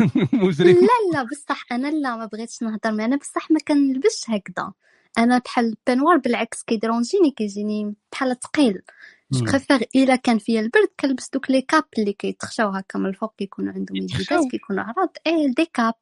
[0.72, 4.72] لا لا بصح أنا لا ما بغيتش نهضر معنا بصح ما كنلبسش هكذا.
[5.18, 8.82] أنا بحال ال peignoir بالعكس كيدرونجيني كيجيني بحال ثقيل.
[9.30, 13.72] préfère إلا كان فيا البرد كنلبس دوك les capes اللي كيتخشاو هكا من الفوق كيكونوا
[13.72, 15.12] عندهم؟ يديدات كيكونوا عراض.
[15.26, 15.94] إيه des capes.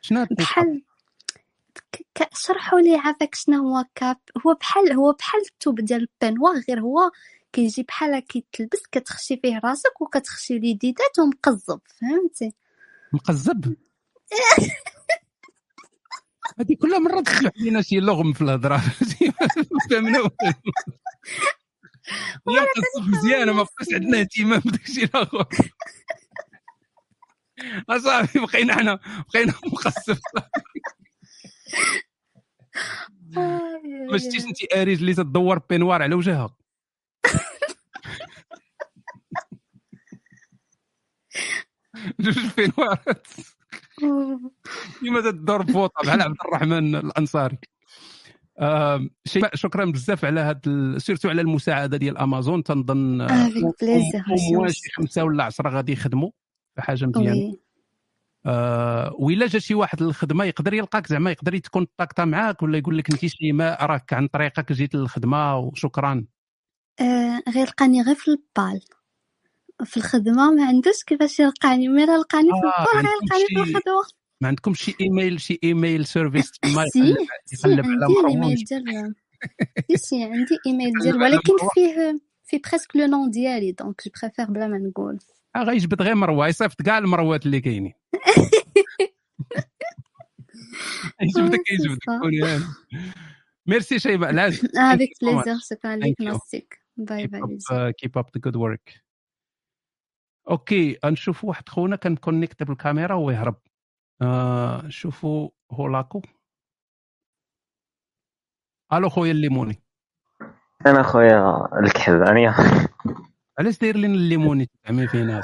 [0.00, 0.82] شنو؟ بحال
[2.32, 4.16] شرحوا لي عافاك شنو هو cape.
[4.46, 7.10] هو بحال هو بحال الثوب ديال ال peignoir غير هو
[7.52, 11.80] كيجي بحال كيتلبس كتخشي فيه راسك وكتخشي اليديدات ومقزب.
[12.00, 12.52] فهمتي؟
[13.12, 13.76] مقزب؟
[16.60, 18.82] هذه كل مره تطلع علينا شي لغم في الهضرة.
[19.90, 20.30] فهمنا
[22.48, 25.46] هي مقزب مزيانه ما بقاش عندنا اهتمام بداكشي الآخر
[27.90, 28.98] اصاحبي بقينا حنا
[29.34, 30.18] بقينا مقزب
[34.10, 36.56] ما شفتيش انت آريج اللي تدور بينوار على وجهها
[42.20, 43.26] جوج بينوارات.
[45.00, 47.58] كيما تدور بوطة بحال عبد الرحمن الأنصاري.
[49.24, 53.48] شيماء شكرا بزاف على هاد ال- surtout على المساعدة ديال امازون تنظن آه،
[53.82, 56.30] plaisir وموا شي خمسة ولا عشرة غادي يخدموا.
[56.78, 57.56] حاجة مزيانة.
[58.46, 63.10] آه وإلا جا شي واحد للخدمة يقدر يلقاك زعما يقدر يتكونتاكتا معاك ولا يقول لك
[63.10, 66.24] انت شيماء راك عن طريقك جيت للخدمة وشكرا.
[67.00, 68.80] آه غير لقاني غير في البال.
[69.84, 74.02] في الخدمة ما عندوش كيفاش يلقاني مي لقاني في آه، البال غير يلقاني في الخدمة.
[74.40, 78.54] ما عندكمش شي إيميل شي إيميل سيرفيس تما يقلب على
[79.88, 81.52] ديال سي عندي إيميل ديال ولكن.
[81.74, 85.18] فيه في بريسك لو نون ديالي دونك جو بريفير بلا ما نقول.
[85.56, 87.92] آه غيجبد غير مروه يصيفط كاع المروات اللي كاينين.
[91.22, 92.66] يجبدك آه، يجبدك.
[93.66, 95.10] ميرسي شيماء العز افيك.
[95.22, 95.96] plaisir شكرا.
[95.96, 96.28] لك Thank you.
[96.28, 97.58] نوستيك bye bye.
[97.98, 99.02] keep up the good work
[100.50, 103.56] okay نشوف واحد خونا كان connecté بالكاميرا ويهرب.
[104.22, 106.22] آه نشوفوا هولاكو
[108.92, 109.82] ألو خويا الليموني.
[110.86, 112.54] أنا خويا الكحبانيه
[113.58, 115.40] علاش داير لنا الليموني تعمي فينا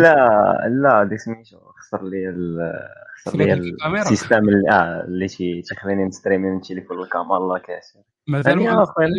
[0.00, 2.88] لا لا ديك سميتو خسر لي ال-
[3.24, 3.76] خسر لي.
[4.02, 7.58] ال système اللي آه اللي تي- تيخليني نستريمي من التليفون الكاميرا الله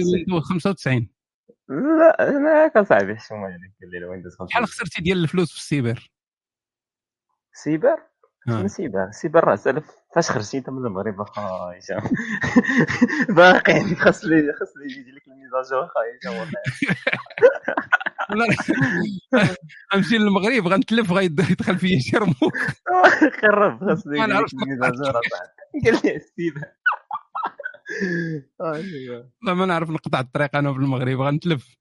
[0.01, 0.27] نسيت.
[0.27, 1.09] ويندوز 95
[1.69, 6.11] لا أنا كصاحبي حشومه عليك قال لي الويندوز شحال خسرتي ديال الفلوس في ال cyber؟
[7.53, 8.10] cyber؟
[8.49, 8.67] آه.
[9.11, 12.01] سيبر راه سالف فاش خرجتي انت من المغرب اخا هشام
[13.37, 16.61] باقي خاص لي خاص لي يجي لك ال mise à jour اخا هشام والله.
[19.93, 22.57] غنمشي للمغرب غنتلف غيدخل فيا شي رموك
[23.43, 25.11] قرب خاص لي ما نعرفش الميزاجور.
[25.85, 26.53] قال لي
[28.61, 29.29] آه، أيوة.
[29.43, 31.77] لا ما نعرف نقطع الطريق أنا في المغرب غنتلف.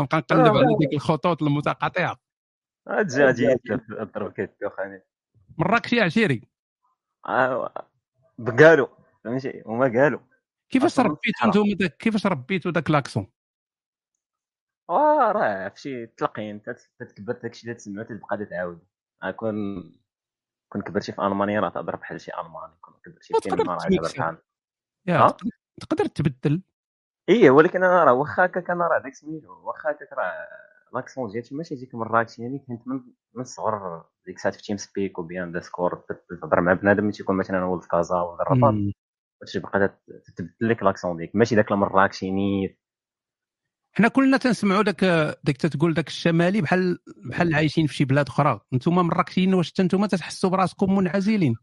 [0.00, 0.58] غنبقى نقلب آه.
[0.58, 2.16] على ديك الخطوط المتقاطعة.
[2.88, 3.56] أجي أجي
[3.90, 5.02] اضرب كيف اخاني
[5.60, 6.48] مراكشي عشيري.
[7.24, 8.86] قالوا
[9.24, 10.20] فهمتي هما قالوا
[10.70, 13.32] كيفاش ربيتو داك كيفاش ربيتو داك لاكسون؟
[14.90, 16.62] آه راه في شي تلقين
[16.98, 18.86] تتكبر داكشي اللي تسمعو تبقى تعاود
[19.36, 19.54] كون
[20.68, 22.74] كون كبرتي في ألمانيا راه تهضر بحال شي ألماني.
[22.80, 24.38] كون كبرتي في كندا راه تهضر بحال
[25.80, 26.62] تقدر تبدل.
[27.28, 29.52] إيه ولكن أنا راه واخا هكاك أنا راه داك سميتو.
[29.52, 30.48] واخا هكاك راه
[30.94, 32.96] l'accent ديالتي ماشي ديك مراكشي يعني كنت من
[33.34, 36.02] من الصغر ديك الساعات في TeamSpeak وبيان Discord
[36.40, 38.74] تهضر مع بنادم اللي تيكون مثلا ولد كازا ولا الرباط.
[39.54, 42.80] تبقى تت- تتبدل لك l'accent ديالك ماشي داك المراكشي نيت
[43.92, 45.04] حنا كلنا تنسمعوا داك
[45.44, 46.98] داك تتقول داك الشمالي بحال
[47.30, 51.56] بحال عايشين في شي بلاد أخرى أنتم مراكشيين واش حتى أنتم تحسوا براسكم منعزلين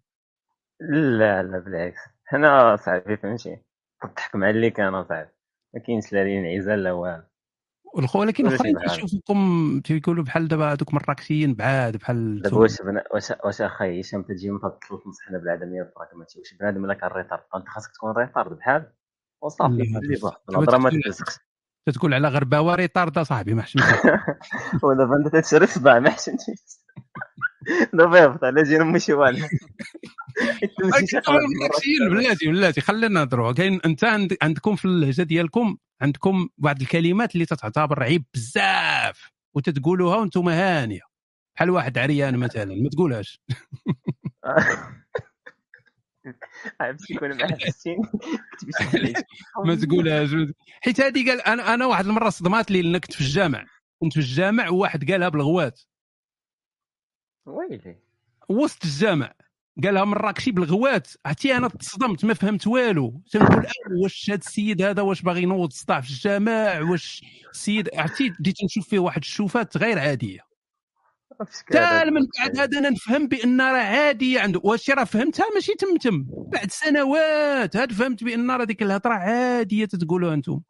[1.20, 3.58] لا لا بالعكس حنا صاحبي فهمتي
[4.02, 5.30] تضحك مع اللي كان صاحبي
[5.74, 7.24] ما كاينش لا لي انعزال لا والو
[8.16, 8.90] ولكن الاخرين بحال.
[8.90, 12.82] تيشوفوكم تيقولوا بحال دابا هذوك مراكشيين بعاد بحال دابا واش
[13.14, 17.42] واش واش اخاي هشام تجي من تطلب تنصحنا بالعدميه البراغماتيه واش بنادم إلا كان ريطارد
[17.56, 18.92] أنت خاصك تكون ريطارد بحال
[19.42, 19.94] وصافي
[20.50, 21.40] الهضره ما تلزقش
[21.86, 23.86] تتقول على غرباوه ريطارد صاحبي ما حشمتش
[24.84, 26.60] ودابا أنت تتشري صباع ما حشمتيش
[31.28, 36.82] والو مراكشيين بلاتي بلاتي خلينا نهضروا كاين أنت عند- عندكم في اللهجه ديالكم عندكم بعض
[36.82, 41.02] الكلمات اللي تتعتبر عيب بزاف وتتقولوها وأنتم هانية.
[41.56, 43.42] بحال واحد عريان مثلا ما تقولهاش.
[46.82, 49.14] عرفتي يكون مع حسين كتبت شي حاجة.
[49.68, 50.30] ما تقولهاش.
[50.82, 53.66] حيت هذه قال أنا أنا واحد المرة صدمات لي كنت في الجامع.
[54.02, 55.82] كنت في الجامع وواحد قالها بالغوات.
[57.48, 57.95] ويلي.
[58.50, 59.34] وسط الجامع.
[59.84, 61.08] قالها مراكشي بالغوات.
[61.26, 63.22] عرفتي أنا تصدمت ما فهمت والو.
[63.32, 63.72] تنقول آه،
[64.03, 68.90] واش هذا السيد هذا واش باغي ينوض سطاع في الجامع؟ واش السيد عرفتي بديت نشوف
[68.90, 70.40] فيه واحد الشوفات غير عادية.
[71.40, 74.61] حتى من بعد هذا أنا نفهم بأن راه عاديه عنده.
[74.64, 76.26] واش راه فهمتها؟ ماشي تم تم.
[76.30, 80.61] بعد سنوات هاد فهمت بأن راه ديك الهضرة عادية تتقولوها أنتم.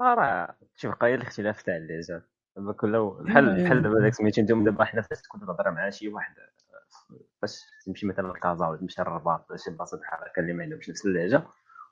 [0.00, 2.31] راه شوف هي الاختلاف تاع اللهجات دابا
[2.76, 6.34] كل بحال بحال دابا داك سميتو أنتم دابا حنا فاش تكون تهضر مع شي واحد
[7.42, 10.90] فاش تمشي مثلا لكازا ولا تمشي للرباط ولا شي بلاصه بحال هكا اللي ما عندهمش
[10.90, 11.42] نفس اللهجة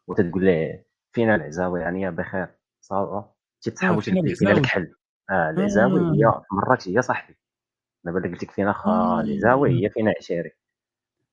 [0.06, 2.48] وتتقول ليه فينا العزاوي يعني يا بخير
[2.80, 4.94] صافا تيتسحبوا فينا تدير فينا العزاوي؟ الكحل
[5.30, 6.12] آه العزاوي آه.
[6.12, 7.36] هي في مراكش هي صاحبي
[8.04, 9.20] دابا اللي قلت لك فينا خا آه.
[9.20, 10.52] العزاوي هي فينا عشيري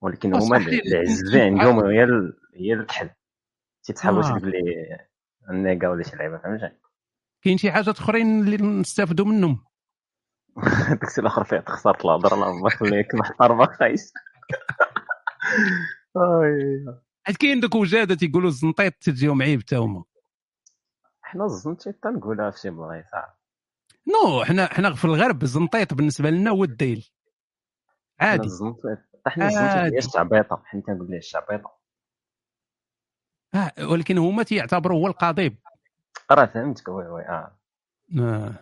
[0.02, 0.58] ولكن آه، هما.
[0.58, 2.08] العزه عندهم هي
[2.56, 3.10] هي الكحل
[3.84, 4.38] تيتسحبوا آه.
[4.40, 4.98] تقول لي
[5.50, 6.72] النيكا ولا شي لعيبه فهمتي
[7.42, 9.66] كاين شي حاجات اخرين اللي نستافدوا منهم.
[11.02, 14.14] داكشي الآخر فيه خسرت الهضرة الله يخليك محترمه خايس
[16.18, 16.86] آي.
[17.24, 20.04] حيت كاين دوك وجادة تيقولوا الزنطيط تجيهم عيب حتى هما.
[21.22, 23.06] حنا الزنتي تنقولها في شي بلايص.
[24.08, 27.10] non حنا حنا في الغرب الزنطيط بالنسبة لنا هو الديل.
[28.20, 28.46] عادي.
[28.46, 28.82] الزنتي
[29.28, 29.96] حنا الزنتي عادي.
[29.96, 31.78] هي الشعبيطة حنا تنقول ليه الشعبيطة.
[33.56, 35.58] آه ولكن هما تيعتبروا هو القضيب.
[36.32, 37.58] راه فهمتك oui oui آه.
[38.20, 38.54] آه.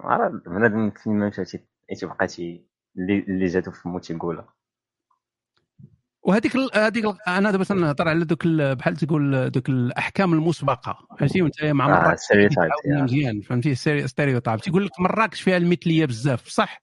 [0.00, 1.66] راه بنادم فين ما مشى تي-
[2.00, 2.66] تيبقى تي
[2.98, 4.48] اللي اللي جاتو في فمو تيقولها
[6.22, 10.98] وهذيك ال- هذيك ال- أنا دابا تنهضر على دوك ال- بحال تقول دوك الأحكام المسبقة
[11.18, 12.30] فهمتي؟ وأنت مع آه، مراكش
[12.84, 13.02] يا.
[13.02, 13.74] مزيان فهمتي؟
[14.06, 14.60] stereotype.
[14.60, 16.82] تيقول لك مراكش فيها المثلية بزاف صح؟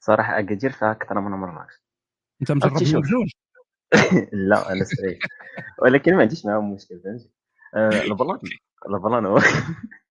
[0.00, 1.74] صراحة اكادير فيها أكثر من مراكش.
[2.42, 2.72] أنت مجرب.
[2.72, 3.30] بجوج.
[4.32, 5.18] لا أنا straight
[5.82, 7.30] ولكن ما عنديش معاهم مشكل فهمتي؟
[7.74, 8.38] آه، ال plan
[8.88, 9.38] ال plan هو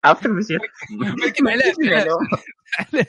[0.04, 0.56] عرفت ماشي
[1.22, 1.74] ولكن علاش
[2.78, 3.06] علاش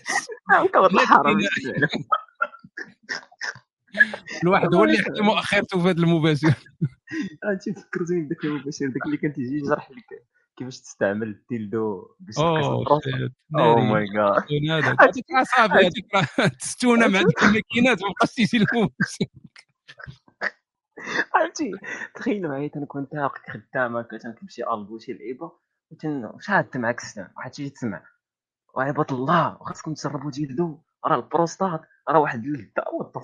[4.44, 6.54] الواحد هو اللي يحكي مؤخرته في هذا المباشر.
[7.44, 10.26] عرفتي فكرتني بداك المباشر داك اللي كان تيجي يشرح لك.
[10.58, 12.08] كيفاش تستعمل ال dildo
[12.38, 12.86] oh
[13.60, 13.80] oh.
[13.80, 15.26] my جاد هذيك
[15.74, 16.24] هذيك مع
[17.44, 19.26] الماكينات ما بقاش تيجي المباشر.
[21.36, 21.72] عرفتي؟
[22.16, 25.52] تخيل معايا تنكون تاق خدام هكا تنكتب البو شي لعيبه
[25.92, 28.02] وتن شاد معاك السنان واحد تيجي تسمع
[28.76, 32.70] وعباد الله خاصكم تجربوا ديلدو راه البروستات راه واحد اللذه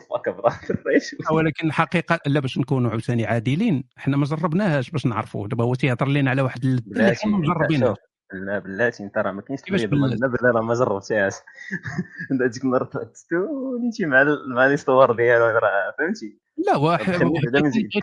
[0.10, 5.64] وات ذا ولكن الحقيقة لا باش نكونوا عاوتاني عادلين حنا ما جربناهاش باش نعرفوا دابا
[5.64, 7.96] هو تيهضر لنا على واحد اللذة اللي حنا ما انت
[8.34, 11.34] لا بلاتي انت راه ما كاينش تبيض بلاتي؟ لا بلا راه ما جربتيهاش
[12.32, 17.14] انت ديك النهار تستونيتي مع مع les histoires ديالو راه فهمتي؟ لا واحد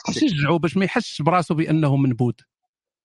[0.06, 2.34] تشجعوا باش ما يحسش براسو بأنه منبوذ.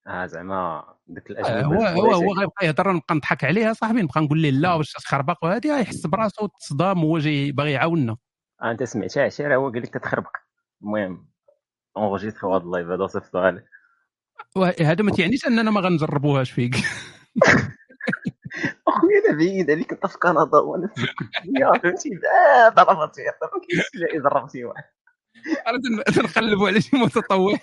[0.07, 4.21] آه زعما ديك آه، الاجنبه هو هو هو غيبقى يهضر نبقى نضحك عليه صاحبي نبقى
[4.21, 8.17] نقول ليه لا باش تخربق؟ وهذه يحس براسو تصدام هو جاي باغي يعاوننا.
[8.61, 10.31] آه انت سمعتها عشيره هو قال لك تتخربق
[10.81, 11.27] المهم
[11.97, 13.76] enregistrer هذا ال live هذا صيفطو عليه
[14.55, 16.75] وهذا ما تعنيش أننا ما غنجربوهاش فيك.
[18.87, 21.07] أخويا أنا بعيد عليك أنت في كندا وأنا في
[21.79, 22.09] فهمتي؟
[22.75, 23.21] ضربتي
[23.53, 24.83] ما كاينش لا ضرب شي واحد.
[26.05, 27.57] تن- تنقلبوا على شي متطوع.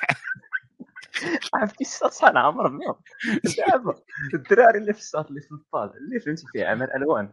[1.55, 1.85] عرفتي
[2.25, 2.97] أنا عمر بيض
[3.69, 3.94] دابا
[4.35, 7.33] الدراري اللي في الشاط اللي في البال اللي فهمتي فيه عمل ألوان.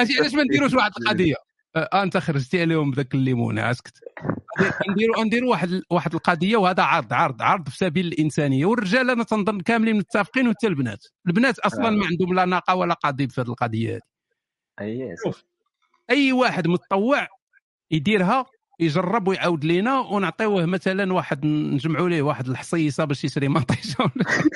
[0.00, 1.34] أجي علاش ما نديروش واحد القضية؟
[1.76, 3.94] انت خرجتي عليهم بداك الليمونه اسكت.
[4.88, 8.66] نديروا نديروا واحد واحد القضية وهذا عرض عرض عرض في سبيل الإنسانية.
[8.66, 11.06] والرجال أنا تنظن كاملين متفقين وحتى البنات.
[11.26, 11.90] البنات أصلا آه.
[11.90, 14.00] ما عندهم لا ناقة ولا قضيب في هذه القضية هذه.
[14.80, 15.44] اي شوف.
[16.10, 17.28] أي واحد متطوع
[17.90, 18.46] يديرها
[18.80, 24.26] يجرب ويعاود لينا ونعطيوه مثلا واحد نجمعوا ليه واحد الحصيصة باش يشري مطيشة ولا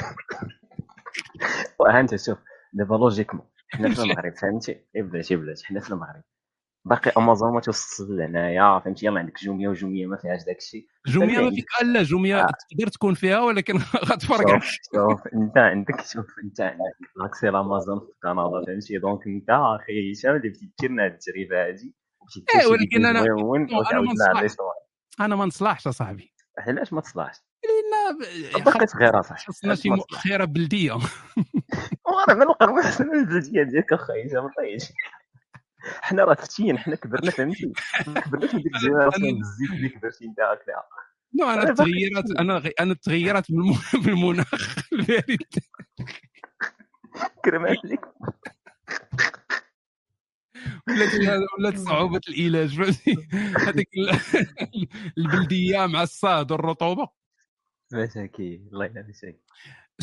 [1.81, 2.39] وها أنت شوف
[2.73, 6.23] دابا logiquement حنا في المغرب فهمتي؟ بلاتي بلاتي حنا في المغرب.
[6.85, 11.51] باقي امازون ما توصل لهنايا فهمتي يلا عندك جوميا وجوميا ما فيهاش داكشي جوميا ما
[11.51, 13.79] فيك لا جوميا تقدر تكون فيها ولكن
[14.11, 16.83] غتفرقع شوف شوف انت عندك شوف انت عندك
[17.17, 21.67] l'accès لامازون في كندا فهمتي donc انت أخي هشام اللي بديتي دير لنا هاد التجربه
[21.67, 21.95] هادي
[22.55, 24.57] إيه ولكن أنا أنا ما نصلحش
[25.21, 30.93] أنا ما نصلحش اصاحبي علاش ما تصلحش لأن بقيت غير اصاحبي خصنا شي مؤخره بلديه
[30.93, 34.51] وأنا ما نلقى احسن من البلديه ديالك أخي هشام
[35.85, 37.73] حنا راه فتيين حنا كبرنا فهمتي؟
[38.25, 40.75] كبرنا في ديك ال génération بالزيت اللي كبرتي انت هكذا
[41.41, 42.93] non أنا التغيرات أنا أنا
[43.51, 45.37] بالم- بالمناخ البارد
[47.45, 48.01] كرمات لك
[50.89, 51.15] ولات
[51.59, 53.17] ولات صعوبة العلاج فهمتي؟
[53.69, 54.19] هذيك ال-
[55.19, 57.09] البلدية مع الصهد والرطوبة.
[58.03, 59.41] مساكين الله يلا مساكين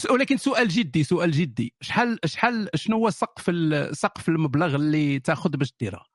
[0.09, 1.75] ولكن سؤال جدي سؤال جدي.
[1.81, 3.51] شحال شحال شنو هو سقف
[3.91, 6.05] سقف المبلغ اللي تاخذ باش ديرها؟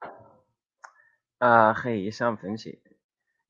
[1.43, 2.83] آه آخي هشام فهمتي.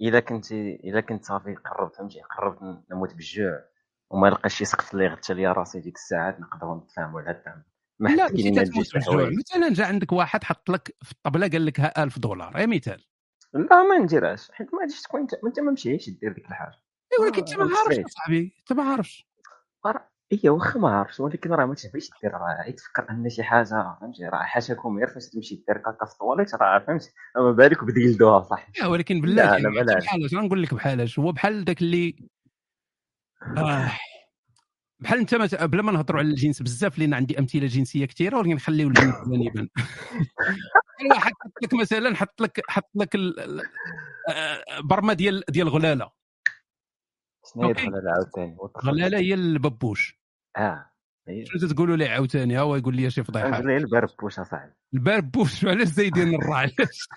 [0.01, 2.21] الا كنت الا كنت صافي قربت فهمتي.
[2.21, 3.65] قربت نموت بالجوع.
[4.11, 7.63] وما لقاش شي سقف اللي غتشا ليا راسي ديك الساعات نقدروا نتفاهموا على هذا
[7.99, 9.31] ما لا ماشي تجيش بالجوع.
[9.39, 13.05] مثلا جا عندك واحد حط لك في الطبلة قال لك ها 1000 دولار غير مثال.
[13.53, 14.51] لا ما نديرهاش.
[14.51, 16.86] حيت ما غاديش تكون أنت أنت ما مشيتش دير ديك الحاجة.
[17.21, 18.05] اي ولكن انت ما عارفش صعيب.
[18.07, 19.27] اصاحبي انت ما عارفش.
[20.33, 24.25] اي واخا ما عرفتش ولكن راه ما تبغيش دير راه تفكر أن شي حاجة فهمتي؟
[24.25, 28.67] راه حاشاكم غير فاش تمشي دير كاكا في الطواليت راه فهمتي؟ ما بالك بديلدوها صح
[28.81, 29.45] لا ولكن بالله
[29.99, 32.17] بحالاش غنقول لك بحالاش هو بحال داك اللي
[33.57, 33.93] آه.
[35.01, 35.55] بحال أنت مت...
[35.55, 39.69] بلا ما نهضروا على الجنس بزاف لأن عندي أمثلة جنسية كثيره ولكن نخليو الجنس جانبا
[41.11, 43.41] بحال حط لك مثلا حط لك حط لك ال...
[43.41, 43.63] ال-
[44.29, 46.11] آه، ديال ديال غلالة.
[47.57, 47.71] شنو.
[47.71, 48.57] الغلاله عاوتاني.
[48.85, 50.21] غلاله هي الببوش.
[50.57, 50.91] آه.
[51.45, 53.49] شنو تقولوا لي عاوتاني؟ ها هو يقول لي شي فضيحة.
[53.49, 57.09] نقول لي البربوش اصاحبي البربوش؟ علاش زايدين الراء علاش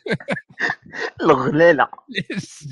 [1.21, 1.87] الغلاله
[2.29, 2.65] علاش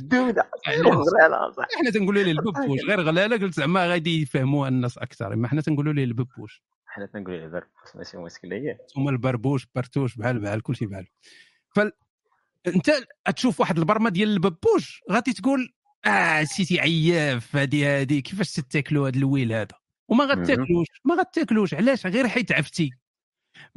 [0.68, 2.80] الغلاله صح إحنا تنقولوا ليه الببوش.
[2.88, 5.34] غير غلاله قلت زعما غادي يفهموها الناس أكثر.
[5.34, 6.64] اما حنا تنقولوا ليه الببوش.
[6.86, 7.96] حنا تنقول ليه الببوش.
[7.96, 11.08] ماشي مشكل هي ثم الببوش برتوش بحال بحال كلشي بحال
[11.76, 11.92] فال
[12.68, 12.92] أنت
[13.36, 15.74] تشوف واحد البرمة ديال الببوش غادي تقول
[16.06, 19.76] آه c'est عياف هادي هادي كيفاش تاكلوا هاد الويل هذا؟
[20.08, 22.90] وما غتاكلوش ما غتاكلوش علاش؟ غير حيت عفتي.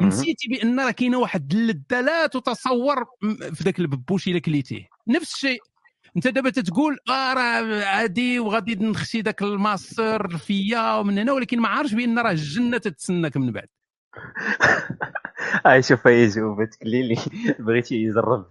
[0.00, 3.04] نسيتي بأن راه كاينة واحد اللذه لا تتصور
[3.54, 4.88] في ذاك الببوش إلا كليتيه.
[5.08, 5.60] نفس الشيء
[6.16, 11.68] أنت دابا تتقول آه راه عادي وغادي نخشي ذاك الماستر فيا ومن هنا ولكن ما
[11.68, 13.68] عارفش بأن راه الجنة تتسناك من بعد.
[15.66, 17.16] هاي شوف هي جاوبتك ليلي
[17.58, 18.46] بغيتي يجرب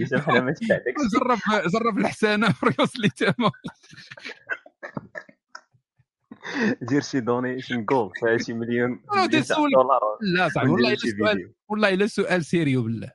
[0.00, 1.38] هشام حنا ما تبعدكش جرب
[1.72, 3.50] جرب الحسانه في ريوس اللي تما.
[6.82, 9.00] دير شي donation جول فيها شي مليون
[9.38, 9.74] نسولك.
[9.74, 10.00] دولار.
[10.20, 13.10] لا صاحبي والله إلا سؤال والله إلا سؤال sérieux بالله.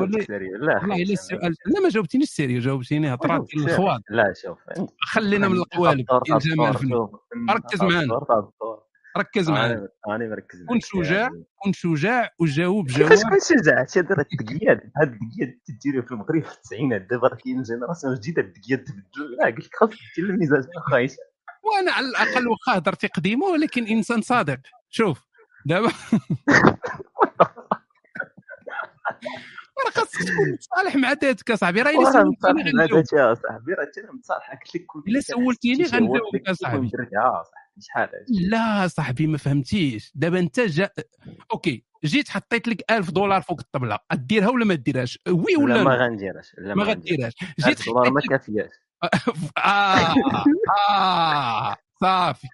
[0.00, 0.56] والله- جاوبتك sérieux.
[0.56, 3.70] لا والله إلا السؤال لا ما جاوبتينيش sérieux جاوبتيني هضرات ديال.
[3.70, 4.58] الخواض لا شوف.
[5.00, 7.08] خلينا من القوالب ديال جمال.
[7.50, 8.20] ركز معانا.
[9.18, 9.88] ركز معايا.
[10.08, 10.80] أنا مركز كن.
[10.80, 11.30] شجاع
[11.64, 13.08] كن شجاع وجاوب جواب.
[13.10, 17.62] كيفاش كنت شجاع تهضر الدقيات هاد الدقيات تديروا في المغرب في التسعينات دابا راه كاين
[17.62, 21.16] génération جديده الدقيات تبدلوا لا قلت لك خاصك دير الميزاج خايس
[21.64, 24.58] وأنا على الأقل واخا هضرتي قديمة ولكن إنسان صادق.
[24.90, 25.26] شوف
[25.66, 25.88] دابا
[29.86, 31.82] راه خاصك تكون متصالح مع ذاتك أصاحبي.
[31.82, 32.98] راه إلا سولتيني متصالح مع غنجاوب.
[33.04, 36.88] ذاتي يا صاحبي راه أنا متصالحه قلت لك كل إلا سولتيني غنجاوبك أصاحبي.
[36.88, 36.90] صاحبي
[37.80, 40.12] شحال؟ لا صاحبي ما فهمتيش.
[40.14, 40.90] دابا انت جا
[41.52, 43.98] okay جيت حطيت لك 1000 دولار فوق الطبلة.
[44.14, 46.52] ديرها ولا ما ديرهاش؟ oui ولا لا ما؟ غنديرهاش.
[46.58, 47.32] لا ما غنديرهاش.
[47.60, 48.70] جيت 1000 دولار ما كافياش
[49.58, 50.14] آه
[50.90, 52.48] آه صافي.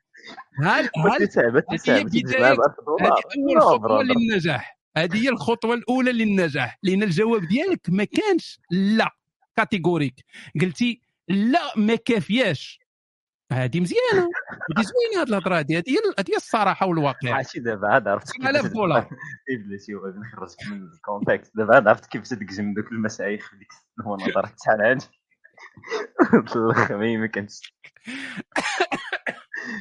[0.59, 0.67] هل
[0.97, 1.57] هل هذه تعب
[1.89, 4.03] هي تجي معاه ب 1000 هذه دولار أول لا خطوة brother.
[4.15, 4.79] للنجاح.
[4.97, 6.79] هذه هي الخطوة الأولى للنجاح.
[6.83, 9.11] لأن الجواب ديالك ما كانش لا
[9.57, 10.25] catégorique
[10.61, 12.81] قلتي لا ما كافياش
[13.53, 14.31] هذه مزيانة.
[14.77, 17.35] هذه زوينة هذه الهضرة هذه هذه هي هذه الصراحة والواقع.
[17.35, 19.09] عرفتي دابا عاد عرفت 7000 دولار
[19.67, 21.57] بلاتي وغادي نخرجك من ال contexte.
[21.57, 23.69] دابا عاد عرفت كيف تدقزم دوك المشايخ ديك
[24.01, 25.07] المناظرات شحال هادي
[26.57, 27.51] الخميمه كانت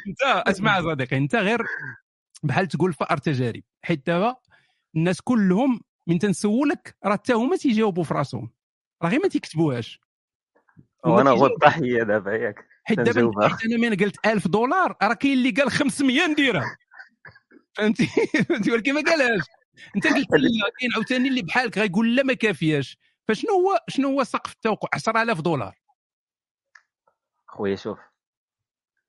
[0.07, 1.65] انت اسمع صديقي انت غير
[2.43, 3.63] بحال تقول فأر تجارب.
[3.81, 4.35] حيت دابا
[4.95, 8.51] الناس كلهم من تنسولك راه حتى هما تيجاوبوا في راسهم.
[9.03, 10.01] راه غير ما تيكتبوهاش.
[11.05, 11.45] وأنا هو.
[11.45, 12.76] الضحيه دابا ياك.
[12.87, 13.47] حيت دابا.
[13.49, 16.77] حيت أنا من قلت 1000 دولار؟ راه كاين اللي قال 500 نديرها.
[17.73, 18.07] فهمتي؟
[18.49, 19.41] فهمتي؟ ولكن ما قالهاش.
[19.95, 22.97] انت قلت لا كاين عاوتاني اللي بحالك غيقول لا ما كافياش.
[23.27, 25.75] فشنو هو شنو هو سقف التوقع؟ 10000 دولار.
[27.47, 27.99] خويا شوف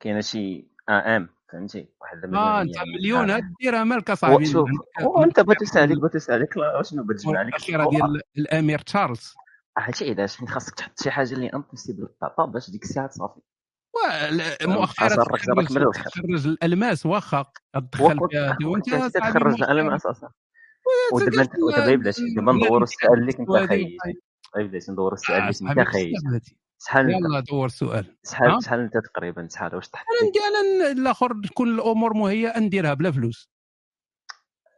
[0.01, 4.69] كاينة شي أم فهمتي؟ واحد آه أنت مليون هاد ديرها مالك اصاحبي شوف
[5.03, 9.35] وانت بغيت تسالك بغيت تسألك شنو بتجمع لك الأخيرة ديال الأمير تشارلز.
[9.77, 13.41] عرفتي علاش؟ حيت خاصك تحط شي حاجة اللي impossible تعطى باش ديك الساعة تصافي.
[14.63, 15.09] مؤخرا
[15.95, 17.45] تخرج الألماس واخا
[17.75, 18.19] تدخل
[18.65, 20.31] وأنت صاحبي تخرج الألماس أصلا.
[21.13, 23.93] ودابا ودابا بلاتي دابا ندوروا السؤال اللي كنت خايش
[24.57, 25.97] بلاتي ندوروا السؤال اللي كنت
[26.29, 26.41] هذه.
[26.81, 30.93] شحال انت يلا دور سؤال؟ شحال شحال انت تقريبا شحال واش تحت أنا ندير أنا
[30.93, 33.51] الآخر تكون الأمور مهيئة نديرها بلا فلوس.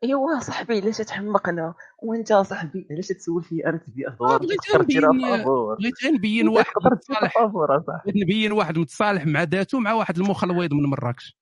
[0.05, 4.75] ايوا صاحبي علاش تحمق أنا؟ وأنت صاحبي علاش تسول فيا أنا تبيع آه، دولار بغيت
[4.75, 5.01] نبين
[5.45, 7.39] بغيت غير نبين واحد متصالح.
[7.39, 11.37] بغيت نبين واحد متصالح مع ذاته مع واحد المخلويض من مراكش.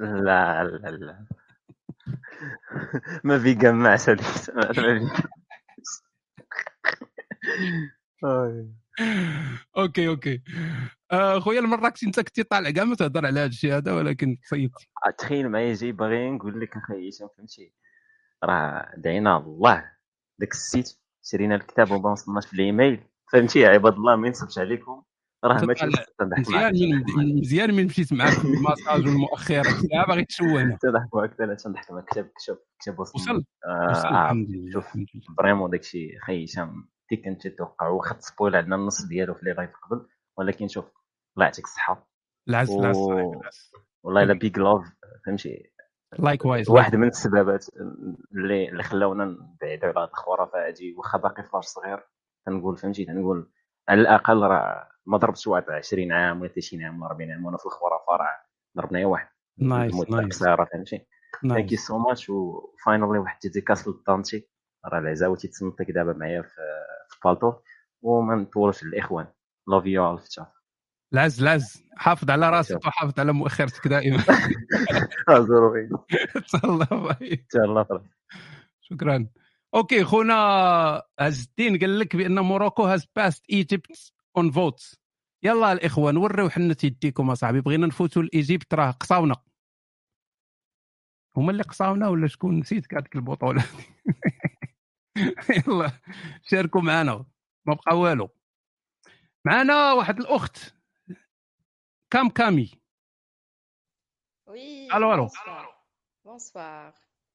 [0.00, 1.26] لا لا لا.
[3.24, 4.16] ما في في
[8.24, 8.70] أي.
[9.76, 10.42] okay okay.
[11.12, 14.88] آه، خويا المراكشي أنت كنتي طالع كاع ما تهضر على هذا الشيء هذا ولكن صيدتي
[15.18, 17.72] تخيل معايا جاي باغي نقول لك أخي هشام فهمتي
[18.44, 19.90] راه دعينا الله.
[20.40, 25.02] داك السيت شرينا الكتاب وما وصلناش في الايميل فهمتي عباد الله؟ ما ينصبش عليكم.
[25.44, 26.72] راه تنضحك مزيان
[27.16, 29.62] من مزيان من مشيت معاك في الماساج والمؤخرة.
[29.92, 33.44] لا باغي تشوهنا تضحك معاك لا تنضحك معاك كتاب كتاب كتاب وصل وصل.
[33.66, 34.08] آه وصل.
[34.08, 34.96] آه، الحمد لله شوف
[35.38, 39.70] فريمون داكشي خي هشام كي كنت تتوقع واخا تسبويل عندنا النص ديالو في لي لايف
[39.70, 40.06] قبل
[40.38, 40.84] ولكن شوف
[41.36, 42.08] الله يعطيك الصحة.
[42.48, 42.96] العز العز.
[44.02, 44.92] والله إلا بيج لاف
[45.26, 45.72] فهمتي؟
[46.18, 47.66] likewise واحد من السببات
[48.32, 52.00] اللي اللي خلاونا نبعدوا على هاد الخرافه هادي واخا باقي فاش صغير
[52.46, 53.50] تنقول فهمتي؟ تنقول
[53.88, 57.56] على الأقل راه ما ضربتش واحد 20 عام ولا 30 عام ولا 40 عام وأنا
[57.56, 58.36] في الخرافه راه
[58.76, 59.28] ضربنا غير واحد.
[59.58, 61.06] nice nice فهمتي؟
[61.48, 64.48] thank you so much و finally واحد dédicace للطانتي
[64.84, 67.52] راه العزاوي تيتصنتك دابا معايا في بالطو
[68.02, 69.26] وما نطولش الإخوان.
[69.68, 70.28] love you all في
[71.12, 74.24] العز العز حافظ على راسك وحافظ على مؤخرتك دائما.
[75.30, 75.88] ضروري
[76.50, 78.02] تهلا تهلا.
[78.80, 79.26] شكرا.
[79.74, 80.34] okay خونا
[81.18, 85.00] عز الدين قال لك بأن Morocco has passed Egypt on votes
[85.42, 89.36] يلا الإخوة نوريو حنة يديكم أصاحبي بغينا نفوتوا ل Egypt راه قصاونا.
[91.36, 93.64] هما اللي قصاونا ولا شكون؟ نسيت هذيك البطولة.
[95.56, 95.90] يلا
[96.42, 97.24] شاركوا معنا.
[97.66, 98.28] ما بقى والو.
[99.44, 100.75] معنا واحد الأخت.
[102.16, 102.70] كام كامي
[104.48, 105.66] Oui, ألو ألو bonsoir.
[106.26, 106.56] Bonsoir.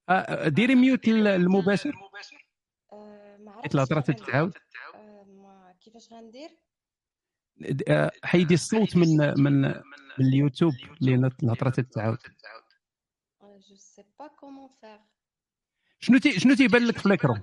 [0.10, 1.93] آه، آه، ديري mute ال- المباشر
[2.93, 4.53] آه، ما حيت الهضره عرفتش تتعاود
[4.95, 6.50] آه، ما كيفاش غندير
[7.58, 9.08] د- آه، حيدي الصوت من
[9.43, 9.76] من من
[10.19, 12.18] اليوتيوب لأن الهضره تتعاود
[13.42, 15.01] آه، je sais pas comment faire.
[16.00, 17.41] شنو تي شنو تيبان لك في l'écran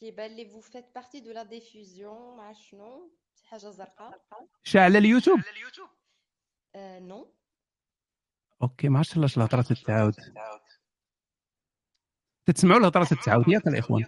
[0.00, 3.21] كيبان لي vous faites partie de la diffusion مع شنو شي
[3.52, 4.20] حاجة زرقاء.
[4.62, 5.40] شاعله اليوتيوب؟
[6.74, 7.34] آه، non.
[8.62, 10.14] okay ما عرفتش علاش الهضره تتعاود
[12.46, 14.04] تسمعوا الهضره تتعاود ياك الإخوان.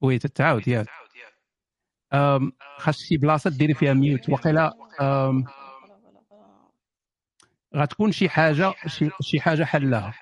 [0.00, 0.86] oui تتعاود ياك
[2.78, 4.30] خاص شي بلاصة ديري فيها mute.
[4.30, 4.72] وقيلا
[7.76, 10.14] غتكون شي حاجة شي, شي حاجة حلها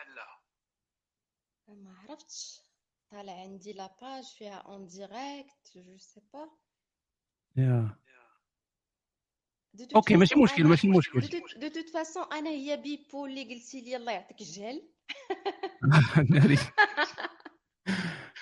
[1.68, 6.48] ما عرفتش طالع عندي لا باج فيها اون ديريكت je sais pas.
[7.56, 7.96] يا
[9.76, 12.50] De toute أوكي ماشي façon، مشكل أنا- ماشي de مشكل toute- de toute façon أنا
[12.50, 14.82] هي بيبو اللي قلتي لي الله يعطيك الجهل
[16.30, 16.56] ناري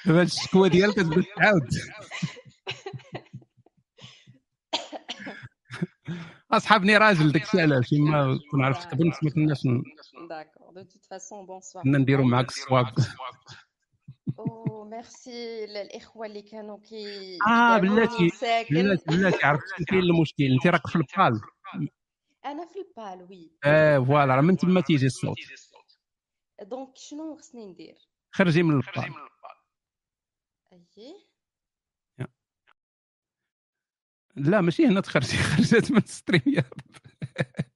[0.07, 1.69] دابا هاد الشكوى ديالك كتبدا تعاود
[6.53, 9.83] اصحابني راجل داكشي علاش ما كون عرفتك بنت ما كناش ن-
[10.29, 10.73] D'accord.
[10.75, 11.83] De toute façon, bonsoir.
[11.83, 12.95] كنا نديرو معاك الصواب
[14.39, 18.29] أو ميرسي للإخوة اللي كانوا كي آه بلاتي
[18.71, 21.41] بلاتي بلاتي عرفت شنو كاين المشكل انت راك في ال panel.
[22.45, 23.51] أنا في ال panel oui.
[23.65, 25.37] آه voilà راه من تما تيجي الصوت.
[26.63, 27.95] donc شنو خصني ندير؟
[28.33, 29.15] خرجي من ال panel.
[30.73, 31.29] اييه
[34.37, 36.73] لا ماشي هنا تخرجي خرجت من StreamYard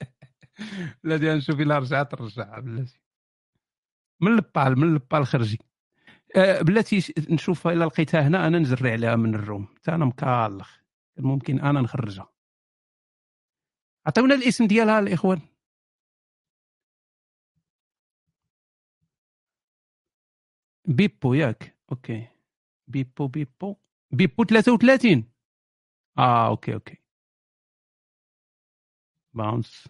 [1.04, 3.00] بلاتي نشوف إلا رجعت رجعها بلاتي.
[4.20, 5.58] من ال panel من ال panel خرجي.
[6.62, 9.66] بلاتي ش- نشوف إلا لقيتها هنا أنا نزري عليها من الروم.
[9.76, 10.78] حتى أنا مكالخ.
[11.18, 12.32] ممكن أنا نخرجها.
[14.06, 15.40] عطيونا الاسم ديالها الاخوان
[20.88, 21.76] بيبو ياك.
[21.92, 22.28] أوكي.
[22.88, 23.76] بيبو بيبو.
[24.10, 25.32] بيبو 33
[26.18, 26.96] آه okay okay.
[29.34, 29.88] bounce.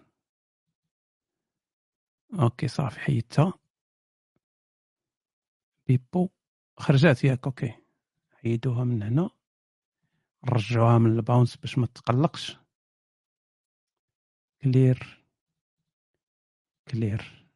[2.41, 3.62] okay صافي حيدتها.
[5.87, 6.29] بيبو
[6.79, 7.75] خرجات ياك okay.
[8.33, 9.31] حيدوها من هنا.
[10.49, 12.57] رجعوها من ال bounce باش ما تقلقش.
[14.63, 15.25] clair.
[16.89, 17.47] clair.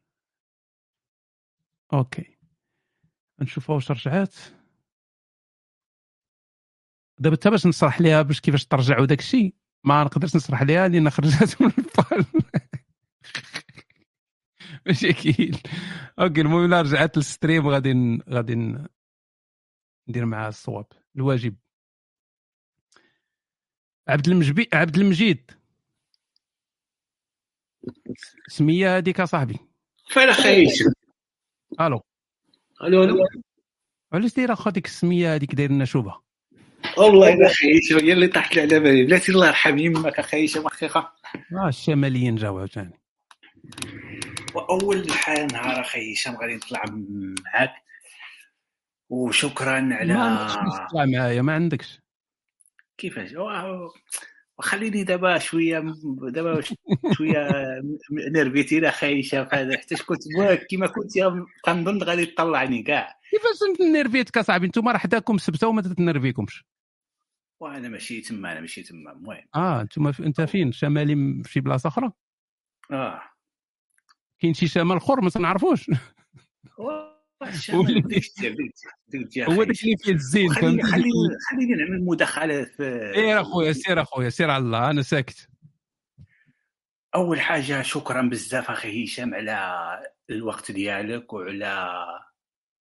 [1.93, 2.37] okay.
[3.41, 4.35] نشوفها واش رجعات.
[7.19, 11.09] دابا حتى باش نشرح ليها باش كيفاش ترجع وداك الشيء ما نقدرش نشرح ليها لأن
[11.09, 12.36] خرجت من ال panel
[14.91, 15.51] مشاكل
[16.19, 18.55] okay المهم الا رجعت لل stream غادي غادي
[20.09, 20.85] ندير معها الصواب.
[21.15, 21.55] الواجب.
[24.07, 25.51] عبد المجيد عبد المجيد.
[28.47, 29.57] سمية هذيك اصاحبي
[30.07, 30.83] فين خيش
[31.81, 32.01] ألو.
[32.83, 33.27] ألو ألو.
[34.13, 36.21] علاش داير اخو ديك السمية هذيك داير لنا شوبة؟
[36.97, 41.11] والله الا خيش هي اللي طاحت لي على بالي؟ بلاتي الله يرحم يمك اخيش مخيخه
[41.53, 42.99] آه الشماليين جاو عاوتاني
[44.57, 46.83] وأول حال نهار أخي هشام غادي نطلع
[47.45, 47.73] معاك
[49.09, 50.53] وشكرا على ما عندكش
[50.89, 51.99] تطلع معايا ما عندكش.
[52.97, 53.33] كيفاش؟
[54.59, 55.83] وخليني دابا شوية
[56.21, 56.61] دابا
[57.13, 57.47] شوية
[58.11, 60.19] نرفيتينا خايشه هذا حتى كنت
[60.69, 63.19] كيما كنت يا- كنظن غادي تطلعني كاع.
[63.31, 66.65] كيفاش نرفيتك أصاحبي؟ أنتم راه حداكم سبتة وما تنرفيكمش
[67.59, 69.43] وأنا ماشي تما أنا ماشي تما المهم.
[69.55, 72.11] آه أنتم أنت فين؟ شمالي في شي بلاصة أخرى؟
[72.91, 73.21] آه.
[74.39, 75.91] كاين شي شمال اخر ما تنعرفوش.
[76.79, 78.23] هو داك.
[79.37, 84.89] اللي فيه الزين خليني؟ خليني نعمل مداخلة في سير أخويا سير أخويا سير على الله
[84.89, 85.49] أنا ساكت.
[87.15, 89.79] أول حاجة شكرا بزاف أخي هشام على
[90.29, 91.97] الوقت ديالك وعلى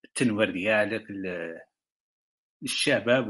[0.04, 1.06] التنوير ديالك
[2.62, 3.28] للشباب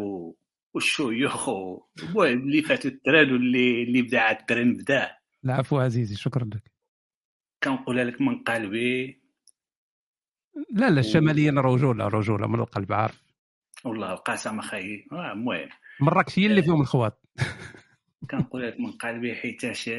[0.75, 5.17] والشيوخ المهم اللي فاتوا ال train واللي اللي بدأ ال train بدا.
[5.45, 6.76] العفو عزيزي شكرا لك.
[7.65, 9.21] كنقولها لك من قلبي.
[10.71, 13.23] لا لا الشماليين رجولة رجولة من القلب عارف.
[13.85, 15.07] والله القسم أخي.
[15.13, 15.69] آه، المهم.
[16.01, 17.23] مراكش هي اللي فيهم الخوات.
[18.31, 19.91] كنقول لك من قلبي حيتاش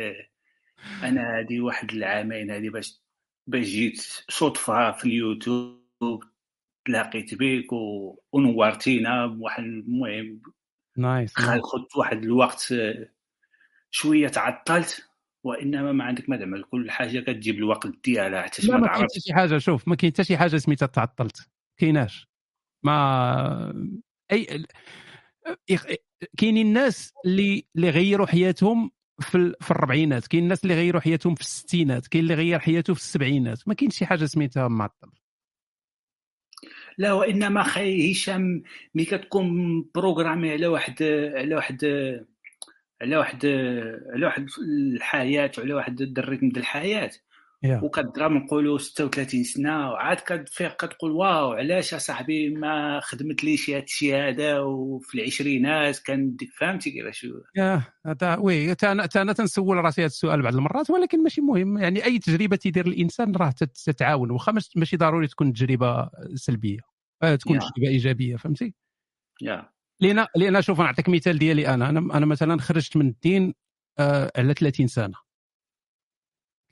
[1.04, 3.02] أنا هذه واحد العامين هذه باش
[3.48, 6.24] باش جيت صدفة في اليوتيوب
[6.86, 8.16] تلاقيت بك و...
[8.32, 10.42] ونورتينا بواحد المهم.
[10.98, 13.10] نايس خدت واحد الوقت آه،
[13.92, 15.10] شوية تعطلت.
[15.44, 19.04] وإنما ما عندك ما كل حاجة كتجيب الوقت ديالها حتى ما ما تعرفش.
[19.04, 22.28] حتى شي حاجة شوف ما كاين حتى شي حاجة سميتها تعطلت كايناش.
[22.84, 23.88] ما
[24.32, 24.66] أي
[26.38, 31.42] كاينين الناس اللي اللي غيروا حياتهم في في الربعينات كاين الناس اللي غيروا حياتهم في
[31.42, 35.12] الستينات كاين اللي غير حياته في السبعينات ما كاينش شي حاجة سميتها معطل.
[36.98, 38.64] لا وإنما خي هشام
[38.96, 41.04] ملي كتكون بروغرامي على واحد
[41.36, 41.86] على واحد
[43.02, 43.46] على واحد
[44.14, 44.48] على واحد
[44.94, 47.12] الحياة وعلى واحد ال rythme ديال الحياة.
[47.64, 47.82] yeah.
[47.84, 54.16] وكتضرب نقولوا 36 سنة وعاد كتفيق كتقول wow علاش أصاحبي ما خدمت ليش هذا الشيء
[54.16, 57.28] هذا؟ وفي العشرينات كان فهمتي كيفاش
[58.06, 61.78] هذا oui أنا تنسول راسي هذا السؤال بعض المرات ولكن ماشي مهم.
[61.78, 66.80] يعني أي تجربة تيدير الإنسان راه تت- تتعاون واخا ماشي ضروري تكون تجربة سلبية
[67.24, 67.60] آه، تكون yeah.
[67.60, 68.74] تجربة إيجابية فهمتي؟
[69.42, 69.70] yeah.
[70.02, 71.90] لأن لأن شوف نعطيك مثال ديالي أنا.
[71.90, 73.54] أنا أنا مثلا خرجت من الدين
[74.00, 75.14] آه على 30 سنة.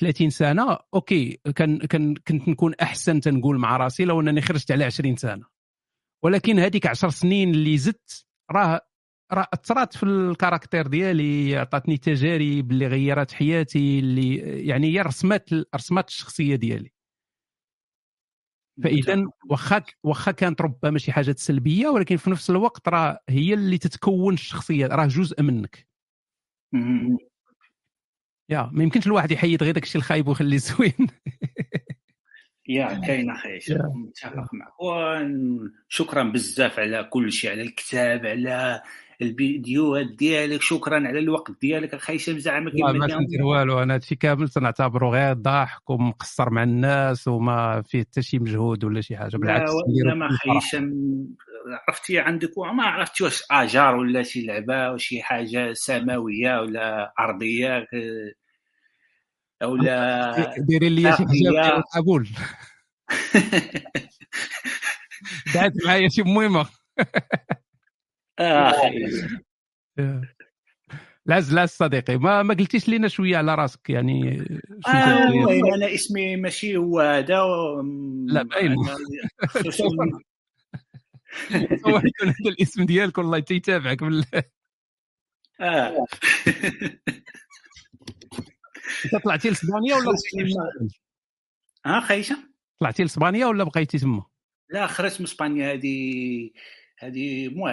[0.01, 4.83] 30 سنة أوكي كان كان كنت نكون أحسن تنقول مع راسي لو أنني خرجت على
[4.85, 5.45] 20 سنة.
[6.23, 8.81] ولكن هذيك 10 سنين اللي زدت راه
[9.33, 14.35] راه أثرت في الكاركتير ديالي عطاتني تجارب اللي غيرت حياتي اللي
[14.67, 16.94] يعني هي رسمات رسمات الشخصية ديالي.
[18.83, 23.77] فإذا واخا واخا كانت ربما شي حاجات سلبية ولكن في نفس الوقت راه هي اللي
[23.77, 25.87] تتكون الشخصية راه جزء منك.
[28.49, 31.07] يا ما يمكنش الواحد يحيد غير داكشي الخايب ويخليه زوين.
[32.67, 33.59] يا كاين أخي.
[33.95, 34.73] متفق معك.
[34.81, 38.81] وشكرا بزاف على كل شيء على الكتاب على
[39.21, 41.93] الفيديوهات ديالك شكرا على الوقت ديالك.
[41.93, 43.83] أخي هشام زعما لا كما ما كان تندير والو.
[43.83, 49.01] أنا هادشي كامل تنعتبره غير ضحك ومقصر مع الناس وما فيه حتى شي مجهود ولا
[49.01, 49.31] شي حاجة.
[49.31, 50.57] لا بالعكس بكل أخي.
[50.57, 50.93] هشام
[51.87, 57.79] عرفتي عندك ما عرفتي واش آجار ولا شي لعبة ولا شي حاجة سماوية ولا أرضية
[57.79, 58.35] ك-
[59.63, 61.25] ولا ديري لي شي.
[61.25, 62.29] ديال القبول
[65.53, 66.59] دعت معايا شي مهمة.
[66.59, 66.65] آه،
[68.39, 69.11] أخي
[71.27, 74.47] العز العز صديقي ما ما قلتيش لينا شوية على راسك يعني
[74.87, 77.41] آه،؟ المهم أنا اسمي ماشي هو هذا
[78.25, 78.75] لا باين
[81.85, 84.43] هو يكون هذا الاسم ديالك والله تيتابعك بالله
[85.61, 86.05] آه.
[89.05, 90.15] انت طلعتي لإسبانيا ولا
[91.85, 92.37] ها خايشة؟
[92.79, 94.23] طلعتي لإسبانيا ولا بقيتي تما؟
[94.69, 96.49] لا خرجت من إسبانيا هذه
[96.99, 97.67] هذه مو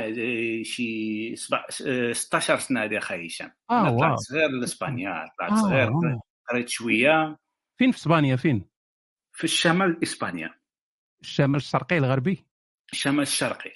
[0.64, 3.52] شي سبع- آه، 16 سنة هذه أخي هشام.
[3.70, 4.18] آه، أنا طلعت.
[4.18, 6.20] صغير لإسبانيا طلعت آه، صغير آه.
[6.50, 7.36] قريت شوية.
[7.78, 8.64] فين في إسبانيا؟ فين؟
[9.32, 10.54] في الشمال إسبانيا.
[11.22, 12.46] الشمال الشرقي الغربي؟
[12.92, 13.70] الشمال الشرقي.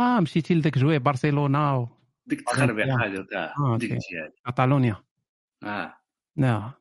[0.00, 1.88] آه مشيتي لذاك جوي برشلونه و...
[2.26, 3.92] ديك تخربيق هذه آه، ديك.
[3.92, 4.32] الجهه.
[4.46, 5.04] كاتالونيا.
[5.64, 5.94] آه.
[6.36, 6.72] نعم.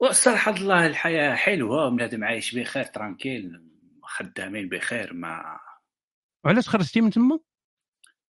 [0.00, 3.68] والصراحة الله الحياة حلوة بنادم عايش بخير tranquille
[4.02, 5.58] خدامين بخير ما
[6.44, 7.38] وعلاش خرجتي من تما؟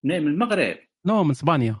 [0.02, 0.76] من المغرب.
[1.06, 1.76] non من إسبانيا.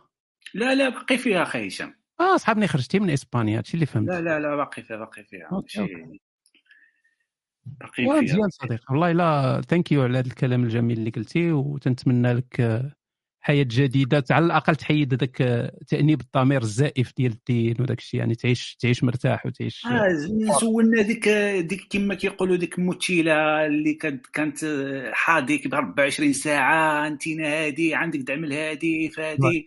[0.54, 1.94] لا لا باقي فيها أخي هشام.
[2.20, 4.08] آه صحابني خرجتي من إسبانيا هادشي اللي فهمت.
[4.08, 5.48] لا لا لا باقي فيها باقي فيها.
[5.50, 5.66] باقي
[7.92, 8.22] فيها.
[8.22, 12.82] مزيان صديقي والله لا thank you على هذا الكلام الجميل اللي قلتي وتنتمنى لك
[13.44, 18.34] حياة جديدة على الأقل تحيد هذاك آه، تأنيب الضمير الزائف ديال الدين وداك الشيء يعني
[18.34, 20.08] تعيش تعيش مرتاح وتعيش آه
[20.60, 24.58] زولنا ديك ديك كما كيقولوا ديك ال mochila اللي كانت كانت
[25.12, 29.66] حاضيك ب 24 ساعة انت هادي عندك دعم الهادف هادي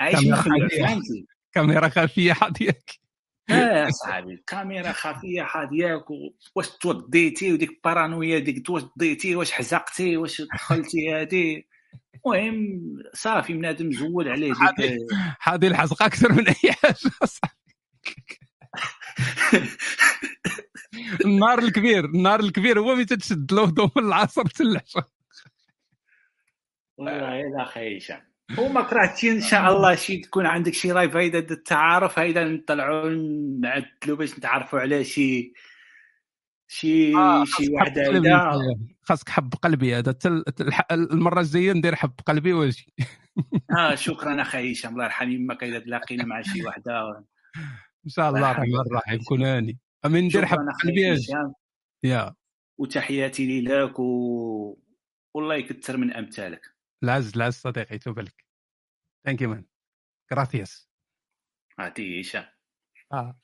[0.00, 0.86] عايشين كاميرا خفية.
[0.86, 3.00] فهمتي؟ كاميرا خفية حاضيك
[3.50, 6.04] آه صاحبي الكاميرا خفية حاضياك
[6.54, 11.71] واش توضيتي وديك البارانويا ديك توضيتي واش حزقتي واش دخلتي هادي.
[12.26, 12.82] المهم
[13.14, 14.98] صافي بنادم زول عليه ديك
[15.38, 16.96] حاضي الحزقه أكثر من أي حاجة
[21.24, 25.08] النار الكبير النار الكبير هو ملي تتشد الوضوء من العصر حتى العشاء
[26.98, 31.52] والله أخي هشام وما كرهتي إن شاء الله شي تكون عندك شي لايف هيدا د
[31.52, 33.10] التعارف؟ هيدا نطلعوا
[33.60, 35.52] نعدلوا باش نتعرفوا على شي
[36.72, 40.18] شي آه، شي هيدا خاصك حب قلبي هذا.
[40.90, 42.94] المرة الجاية ندير حب قلبي واجي
[43.78, 47.24] آه شكرا أخي هشام الله يرحم يمك إذا تلاقينا مع شي وحدة.
[48.04, 48.80] إن شاء الله الرحمن.
[48.80, 51.16] الرحيم كون هاني أمين ندير حب قلبي
[52.04, 52.34] يا
[52.78, 54.78] وتحياتي لك و...
[55.34, 56.76] والله يكثر من أمثالك.
[57.02, 58.44] العز العز صديقي توب لك.
[59.26, 59.64] ثانك يو مان
[60.30, 60.88] جراتياس
[61.78, 62.44] عطيه هشام.
[63.12, 63.40] آه.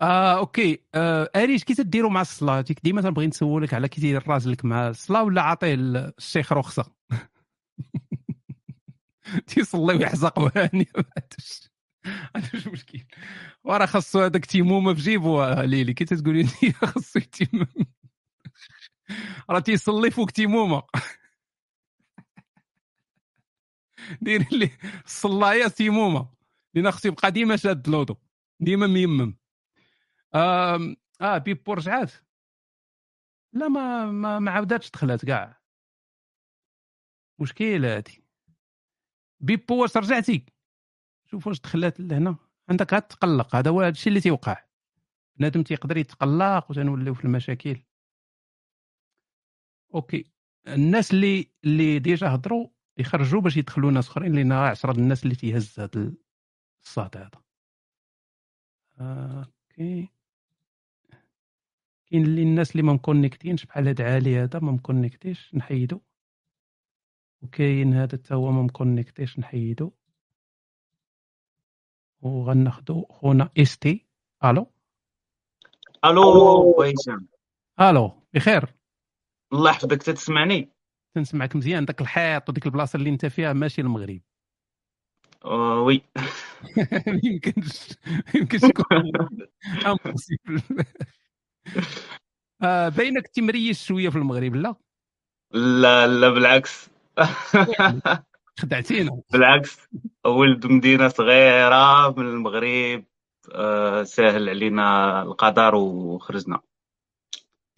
[0.00, 0.78] آه أوكي.
[0.94, 5.22] آه أريش كي تديروا مع الصلاه ديما تنبغي نسولك على كي داير راجلك مع الصلاه
[5.22, 6.92] ولا عاطيه الشيخ رخصة؟
[9.46, 10.86] تيصلي ويحزق وهاني.
[12.06, 13.00] ما عندوش مشكل.
[13.64, 15.40] وراه خاصو هذاك تيمومه في جيبو.
[15.42, 17.66] آه، ليلي كي تقولي لي خاصو يتيمم.
[19.50, 20.82] راه تيصلي فوق تيمومة.
[24.22, 24.70] دير لي
[25.06, 26.28] الصلايه تيمومة.
[26.74, 28.16] لأن خصو يبقى ديما شاد الوضو
[28.60, 29.39] ديما ميمم.
[30.34, 32.12] آم، آه بيبو رجعات
[33.52, 35.60] لا ما ما, ما عاوداتش دخلات كاع
[37.40, 38.24] مشكل هادي؟
[39.40, 40.46] بيبو واش رجعتي
[41.30, 42.36] شوف واش دخلات لهنا.
[42.68, 43.56] عندك غير تقلق.
[43.56, 44.64] هذا هو الشيء اللي تيوقع.
[45.36, 47.82] بنادم تيقدر يتقلق وتنوليو في المشاكل.
[49.94, 50.32] okay.
[50.68, 52.68] الناس اللي اللي déjà هضروا
[52.98, 56.12] يخرجوا باش يدخلوا ناس أخرين لأن راه 10 الناس اللي تيهز هذا
[56.82, 57.30] الصاد هذا.
[59.00, 60.08] آه، okay.
[62.10, 65.39] كاين اللي الناس اللي ما م connectés ينش بحال هاد عالي هذا ما م connecté
[65.39, 66.00] ش نحيدو.
[67.42, 69.92] وكاين هذا حتى هو ما م connecté ش نحيدو.
[72.22, 74.06] وغناخدو خونا استي
[74.44, 74.66] allô؟
[76.04, 77.28] allô هشام
[77.80, 78.74] ألو بخير.
[79.52, 80.68] الله يحفظك تسمعني؟
[81.14, 84.20] تنسمعك مزيان داك الحيط وديك البلاصة اللي انت فيها ماشي المغرب.
[85.44, 86.02] آه، oui.
[87.06, 89.12] ما يمكنش ما يمكنش تكون
[89.86, 90.62] impossible
[92.62, 94.74] آه باينك تمريش شوية في المغرب لا.
[95.52, 96.90] لا لا بالعكس.
[98.60, 99.22] خدعتينا.
[99.32, 99.88] بالعكس
[100.26, 103.04] ولد مدينة صغيرة من المغرب
[103.52, 106.60] آه، سهل علينا القدر وخرجنا.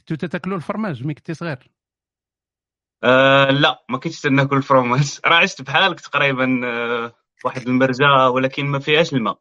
[0.08, 1.70] كنتو تاكلوا الفرماج ملي كنتي صغير؟
[3.04, 5.18] آه لا ما كنتش تناكل الفرماج.
[5.26, 7.12] راه عشت بحالك تقريبا آه،
[7.44, 9.38] واحد المرجة ولكن ما فيهاش الماء.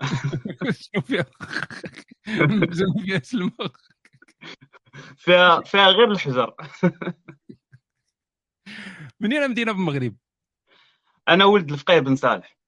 [3.06, 3.72] فيهاش الماء
[5.16, 6.54] فيها فيها غير الحجر.
[9.20, 10.16] منين مدينه بالمغرب؟
[11.28, 12.58] أنا ولد الفقيه بن صالح.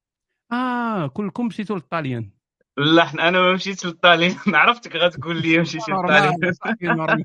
[0.52, 2.30] آه كلكم مشيتوا للطاليان.
[2.76, 4.36] لا أنا ما مشيتش للطاليان.
[4.54, 7.24] عرفتك غتقول لي مشيتي للطاليان.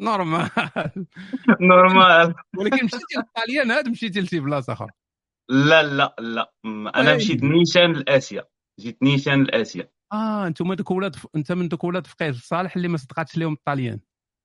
[0.00, 0.50] normal.
[1.60, 2.34] normal.
[2.56, 4.90] ولكن مشيتي للطاليان هاد مشيتي لشي بلاصة أخرى.
[5.48, 6.52] لا لا لا.
[6.64, 8.44] أنا وين؟ مشيت نيشان لآسيا.
[8.80, 9.88] جيت نيشان لآسيا.
[10.12, 14.00] آه أنتم دوك ولاد أنت من دوك ولاد فقيه صالح اللي ما صدقاتش لهم الطاليان.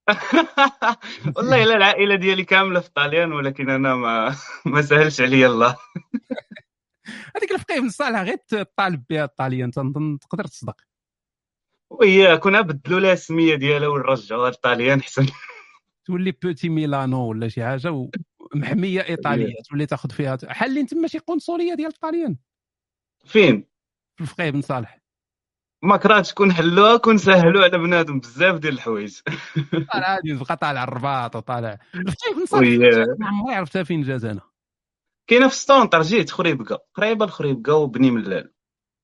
[1.36, 5.76] والله إلا العائلة ديالي كاملة في الطاليان ولكن أنا ما ما سهلش عليا الله.
[7.36, 10.76] هذيك الفقيه بن صالح غير تطالب بها الطاليان تنظن تقدر تصدق.
[11.90, 15.26] وهي كنا بدلوا لها السمية ديالها ورجعوها للطاليان حسن.
[16.06, 18.10] تولي بوتي ميلانو ولا شي حاجة
[18.54, 22.38] ومحميه إيطالية تولي تاخذ فيها حالين تما شي قنصلية ديال الطاليان.
[23.26, 23.77] فين؟
[24.18, 25.00] في الفقيه بن صالح.
[25.84, 29.20] ما كرهتش كون حلوها كون سهلوا على بنادم بزاف ديال الحوايج.
[29.94, 31.78] طالع عادي تبقى طالع الرباط وطالع.
[31.96, 32.70] الفقيه بن صالح
[33.20, 34.42] ما عمري عرفتها فين جات أنا
[35.30, 38.54] كاينة في سطونطر جيت خريبكه قريبة لخريبكه وبني ملال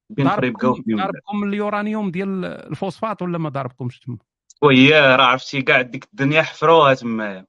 [0.09, 4.17] بين خريبكه وبني ملال ضاربكم اليورانيوم ديال الفوسفات ولا ما ضاربكمش تما؟
[4.61, 7.45] وهي راه عرفتي كاع ديك الدنيا حفروها تمايا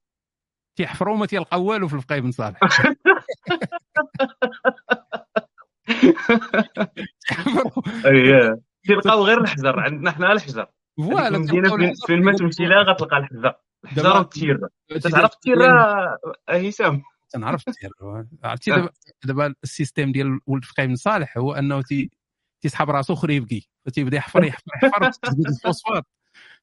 [0.76, 2.59] تيحفروا ما تيلقاو والو في الفقيه بن صالح.
[8.06, 10.66] اييه تلقاو غير الحجر عندنا حنا الحجر.
[10.96, 11.46] فوالا
[12.06, 13.54] فين, ما تمشي لها غتلقى الحجر.
[13.84, 14.56] الحجر هادشي
[15.10, 17.90] تعرف التيره الطاليان هشام تنعرف التير.
[18.44, 18.88] عرفتي دابا
[19.24, 22.10] دابا السيستيم ديال ولد فقيه بن صالح هو أنه تي
[22.60, 26.04] تيسحب راسو خريبكي فتيبدا يحفر يحفر يحفر تزيد الفوسفات.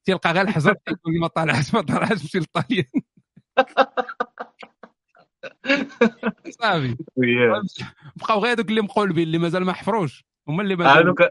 [0.04, 0.74] تيلقى غير الحجر
[1.20, 2.84] ما طالعش ما طالعش مشي للطاليان
[6.60, 6.96] صافي.
[8.16, 10.24] بقاو غير هذوك اللي مقولبين اللي مازال ما حفروش.
[10.48, 11.22] هما اللي مازال هذوك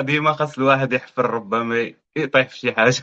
[0.00, 3.02] ديما خاص الواحد يحفر ربما يطيح في شي حاجة.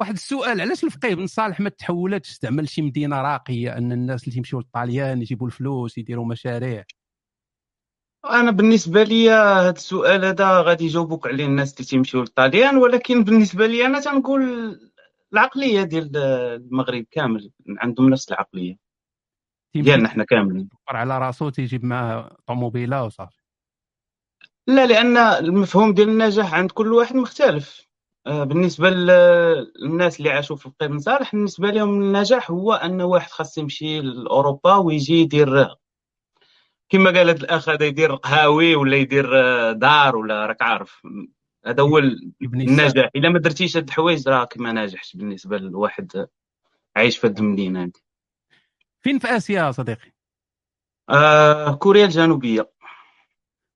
[0.00, 4.34] واحد السؤال علاش الفقيه بن صالح ما تحولاتش استعمل شي مدينة راقية أن الناس اللي
[4.34, 6.84] تيمشيو للطاليان يجيبوا الفلوس يديروا مشاريع؟
[8.24, 13.66] أنا بالنسبة لي هذا السؤال هذا غادي يجاوبوك عليه الناس اللي تيمشيو للطاليان ولكن بالنسبة
[13.66, 14.42] لي أنا تنقول
[15.32, 18.87] العقلية ديال المغرب كامل عندهم نفس العقلية.
[19.74, 20.68] ديالنا حنا كاملين.
[20.88, 23.38] على راسو تيجيب معاه طوموبيله وصافي.
[24.66, 27.88] لا لأن المفهوم ديال النجاح عند كل واحد مختلف.
[28.26, 33.30] آه، بالنسبة لل- للناس اللي عاشوا في القرن صالح بالنسبة لهم النجاح هو أن واحد
[33.30, 35.68] خاص يمشي لأوروبا ويجي يدير
[36.88, 41.02] كما قال هذا الأخ هذا يدير قهاوي ولا يدير آه، دار ولا راك عارف.
[41.66, 41.98] هذا هو.
[41.98, 43.10] النجاح.
[43.16, 46.26] إلا ما درتيش هاد الحوايج راك ما ناجحش بالنسبة لواحد
[46.96, 48.02] عايش في هاد المدينة هادي.
[49.04, 50.12] فين في آسيا يا صديقي؟
[51.10, 52.70] آه كوريا الجنوبية.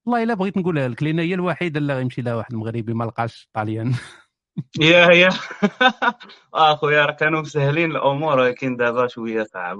[0.06, 3.48] والله إلا بغيت نقولها لك لأن هي الوحيدة اللي غيمشي لها واحد المغربي ما لقاش
[3.52, 3.92] طاليان.
[4.80, 5.28] يا يا.
[6.54, 9.78] أخويا راه كانوا مسهلين الأمور ولكن دابا شوية صعب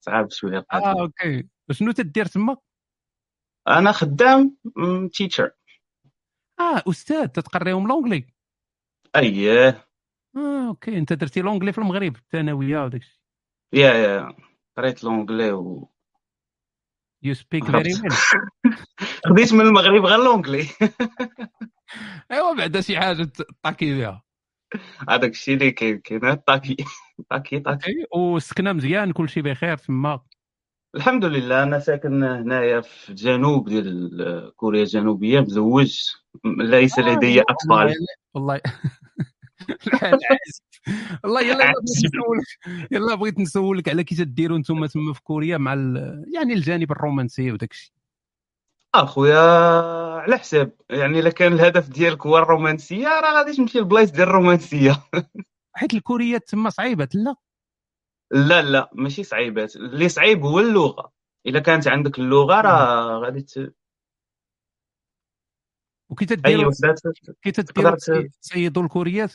[0.00, 1.00] صعب شوية آه القضية.
[1.02, 1.48] okay.
[1.70, 2.56] شنو تدير تما؟
[3.68, 4.56] أنا خدام
[5.12, 5.50] teacher
[6.60, 8.26] آه أستاذ تتقريهم l'anglais
[9.16, 9.88] أييه.
[10.36, 10.98] آه okay.
[10.98, 13.20] أنت درتي l'anglais في المغرب الثانوية وداك الشيء
[13.72, 14.36] yeah yeah.
[14.76, 15.88] قريت l'anglais و
[17.22, 17.92] you speak very.
[17.94, 18.12] well
[19.26, 20.66] خديت من المغرب غير l'anglais
[22.32, 24.22] ايوا بعدا شي حاجة t'as qui بها.
[25.08, 26.76] هذاك الشيء اللي كاين كاين طاكي.
[27.30, 28.06] طاكي طاكي.
[28.14, 30.20] والسكنه مزيان كلشي بخير تما.
[30.96, 36.00] الحمد لله أنا ساكن هنايا في الجنوب ديال كوريا الجنوبية مزوج
[36.44, 37.94] ليس لدي أطفال.
[38.34, 38.60] والله.
[41.24, 42.46] والله يلا بغيت نسولك.
[42.90, 46.24] يلا بغيت نسولك على كي تديروا أنتم تما في كوريا مع ال...
[46.34, 47.92] يعني الجانب الرومانسي وداك الشيء
[48.94, 49.40] أخويا
[50.20, 50.72] على حساب.
[50.90, 55.04] يعني إلا كان الهدف ديالك هو الرومانسية راه غادي تمشي لبلايص ديال الرومانسية.
[55.74, 57.34] حيت الكوريات تما صعيبة لا.
[58.30, 61.12] لا لا ماشي صعيبات اللي صعيب هو اللغة.
[61.46, 63.74] إلا كانت عندك اللغة راه غادي ت...
[66.10, 66.94] وكي تديروا وحده
[67.42, 67.96] كي تديروا
[68.42, 69.32] تصيدوا الكوريات؟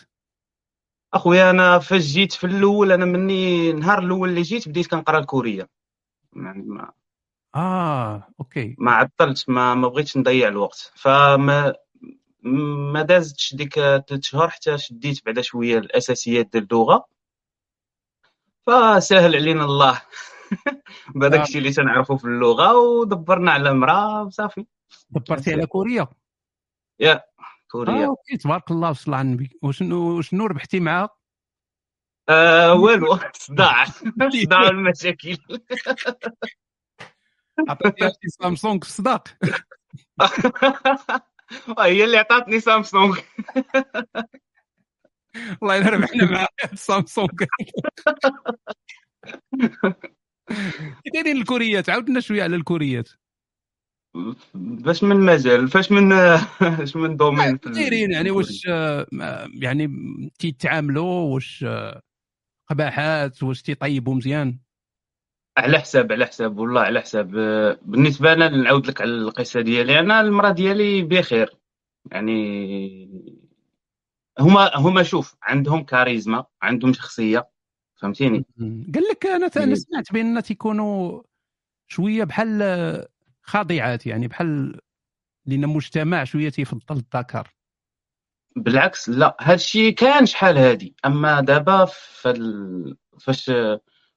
[1.14, 5.70] أخويا أنا فاش جيت في الأول أنا مني النهار الأول اللي جيت بديت كنقرأ الكورية.
[6.36, 6.92] يعني ما
[7.56, 8.76] آه okay.
[8.80, 10.92] ما عطلتش ما ما بغيتش نضيع الوقت.
[10.96, 11.74] فما
[12.94, 17.06] ما دازتش ديك ثلاث شهور حتى شديت بعدا شوية الأساسيات ديال اللغة.
[18.68, 20.02] فسهل علينا الله.
[21.16, 21.44] بهذاك آه.
[21.44, 24.66] الشيء اللي تنعرفو في اللغة ودبرنا على مراه وصافي.
[25.10, 26.08] دبرتي على كوريا
[27.00, 27.24] يا.
[27.72, 28.06] كوريا.
[28.06, 31.10] okay تبارك الله وصل على النبي وشنو شنو ربحتي معاها
[32.30, 33.86] آه والو صداع.
[34.44, 35.38] صداع المشاكل.
[37.70, 39.28] عطيتيها شي سامسونج الصداق
[41.80, 43.18] هي اللي عطاتني سامسونج.
[45.62, 47.44] والله إلا ربحنا معاها سامسونج.
[51.04, 53.10] كي دايرين الكوريات عاودنا شوية على الكوريات
[54.86, 56.10] فاش من مجال فاش من
[56.78, 59.08] فاش من دومين دايرين يعني واش آه،
[59.54, 59.88] يعني
[60.40, 62.02] تيتعاملوا واش آه،
[62.70, 64.60] قباحات واش تيطيبوا مزيان؟
[65.58, 67.38] على حساب على حساب والله على حساب.
[67.38, 70.00] آه، بالنسبة لنا نعاود لك على القصة ديالي.
[70.00, 71.58] أنا المرأة ديالي بخير.
[72.12, 73.32] يعني
[74.40, 77.50] هما هما شوف عندهم كاريزما عندهم شخصية
[78.02, 78.46] فهمتيني؟
[78.94, 79.76] قال لك أنا أنا إيه.
[79.76, 81.22] سمعت بان تيكونوا
[81.88, 82.62] شوية بحال
[83.44, 84.80] خاضعات يعني بحال
[85.46, 87.56] لأن المجتمع شوية تيفضل الذكر.
[88.56, 90.96] بالعكس لا هادشي كان شحال هادي.
[91.06, 92.98] أما دابا فال...
[93.20, 93.52] فاش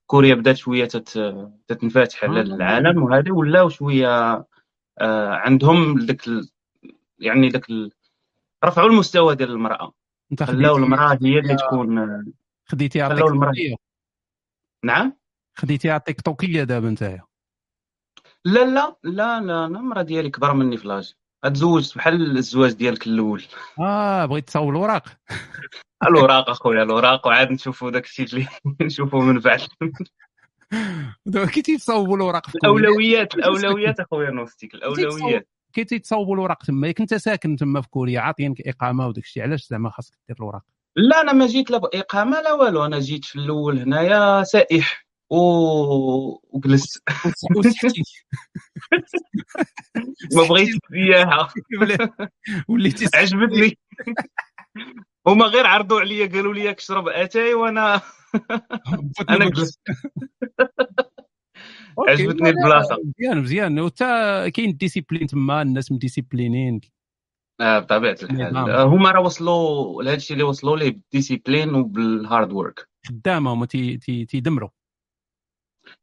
[0.07, 1.35] كوريا بدات شوية تت...
[1.67, 2.41] تتنفتح على.
[2.41, 4.33] العالم وهذا ولاو شوية
[4.99, 6.49] آه عندهم داك ال...
[7.19, 7.91] يعني داك ال...
[8.65, 9.93] رفعوا المستوى ديال المرأة.
[10.41, 12.25] خلاو المرأة هي اللي تكون
[12.67, 13.53] خديتيها المرأة.
[14.85, 15.17] نعم؟
[15.55, 17.23] خديتيها تيكتوكيه دابا نتايا.
[18.45, 21.15] لا لا لا لا لا المراه ديالي كبر مني في l'âge
[21.53, 23.43] تزوجت بحال الزواج ديالك الأول.
[23.81, 25.05] آه بغيت تصاوب الوراق.
[26.09, 28.47] الاوراق أخويا الاوراق وعاد نشوفوا داك الشيء اللي
[28.87, 29.61] نشوفوا من بعد.
[31.27, 35.49] دابا كي تيتصاوبوا الوراق في الأولويات الأولويات أخويا نوستيك الأولويات.
[35.73, 39.67] كي تيتصاوبوا الوراق تما ياك انت ساكن تما في كوريا عاطينك إقامة وداك الشيء علاش
[39.69, 40.63] زعما خاصك دير الوراق؟
[40.97, 45.04] لا أنا ما جيت لا باقامه لا والو أنا جيت في الأول هنايا سائح.
[45.31, 47.03] وجلست
[50.31, 51.49] ما بغيتش السياحه
[52.69, 53.79] وليتي عجبتني.
[55.27, 58.01] هما غير عرضوا عليا قالوا لي اشرب أتاي وأنا
[59.31, 59.81] أنا جلست.
[62.09, 62.97] عجبتني لا، لا، البلاصة.
[63.05, 63.81] مزيان مزيان.
[63.81, 66.81] وتا كاين discipline تما الناس م disciplinés ين
[67.61, 68.57] آه بطبيعة الحال.
[68.57, 73.53] آه، هما راه وصلوا لهذا الشيء اللي وصلوا ليه بال discipline وبال hard work خدامة
[73.53, 74.69] هما تي- تي- تيدمروا.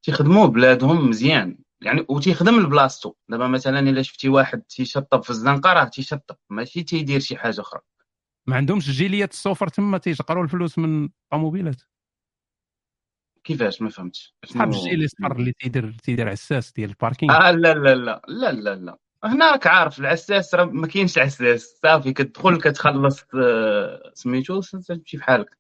[0.04, 1.58] تيخدموا بلادهم مزيان.
[1.82, 6.36] يعني وتيخدم لبلاصتو دابا مثلا إلا شفتي واحد تيشطب في الزنقة راه تيشطب.
[6.50, 7.82] ماشي تيدير شي حاجة أخرى.
[8.48, 11.82] ما عندهمش جيليات السوفر تما تيشقروا الفلوس من الطوموبيلات
[13.44, 14.36] كيفاش؟ ما فهمتش.
[14.46, 17.34] صحاب الجيلي صفر اللي تيدير تيدير عساس ديال ال parking.
[17.34, 18.98] آه لا لا لا لا لا لا.
[19.24, 21.80] هنا راك عارف العساس راه ما كاينش عساس.
[21.84, 25.58] صافي كتدخل كتخلص آه، سميتو تمشي في حالك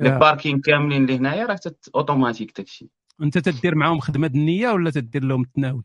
[0.00, 0.18] لي يا.
[0.18, 1.60] parking كاملين اللي هنايا راه
[1.94, 2.90] أوتوماتيك داكشي.
[3.22, 5.84] أنت تدير معاهم خدمة النيه ولا تدير لهم التناول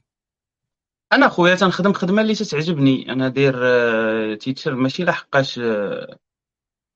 [1.14, 3.12] أنا خويا تنخدم خدمة اللي تتعجبني.
[3.12, 6.18] أنا داير آه، teacher ماشي لحقاش آه،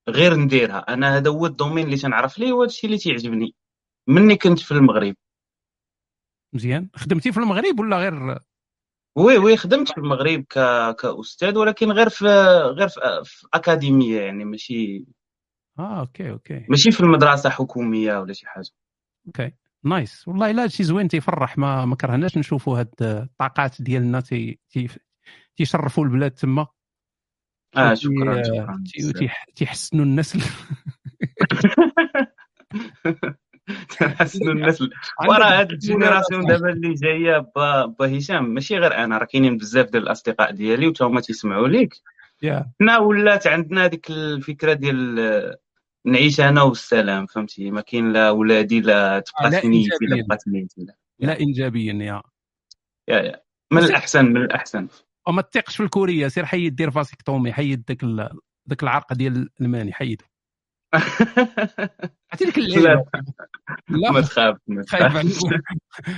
[0.10, 0.78] غير نديرها.
[0.78, 3.56] أنا هذا هو ال domaine اللي تنعرف ليه وهذا الشيء اللي تيعجبني.
[4.08, 5.16] مني كنت في المغرب.
[6.54, 6.90] مزيان.
[6.96, 8.40] خدمتي في المغرب ولا غير؟
[9.16, 10.60] oui oui خدمت في المغرب ك...
[10.96, 12.26] كأستاذ ولكن غير في
[12.78, 15.06] غير في, في أكاديمية يعني ماشي.
[15.80, 16.66] آه okay okay.
[16.70, 18.70] ماشي في المدرسة حكومية ولا شي حاجة.
[19.28, 19.52] okay.
[19.86, 20.28] nice.
[20.28, 24.88] والله الا هادشي زوين تيفرح ما ما كرهناش نشوفوا هاد الطاقات ديالنا تي تي
[25.56, 26.68] تيشرفوا البلاد تما.
[27.78, 28.84] آه شكرا شكرا.
[28.98, 29.16] بزاف.
[29.16, 30.40] وتيح- تيحسنوا النسل.
[34.00, 38.78] تنحسنوا الناس ال- عندك وراه هاد ال génération؟ دابا اللي جاية با, با هشام ماشي
[38.78, 41.94] غير أنا راه كاينين بزاف ديال الأصدقاء ديالي وتا هما تيسمعوا ليك
[42.82, 45.58] حنا ولات عندنا ديك الفكرة ديال آه،
[46.06, 50.26] نعيش أنا والسلام فهمتي؟ ما كاين لا ولادي لا تبقى سنيتي لا إنجابياً.
[50.28, 52.22] بقات نيتي لا لا انجابيا yeah
[53.08, 53.22] yeah.
[53.22, 53.42] يا
[53.72, 54.88] من الأحسن من الأحسن.
[55.28, 58.30] وما تثقش في الكورية سير حيد دير vasectomy حيد داك ال-
[58.66, 60.26] داك العرق ديال الماني حيدو
[60.94, 62.90] عرفتي ديك اللعيبة.
[62.90, 63.06] لا.
[63.90, 64.12] لا.
[64.12, 64.58] ما تخاف
[64.88, 65.30] خايف على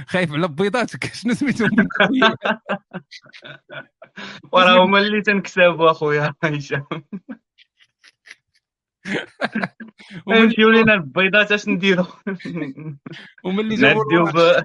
[0.08, 1.14] خايف على بيضاتك.
[1.14, 1.70] شنو سميتهم؟
[4.52, 6.34] وراه هما اللي تنكسبوا أخويا.
[6.44, 6.86] هشام
[10.28, 12.06] نمشيو لينا البيضات اش نديرو
[13.46, 14.64] وملي الوراق ب...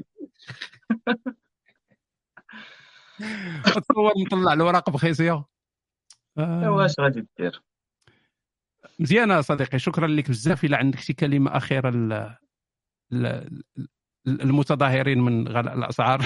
[3.64, 5.44] تصور نطلع الوراق بخيسيه
[6.38, 7.62] آه، واش غادي دير
[8.98, 12.36] مزيانه صديقي شكرا لك بزاف الا عندك شي كلمه اخيره ل...
[13.10, 13.42] ل...
[14.26, 16.24] المتظاهرين من غلاء الاسعار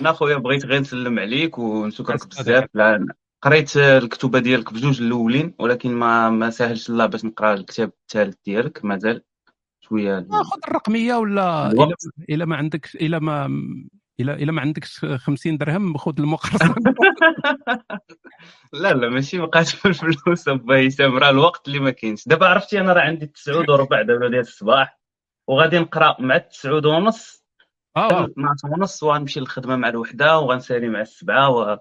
[0.00, 2.68] أنا خويا بغيت غير نسلم عليك ونشكرك بزاف
[3.42, 8.84] قريت الكتوبة ديالك بجوج الأولين ولكن ما ما ساهلش الله باش نقرأ الكتاب الثالث ديالك
[8.84, 9.22] مازال
[9.80, 11.70] شوية آه، خذ الرقمية ولا.
[11.70, 11.94] الا
[12.30, 13.46] الا ما عندكش الا ما
[14.20, 16.74] الا الا ما عندكش 50 درهم خذ المقرصن
[18.72, 22.28] لا لا ماشي بقات في الفلوس با هشام راه الوقت اللي ما كاينش.
[22.28, 25.00] دابا عرفتي أنا راه عندي التسعود وربع دابا ديال الصباح
[25.48, 27.44] وغادي نقرأ مع التسعود ونص.
[27.96, 31.76] آه 12 ونص وغنمشي للخدمة مع الوحدة وغنسالي مع السبعة و...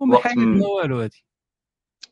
[0.00, 1.24] وما وقت حايدنا م- والو هادي.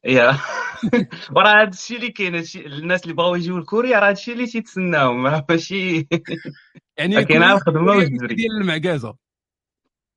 [0.05, 0.39] يا.
[1.36, 4.47] وراه هذا الشيء اللي كاين هادشي- الناس اللي بغاو يجيو لكوريا راه هذا الشيء اللي
[4.47, 6.06] تيتسناهم ماشي
[6.98, 9.16] يعني كوريا- الخدمة والجري ديال المعكازه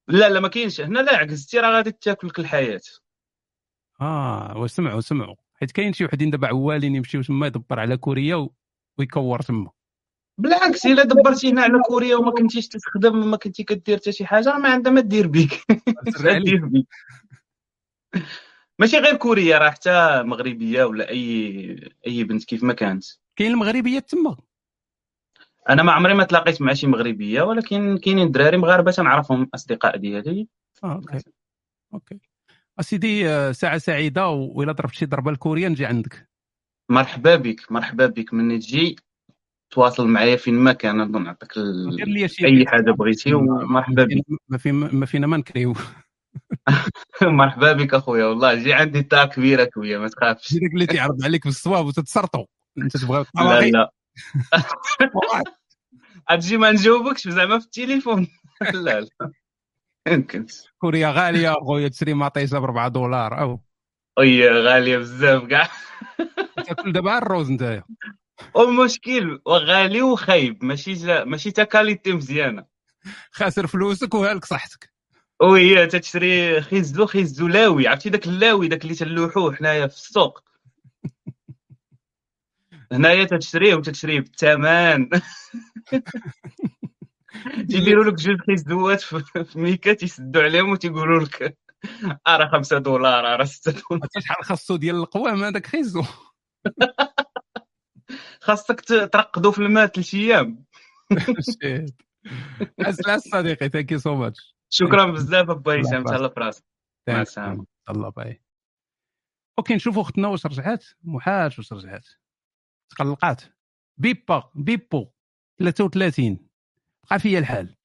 [0.07, 0.81] لا لا ما كاينش.
[0.81, 2.79] هنا لا عكزتي راه غادي تاكل لك الحياة.
[4.01, 5.35] آه وسمعوا سمعوا.
[5.53, 8.53] حيت كاين شي وحدين دابا عوالين يمشيو تما يدبر على كوريا و...
[8.97, 9.71] ويكور تما.
[10.37, 14.57] بالعكس إلا دبرتي هنا على كوريا وما كنتيش تخدم وما كنتي كدير حتى شي حاجة
[14.57, 15.63] ما عندها ما دير بيك.
[18.79, 23.05] ماشي غير كوريا راه حتى مغربية ولا اي أي بنت كيف ما كانت.
[23.35, 24.37] كاين المغربيات تما.
[25.69, 30.47] أنا ما عمري ما تلاقيت مع شي مغربية ولكن كاينين دراري مغاربة تنعرفهم أصدقاء ديالي.
[30.83, 31.23] آه okay.
[31.93, 32.19] okay.
[32.79, 36.29] أسيدي آه، ساعة سعيدة وإلا ضربت شي ضربة لكوريا نجي عندك.
[36.89, 38.33] مرحبا بك مرحبا بك.
[38.33, 38.95] من تجي
[39.71, 42.27] تواصل معايا فين ما كان نعطيك ال...
[42.45, 42.91] أي حاجة.
[42.91, 44.25] بغيتي ومرحبا بك.
[44.47, 45.73] ما في ما فينا ما نكريو.
[47.21, 50.53] مرحبا بك أخويا والله جي عندي تا كبيرة خويا ما تخافش.
[50.53, 52.45] داك اللي تيعرض عليك بالصواب وتتسرطو
[52.77, 53.91] أنت تبغى لا لا.
[56.29, 58.27] أجي ما نجاوبكش زعما في التليفون.
[58.73, 59.31] لا لا.
[60.07, 63.61] يمكنش كوريا غالية خويا تشري مطيشه ب 4 دولار أو.
[64.19, 65.69] oui غالية بزاف كاع.
[66.67, 67.83] تاكل دابا الروز نتايا
[68.53, 71.23] والمشكل غالي وخايب ماشي جا...
[71.23, 72.65] ماشي تا qualité مزيانة.
[73.31, 74.98] خاسر فلوسك وهالك صحتك.
[75.41, 77.87] وهي تشري خيزو خيزو لاوي.
[77.87, 80.43] عرفتي داك اللاوي داك اللي تلوحوه حنايا في السوق؟
[82.91, 85.09] هنايا تتشريه وتتشريه بالثمن
[87.69, 91.57] تيديروا لك جوج خيزوات في ميكا تيسدوا عليهم وتيقولوا لك
[92.27, 94.07] راه 5 دولار راه 6 دولار.
[94.19, 96.03] شحال خاصو ديال القوام هذاك خيزو؟
[98.41, 100.65] خاصك ت- ترقدوا في الماء ثلاث أيام.
[101.63, 101.95] shit.
[102.79, 106.63] اسلام صديقي thank you so much شكرا بزاف ابا هشام تهلا في راسك.
[107.09, 107.65] مع السلامة.
[107.89, 108.41] الله bye
[109.59, 110.85] okay نشوفوا اختنا واش رجعت.
[111.03, 112.07] محال واش رجعت.
[112.89, 113.41] تقلقات.
[113.97, 115.11] بيبا بيبو
[115.59, 116.49] 33
[117.09, 117.75] بقى فيا الحال.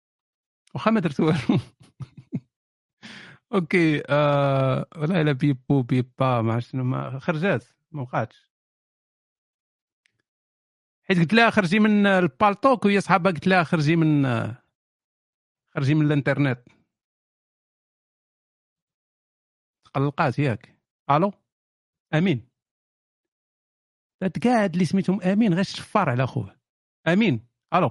[0.74, 1.60] واخا ما درت والو.
[3.54, 8.50] أوكي آه ولا لا بيبو بيبا ما عرفت شنو ما خرجات ما بقاتش.
[11.08, 14.26] حيت قلت لها خرجي من البالطوك وهي صحابها قلت لها خرجي من
[15.74, 16.68] خرجي من الانترنت.
[19.94, 20.78] تقلقات ياك.
[21.10, 21.32] ألو؟
[22.14, 22.48] أمين.
[24.42, 26.56] كاع اللي سميتهم أمين غير شفار على خوه.
[27.06, 27.46] أمين.
[27.74, 27.90] ألو؟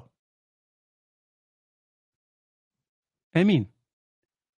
[3.37, 3.71] أمين.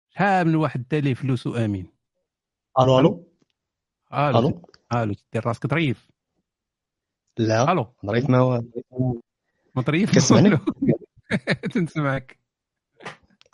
[0.09, 1.88] شحال من واحد دالي فلوسو أمين؟
[2.80, 3.33] ألو ألو؟
[4.13, 4.39] ألو.
[4.39, 4.61] ألو؟
[4.93, 6.11] ألو دير راسك ظريف.
[7.38, 7.72] لا.
[7.72, 7.95] ألو.
[8.05, 8.63] ظريف ما هو؟
[9.75, 10.57] مطريف كتسمعني؟
[11.73, 12.39] تنسمعك.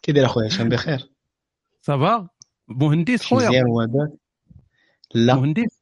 [0.02, 1.12] كي داير أخويا؟ هشام بخير؟
[1.82, 2.30] صافا
[2.70, 3.48] مهندس خويا.
[3.50, 4.20] مزيان وهذاك
[5.16, 5.36] لا.
[5.36, 5.82] مهندس؟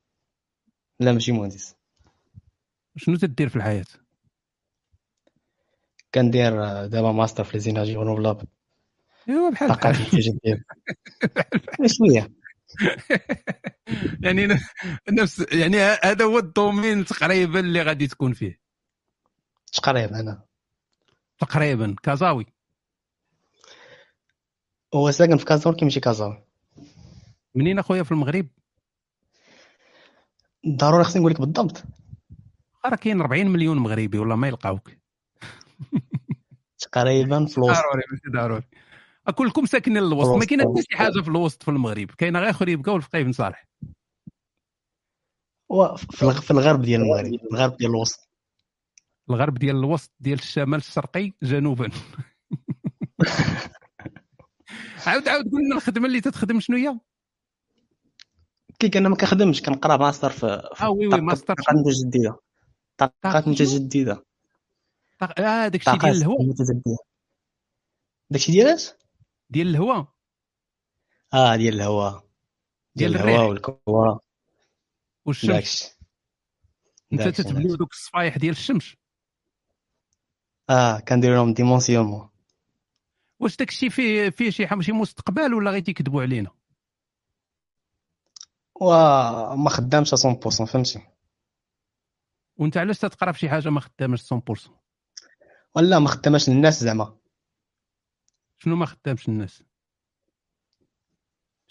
[0.99, 1.75] لا ماشي مهندس.
[2.95, 3.85] شنو تدير في الحياة؟
[6.15, 8.47] كندير آه، دابا ماستر في les énergies renouvelables
[9.29, 10.65] أيوا بحال طاقات بحال متجدده
[11.85, 12.31] شوية.
[14.23, 14.47] يعني
[15.09, 18.59] نفس يعني هذا هو ال domaine تقريبا اللي غادي تكون فيه.
[19.73, 20.45] تقريبا أنا.
[21.39, 21.95] تقريبا.
[22.03, 22.45] كازاوي.
[24.93, 26.46] هو ساكن في كازا ولكن ماشي كازا
[27.57, 28.47] منين أخويا في المغرب؟
[30.67, 31.83] ضروري خصني نقول لك بالضبط.
[32.85, 34.91] راه كاين 40 مليون مغربي والله ما يلقاوك.
[36.79, 37.81] تقريبا في الوسط.
[37.81, 38.63] ضروري ماشي ضروري.
[39.35, 40.35] كلكم ساكنين الوسط.
[40.35, 40.45] ما.
[40.45, 42.11] كاين حتى شي حاجة في الوسط في المغرب.
[42.11, 43.67] كاينة غير خريبكه والفقيه بن صالح.
[46.41, 47.39] في الغرب ديال المغرب.
[47.51, 48.29] الغرب ديال الوسط.
[49.29, 51.89] الغرب ديال الوسط ديال الشمال الشرقي جنوبا.
[55.07, 56.99] عاود عاود قول لنا الخدمة اللي تتخدم شنو هي؟
[58.79, 60.45] كي كان ما كنخدمش كنقرا ماستر في
[60.81, 61.53] آه oui oui master.
[61.53, 62.39] طاقات متجدده
[62.97, 64.25] طاقات؟ متجدده
[65.19, 66.55] طاق- آه داك الشيء طاقات ديال الهواء.
[68.29, 68.91] داكشي ديالاش
[69.49, 70.07] ديال الهواء.
[71.33, 72.27] آه ديال الهواء.
[72.95, 73.23] ديال ديال.
[73.23, 74.17] الهواء والكوا
[75.25, 75.51] والشمس.
[75.51, 75.97] داكشي.
[77.13, 78.95] انت داكشي، تتبلو دوك الصفايح ديال الشمس.
[80.69, 82.29] آه كندير لهم dimension.
[83.39, 86.51] واش داك الشيء فيه فيه شي حاجة شي مستقبل ولا غير تيكذبوا علينا؟
[88.81, 90.99] وما خدامش 100% فهمتي؟
[92.57, 94.71] وانت علاش تتقرا في شي حاجة ما خدامش 100%
[95.75, 97.17] ولا ما خداماش للناس زعما.
[98.59, 99.63] شنو ما خدامش الناس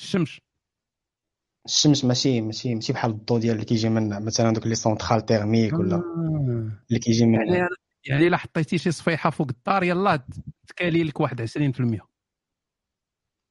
[0.00, 0.40] الشمس.
[1.66, 5.72] الشمس ماشي ماشي ماشي بحال الضوء ديال اللي كيجي من مثلا دوك les centrales thermiques
[5.72, 6.70] ولا آه.
[6.88, 7.68] اللي كيجي من يعني
[8.04, 10.26] يعني إلا حطيتي شي صفيحة فوق الدار يلاه
[10.68, 12.00] تكالي لك واحد 20%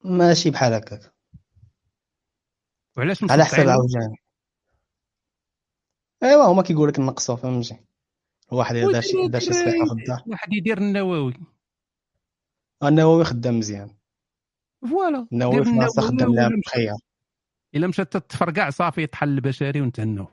[0.03, 1.14] ماشي بحال هكاك.
[2.97, 4.15] وعلاش على حسب؟ عاوتاني
[6.23, 7.77] أيوا هما كيقول لك نقصوا فهمتي؟
[8.51, 11.33] الواحد الا دار شي دار شي صفيحه في الدار واحد يدير النووي.
[12.83, 13.95] النووي خدام مزيان.
[14.89, 15.27] voilà.
[15.31, 16.93] النووي في فرنسا النووي خدام لها بخير.
[17.75, 20.27] إلا مشات تتفرقع صافي يطحن البشري ونتهناو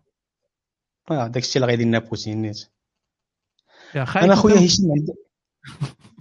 [1.11, 2.71] آه داكشي اللي غيدير لنا بوتين نيت.
[3.97, 5.13] أنا خويا هشام عندي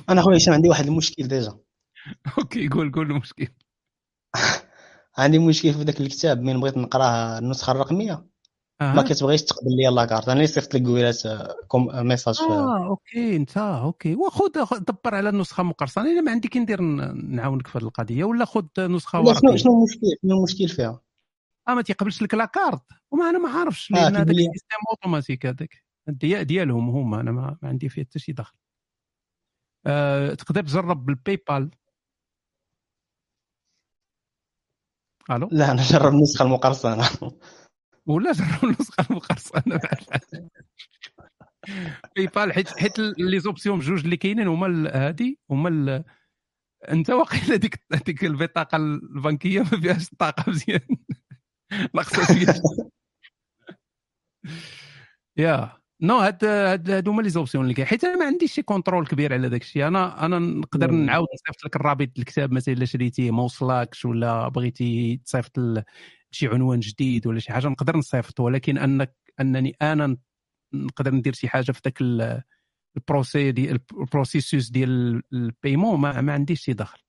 [0.09, 1.59] أنا خويا هشام عندي واحد المشكل déjà.
[2.37, 3.47] okay قول قول المشكل.
[5.21, 8.31] عندي مشكل في ذاك الكتاب من بغيت نقراه النسخة الرقمية.
[8.81, 8.93] أها.
[8.93, 12.35] ما كتبغيش تقبل لي la carte أنا اللي صيفط لك قويلات آه، comme آه، message
[12.35, 14.15] في آه okay انت okay.
[14.15, 16.11] وخذ خذ- دبر على النسخة مقرصنة.
[16.11, 16.81] الا ما عندي كي ندير
[17.13, 19.57] نعاونك في هذه القضية ولا خذ نسخة لا شنو ورقية.
[19.57, 21.01] شنو المشكل؟ شنو المشكل فيها؟
[21.67, 24.51] آه ما تيقبلش لك la carte وما أنا ما عارفش آه، لأن هذاك لي- ال
[24.51, 25.83] système automatique هذاك.
[26.07, 28.53] ديال ديالهم هما أنا ما, ما عندي فيه حتى شي دخل.
[29.85, 31.71] آه تقدر تجرب بال PayPal
[35.31, 37.09] ألو؟ لا أنا جرب النسخه المقرصنة.
[38.05, 39.79] ولا جرب النسخه المقرصنة
[42.15, 46.03] PayPal حيت حيت les options بجوج اللي كاينين هما هادي هما
[46.89, 50.79] أنت واقيلا ديك ديك البطاقة البنكية ما فيهاش الطاقه مزيان.
[51.95, 52.61] ناقصة شوية
[55.37, 55.80] yeah.
[56.03, 57.87] no هاد هاد هادو هما les options اللي كاين.
[57.87, 60.91] حيت أنا ما عنديش شي contrôle كبير على داك الشيء أنا أنا نقدر.
[60.91, 65.51] نعاود نصيفط لك الرابط الكتاب مثلا إلا شريتيه ما وصلكش ولا بغيتي تصيفط
[66.31, 68.39] شي عنوان جديد ولا شي حاجة نقدر نصيفط.
[68.39, 70.17] ولكن انك أنني أنا
[70.73, 72.43] نقدر ندير شي حاجة في ذاك ال-
[72.97, 76.99] ال process ديال ال processus ديال ال paiement ما, ما عنديش شي دخل.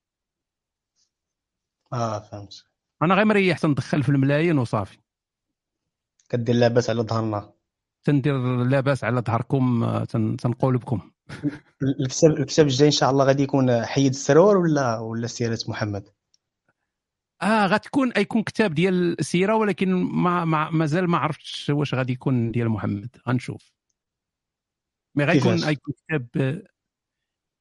[1.93, 2.65] آه فهمت.
[3.03, 4.99] أنا غير مريح تندخل في الملايين وصافي.
[6.29, 7.53] كدير لاباس على ظهرنا.
[8.05, 11.11] تندير لاباس على ظهركم تن- تنقول بكم.
[11.83, 16.09] الكتاب الكتاب الجاي إن شاء الله غادي يكون حيد السرور ولا ولا سيرة محمد؟
[17.43, 22.51] آه غتكون يكون كتاب ديال السيرة ولكن ما, ما مازال ما عرفتش واش غادي يكون
[22.51, 23.17] ديال محمد.
[23.29, 23.73] غنشوف.
[25.17, 26.29] مي غيكون كيفاش؟ غيكون كتاب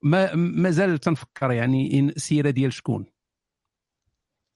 [0.03, 3.06] ما مازال تنفكر يعني السيرة ديال شكون.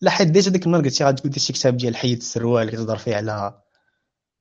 [0.01, 3.15] لا حيت déjà ديك النهار قلتي دير شي كتاب ديال حيد السروال اللي كتهضر فيه
[3.15, 3.61] على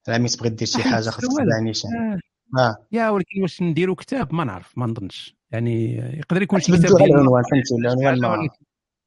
[0.08, 1.28] ملي تبغي دير شي حاجة خاصك
[1.62, 2.18] نيشان آه.
[2.60, 2.76] آه.
[2.92, 5.36] yeah ولكن واش نديروا كتاب؟ ما نعرف ما نظنش.
[5.50, 8.64] يعني يقدر يكون شي كتاب ديال العنوان فهمتي العنوان ولكن-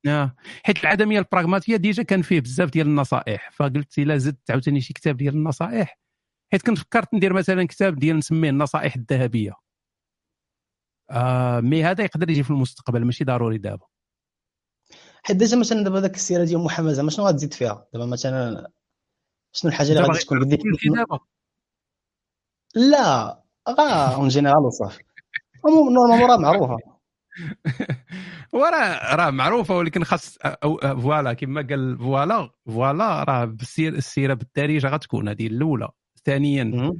[0.07, 0.35] آه.
[0.63, 5.17] حيت العدمية البراغماتية déjà كان فيه بزاف ديال النصائح فقلت إلا زدت عاوتاني شي كتاب
[5.17, 5.99] ديال النصائح.
[6.51, 9.53] حيت كنت فكرت ندير مثلا كتاب ديال نسميه النصائح الذهبية.
[11.11, 13.85] آه mais هذا يقدر يجي في المستقبل ماشي ضروري دابا.
[15.23, 18.71] حيت déjà مثلا دابا داك السيرة ديال محمد زعما شنو غتزيد فيها؟ دابا مثلا
[19.51, 20.61] شنو الحاجة اللي غادي تكون قديك
[20.95, 21.19] دابا.
[22.75, 25.03] لا غا en général وصافي.
[25.65, 26.77] normalement راه معروفة.
[28.53, 34.87] وراه راه معروفة ولكن خاص أو- voilà كما قال voilà voilà راه بالسير السيرة بالدارجه
[34.87, 35.27] غتكون.
[35.29, 35.89] هذه الأولى.
[36.25, 36.93] ثانيا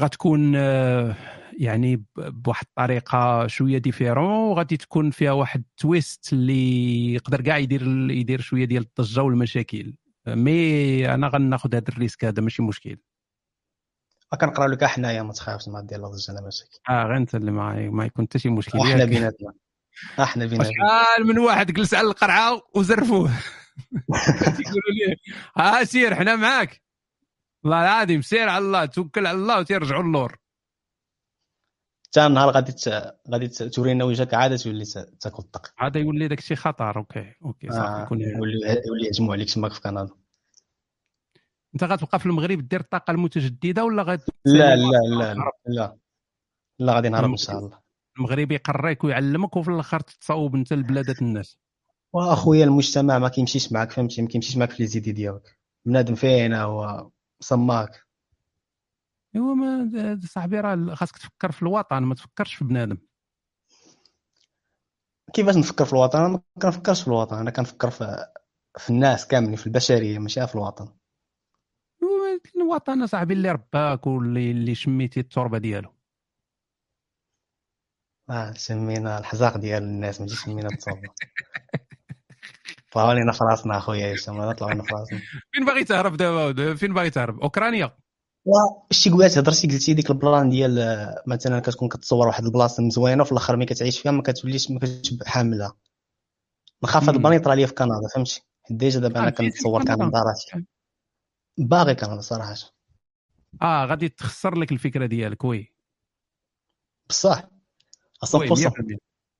[0.00, 1.16] غتكون آه،
[1.58, 8.40] يعني بواحد الطريقة شوية différent وغادي تكون فيها واحد twist اللي يقدر كاع يدير يدير
[8.40, 9.94] شوية ديال الضجة والمشاكل.
[10.26, 12.96] mais أنا غناخذ هذا ال risque هذا ماشي مشكل.
[14.40, 17.50] كنقراو لك حنايا ما تخافش ما دير لا ضجه لا مشاكل آه غير أنت اللي
[17.50, 18.78] ما, ما يكون حتى شي مشكل.
[18.78, 19.52] إحنا ياك؟ بيناتنا.
[20.20, 20.72] إحنا بيناتنا.
[20.72, 23.30] شحال من واحد جلس على القرعة وزرفوه.
[24.56, 25.16] تيقولوا ليه
[25.56, 26.82] ها سير حنا معاك.
[27.64, 30.41] والله العظيم سير على الله توكل على الله وترجعوا اللور.
[32.12, 34.84] حتى النهار غادي ت- غادي تورينا وجهك عاد تولي
[35.20, 39.32] تاكل الطق هذا يولي داك الشيء خطر ok ok صافي آه، يكون يولي يولي يهجموا
[39.34, 40.08] عليك تماك في كندا.
[41.74, 44.84] أنت غتبقى في المغرب دير الطاقه المتجددة ولا غاد لا لا
[45.18, 45.96] لا لا لا.
[46.78, 47.78] لا غادي نهرب إن شاء الله.
[48.18, 51.58] المغرب يقريك ويعلمك وفي الآخر تتصاوب أنت لبلادات الناس.
[52.12, 55.58] وأخويا المجتمع ما كيمشيش معك فهمتي؟ ما كيمشيش معك في les idées ديالك.
[55.86, 57.10] بنادم فين هو؟
[57.40, 58.02] صماك.
[59.34, 62.98] ايوا ما صاحبي راه خاصك تفكر في الوطن ما تفكرش في بنادم.
[65.34, 68.32] كيفاش نفكر في الوطن؟ أنا ما كنفكرش في الوطن أنا كنفكر في
[68.78, 70.88] في الناس كاملين في البشرية ماشي في الوطن.
[72.56, 75.94] الوطن صاحبي اللي رباك واللي اللي شميتي التربة ديالو.
[78.30, 81.10] آه سمينا الحزاق ديال الناس ماشي سمينا التصوير
[82.92, 85.20] طلعوا لينا في راسنا أخويا هشام أنا طلعوا لنا في راسنا.
[85.52, 87.96] فين باغي تهرب دابا؟ فين باغي تهرب؟ أوكرانيا.
[88.90, 93.22] شتي قبات هضرتي قلتي ديك ال plan ديال آه، مثلا كتكون كتصور واحد البلاصة مزوينة
[93.22, 95.76] وفي الآخر ملي كتعيش فيها ما كتوليش ما كتشبع حاملها
[96.84, 97.14] نخاف هاد.
[97.14, 100.18] ال plan يطرى ليا في كندا فهمتي؟ déjà دابا آه، أنا في كنتصور كندا.
[100.18, 100.64] راسي
[101.58, 102.54] باغي كندا صراحة.
[103.62, 105.74] آه غادي تخسر لك الفكرة ديالك oui.
[107.08, 107.42] بصح.
[108.24, 108.70] 100%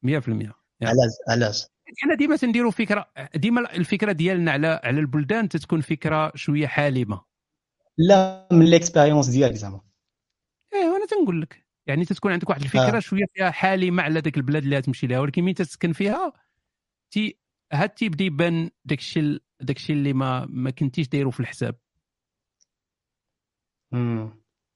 [0.02, 1.66] 100% 100% علاش؟ علاش؟
[1.98, 7.31] حنا ديما تنديروا فكرة ديما الفكرة ديالنا على على البلدان تتكون فكرة شوية حالمة.
[7.98, 9.80] لا من l'expérience ديالك زعما.
[10.74, 11.66] إيه وأنا تنقول لك.
[11.86, 13.00] يعني تتكون عندك واحد الفكرة آه.
[13.00, 16.32] شوية فيها حالمه على ذاك البلاد اللي تمشي لها ولكن مين تسكن فيها
[17.12, 17.38] تي
[17.72, 21.78] هاد تيبدا يبان داك الشيء داك الشيء اللي ما ما كنتيش دايرو في الحساب.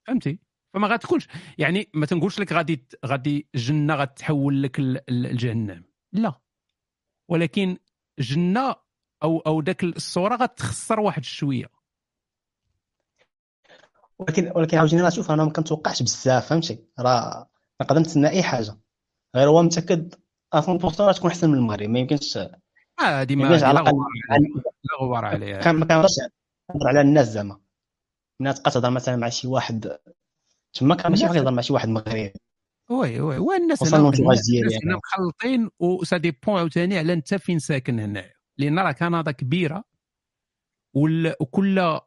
[0.06, 0.38] فهمتي؟
[0.74, 1.28] فما غتكونش
[1.58, 5.84] يعني ما تنقولش لك غادي غادي الجنة غتحول لك ال- ال- الجهنم.
[6.12, 6.40] لا.
[7.30, 7.78] ولكن
[8.18, 8.74] الجنه
[9.22, 11.75] أو أو ذاك الصورة غتخسر واحد شوية.
[14.18, 17.48] ولكن ولكن عاوتاني راه شوف أنا ما كنتوقعش بزاف فهمتي؟ راه
[17.82, 18.76] نقدر نتسنى اي حاجة.
[19.36, 20.14] غير هو متأكد
[20.54, 22.60] 100% راه تكون أحسن من المغرب ما يمكنش آه،
[23.00, 23.82] هذه ما لا
[25.00, 26.12] غبار عليها كان ما كنهضرش
[26.74, 27.60] نهضر على الناس زعما.
[28.40, 29.98] ملي تبقى تهضر مثلا مع شي واحد
[30.72, 32.32] تما كان ماشي الناس- يهضر مع شي واحد مغربي.
[32.90, 34.96] oui oui والناس خصوصا هنا الناس الناس هنا.
[34.96, 39.84] مخلطين و ça dépend عاوتاني على أنت فين ساكن هنايا لأن راه كندا كبيرة
[40.94, 42.00] وال- وكل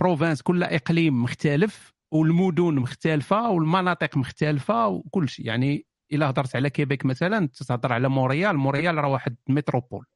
[0.00, 5.46] province كل إقليم مختلف والمدن مختلفة والمناطق مختلفة وكل شيء.
[5.46, 10.06] يعني إلا هضرت على كيبيك مثلا تهضر على مونريال مونريال راه واحد métropole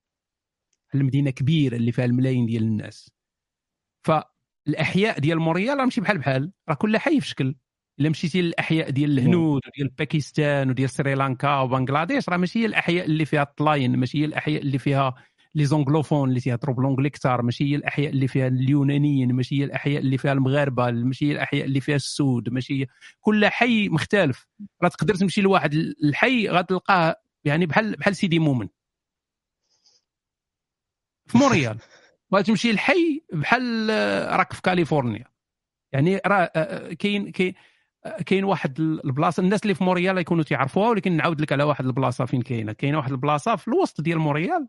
[0.95, 3.11] المدينة كبيرة اللي فيها الملايين ديال الناس.
[4.07, 7.55] فالأحياء ديال مونريال راه ماشي بحال بحال راه كل حي في شكل.
[8.01, 13.25] إلا مشيتي للأحياء ديال الهنود وديال باكستان وديال سريلانكا وبنغلاديش راه ماشي هي الأحياء اللي
[13.25, 15.15] فيها الطاليان ماشي هي الأحياء اللي فيها
[15.59, 19.65] les anglophones اللي تيهضروا ب l'anglais كثار ماشي هي الاحياء اللي فيها اليونانيين ماشي هي
[19.65, 22.87] الاحياء اللي فيها المغاربه ماشي هي الاحياء اللي فيها السود ماشي
[23.21, 24.47] كل حي مختلف
[24.83, 28.69] راه تقدر تمشي لواحد الحي غتلقاه يعني بحال بحال سيدي مومن
[31.27, 31.79] في مونريال
[32.31, 35.25] وتمشي الحي بحال آه، راك في كاليفورنيا
[35.93, 37.55] يعني راه آه، آه، كاين كاين
[38.07, 41.63] آه، كاين واحد ال- البلاصه الناس اللي في مونريال يكونوا تعرفوها ولكن نعاود لك على
[41.65, 44.69] واحد البلاصه فين كاينة كاينة واحد البلاصه في الوسط ديال مونريال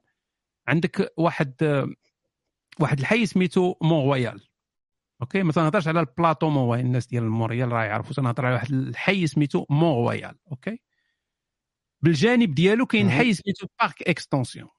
[0.67, 1.53] عندك واحد
[2.79, 4.49] واحد الحي سميتو مون رويال.
[5.21, 6.85] ok؟ ما تنهضرش على البلاطو مون رويال.
[6.85, 10.39] الناس ديال مونريال راه يعرفوا تنهضر على واحد الحي سميتو مون رويال.
[10.51, 10.81] ok؟
[12.01, 13.09] بالجانب ديالو كاين.
[13.09, 14.69] حي سميتو بارك اكستونسيون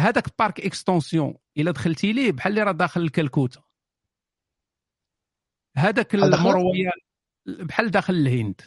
[0.00, 3.62] هذاك بارك اكستونسيون إلا دخلتي ليه بحال اللي راه داخل لكلكوته
[5.76, 7.00] هذاك داخل؟ المون رويال
[7.46, 8.60] بحال داخل الهند.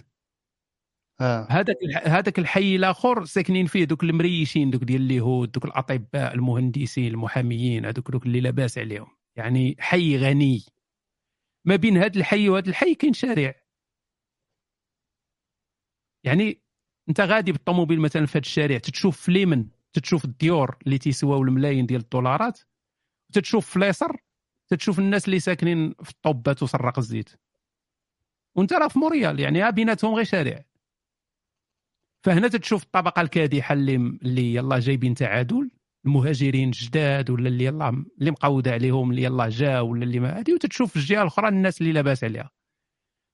[1.50, 7.08] هذاك الح- هذاك الحي الآخر ساكنين فيه دوك المريشين دوك ديال اليهود دوك الأطباء المهندسين
[7.12, 9.08] المحاميين هذوك دوك اللي لاباس عليهم.
[9.36, 10.66] يعني حي غني.
[11.66, 13.56] ما بين هذا الحي وهذا الحي كاين شارع.
[16.24, 16.62] يعني
[17.10, 21.86] أنت غادي بالطوموبيل مثلا في هذا الشارع تتشوف في اليمن تتشوف الديور اللي تيسواو الملايين
[21.86, 22.60] ديال الدولارات
[23.30, 24.18] وتتشوف في اليسر
[24.68, 27.30] تتشوف الناس اللي ساكنين في الطوبات وسراق الزيت.
[28.56, 30.66] وأنت راه في موريال يعني بيناتهم غير شارع.
[32.26, 35.72] فهنا تتشوف الطبقة الكادحة اللي اللي يلا جايبين تعادل
[36.06, 40.54] المهاجرين جداد ولا اللي يلا اللي مقوده عليهم اللي يلا جا ولا اللي ما هادي
[40.54, 42.52] وتتشوف في الجهة الأخرى الناس اللي لاباس عليها.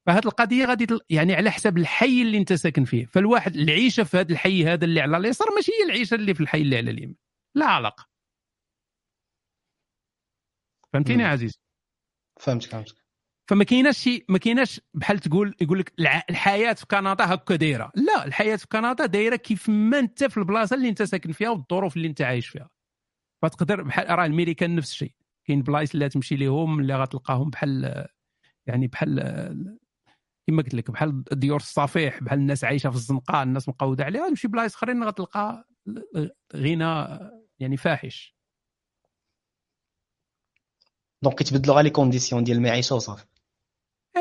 [0.07, 3.05] فهاد القضية غادي يعني على حسب الحي اللي انت ساكن فيه.
[3.05, 6.61] فالواحد العيشة في هذا الحي هذا اللي على اليسار ماشي هي العيشة اللي في الحي
[6.61, 7.15] اللي على اليمين.
[7.55, 8.09] لا علاقة.
[10.93, 11.23] فهمتيني.
[11.23, 11.59] عزيز
[12.39, 13.08] فهمتك فهمتك.
[13.49, 15.93] فما كايناش شي ما كايناش بحال تقول يقول لك
[16.29, 17.91] الحياة في كندا هكا دايرة.
[17.95, 21.97] لا الحياة في كندا دايرة كيف ما انت في البلاصة اللي انت ساكن فيها والظروف
[21.97, 22.69] اللي انت عايش فيها.
[23.41, 25.13] فتقدر بحال راه الميريكان نفس الشيء.
[25.47, 28.05] كاين بلايص اللي تمشي ليهم اللي غتلقاهم بحال
[28.67, 29.19] يعني بحال
[30.47, 34.47] كما قلت لك بحال ديور الصفيح بحال الناس عايشة في الزنقة الناس مقودة عليها تمشي
[34.47, 35.67] بلايص أخرين غتلقى
[36.55, 37.19] غنى
[37.59, 38.35] يعني فاحش.
[41.23, 43.25] donc كيتبدلوا غير les conditions ديال المعيشه وصافي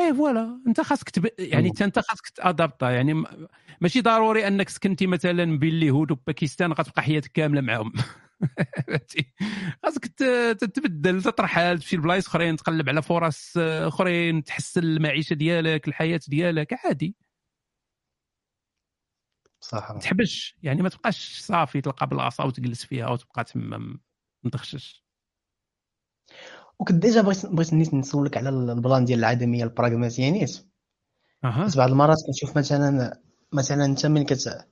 [0.05, 0.61] إيه voilà.
[0.67, 1.27] أنت خاصك تب...
[1.39, 1.73] يعني.
[1.81, 3.23] أنت خاصك t'adapter يعني
[3.81, 7.93] ماشي ضروري أنك سكنتي مثلا بين اليهود وباكستان غتبقى حياتك كاملة معاهم؟
[9.83, 10.05] خاصك
[10.59, 16.73] تتبدل تطرحال تمشي لبلايص أخرين تقلب على فرص آه، أخرين تحسن المعيشة ديالك الحياة ديالك
[16.85, 17.15] عادي.
[19.61, 19.91] صح.
[19.91, 23.99] ما تحبش يعني ما تبقاش صافي تلقى بلاصة وتجلس فيها وتبقى تما
[24.43, 25.08] مدخشش
[26.79, 30.65] وكنت déjà بغيت بغيت نيت نسولك على ال plan ديال العدمية البراغماتيه نيت
[31.43, 31.65] أها.
[31.65, 33.19] بس بعض المرات كنشوف مثلا
[33.53, 34.67] مثلا أنت من كت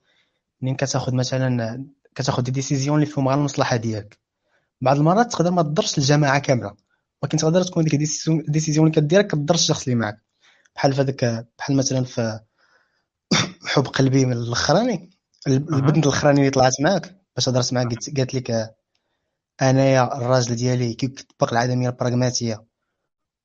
[0.62, 4.20] من كتاخذ مثلا كتاخذ des décisions اللي فيهم غير المصلحة ديالك.
[4.82, 6.76] بعض المرات تقدر ما تضرش الجماعة كاملة
[7.22, 10.24] ولكن تقدر تكون ديك ال décision décision اللي كديرها كضر الشخص اللي معك
[10.76, 12.40] بحال في هذاك بحال مثلا في
[13.72, 15.10] حب قلبي من الأخراني
[15.48, 17.88] البنت الأخراني اللي طلعت معاك باش هضرت معاك
[18.18, 18.76] قالت لك
[19.62, 22.66] انايا الراجل ديالي كيطبق العدمية البراغماتية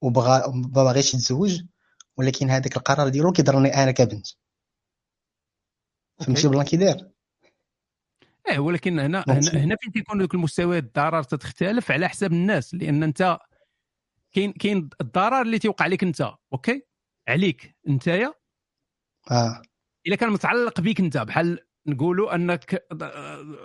[0.00, 1.62] وبغى ما باغيش يتزوج
[2.16, 4.26] ولكن هذاك القرار ديالو كيضرني أنا كبنت.
[6.20, 7.10] فهمتي بلان كي داير
[8.48, 13.02] إيه ولكن هنا هنا, هنا فين تيكون ذوك المستويات؟ الضرر تختلف على حساب الناس لأن
[13.02, 13.38] أنت
[14.32, 16.86] كاين كاين الضرر اللي تيوقع عليك أنت OK؟
[17.28, 18.34] عليك أنتيا.
[19.30, 19.62] آه.
[20.06, 22.86] إلا كان متعلق بك أنت بحال نقولوا أنك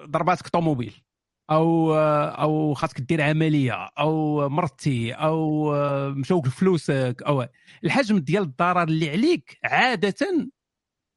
[0.06, 1.04] ضرباتك طوموبيل.
[1.52, 1.94] أو
[2.30, 5.72] أو خاصك دير عملية أو مرتي أو
[6.12, 7.48] مشاوك فلوسك أو
[7.84, 10.50] الحجم ديال الضرر اللي عليك عادة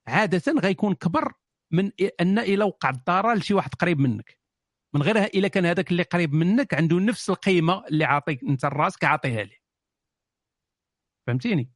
[0.08, 1.32] عادة غيكون كبر
[1.72, 4.38] من أن إلى وقع الضرر لشي واحد قريب منك.
[4.94, 9.04] من غير إلا كان هذاك اللي قريب منك عنده نفس القيمة اللي عاطيك أنت راسك
[9.04, 9.58] عاطيها ليه
[11.26, 11.70] فهمتيني؟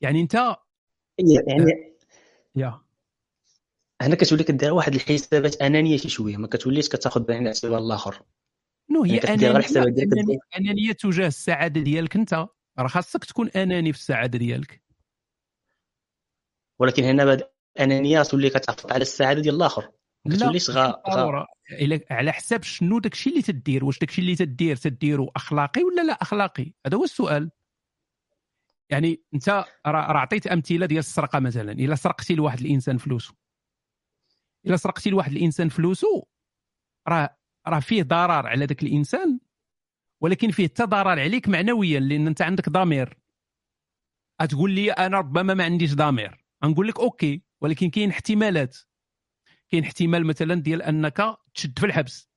[0.00, 0.34] يعني أنت
[1.48, 1.64] يعني
[2.56, 2.83] يا.
[4.06, 8.22] هنا كتولي كدير واحد الحسابات أنانية شي شوية ما كتوليش كتاخذ بعين الاعتبار الآخر.
[8.90, 9.50] نو هي أنانية
[10.58, 12.46] انانيه, تجاه السعادة ديالك أنت.
[12.78, 14.82] راه خاصك تكون أناني في السعادة ديالك.
[16.80, 17.42] ولكن هنا بعد
[17.80, 19.90] أنانية تولي كتعطف على السعادة ديال الآخر.
[20.28, 21.46] كتوليش غا غا
[22.10, 26.72] على حساب شنو داكشي اللي تدير واش داكشي اللي تدير تديرو أخلاقي ولا لا أخلاقي؟
[26.86, 27.50] هذا هو السؤال.
[28.90, 31.72] يعني أنت راه راه عطيت أمثلة ديال السرقة مثلا.
[31.72, 33.43] إلا سرقتي لواحد الإنسان فلوسه
[34.66, 36.26] إلا سرقتي لواحد الإنسان فلوسه
[37.08, 37.36] راه
[37.68, 39.40] راه فيه ضرر على ذاك الإنسان
[40.22, 43.18] ولكن فيه حتى ضرر عليك معنويا لأن أنت عندك ضمير.
[44.48, 46.44] تقول لي أنا ربما ما عنديش ضمير.
[46.64, 48.78] نقول لك OK ولكن كاين احتمالات.
[49.70, 52.30] كاين احتمال مثلا ديال أنك تشد في الحبس.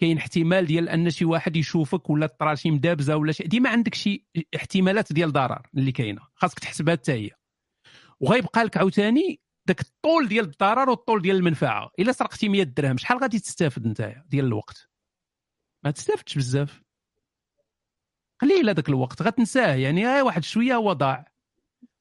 [0.00, 3.44] كاين احتمال ديال أن شي واحد يشوفك ولا طرا شي مدابزة ولا شي.
[3.44, 4.26] ديما عندك شي
[4.56, 6.20] احتمالات ديال ضرر اللي كاينة.
[6.34, 7.30] خاصك تحسبها حتى هي.
[8.20, 11.90] وغيبقى لك عاوتاني داك الطول ديال الضرر والطول ديال المنفعة.
[11.98, 14.88] إلا سرقتي 100 درهم شحال غادي تستافد نتايا ديال الوقت؟
[15.84, 16.82] ما تستافدش بزاف.
[18.40, 19.74] قليل هذاك الوقت غتنساه.
[19.74, 21.32] يعني غير واحد شوية هو ضاع.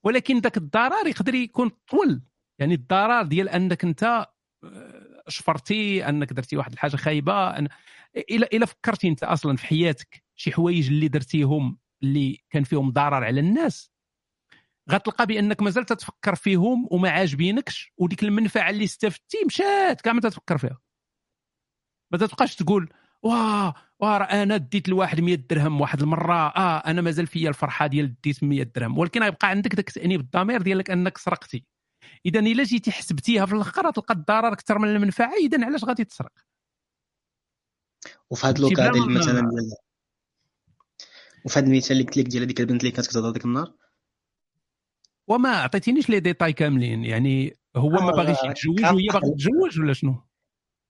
[0.04, 2.22] ولكن ذاك الضرر يقدر يكون طول.
[2.60, 4.28] يعني الضرر ديال أنك أنت
[4.64, 7.68] آه، شفرتي أنك درتي واحد الحاجة خايبة أن...
[8.16, 13.24] الا إلا فكرتي أنت أصلا في حياتك شي حوايج اللي درتيهم اللي كان فيهم ضرر
[13.24, 13.91] على الناس.
[14.92, 20.58] غتلقى بأنك مازال تتفكر فيهم وما عاجبينكش وديك المنفعة اللي استفدتي مشات كاع ما تتفكر
[20.58, 20.80] فيها.
[22.12, 22.94] ما تبقاش تقول
[23.24, 28.22] واه واه أنا ديت لواحد 100 درهم واحد المرة آه أنا مازال فيا الفرحة ديال
[28.22, 31.66] ديت 100 درهم ولكن غيبقى عندك ذاك التأنيب الضمير ديالك أنك سرقتي.
[32.26, 36.32] إذا إلا جيتي حسبتيها في الآخر تلقى الضرر أكثر من المنفعة إذا علاش غادي تسرق؟
[38.30, 39.50] وفي هذا le cas ديال مثلا
[41.46, 43.74] وفي هذا المثال اللي قلت لك ديال هذيك البنت اللي كانت كتهضر ديك النهار؟
[45.30, 47.04] وما عطيتينيش les détails كاملين.
[47.06, 50.16] يعني هو ما آه، باغيش راه يتزوج وهي باغا آخر- تتزوج ولا شنو؟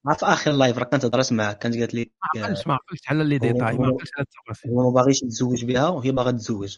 [0.05, 3.09] ما في آخر live راه كانت هضرت معاك كانت قالت لك ما عقلتش ما عقلتش
[3.09, 4.71] على les détails ما عقلتش على التفاصيل.
[4.71, 6.77] هو ما باغيش يتزوج بها وهي باغا تتزوج.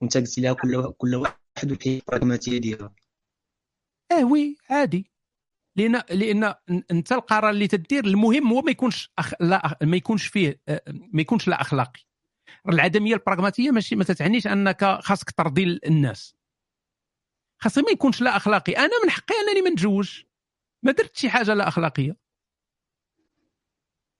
[0.00, 2.94] وانت قلت لها كل كل واحد والحياة البراغماتيه ديالها
[4.12, 5.10] آه oui عادي.
[5.76, 6.54] لأن لأن
[6.90, 9.34] أنت القرار اللي تدير المهم هو ما يكونش أخ...
[9.40, 9.78] لا.
[9.82, 12.00] ما يكونش فيه آه، ما يكونش لا أخلاقي.
[12.68, 16.36] العدمية البراغماتية ماشي ما تتعنيش أنك خاصك ترضي الناس.
[17.62, 18.72] خاص ما يكونش لا أخلاقي.
[18.72, 20.22] أنا من حقي أنني ما نتزوج.
[20.82, 22.16] ما درت شي حاجة لا أخلاقية.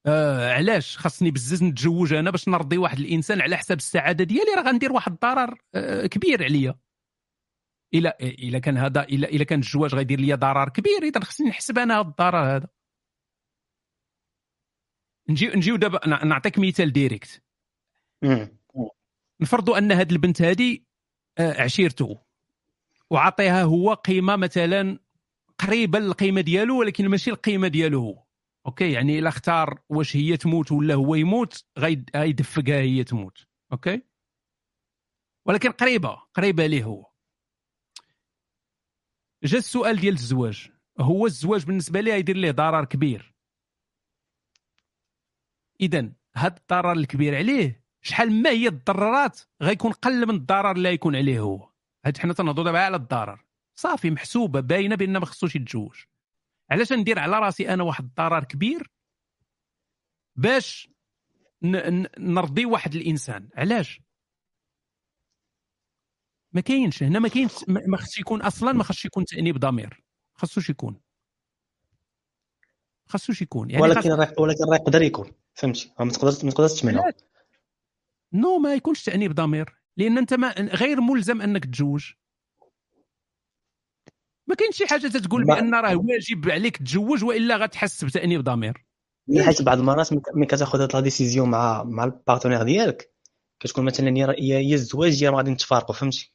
[0.06, 4.62] آه علاش خاصني بزز نتزوج أنا باش نرضي واحد الإنسان على حساب السعادة ديالي؟ راه
[4.62, 6.78] غندير واحد الضرر آه كبير عليا.
[7.94, 11.78] إلا إلا كان هذا إلا إلا كان الزواج غيدير لي ضرر كبير إذا خصني نحسب
[11.78, 12.68] أنا هذا الضرر هذا.
[15.28, 17.42] نجي نجيو دابا نعطيك مثال ديريكت.
[19.40, 20.86] نفرضوا أن هاد البنت هادي
[21.38, 22.31] آه، عشيرته.
[23.12, 24.98] وعطيها هو قيمة مثلا
[25.58, 28.00] قريبه للقيمة ديالو ولكن ماشي القيمة ديالو.
[28.00, 28.22] هو
[28.66, 33.46] OK؟ يعني إلا اختار واش هي تموت ولا هو يموت غيد- غيدفقها هي تموت.
[33.72, 34.02] OK؟
[35.46, 37.06] ولكن قريبة قريبة ليه هو.
[39.44, 40.70] جا السؤال ديال الزواج.
[41.00, 43.34] هو الزواج بالنسبة ليه يدير ليه ضرر كبير؟
[45.80, 51.16] اذا هاد الضرر الكبير عليه شحال ما هي الضررات غيكون قل من الضرر اللي يكون
[51.16, 51.71] عليه هو.
[52.04, 53.44] هاد حنا تنهضروا دابا على الضرر.
[53.74, 56.04] صافي محسوبة باينة بان ما خصوش يتزوج.
[56.70, 58.90] علاش ندير على راسي أنا واحد الضرر كبير؟
[60.36, 60.88] باش
[61.62, 63.48] ن- ن- نرضي واحد الإنسان.
[63.56, 64.00] علاش؟
[66.52, 67.02] ما كاينش.
[67.02, 70.02] هنا ما كاينش ما خصش يكون أصلا ما خصش يكون تأنيب ضمير.
[70.34, 71.00] خصوش يكون.
[73.06, 73.70] خصوش يكون.
[73.70, 74.10] يعني ولكن.
[74.12, 75.32] راه ولكن راه يقدر يكون.
[75.54, 77.14] فهمتي؟ ما تقدرش ما تقدرش تمنعه.
[78.32, 79.81] non ما يكونش تأنيب ضمير.
[79.96, 82.12] لأن أنت ما غير ملزم أنك تتزوج
[84.46, 88.86] ما كاينش شي حاجة تتقول بأن راه واجب عليك تتزوج وإلا غتحس بتأنيب ضمير.
[89.44, 93.12] حيت بعض المرات ملي- كتاخذ هاد la décision مع مع ال partenaire ديالك
[93.60, 96.32] كتكون مثلا يا الزواج يا ما غادي نتفارقوا فهمتي؟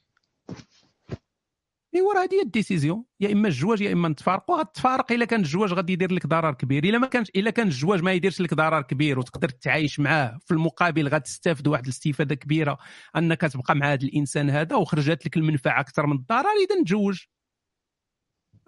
[1.97, 3.05] ايوا راه هذه هي الديسيزيون.
[3.19, 4.59] يا إما الزواج يا إما نتفارقوا.
[4.59, 6.83] غتفارق إلا كان الزواج غادي يدير لك ضرر كبير.
[6.83, 10.51] إلا ما كانش إلا كان الزواج ما يديرش لك ضرر كبير وتقدر تعايش معاه في
[10.51, 12.77] المقابل غتستافد واحد الاستفادة كبيرة
[13.15, 16.45] أنك تبقى مع هذا الإنسان هذا وخرجت لك المنفعة أكثر من الضرر.
[16.69, 17.19] إذا تزوج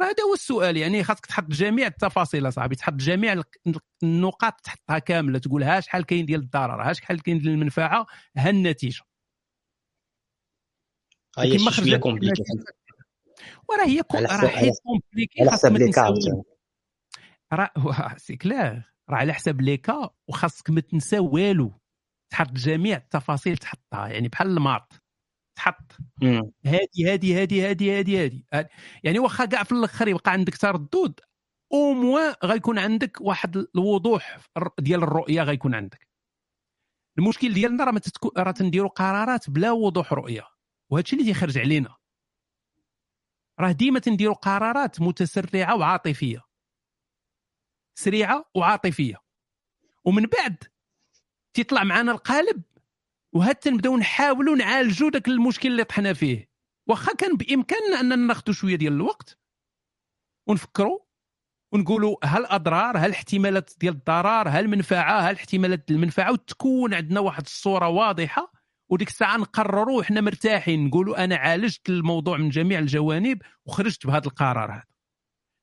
[0.01, 0.77] هذا هو السؤال.
[0.77, 2.75] يعني خاصك تحط جميع التفاصيل أصاحبي.
[2.75, 3.41] تحط جميع
[4.03, 5.40] النقاط تحطها كاملة.
[5.40, 8.06] تقول ها شحال كاين ديال الضرر؟ ها شحال كاين ديال المنفعة؟
[8.38, 9.01] ها النتيجة.
[11.38, 12.43] هي شوية compliquée
[13.69, 16.24] وراه هي راه حيت compliquée خاصك ما تنساوش
[17.53, 17.72] راه
[18.18, 18.93] c'est clair.
[19.09, 21.80] راه على حساب les cas وخاصك ما تنسى والو.
[22.32, 24.93] تحط جميع التفاصيل تحطها يعني بحال ال maths
[25.58, 25.98] تحط.
[26.66, 28.45] هادي هادي هادي هادي هادي هادي.
[28.53, 28.69] هاد-
[29.03, 31.19] يعني واخا كاع في الأخر يبقى عندك تردد
[31.74, 34.40] أو موا غيكون عندك واحد الوضوح
[34.80, 36.08] ديال الرؤية غيكون عندك.
[37.18, 38.32] المشكل ديالنا راه تتكو...
[38.38, 40.48] راه تنديروا قرارات بلا وضوح رؤية.
[40.92, 41.95] وهذا الشيء اللي تيخرج علينا.
[43.62, 46.46] راه ديما تنديروا قرارات متسرعة وعاطفية.
[47.96, 49.16] سريعة وعاطفية.
[50.06, 50.64] ومن بعد
[51.54, 52.64] تيطلع معنا القالب
[53.34, 56.50] وهات نبداو نحاولوا نعالجوا داك المشكل اللي طحنا فيه.
[56.88, 59.38] واخا كان بإمكاننا أننا ناخذوا شوية ديال الوقت
[60.48, 61.00] ونفكروا
[61.74, 67.44] ونقولوا هل الاضرار هل الاحتمالات ديال الضرر هل المنفعه هل احتمالات المنفعة وتكون عندنا واحد
[67.46, 68.59] الصورة واضحة.
[68.90, 70.88] وديك الساعة نقرروا وحنا مرتاحين.
[70.88, 74.84] نقولوا أنا عالجت الموضوع من جميع الجوانب وخرجت بهذا القرار هذا.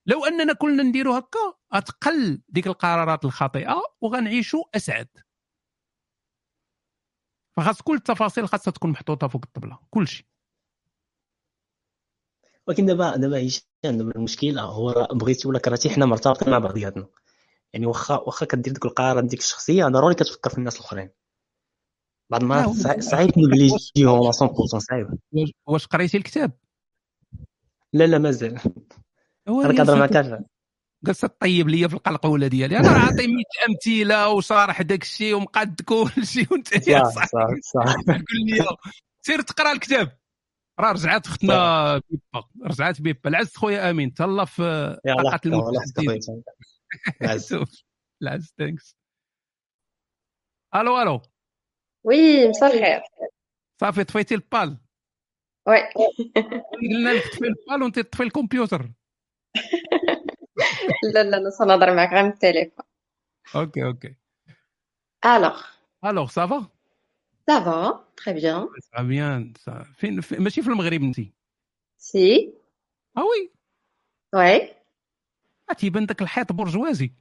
[0.07, 5.09] لو أننا كلنا نديروا هكا غتقل ديك القرارات الخاطئة وغنعيشوا أسعد.
[7.57, 10.27] فخاص كل التفاصيل خاصها تكون محطوطة فوق الطبلة كل شيء.
[12.67, 17.07] ولكن دابا دابا هشام دابا هو بغيتي ولا كرهتي حنا مرتبطين مع بعضياتنا.
[17.73, 21.11] يعني واخا واخا كدير ديك القرارات ديك الشخصية ضروري كتفكر في الناس الأخرين.
[22.31, 25.19] بعض المرات صعيب صعيب نجليجيهم 100% صعيب.
[25.67, 26.53] واش- قريتي الكتاب؟
[27.93, 28.61] لا لا مازال.
[29.49, 30.29] هو أنا كنهضر معاك سيدي.
[30.29, 30.45] عارف.
[31.05, 35.81] جالس طيب ليا في القلقوله ديالي؟ أنا راه عاطي 100 أمثلة وشارح داك الشيء ومقاد
[35.81, 37.61] كل شيء وأنت يا صح صاحبي.
[37.63, 37.95] صح
[38.47, 38.77] لي
[39.23, 40.19] سير تقرا الكتاب.
[40.81, 43.29] راه رجعت اختنا بيبا رجعت بيبا.
[43.31, 44.15] العز خويا آمين.
[44.15, 45.93] تهلا في طاقة العز.
[48.23, 48.97] العز thanks
[50.75, 51.21] allô allô.
[52.07, 53.03] oui مساء الخير
[53.81, 54.79] صافي طفيتي البال
[55.67, 55.79] oui
[56.83, 58.91] قلنا لك طفي البال وانت طفي الكمبيوتر
[61.15, 62.85] لا لا أنا سنهضر معك غير من التليفون
[63.57, 64.15] أوكي أوكي
[65.27, 65.63] الوغ
[66.05, 66.67] الوغ سافا
[67.47, 69.53] سافا تري بيان سا بيان
[69.97, 71.21] فين في- ماشي في المغرب انت
[71.99, 72.55] سي
[73.17, 73.51] آه وي
[74.35, 74.75] وي
[75.79, 77.13] تيبان داك الحيط برجوازي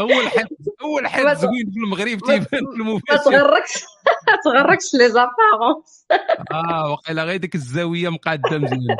[0.00, 0.48] أول حيط
[0.82, 3.84] أول ما- زوين في المغرب تيبان في ما المباشر تغركش
[4.28, 6.06] ما تغركش لي زابارونس
[6.52, 8.96] آه وقيلا غير ديك الزاوية مقاده مزيان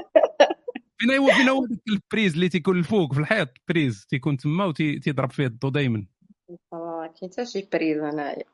[0.99, 4.65] فين هو فين هو ديك ال prise اللي تيكون الفوق في الحيط prise تيكون تما
[4.65, 6.07] وتيضرب فيه الضو دايما.
[6.73, 8.45] ما كاين حتى شي prise انايا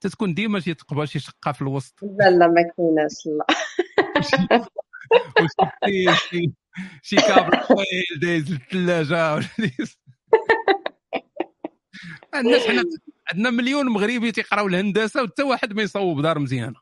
[0.00, 1.94] تتكون ديما شي تقبى شي شقة في الوسط.
[2.02, 3.46] لا لا ما كايناش لا.
[7.02, 7.58] شي كابل
[8.22, 9.40] دايز للثلاجة.
[12.34, 12.82] الناس حنا
[13.32, 16.80] عندنا مليون مغربي تيقراو الهندسة وحتى واحد ما يصوب دار مزيانة.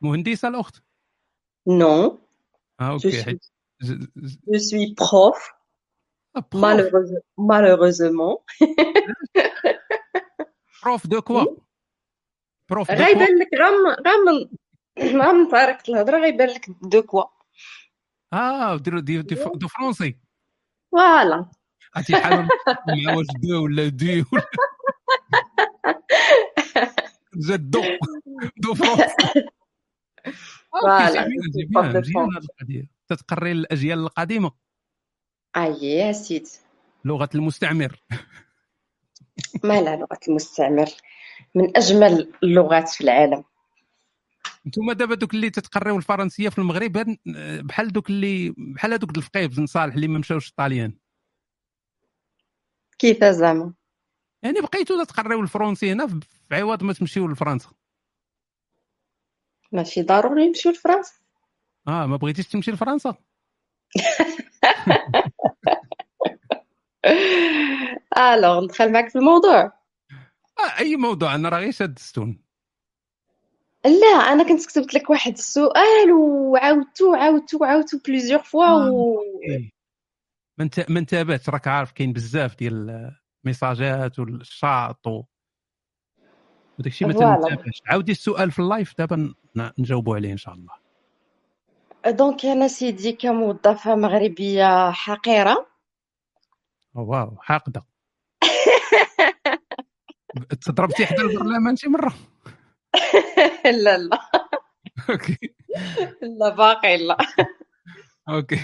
[0.00, 0.82] مهندسة الأخت؟
[1.66, 2.18] نو.
[2.80, 3.38] آه Je أوكي suis-
[4.48, 5.50] جو سوي بروف
[6.36, 6.64] آه، بروف
[7.40, 8.38] malheureusement.
[11.06, 11.44] دو كوا
[12.70, 14.48] بروف دو كوا غيبان لك من
[14.98, 17.24] غير من طريقة الهضرة غيبان لك دو كوا
[18.32, 20.18] آه دي, دو فرونسي
[20.94, 21.46] فوالا.
[21.96, 22.48] عرفتي حال
[22.88, 24.44] مع واش دو ولا دي ولا
[27.48, 27.82] جات de.
[28.56, 29.16] de voilà.
[33.08, 34.52] تتقري الأجيال القديمة.
[35.56, 36.50] اي يا سيدي
[37.04, 38.00] لغة المستعمر.
[39.64, 40.86] مالها لغة المستعمر.
[41.54, 43.44] من أجمل اللغات في العالم.
[44.66, 47.16] أنتم دابا دوك اللي تتقريو الفرنسية في المغرب
[47.66, 50.98] بحال دوك اللي بحال هذوك الفقيه بن صالح اللي ما مشاوش الطاليان
[52.98, 53.74] كيف زعما؟
[54.42, 56.20] يعني بقيتوا تقريو الفرنسي هنا في
[56.52, 57.70] عوض ما تمشيو لفرنسا.
[59.72, 61.12] ماشي ضروري نمشيو لفرنسا.
[61.88, 63.14] آه ما بغيتيش تمشي لفرنسا؟
[68.18, 69.62] alors ندخل معك في الموضوع.
[70.58, 72.43] آه أي موضوع؟ أنا راه غير شاد الستون
[73.84, 79.20] لا أنا كنت كتبت لك واحد السؤال وعاودته وعاودته وعاودته plusieurs fois و...
[79.48, 79.70] إيه.
[80.58, 83.10] ما انت ما انتبهتش راك عارف كاين بزاف ديال
[83.44, 85.22] les messages والـ chat و...
[86.78, 87.14] وداك الشيء ما.
[87.14, 89.34] تنتبهش عاودي السؤال في الـ live دابا
[89.78, 90.72] نجاوبوا عليه إن شاء الله.
[92.06, 95.66] donc أنا سيدي كموظفة مغربية حقيرة.
[96.96, 97.86] أو واو حاقدة.
[100.66, 102.14] تضربتي حدا البرلمان شي مرة؟
[103.84, 104.18] لا لا
[105.10, 105.54] أوكي.
[106.22, 107.18] لا باقي لا
[108.28, 108.60] أوكي.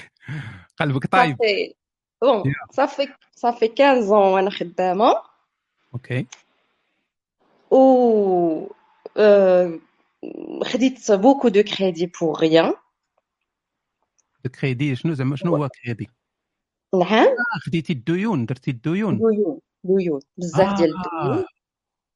[0.81, 1.36] قلبك طيب.
[1.36, 1.75] صافي.
[2.23, 5.15] bon صافي صافي 15 وأنا خدامة.
[5.94, 6.26] أوكي.
[7.70, 8.67] و
[9.18, 9.81] euh,
[10.65, 12.75] خديت beaucoup de crédits pour rien
[14.47, 16.10] الكريدي شنو زعما شنو هو كريدي
[16.94, 17.12] نعم.
[17.12, 19.18] آه خديتي الديون درتي الديون.
[19.18, 21.39] ديون ديون بزاف ديال الديون.
[21.39, 21.44] آه.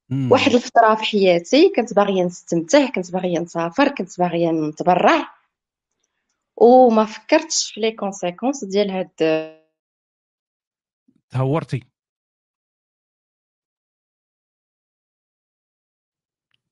[0.09, 0.31] مم.
[0.31, 5.35] واحد الفترة في حياتي كنت باغية نستمتع كنت باغية نسافر كنت باغية نتبرع.
[6.57, 9.09] وما فكرتش في les conséquences ديال هاد
[11.29, 11.83] تهورتي.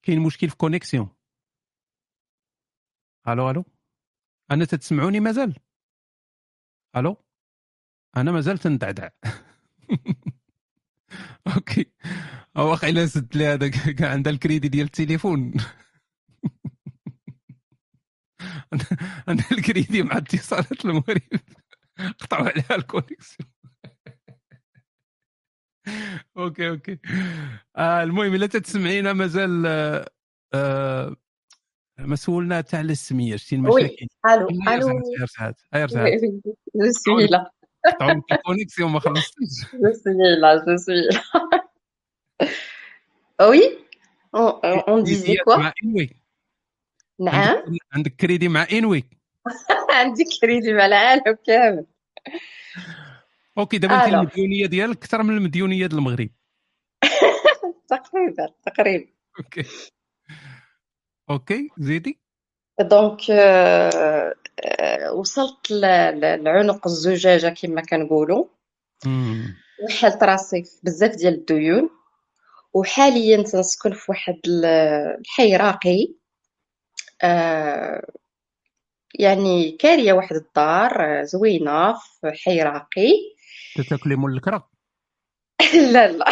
[0.04, 1.10] كاين مشكل في connexion.
[3.28, 3.66] ألو ألو.
[4.52, 5.56] أنا تتسمعوني مازال؟
[6.96, 7.18] ألو.
[8.18, 9.10] أنا مازال تندعدع.
[11.56, 11.92] أوكي.
[12.58, 15.54] أو واقيلا سد لي هذاك كان عندها الكريدي ديال التليفون.
[19.28, 21.22] عندها الكريدي مع اتصالات المغرب.
[22.20, 23.50] قطعوا عليها الـ connexion.
[26.38, 27.00] أوكي أوكي.
[27.76, 30.10] آه المهم إلا تتسمعينا مازال آه
[30.54, 31.16] آه
[32.00, 34.88] ما سولنا تاع السميه شتي المشاكل؟ ألو لا، ألو.
[35.20, 35.62] غير ساعات
[36.76, 37.52] جو سوي لا
[37.86, 39.14] قطعوا لك الكونيكسيون ما سوي
[40.42, 41.63] لا جو سوي لا
[43.48, 43.78] وي
[44.36, 46.10] اون ديزي كوا مع انوي
[47.20, 47.64] نعم
[47.94, 49.04] عندك, كريدي مع انوي
[49.90, 51.86] عندي كريدي مع العالم كامل
[53.58, 54.14] أوكي دابا انت.
[54.14, 56.30] المديونيه ديالك أكثر من المديونيه ديال المغرب
[57.90, 59.66] تقريبا تقريبا أوكي
[61.30, 62.20] أوكي زيدي
[62.82, 63.22] donc
[65.14, 68.46] وصلت لعنق الزجاجة كما كنقولوا.
[69.06, 69.56] مم.
[69.84, 71.90] وحلت راسي في بزاف ديال الديون.
[72.74, 74.66] وحاليا تنسكن في واحد ال-
[75.20, 76.14] الحي راقي
[77.24, 78.08] آه،
[79.20, 83.12] يعني كارية واحد الدار آه، زوينة في حي راقي
[83.90, 84.70] تاكلي مول الكرا
[85.94, 86.26] لا لا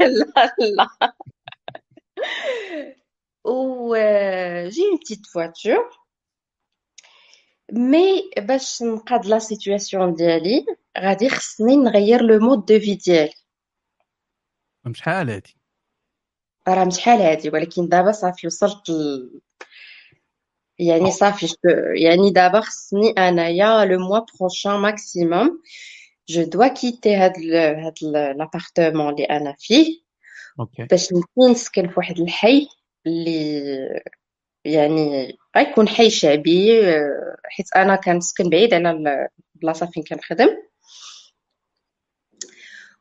[0.00, 1.12] لا لا.
[3.44, 3.94] و
[4.68, 5.90] j'ai une petite voiture
[7.72, 10.66] mais باش نقاد la situation ديالي
[10.98, 13.32] غادي خصني نغير le mode de vie ديالي.
[14.94, 15.56] شحال هادي؟
[16.68, 19.30] راه شحال هادي ولكن دابا صافي وصلت ل...
[20.78, 21.46] يعني صافي
[21.94, 25.62] يعني دابا خصني أنايا le mois prochain maximum.
[26.28, 27.54] je dois quitter هاد ال...
[27.54, 27.94] هاد
[28.38, 30.02] l'appartement اللي أنا فيه
[30.60, 30.84] أوكي.
[30.84, 32.68] باش نمشي نسكن في واحد الحي
[33.06, 34.02] اللي
[34.64, 36.82] يعني غيكون حي شعبي
[37.44, 40.48] حيت أنا كنسكن بعيد على ال- البلاصه فين كنخدم.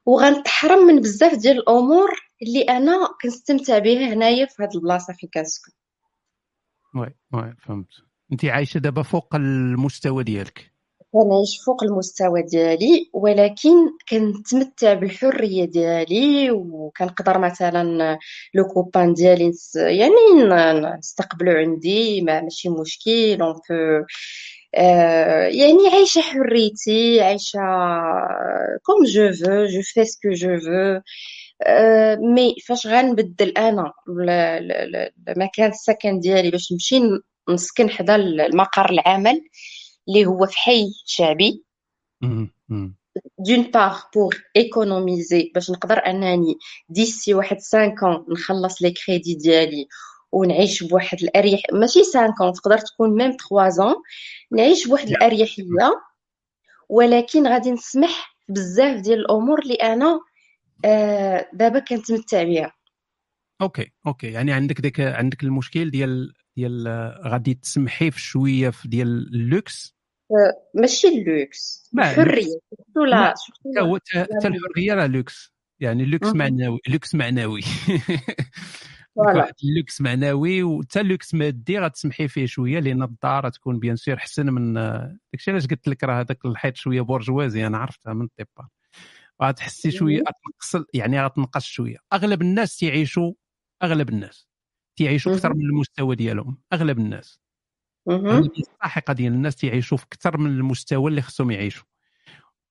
[0.06, 2.31] وغنتحرم من بزاف ديال الأمور.
[2.42, 5.72] اللي أنا كنستمتع بها هنايا في هاد البلاصة فين كنسكن.
[6.95, 7.88] oui oui فهمت.
[8.32, 10.72] انت عايشة دابا فوق المستوى ديالك.
[11.11, 13.70] كنعيش فوق المستوى ديالي ولكن
[14.10, 18.18] كنتمتع بالحرية ديالي وكنقدر مثلا
[18.53, 20.44] le copain ديالي يعني
[20.98, 24.06] نستقبلو عندي ما ماشي مشكل un peu
[24.76, 27.60] آه يعني عايشة حريتي عايشة
[28.83, 31.01] comme je veux je fais ce que je veux
[32.19, 33.93] mais فاش غنبدل أنا
[35.27, 37.01] المكان السكن ديالي باش نمشي
[37.49, 39.41] نسكن حدا المقر العمل
[40.07, 41.64] اللي هو في حي شعبي.
[43.40, 46.56] d'une part pour économiser باش نقدر أنني
[46.90, 49.88] d'ici واحد 5 ans نخلص les crédits ديالي
[50.31, 53.98] ونعيش بواحد الاريح ماشي 5 ans تقدر تكون même 3 ans
[54.51, 55.65] نعيش بواحد الأريحية.
[56.90, 60.19] ولكن غادي نسمح بزاف ديال الأمور اللي أنا
[60.85, 62.74] آه، دابا كنتمتع بها
[63.61, 64.32] أوكي أوكي.
[64.32, 69.95] يعني عندك ديك عندك المشكل ديال ديال آه، غادي تسمحي في شوية في ديال اللوكس؟
[70.32, 72.43] آه، ماشي اللوكس الحرية.
[72.43, 73.34] surtout لا
[73.80, 75.53] هو حتى الحرية راه لوكس.
[75.80, 76.35] يعني لوكس.
[76.35, 77.61] معنوي لوكس معنوي.
[79.16, 84.45] واحد اللوكس معنوي وحتى اللوكس مادي غتسمحي فيه شوية لأن الدار تكون bien sûr أحسن
[84.45, 88.32] من آه، داكشي علاش قلت لك راه هذاك الحيط شوية bourgeois أنا عرفتها من الـ
[88.32, 88.67] départ
[89.44, 90.20] غتحسي شوية.
[90.20, 93.34] غتنقص يعني غتنقص شوية أغلب الناس تيعيشوا
[93.84, 94.48] أغلب الناس
[94.95, 95.53] تيعيشوا أكثر.
[95.53, 97.42] من المستوى ديالهم أغلب الناس.
[98.10, 101.86] اغلبيه الساحقة ديال الناس تيعيشوا في أكثر من المستوى اللي خصهم يعيشوا.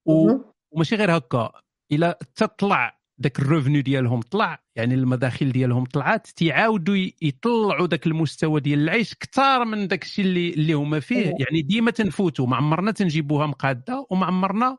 [0.05, 1.53] وماشي غير هكا
[1.93, 8.79] إلا تطلع داك الريفنيو ديالهم طلع يعني المداخل ديالهم طلعت تيعاودوا يطلعوا داك المستوى ديال
[8.79, 11.37] العيش كثار من داك الشيء اللي اللي هما فيه أيوة.
[11.39, 14.79] يعني ديما تنفوتوا ما عمرنا تنجيبوها مقادة وما عمرنا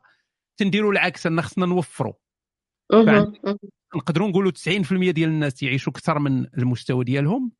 [0.56, 2.14] تنديروا العكس أن خصنا نوفروا.
[3.96, 7.52] نقدروا نقولوا 90% ديال الناس تيعيشوا أكثر من المستوى ديالهم.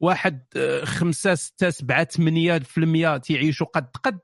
[0.00, 4.20] واحد آه، خمسة ستة سبعة ثمانية في المية تيعيشوا قد قد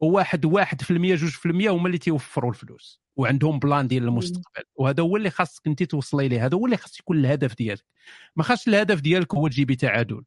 [0.00, 4.64] وواحد واحد في المية جوج في المية هما اللي تيوفروا الفلوس وعندهم بلان ديال المستقبل.
[4.74, 7.84] وهذا هو اللي خاصك انت توصلي ليه هذا هو اللي خاص يكون الهدف ديالك.
[8.36, 10.24] ما خاصش الهدف ديالك هو تجيبي تعادل.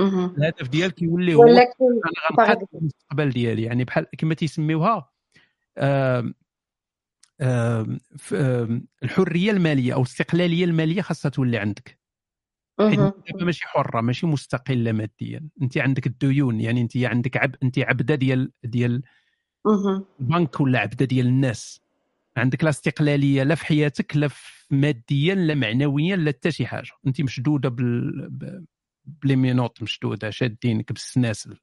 [0.00, 1.70] الهدف ديالك يولي هو أنا
[2.30, 5.10] غنقاد المستقبل ديالي يعني بحال كما تيسميوها
[9.02, 11.98] الحرية المالية أو الاستقلالية المالية خاصها تولي عندك.
[12.80, 15.48] حيت دابا ماشي حرة ماشي مستقلة ماديا.
[15.62, 19.02] انت عندك الديون يعني انت عندك عب انت عبدة ديال ديال.
[20.20, 21.80] البنك ولا عبدة ديال الناس.
[22.36, 24.28] عندك لا استقلالية لا في حياتك لا
[24.70, 26.90] ماديا لا معنويا لا حتى شي حاجة.
[27.06, 28.64] انت مشدودة بال ب-
[29.04, 31.56] بلي menottes مشدودة شادينك بالسناسل.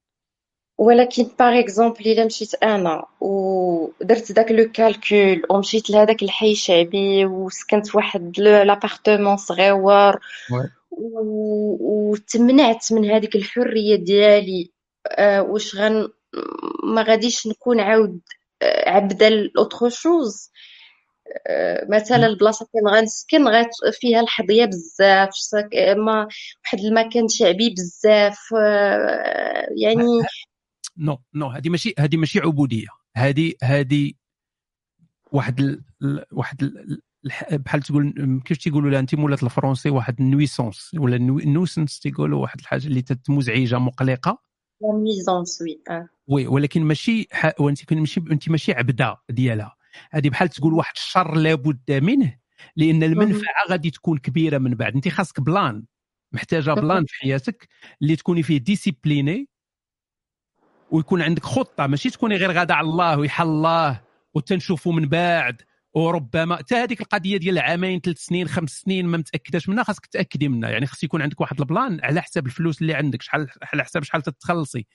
[0.78, 7.96] ولكن par exemple إلا مشيت أنا ودرت داك le calcul ومشيت لهداك الحي الشعبي وسكنت
[7.96, 10.20] واحد l'appartement صغيور
[10.92, 14.72] و- وتمنعت من هذيك الحرية ديالي
[15.08, 16.10] آه، واش غن
[16.84, 18.20] ما غاديش نكون عاود
[18.62, 20.52] آه، عبدة لـ autre chose
[21.90, 25.30] مثلا البلاصة فين غنسكن غات فيها الحظية بزاف
[25.98, 26.28] ما
[26.64, 30.04] واحد المكان شعبي بزاف آه، يعني
[30.98, 32.88] non non هذه ماشي هذه ماشي عبودية.
[33.18, 34.12] هذه هذه
[35.32, 35.84] واحد ال...
[36.32, 37.02] واحد ال...
[37.52, 42.60] بحال تقول كيف تيقولوا لها انت مولات الفرونسي واحد النويسونس ولا النو- النوسنس تيقولوا واحد
[42.60, 44.42] الحاجة اللي مزعجه مقلقة.
[44.82, 46.10] la nuisance oui آه.
[46.28, 47.62] oui ولكن ماشي ح...
[47.62, 49.76] وانت ماشي انت ماشي عبدة ديالها.
[50.12, 52.38] هذه بحال تقول واحد الشر لابد منه
[52.76, 54.96] لأن المنفعة غادي تكون كبيرة من بعد.
[54.96, 55.84] انت خاصك plan
[56.32, 57.68] محتاجة plan في حياتك
[58.02, 59.48] اللي تكوني فيه disciplinée
[60.92, 64.02] ويكون عندك خطة ماشي تكوني غير غادة على الله ويحل الله
[64.34, 65.62] وتنشوفوا من بعد
[65.94, 70.48] وربما حتى هذيك القضية ديال عامين ثلاث سنين خمس سنين ما متأكداش منها خاصك تأكدي
[70.48, 70.70] منها.
[70.70, 74.04] يعني خاص يكون عندك واحد ال plan على حساب الفلوس اللي عندك شحال على حساب
[74.04, 74.86] شحال تتخلصي.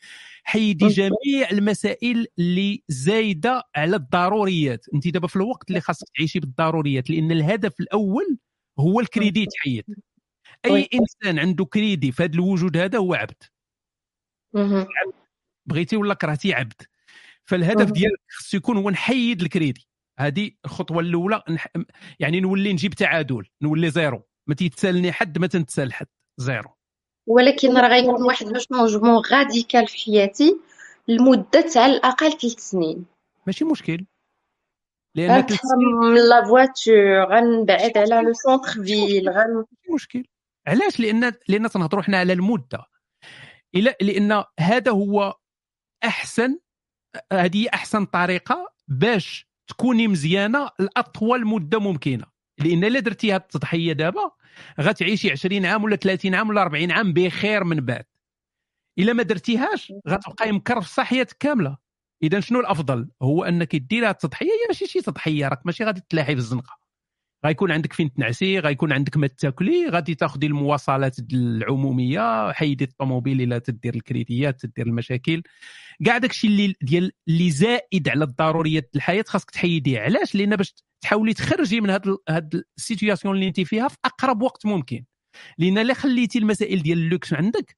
[0.44, 4.86] حيدي جميع المسائل اللي زايدة على الضروريات.
[4.94, 8.38] انت دابا في الوقت اللي خاصك تعيشي بالضروريات لأن الهدف الأول
[8.78, 9.84] هو الكريدي تحيد.
[10.64, 13.42] أي إنسان عنده كريدي في هذا الوجود هذا هو عبد.
[15.66, 16.82] بغيتي ولا كرهتي عبد.
[17.44, 19.88] فالهدف ديالك خصو يكون هو نحيد الكريدي.
[20.18, 21.68] هذه الخطوة الأولى نح...
[22.20, 24.22] يعني نولي نجيب تعادل نولي zéro.
[24.46, 26.06] ما تيتسالني حد ما تنتسال حد.
[26.36, 26.70] zéro.
[27.26, 30.60] ولكن راه غيكون واحد le changement radical في حياتي
[31.08, 33.04] لمدة على الأقل ثلاث سنين.
[33.46, 34.06] ماشي مشكل.
[35.14, 40.24] لأن غنتحرم من la voiture غنبعد على le centre-ville غن ماشي مشكل.
[40.66, 42.86] علاش؟ لأن لأن تنهضروا حنا على المدة.
[43.74, 45.34] إلى لأن هذا هو
[46.04, 46.58] أحسن
[47.32, 52.24] هذه أحسن طريقة باش تكوني مزيانة لأطول مدة ممكنة.
[52.58, 54.30] لأن إلا درتي هذه التضحية دابا
[54.80, 58.04] غتعيشي 20 عام ولا 30 عام ولا 40 عام بخير من بعد.
[58.98, 61.76] إلا ما درتيهاش غتبقاي مكرفصه حياتك كاملة.
[62.22, 66.02] إذا شنو الأفضل؟ هو أنك دير هذه التضحية هي ماشي شي تضحية راك ماشي غادي
[66.08, 66.81] تلاحي في الزنقة.
[67.46, 73.58] غيكون عندك فين تنعسي غيكون عندك ما تاكلي غادي تاخذي المواصلات العمومية حيدي الطوموبيل إلا
[73.58, 75.42] تدير الكريديات تدير المشاكل.
[76.06, 80.00] كاع داكشي اللي ديال اللي زائد على الضروريات الحياة خاصك تحيديه.
[80.00, 84.42] علاش؟ لأن باش تحاولي تخرجي من هاد هاد ال situation اللي انت فيها في أقرب
[84.42, 85.04] وقت ممكن.
[85.58, 87.76] لأن إلا خليتي المسائل ديال اللوكس عندك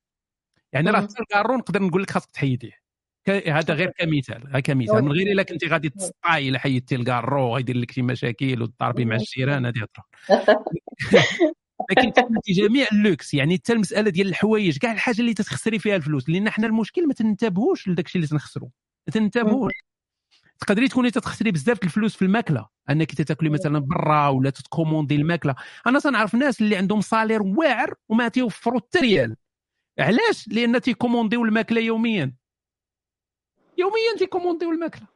[0.73, 2.84] يعني راه حتى الكارو نقدر نقول لك خاصك تحيديه.
[3.29, 5.05] هذا غير كمثال غير كمثال.
[5.05, 9.17] من غير إلا كنتي غادي تسطاي إلا حيدتي الكارو غيدير لك شي مشاكل وتضربي مع
[9.17, 10.05] الجيران هذه هضره
[11.91, 16.29] لكن تحملتي جميع اللوكس يعني حتى المسألة ديال الحوايج كاع الحاجة اللي تتخسري فيها الفلوس
[16.29, 18.69] لأن حنا المشكل ما تنتبهوش لداك الشيء اللي تنخسروا
[19.07, 19.73] ما تنتبهوش.
[20.61, 22.67] تقدري تكوني تتخسري بزاف الفلوس في الماكلة.
[22.91, 25.55] أنك تاكلي مثلا برا ولا تت commander الماكلة.
[25.87, 29.37] أنا تنعرف ناس اللي عندهم salaire واعر وما تيوفروا حتى ريال.
[29.99, 32.35] علاش؟ لأن تي commander يو الماكلة يوميا.
[33.79, 35.07] يوميا تي commander يو الماكله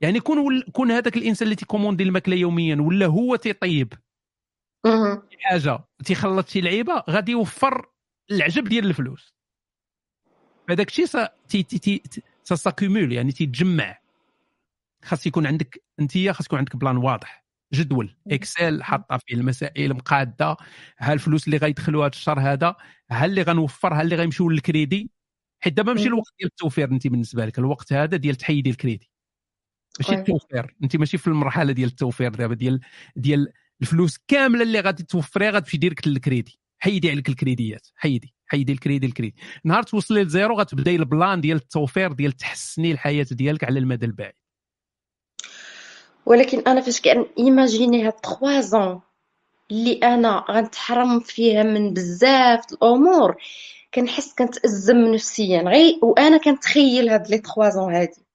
[0.00, 3.92] يعني كون كون هذاك الإنسان اللي تي commander الماكلة يوميا ولا هو تيطيب؟
[5.40, 7.86] حاجة تيخلط شي لعيبة غادي يوفر
[8.30, 9.34] العجب ديال الفلوس.
[10.70, 11.06] هذاك الشيء
[11.48, 13.98] تي تي تي s'accumule يعني تيتجمع.
[15.04, 18.16] خاص يكون عندك أنت خاص يكون عندك plan واضح جدول.
[18.30, 20.56] Excel حاطة فيه المسائل مقادة.
[20.98, 22.76] ها الفلوس اللي غيدخلوا هذا الشهر هذا
[23.10, 25.10] ها اللي غنوفر ها اللي غيمشيو للكريدي؟
[25.60, 29.10] حيت دابا ماشي الوقت ديال التوفير انت بالنسبة لك الوقت هذا ديال تحيدي الكريدي
[30.00, 32.80] ماشي التوفير انت ماشي في المرحلة ديال التوفير دابا ديال
[33.16, 38.77] ديال الفلوس كاملة اللي غادي توفريها غتمشي ديرك للكريدي حيدي عليك الكريديات حيدي حيدي ال
[38.77, 39.36] crédit ال crédit.
[39.64, 44.06] نهار توصلي ل zéro غتبداي ال plan ديال التوفير ديال تحسني الحياة ديالك على المدى
[44.06, 44.34] البعيد.
[46.26, 49.00] ولكن أنا فاش كان imaginer هاد 3 ans
[49.70, 53.36] اللي أنا غنتحرم فيها من بزاف الأمور
[53.94, 55.62] كنحس كنتأزم نفسيا.
[55.62, 58.26] غير وأنا كنتخيل هاد les 3 ans هادي.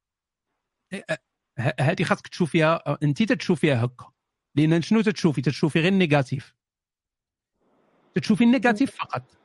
[1.79, 4.11] هذه خاصك تشوفيها انت تشوفيها هكا.
[4.55, 6.55] لأن شنو تتشوفي؟ تتشوفي غير ال négatif.
[8.15, 9.37] تتشوفي ال négatif فقط.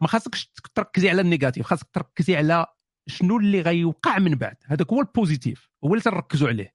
[0.00, 1.66] ما خاصكش تركزي على ال négatif.
[1.66, 2.66] خاصك تركزي على
[3.06, 4.56] شنو اللي غيوقع من بعد.
[4.66, 5.70] هذاك هو ال positif.
[5.84, 6.74] هو اللي تركزوا عليه.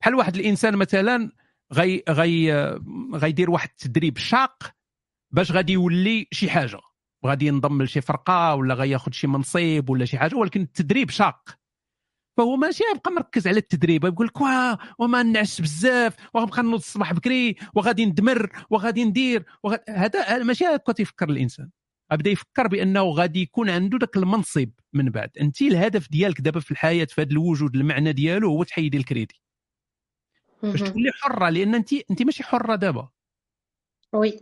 [0.00, 1.32] بحال واحد الإنسان مثلا
[1.72, 2.52] غي غي
[3.14, 4.74] غيدير واحد التدريب شاق
[5.30, 6.80] باش غادي يولي شي حاجة.
[7.26, 11.58] غادي ينضم لشي فرقة ولا غياخذ شي منصب ولا شي حاجة ولكن التدريب شاق.
[12.36, 14.40] فهو ماشي يبقى مركز على التدريب يقول لك
[14.98, 19.76] وما نعس بزاف وغنبقى نوض الصباح بكري وغادي ندمر وغادي ندير وغ...
[19.88, 21.70] هذا ماشي هكا تيفكر الإنسان.
[22.12, 25.30] بدا يفكر بأنه غادي يكون عنده ذاك المنصب من بعد.
[25.40, 29.42] أنت الهدف ديالك دابا في الحياة في هذا الوجود المعنى ديالو هو تحيدي الكريدي.
[30.62, 33.08] باش تولي حرة لأن أنت أنت ماشي حرة دابا.
[34.12, 34.40] oui.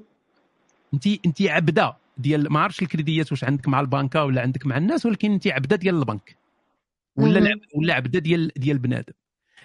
[0.95, 1.97] أنت أنت عبدة.
[2.21, 5.77] ديال ما عرفتش الكريديات واش عندك مع البنكة ولا عندك مع الناس ولكن انت عبدة
[5.77, 6.37] ديال البنك.
[7.17, 9.13] ولا ولا عبدة ديال ديال بنادم.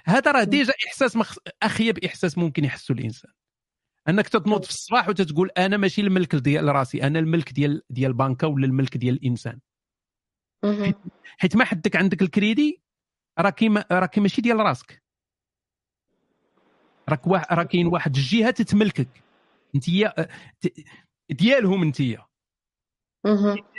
[0.06, 1.38] هذا راه déjà إحساس مخ...
[1.64, 3.32] اخيب احساس ممكن يحسو الإنسان.
[4.10, 8.48] أنك تتنوض في الصباح وتتقول أنا ماشي الملك ديال راسي أنا الملك ديال ديال البنكه
[8.48, 9.60] ولا الملك ديال الانسان
[10.64, 10.98] حيت,
[11.38, 12.82] حيت ما حدك عندك الكريدي
[13.40, 13.86] راكي ما...
[13.92, 15.04] راكي ماشي ديال راسك.
[17.10, 19.24] راك واحد راه كاين واحد الجهة تتملكك.
[19.76, 19.86] انت
[21.30, 22.02] ديالهم انت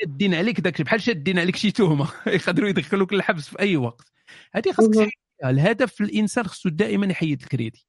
[0.00, 4.12] شادين عليك داك بحال شادين عليك شي تهمه يقدروا يدخلوك للحبس في أي وقت.
[4.52, 5.10] هذه خاصك
[5.44, 7.86] الهدف الإنسان خصو دائما يحيد الكريدي.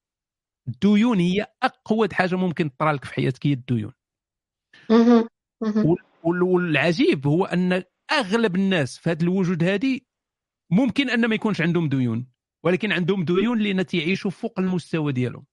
[0.67, 3.93] الديون هي أقوى حاجة ممكن تطرى لك في حياتك هي الديون.
[6.23, 9.99] والعجيب هو أن أغلب الناس في هذا الوجود هذه
[10.71, 12.27] ممكن أن ما يكونش عندهم ديون.
[12.63, 15.45] ولكن عندهم ديون لأن تيعيشوا فوق المستوى ديالهم.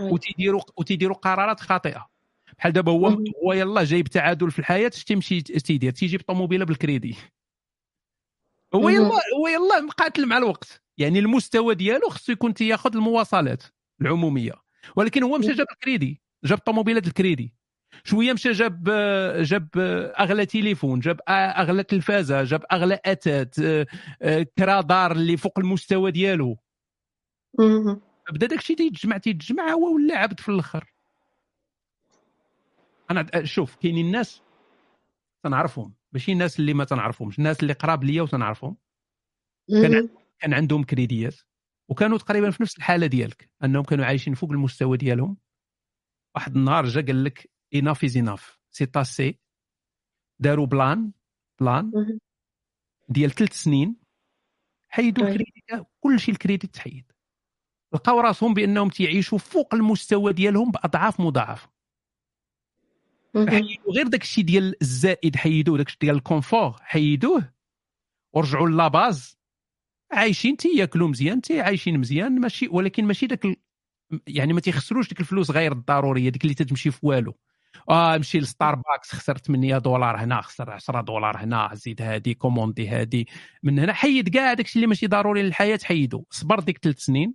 [0.00, 2.17] وتيديروا وتيديروا قرارات خاطئة.
[2.58, 3.08] بحال دابا هو.
[3.44, 7.16] هو يلاه جايب تعادل في الحياة اش تيمشي تيدير تيجيب طوموبيلة بالكريدي.
[8.74, 8.90] هو مهم.
[8.90, 10.82] يلا هو يلا مقاتل مع الوقت.
[10.98, 13.62] يعني المستوى ديالو خصو يكون تياخذ المواصلات
[14.00, 14.52] العمومية.
[14.96, 17.54] ولكن هو مشى جاب الكريدي جاب طوموبيلة الكريدي.
[18.04, 18.84] شوية مشى جاب
[19.42, 19.68] جاب
[20.20, 23.00] أغلى تليفون جاب أغلى تلفازة جاب أغلى
[24.22, 26.58] آه، كرا دار اللي فوق المستوى ديالو.
[28.32, 30.97] بدا داكشي تيتجمع تيتجمع هو ولا عبد في الآخر.
[33.10, 34.42] أنا شوف كاينين الناس
[35.42, 38.76] تنعرفهم ماشي الناس اللي ما تنعرفهمش الناس اللي قراب ليا وتنعرفهم
[39.68, 40.08] كان.
[40.38, 41.34] كان عندهم crédيات
[41.88, 45.36] وكانوا تقريبا في نفس الحالة ديالك أنهم كانوا عايشين فوق المستوى ديالهم
[46.34, 49.38] واحد النهار جا قال لك enough is enough c'est assez
[50.38, 51.12] داروا plan
[51.60, 52.18] plan.
[53.08, 53.96] ديال ثلاث سنين
[54.88, 55.24] حيدوا.
[55.24, 57.12] الكريديت كل شيء الكريديت تحيد
[57.94, 61.70] لقاو راسهم بأنهم تيعيشوا فوق المستوى ديالهم بأضعاف مضاعفه.
[63.36, 67.52] حيدوا غير داك الشيء ديال الزائد حيدوه داك الشيء ديال ال confort حيدوه.
[68.32, 69.38] ورجعوا لا base
[70.12, 73.56] عايشين تياكلوا مزيان تي عايشين مزيان ماشي ولكن ماشي داك ال...
[74.26, 77.34] يعني ما تيخسروش ديك الفلوس غير الضرورية ديك اللي تتمشي في والو.
[77.90, 83.28] آه نمشي لستاربكس خسر 8 دولار هنا خسر 10 دولار هنا زيد هادي commande هادي.
[83.62, 87.34] من هنا حيد كاع داك الشيء اللي ماشي ضروري للحياة حيدو صبر ديك ثلاث سنين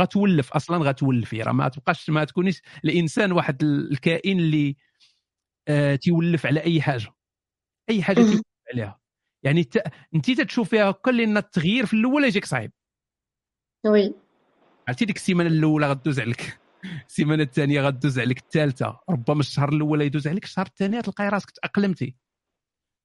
[0.00, 1.42] غتولف أصلا غتولفي.
[1.42, 4.76] راه ما تبقاش ما تكونيش الإنسان واحد ال- الكائن اللي
[6.00, 7.14] تيولف على أي حاجة.
[7.90, 8.16] أي حاجة.
[8.16, 9.00] تيولف عليها.
[9.42, 9.82] يعني ت...
[10.14, 12.72] انت تتشوف فيها هكا لأن التغيير في الأول يجيك صعيب.
[13.86, 14.14] Oui.
[14.88, 16.58] عرفتي ديك السيمانة الأولى غدوز عليك.
[17.08, 18.38] السيمانة الثانية غدوز عليك.
[18.38, 20.44] الثالثة ربما الشهر الأول يدوز عليك.
[20.44, 22.16] الشهر الثاني تلقاي راسك تأقلمتي.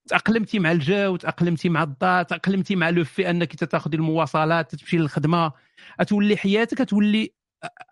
[0.09, 5.51] تأقلمتي مع الجو تأقلمتي مع الضغط تأقلمتي مع le fait أنك تاخذي المواصلات تمشي للخدمة.
[6.07, 7.33] تولي حياتك تولي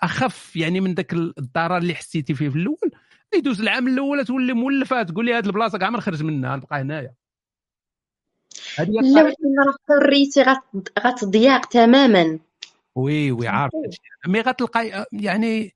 [0.02, 2.92] أخف يعني من ذاك الضرر اللي حسيتي فيه في الأول.
[3.36, 7.14] يدوز العام الأول تولي مولفة تقول لي هذه البلاصة كاع ما نخرج منها نبقى هنايا.
[8.80, 9.24] لا.
[9.24, 12.40] ولكن راه حريتي غت- غتضياق تماما.
[12.96, 13.74] oui oui عارف.
[14.28, 15.76] mais غتلقاي يعني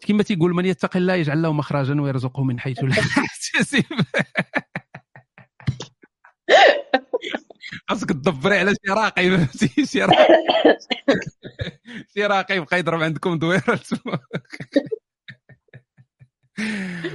[0.00, 3.84] كما تيقول من يتقي الله يجعل له مخرجا ويرزقه من حيث لا يحتسب.
[7.88, 10.26] خاصك تدبري على شي راقي فهمتي؟ شي راقي.
[12.14, 13.80] شي راقي يبقى يضرب عندكم دويرة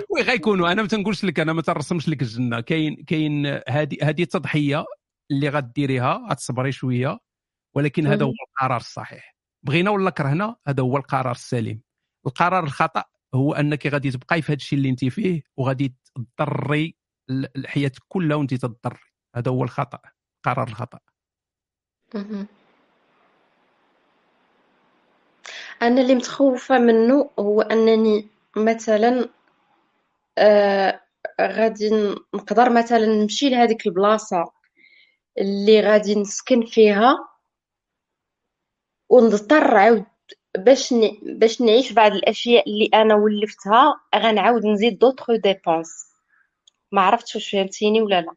[0.10, 0.72] وي غيكونوا.
[0.72, 2.60] أنا ما تنقولش لك أنا ما تنرسمش لك الجنة.
[2.60, 4.86] كاين كاين هذه هذه تضحية
[5.32, 7.20] اللي غديريها غتصبري شوية
[7.76, 8.32] ولكن هذا هو.
[8.50, 9.36] القرار الصحيح.
[9.64, 11.82] بغينا ولا كرهنا هذا هو القرار السليم.
[12.28, 13.04] القرار الخطأ
[13.36, 15.96] هو أنك غادي تبقاي في هذا الشيء اللي انت فيه وغادي
[16.38, 16.96] تضري
[17.30, 19.00] ال- الحياة كلها وانت تضري
[19.36, 20.00] هذا هو الخطأ
[20.44, 21.00] قرار الخطأ.
[25.82, 29.30] أنا اللي متخوفة منه هو أنني مثلا
[30.38, 31.02] آه
[31.42, 31.90] غادي
[32.34, 34.52] نقدر مثلا نمشي لهذيك البلاصة
[35.38, 37.18] اللي غادي نسكن فيها
[39.10, 40.06] ونضطر عاود
[40.58, 41.18] باش ن...
[41.40, 46.14] باش نعيش بعض الأشياء اللي أنا ولفتها غنعاود نزيد دوطخ ديبونس.
[46.92, 48.36] ما عرفتش واش فهمتيني ولا لا.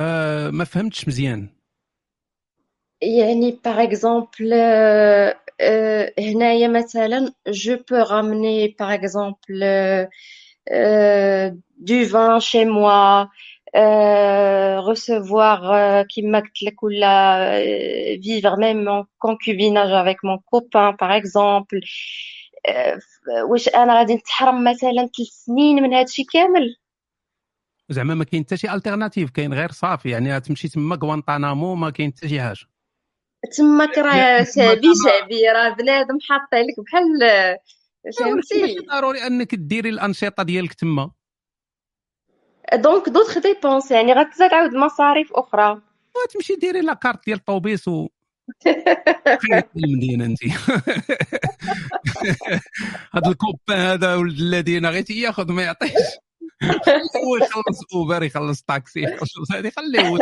[0.00, 1.48] آه ما فهمتش مزيان.
[3.02, 5.43] يعني exemple euh, euh,
[6.18, 10.06] هنايا مثلا je peux ramener par exemple euh,
[10.72, 13.28] euh, du vin chez moi
[13.76, 20.92] euh, recevoir euh, كما قلت لك ولا euh, vivre même en concubinage avec mon copain
[20.92, 21.78] par exemple.
[22.68, 22.98] Euh,
[23.50, 26.76] واش أنا غادي نتحرم مثلا ثلاث سنين من هادشي كامل؟
[27.90, 32.12] زعما ما كاين حتى شي التيرناتيف كاين غير صافي يعني تمشي تما غوانتانامو ما كاين
[32.16, 32.73] حتى شي حاجة.
[33.56, 37.04] تماك راه شعبي شعبي راه بنادم حاطين لك بحال
[38.04, 41.10] ولكن ماشي فهمتي ضروري أنك ديري الأنشطة ديالك تما.
[42.74, 45.82] donc d'autres dépenses يعني غتزاد عاود مصاريف أخرى.
[46.34, 48.08] تمشي ديري la carte ديال الطوبيس و
[49.76, 50.38] المدينة أنت.
[53.14, 55.92] هذا ال copain هذا ولد الذين غير تياخذ ما يعطيش.
[57.24, 60.18] هو يخلص أوبر يخلص طاكسي يخلص هذه خليه هو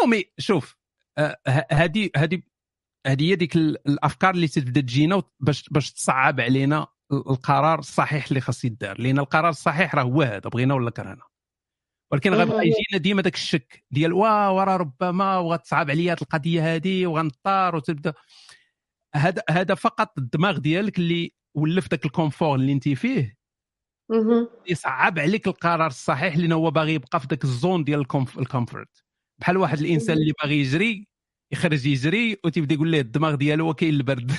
[0.00, 0.76] نومي شوف
[1.18, 2.42] آه، ه- هذه هذه
[3.06, 8.26] هذه هي ديك ال- الأفكار اللي تبدا تجينا باش باش تصعب علينا ال- القرار الصحيح
[8.28, 11.22] اللي خاص يدار لأن القرار الصحيح راه هو هذا بغينا ولا كرهنا
[12.12, 12.56] ولكن غيبقى.
[12.66, 18.12] يجينا ديما داك الشك ديال waw راه ربما وغتصعب عليا هاد القضية هذه وغنضطر وتبدا
[19.14, 23.36] هذا هذا فقط الدماغ ديالك اللي ولف داك ال confort اللي انت فيه.
[24.66, 28.38] يصعب عليك القرار الصحيح لأن هو باغي يبقى في داك ال zone ديال ال comf-
[28.38, 29.04] ال comfort
[29.40, 31.06] بحال واحد الإنسان اللي باغي يجري
[31.52, 34.32] يخرج يجري وتيبدا يقول ليه الدماغ ديالو هو كاين البرد.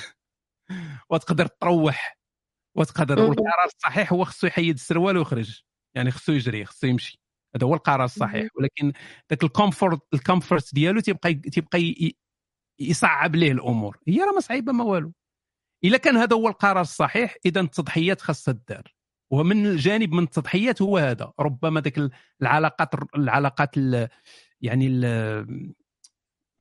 [1.10, 2.18] وتقدر تروح
[2.76, 3.20] وتقدر.
[3.20, 5.60] والقرار الصحيح هو خصو يحيد السروال ويخرج.
[5.96, 7.20] يعني خصو يجري خصو يمشي.
[7.56, 8.48] هذا هو القرار الصحيح.
[8.56, 8.92] ولكن
[9.30, 12.12] ذاك ال comfort ال comfort ديالو تيبقى تيبقى
[12.80, 13.98] يصعب ليه الأمور.
[14.08, 15.12] هي راه ما صعيبة ما والو.
[15.84, 18.94] إلا كان هذا هو القرار الصحيح إذا التضحيات خاصها تدار.
[19.32, 21.32] ومن الجانب من التضحيات هو هذا.
[21.40, 22.10] ربما ذاك
[22.42, 24.08] العلاقات العلاقات ال-
[24.62, 24.88] يعني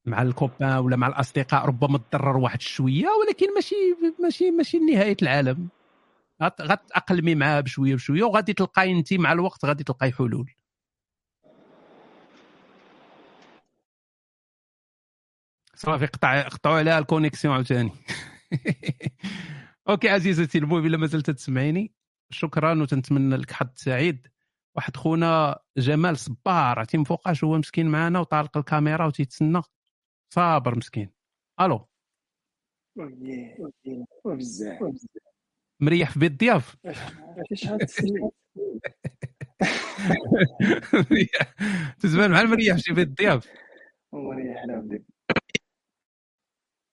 [0.05, 3.75] مع ال copain ولا مع الأصدقاء ربما تضرر واحد شوية ولكن ماشي
[4.19, 5.69] ماشي ماشي نهايه العالم.
[6.43, 10.51] غت- غتأقلمي معاه بشوية بشوية وغادي تلقاي انت مع الوقت غادي تلقاي حلول.
[15.75, 17.91] صافي قطع قطعوا عليها ال connexion عاوتاني.
[19.89, 21.93] okay عزيزتي المهم إلا مازلت تسمعيني.
[22.29, 24.27] شكرا وتنتمنى لك حظ سعيد.
[24.77, 29.61] واحد خونا جمال صبار عرفتي من فوقاش هو مسكين معنا وطالق الكاميرا وتيتسنى.
[30.33, 31.09] صابر مسكين.
[31.61, 31.87] ألو.
[34.25, 34.83] بزاف
[35.81, 36.31] مريح في بيت
[37.53, 38.33] شحال تسليت
[41.99, 43.07] تزمان مع المريح في بيت
[44.65, 45.03] لا ودي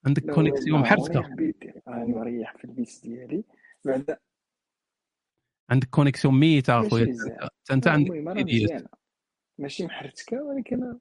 [0.06, 3.44] عندك كونيكسيون مريح بيدي راني مريح في البيت ديالي.
[3.84, 4.18] بعد
[5.70, 7.16] عندك connexion ميته أخويا.
[7.70, 8.90] انت عندك راه ديالك
[9.58, 10.98] ماشي محرتكه ولكن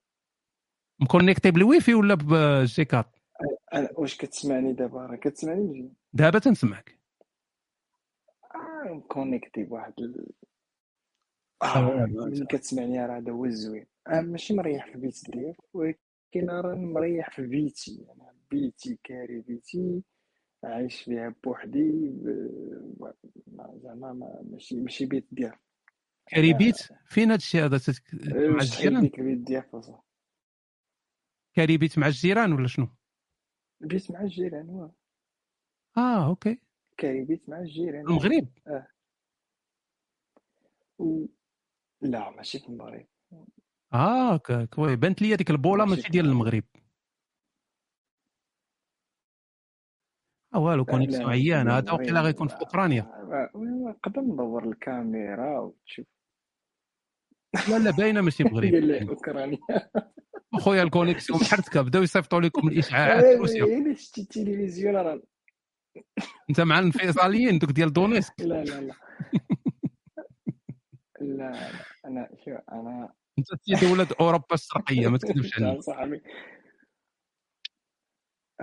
[0.99, 3.15] مكونيكتي بالويفي ولا بجي كات؟
[3.97, 5.93] واش كتسمعني دابا؟ راه كتسمعني مزيان.
[6.13, 6.99] دابا تنسمعك.
[8.55, 10.31] آه connecté بواحد ال...
[11.63, 13.85] آه، ملي كتسمعني راه هذا هو الزوين.
[14.07, 18.05] آه ماشي مريح في البيت ديالي ولكن راني مريح في بيتي.
[18.07, 20.03] يعني بيتي كاري بيتي.
[20.63, 23.13] عايش فيها بوحدي ب-
[23.47, 25.53] ما- زعما ما- ماشي ماشي بيت ديال
[26.27, 26.75] كاريبيت
[27.05, 29.49] فين هذا الشيء هذا تت- مع الجيران؟ ديك البيت
[31.55, 32.87] كاريبيت مع الجيران ولا شنو؟
[33.81, 34.93] بيت مع الجيران واه.
[35.97, 36.59] آه أوكي.
[36.97, 38.87] كاري بيت مع الجيران المغرب؟ آه.
[40.99, 41.25] و...
[42.01, 43.05] لا ماشي في المغرب.
[43.93, 44.95] آه ك- كوي.
[44.95, 46.63] بانت لي هذيك البوله ماشي ديال المغرب.
[50.55, 53.01] المغرب آه والو la connexion لا عيان هذا وقيلا غيكون في أوكرانيا.
[53.01, 56.05] آه، نقدر ندور الكاميرا وتشوف.
[57.69, 58.73] لا لا باينة ماشي مغرب.
[59.09, 59.57] أوكرانيا.
[60.53, 63.63] أخويا ال connexion محرتك بداو يصيفطوا لكم الاشعاعات في روسيا.
[63.63, 65.21] الا شتي التلفزيون راه
[66.49, 68.33] أنت مع الانفصاليين دوك ديال دونيسك.
[68.39, 68.93] لا لا لا.
[71.21, 71.69] لا لا
[72.05, 76.21] أنا شو أنا أنت سيدي ولاد أوروبا الشرقية ما تكذبش عليا صاحبي.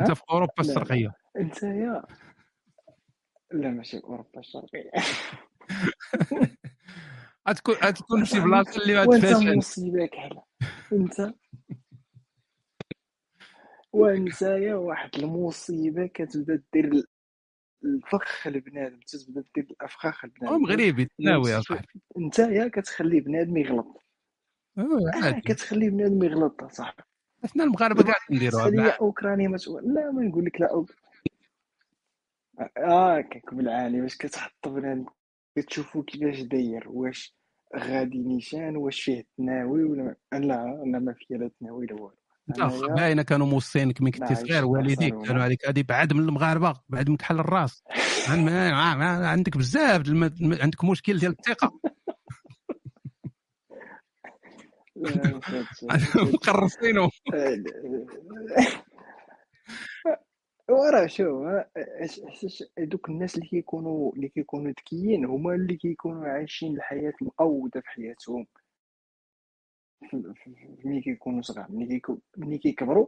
[0.00, 0.70] أنت في أوروبا لا لا.
[0.70, 1.19] الشرقية.
[1.36, 2.02] انت يا
[3.52, 4.90] لا ماشي أوروبا الشرقيه
[7.48, 10.42] غتكون غتكون شي بلاصة اللي وانت غتفاشل مصيبه كحله
[10.92, 11.20] انت.
[13.92, 17.06] وانت يا واحد المصيبة كتبدا دير ال-
[17.84, 21.86] الفخ لبنادم تبدا دير الأفخاخ لبنادم مغربي تناوي يا صاحبي.
[22.18, 23.86] انت يا كتخلي بنادم يغلط.
[24.78, 25.40] آه، آه عادي.
[25.40, 27.02] كتخلي بنادم يغلط صاحبي.
[27.54, 30.90] حنا المغاربة كاع نديروها أوكرانيا ما لا ما نقول لك لا أوك...
[32.78, 35.04] آه كيك بالعالي واش كتحط بنادم؟
[35.56, 37.34] كتشوفو كيفاش داير؟ واش
[37.76, 40.38] غادي نيشان؟ واش فيه تناوي ولا ما...
[40.38, 42.14] لا أنا ما فيا لا تناوي لا والو.
[42.50, 47.10] انايا باينه كانوا موصينك من كنتي صغير والديك قالوا عليك هذه بعد من المغاربة بعد
[47.10, 47.82] من كحل الراس.
[48.28, 50.02] عن- ما- ما- ما- عندك بزاف
[50.62, 51.72] عندك مشكل ديال الثقة.
[54.96, 55.40] لا
[56.34, 57.10] مقرصينو
[60.70, 61.66] آه، وراه شوف آه،
[62.78, 68.46] دوك الناس اللي كيكونوا اللي كيكونوا ذكيين هما اللي كيكونوا عايشين الحياة مقودة في حياتهم.
[70.84, 71.66] ملي كيكونوا صغار
[72.36, 73.06] ملي كيكبروا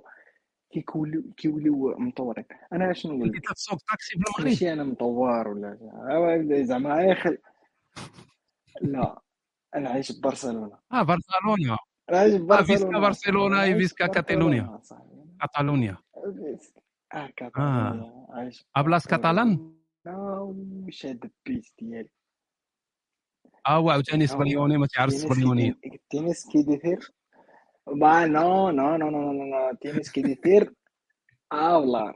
[0.71, 2.45] كيكولوا كيوليو مطورين.
[2.73, 4.45] أنا شنو نقول؟ لك تسوق طاكسي في المغرب.
[4.45, 5.79] ماشي أنا مطور ولا
[6.11, 7.37] آه، زعما ياخي
[8.81, 9.23] لا
[9.75, 10.79] أنا عايش في برشلونة.
[10.93, 11.79] آه برشلونة.
[12.11, 13.01] عايش في برشلونة.
[13.01, 14.81] برشلونة عايش في فيسكا كاتالونيا.
[15.41, 15.97] كاتالونيا.
[17.15, 19.75] آه كاتالونيا في ابلاص كاتالان
[20.07, 22.11] وش هاد البيت ديالي
[23.67, 27.11] آه وعاوتاني ها سبليوني ما تعرف تينيس السبليونيه كي تينيس كي دير
[27.87, 30.75] با نو نو نو نو نو نو تينيس كي دير
[31.53, 32.15] آه والله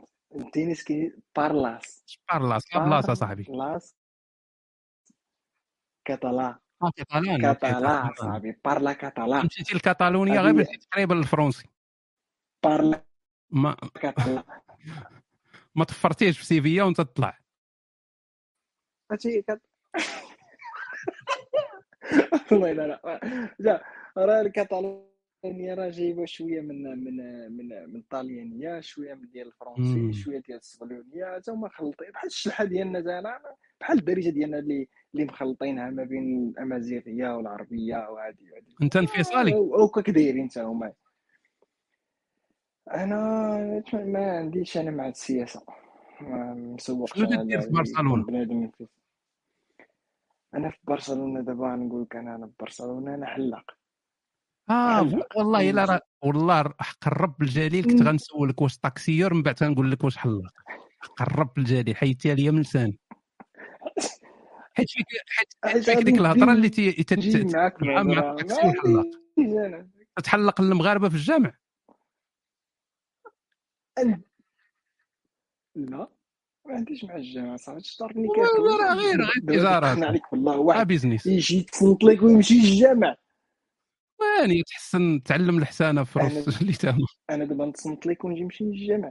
[0.53, 3.97] تينيس كي بارلاس بارلاس لا بلاصه صاحبي بارلاس
[6.05, 11.69] كاتالا آه كاتالان كاتالا صاحبي بارلا كاتالا مشيتي لكاتالونيا غير مشيتي تقريبا للفرنسي
[12.65, 13.05] بارلا
[13.51, 14.45] ما كاتالا
[15.75, 17.39] ما طفرتيش في سيفيا وانت تطلع.
[19.11, 19.63] هادشي كات
[22.53, 23.21] والله لا لا.
[23.59, 23.85] لا
[24.19, 27.17] راه الكاتالونيا راه جايبه شوية من من
[27.57, 30.13] من من الطاليانيه شوية من ديال الفرنسي.
[30.13, 33.41] شوية ديال السبلونيه حتى هما خلطين بحال الشلحة ديالنا زعما
[33.81, 40.51] بحال الدارجة ديالنا اللي اللي مخلطينها ما بين الأمازيغية والعربية وهادي أنت انفصالي هكاك دايرين
[40.51, 40.93] حتى هما.
[42.95, 45.63] أنا ما عنديش أنا مع السياسة.
[46.21, 48.71] ما مسوقش شنو تدير في برشلونة؟ بنادم
[50.55, 53.71] أنا في برشلونة دابا نقول لك أنا أنا في برشلونة أنا حلاق.
[54.71, 55.39] آه حلاق.
[55.39, 60.05] والله إلا راه والله حق الرب الجليل كنت غنسولك واش طاكسيور من بعد تنقول لك
[60.05, 60.53] واش حلاق.
[61.01, 62.99] حق الرب الجليل حيدتيها ليا من لساني.
[64.75, 65.07] حيت فيك
[65.65, 69.07] حيت فيك ديك الهضرة اللي نجي تي- تت- نجي تت- معاك مع الطاكسي والحلاق
[70.25, 71.53] تحلق المغاربة في الجامع.
[74.01, 74.21] أن-
[75.75, 76.09] لا.
[76.67, 81.27] ما عنديش مع الجامعة صاحبي تشطرني كافر والله راه غير غير عليك والله واحد بيزنس
[81.27, 83.17] يجي يتصنت لك ويمشي للجامع
[84.21, 88.65] وين تحسن تعلم الحسانه في أنا روس اللي تاما أنا دابا نتصنت لك ونجي نمشي
[88.65, 89.09] للجامع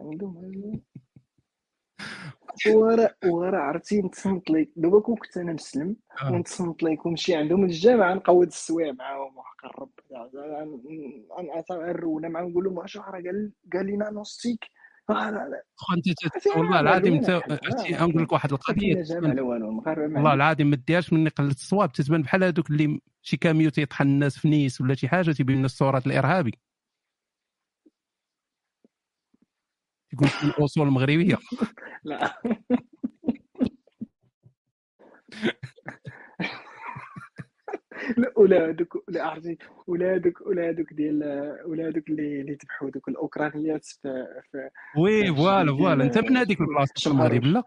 [2.68, 6.32] ورا ورا عرفتي؟ نتصنت لك دابا كون كنت أنا مسلم آه.
[6.32, 9.92] ونتصنت لك ونمشي عندهم للجامع نقود السوايع معاهم وحق الرب
[11.72, 14.66] نرونا معاهم نقول لهم واش راه قال قال لنا نوستيك.
[15.10, 15.30] آه،
[15.98, 16.08] انت
[16.58, 18.96] والله العظيم انت عرفتي؟ ها نقول لك واحد القضية.
[20.00, 24.40] والله العظيم ما ديهاش مني قلت الصواب تتبان بحال هذوك اللي شي كاميو تيطحن الناس
[24.40, 26.60] في نيس ولا شي حاجة تيبين لنا الصورات الإرهابي.
[30.22, 31.38] يقول الأصول المغربية.
[32.04, 32.42] لا.
[38.18, 41.24] لا ولا هذوك لا عرفتي ولا هذوك ديال
[41.66, 46.04] ولا هذوك اللي اللي ذبحوا دوك الأوكرانيات في في oui voilà voilà.
[46.04, 47.64] أنت من هذيك البلاصة في المغرب لا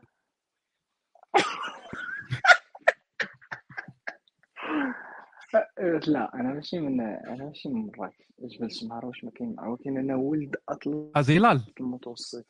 [5.55, 10.17] أه، لا أنا ماشي من أنا ماشي من مراكش جبل شمعروش ما كاين؟ ولكن أنا
[10.17, 11.61] ولد اطلس أزيلال.
[11.81, 12.47] المتوسط.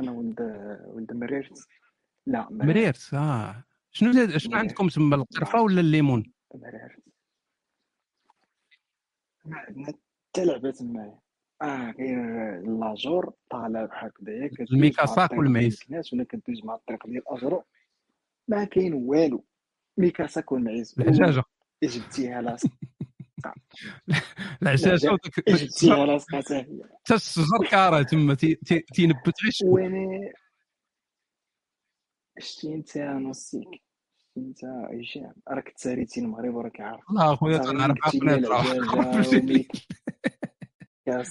[0.00, 0.40] أنا ولد
[0.86, 1.66] ولد مريرت.
[2.26, 2.64] لا مريرت.
[2.76, 3.64] مريرت آه.
[3.92, 7.02] شنو زاد- شنو عندكم تما ما القرفة ولا الليمون؟ مريرت.
[9.44, 11.18] ما عندنا حتى لعبه تمايا
[11.62, 15.80] آه كاين لاجور طالع بحال هكذايا الميكاساك والمعيز
[16.12, 17.64] ولا كدوز مع الطريق ديال الأجرو.
[18.48, 19.44] ما كاين والو.
[19.98, 21.44] ميكاساك والمعيز العجاجه
[21.88, 22.70] جبتيها لاصقه
[24.62, 26.80] العجاجه العجا وداك جبتيها لاصقه حتى هي.
[27.04, 30.32] حتى الشجر كاره تما تي- تي- تينبت غير الشمس وأنا
[32.38, 33.82] شتي انت نصيك
[34.36, 37.04] انت هشام راك تساريتي المغرب وراك عارف.
[37.10, 37.96] لا أخويا تنعرف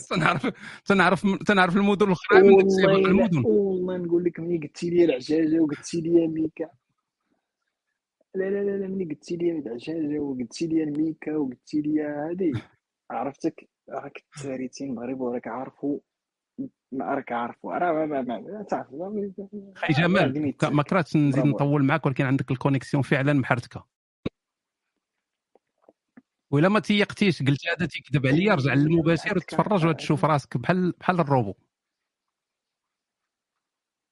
[0.10, 0.52] تنعرف
[0.86, 3.44] تنعرف تنعرف المدن الأخرى من المدن.
[3.46, 6.70] والله نقول لك ملي قلتي لي العجاجة وقلتي لي ميكا
[8.36, 12.52] لا لا لا لا ملي قلتي لي العجاجه وقلتي لي الميكا وقلتي لي هادي.
[13.12, 16.00] عرفتك؟ راك تساريتي المغرب وراك عارفو
[16.92, 17.72] ما راك عارفو.
[17.72, 18.88] راه ما ما ما تعرف.
[19.76, 23.88] خي جمال ما كرهتش نزيد نطول معاك ولكن عندك الكونيكسيون فعلا محرتكه
[26.52, 31.54] وإلا ما تيقتيش قلت هذا تيكذب عليا رجع للمباشر وتتفرج وتشوف راسك بحال بحال الروبو.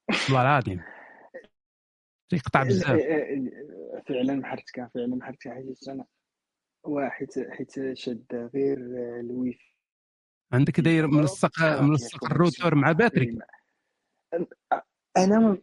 [0.10, 0.82] والله العظيم.
[2.30, 3.00] تيقطع بزاف.
[4.08, 6.06] فعلا محرتك فعلا محرتك حيت أنا
[6.84, 8.78] واحد حيت شاد غير
[9.20, 9.74] الويفي
[10.54, 13.38] عندك داير ملصق خراب ملصق الروتور مع batterie
[15.18, 15.58] أنا من...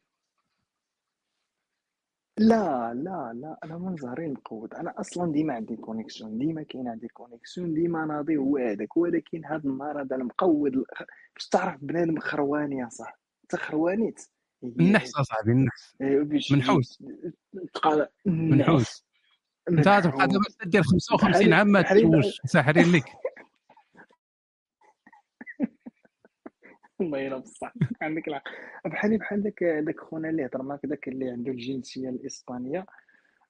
[2.38, 7.08] لا لا لا أنا من زهري نقود أنا أصلا ديما عندي connexion ديما كاين عندي
[7.08, 8.96] كونيكسيون ديما ناضي هو هذاك.
[8.96, 10.84] ولكن هذا النهار هذا أنا مقود ال-
[11.34, 14.20] باش تعرف بنادم خرواني يا صاحبي أنت خروانيت
[14.62, 15.94] النحس أصاحبي النحس
[16.52, 17.02] منحوس
[17.74, 19.04] تبقى منحوس
[19.70, 23.04] أنت غتبقى دابا دير 55 عام ما تزوجش ساحرين لك.
[27.00, 27.72] الله يلا بصح.
[28.02, 28.42] عندك الحق
[28.84, 32.86] بحالي بحال داك داك خونا اللي هضر معاك داك اللي عنده الجنسية الإسبانية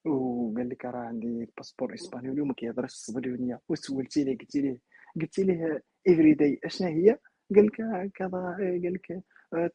[0.05, 4.79] وقال لك راه عندي passeport إسبانيولي وما كيهضرش السبنيولية وسولتي ليه قلتي ليه
[5.21, 7.19] قلتي ليه every day أشنا هي؟
[7.55, 9.23] قال لك كذا قال لك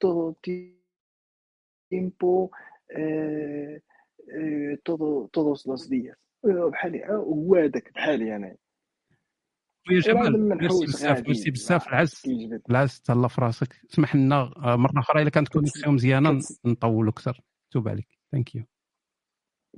[0.05, 0.33] todo
[1.89, 2.51] tiempo
[2.97, 3.81] eh,
[4.37, 6.15] eh, todo todos los días.
[6.43, 8.55] بحالي هو هذاك بحالي أنا
[9.89, 12.21] ويا وراه جمال ميرسي بزاف ميرسي بزاف العز.
[12.69, 17.41] العز تهلا في راسك اسمح لنا آه، مرة أخرى إلا كانت connexion مزيانة نطولوا أكثر.
[17.71, 18.07] توب عليك.
[18.31, 18.63] thank you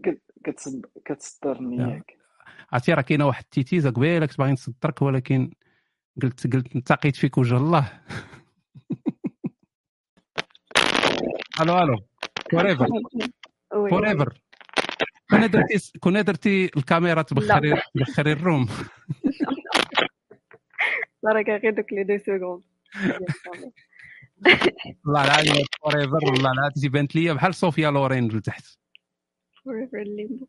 [0.03, 1.87] كت- كتصد كتصدرني يا.
[1.87, 2.17] ياك.
[2.71, 5.51] عرفتي راه كاينة واحد التيتيزة قبيلة كنت باغي نصدرك ولكن
[6.21, 8.01] قلت قلت نتقيت فيك وجه الله.
[11.61, 11.97] ألو ألو
[12.51, 12.87] forever
[13.89, 14.41] forever
[15.31, 18.67] كنا درتي كنا درتي الكاميرا تبخري تبخري ال room.
[21.23, 22.63] برك غير دوك les deux secondes
[25.05, 28.65] والله العظيم forever والله العظيم بانت ليا بحال صوفيا لورين لتحت
[29.61, 30.45] forever limbo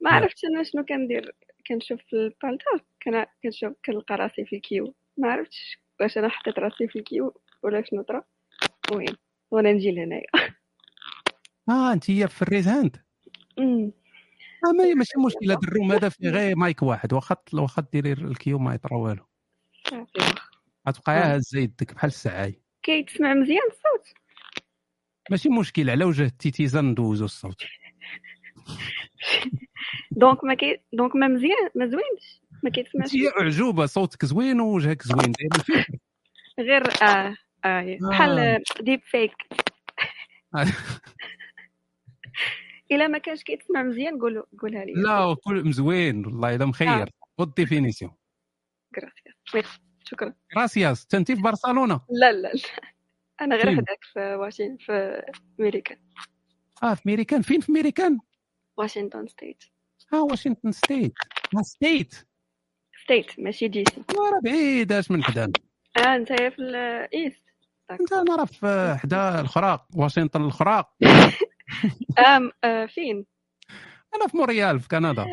[0.00, 1.32] ما عرفتش أنا شنو كندير.
[1.66, 2.70] كنشوف في البالتو
[3.00, 4.94] كان كنشوف كنلقى راسي في ال queue.
[5.16, 8.22] ما عرفتش واش أنا حطيت راسي في الكيو ولا شنو طرا.
[8.90, 9.16] المهم
[9.50, 10.26] وأنا نجي لهنايا.
[11.68, 12.96] آه أنت هي في ال raise hand.
[13.58, 18.20] آه ما ماشي مشكلة ال room هذا فيه غير مايك واحد واخا واخا ديري ال
[18.20, 19.26] queue ما يطرا والو.
[20.88, 24.14] غتبقى هازه يدك بحال السعاي كيتسمع مزيان الصوت.
[25.30, 27.62] ماشي مشكل على وجه التيتيزا ندوزو الصوت.
[30.10, 32.40] donc ما كي donc ما مزيان ما زوينش.
[32.62, 35.86] ما كيتسمعش هي أعجوبة صوتك زوين ووجهك زوين داير
[36.60, 39.32] غير آه آه بحال deepfake
[42.92, 44.92] إلا ما كانش كيتسمع مزيان قول قولها لي.
[44.92, 47.10] لا كل مزوين والله إلا مخير.
[47.38, 48.10] haute définition
[48.96, 50.34] gracias شكرا.
[50.56, 52.60] gracias انت في برشلونه لا لا لا.
[53.40, 55.22] أنا غير؟ حداك في واشنطن في
[55.60, 55.96] أمريكا
[56.82, 58.18] آه في ميريكان فين في ميريكان
[58.76, 59.64] واشنطن state
[60.12, 61.12] آه واشنطن state
[61.62, 62.14] state
[63.04, 65.52] state ماشي DC راه بعيد اش من حدانا
[65.98, 67.42] آه أنت في ال east
[67.90, 69.86] أنت أنا راه في حدا الخراق.
[69.94, 70.94] واشنطن الخراق.
[72.36, 73.26] ام آه فين؟
[74.16, 75.26] أنا في مونريال في كندا.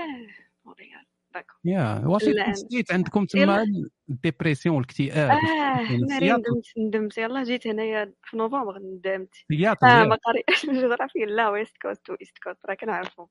[0.66, 1.06] مونريال.
[1.34, 2.08] d'accord يا لا.
[2.08, 3.66] واشنطن state عندكم تما.
[4.10, 5.86] ال dépression والكتئاب آه
[6.20, 7.18] سياطل ندمت ندمت.
[7.18, 9.36] يلا جيت هنايا في نوفمبر ندمت.
[9.52, 10.04] سياطل آه.
[10.04, 13.28] ما قريتش الجغرافيا لا west coast و east coast راه كنعرفهم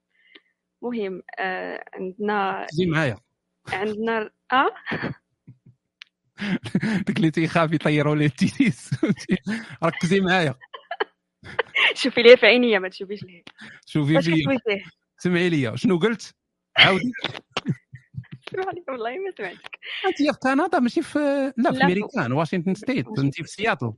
[0.82, 1.22] مهم.
[1.38, 3.16] آه عندنا ركزي معايا.
[3.72, 4.70] عندنا آه؟
[7.06, 8.90] داك اللي تيخاف يطيروا ليه التيتيس
[9.84, 10.54] ركزي معايا.
[12.02, 13.42] شوفي ليه في عينيا ما تشوفيش ليه.
[13.86, 14.58] شوفي فيا.
[14.58, 14.84] فيه
[15.18, 16.34] سمعي لي شنو قلت؟
[16.78, 17.12] عاودي.
[18.48, 19.78] اسمعني والله ما سمعتك.
[20.06, 21.18] انت في كندا ماشي في
[21.56, 23.06] لا في لا، ميريكان واشنطن state.
[23.18, 23.92] انت في سياتل.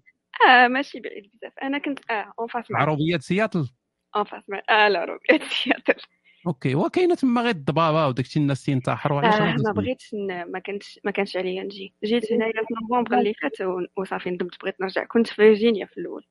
[0.48, 1.52] آه ماشي بعيد بزاف.
[1.62, 3.68] أنا كنت آه en face عربيات سياتل؟
[4.16, 6.02] en face آه لا روبيات سياتل.
[6.46, 10.52] OK وكاينة تما غير الضبابة وداك الشيء الناس تينتحروا علاش آه ما؟ بغيتش ن...
[10.52, 11.94] ما كانش ما كانش عليا نجي.
[12.04, 13.52] جيت هنايا في نوفمبر اللي فات.
[13.96, 15.04] وصافي ندمت بغيت نرجع.
[15.04, 16.24] كنت في فيرجينيا في الأول.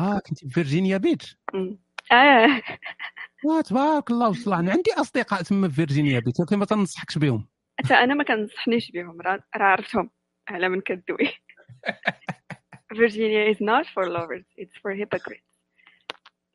[0.00, 1.36] آه كنت في فيرجينيا بيتش.
[1.54, 2.62] آه.
[3.50, 7.48] آه تبارك الله أنا عندي أصدقاء تما في فيرجينيا بيتش ولكن ما تنصحكش بهم.
[7.78, 10.10] حتى أنا ما كنصحنيش بهم راه عرفتهم
[10.48, 11.28] على من كدوي.
[12.94, 15.48] Virginia is not for lovers it's for hypocrites.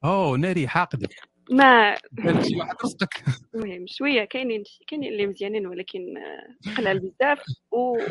[0.03, 1.09] أوه ناري حاقده
[1.51, 1.95] ما.
[2.23, 3.23] قالت شي واحد رزقك؟
[3.55, 6.01] المهم شوية كاينين كاينين اللي مزيانين ولكن
[6.77, 7.39] قلال بزاف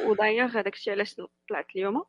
[0.07, 1.15] ودايوغ هذاك الشيء علاش
[1.49, 2.05] طلعت اليوم.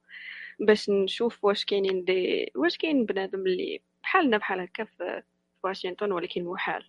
[0.60, 5.22] باش نشوف واش كاينين دي واش كاين بنادم اللي بحالنا بحال هكا في
[5.64, 6.84] واشنطن ولكن محال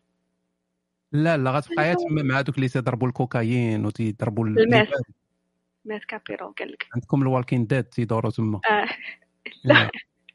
[1.12, 5.02] لا لا غتبقى تما مع دوك اللي تيضربوا الكوكايين وتيضربوا ال- الماث الهباب.
[5.84, 6.86] ماث كابيرال قال لك.
[6.94, 8.60] عندكم الوالكين ديد تيدوروا تما.
[8.70, 8.89] آه.
[9.65, 9.91] لا.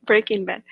[0.08, 0.64] بريكين باد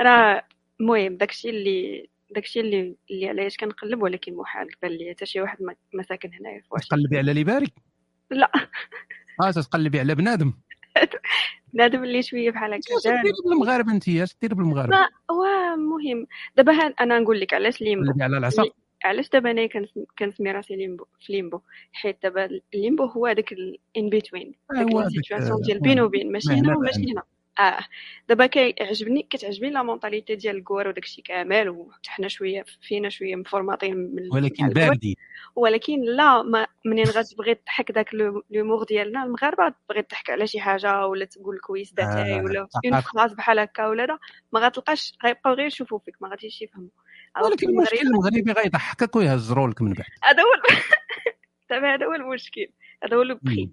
[0.00, 0.42] راه
[0.80, 5.58] المهم داكشي اللي داكشي اللي اللي علاش كنقلب ولكن محال بان لي حتى شي واحد
[5.94, 6.96] ما ساكن هنايا في واشنطن.
[6.96, 7.66] تقلبي على ليباري؟
[8.30, 8.50] لا.
[9.42, 10.52] آه تقلبي على بنادم.
[11.76, 12.82] بنادم اللي شوية بحال هكا
[13.22, 14.96] ديري بالمغاربة أنت اش ديري بالمغاربة.
[15.30, 15.44] هو
[15.76, 16.26] مهم.
[16.56, 18.12] دابا أنا نقول لك علاش ليمبو.
[18.22, 18.64] على العصا.
[19.04, 21.60] علاش دابا أنا كنسم- كنسمي راسي ليمبو في ليمبو؟
[21.92, 23.54] حيت دابا الليمبو هو داك
[23.96, 26.32] in between لا ديك سيتواسيون آه، ديال بين وبين.
[26.32, 27.12] ماشي ما هنا وماشي.
[27.12, 27.22] هنا.
[27.58, 27.78] آه.
[28.28, 33.36] دابا كيعجبني كتعجبني la mentalité ديال الكوار وداك الشيء كامل وحتى حنا شوية فينا شوية
[33.36, 34.68] مفورماطين من ولكن.
[34.68, 35.14] باردين.
[35.56, 40.60] ولكن لا ما منين غتبغي تضحك داك l'- l'humour ديالنا؟ المغاربة تبغي تضحك على شي
[40.60, 43.00] حاجة ولا تقول كويس داتاي آه، ولا une.
[43.00, 44.18] phrase بحال هكا ولا لا.
[44.52, 46.88] ما غتلقاش غيبقاو غير يشوفوا فيك ما غاديش يفهموا.
[47.44, 50.06] ولكن المشكل المغرب المغربي غيضحكك ويهزروا لك من بعد.
[50.24, 50.52] هذا هو
[51.94, 52.66] هذا هو المشكل.
[53.04, 53.70] هذا هو le prix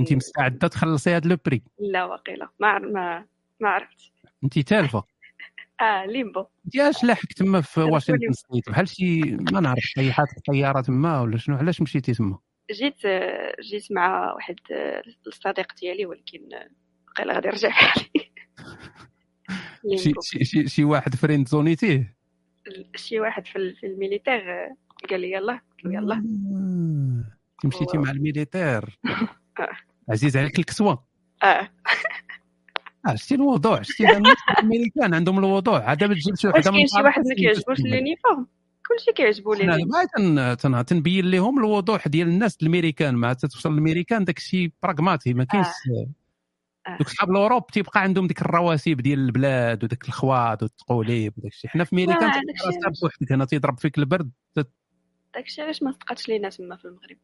[0.00, 3.26] انت مستعدة تخلصي هذا le prix؟ لا واقيلا ما ما
[3.60, 4.12] ما عرفت.
[4.44, 5.04] انت تالفة.
[5.80, 6.44] آه ليمبو.
[6.66, 8.32] انت اش لاحق تما في واشنطن.
[8.32, 9.20] state بحال شي
[9.52, 11.56] ما نعرف طيحات الطيارة تما ولا شنو.
[11.56, 12.38] علاش مشيتي تما؟
[12.72, 16.68] جيت آه، جيت مع واحد آه، الصديق ديالي ولكن آه،
[17.16, 17.70] قال غادي يرجع
[19.96, 22.16] شي شي شي, واحد friend zone يتيه
[22.96, 24.76] شي واحد في ال- في ال militaire آه،
[25.10, 26.14] قال لي يلا قلت له يلا.
[26.14, 28.98] انت مشيتي مع ال militaire.
[29.60, 29.68] آه.
[30.12, 31.04] عزيز عليك الكسوة.
[31.42, 31.68] أه.
[33.08, 35.84] آه شتي الوضوع شتي الأمريكان عندهم الوضوع.
[35.84, 37.80] عاد دابا تجيب شي من كاين شي واحد ما كيعجبوش.
[37.80, 38.46] ال uniforme
[38.88, 39.76] كلشي كيعجبو لي أنا
[40.16, 43.14] تن- تن- تنبين لهم الوضوح ديال الناس الأمريكان.
[43.14, 45.66] مع تتوصل الأمريكان داك الشيء براغماتي ما كاينش
[46.98, 51.70] دوك صحاب ال Europe تيبقى عندهم ديك الرواسب ديال البلاد وداك الخواض والتقوليب وداك الشيء
[51.70, 52.32] حنا في أمريكان داك
[52.68, 53.02] الشيء.
[53.02, 54.72] بوحدك هنا تيضرب فيك البرد تت-
[55.34, 57.16] داكشي علاش ما صدقاتش لينا تما في المغرب.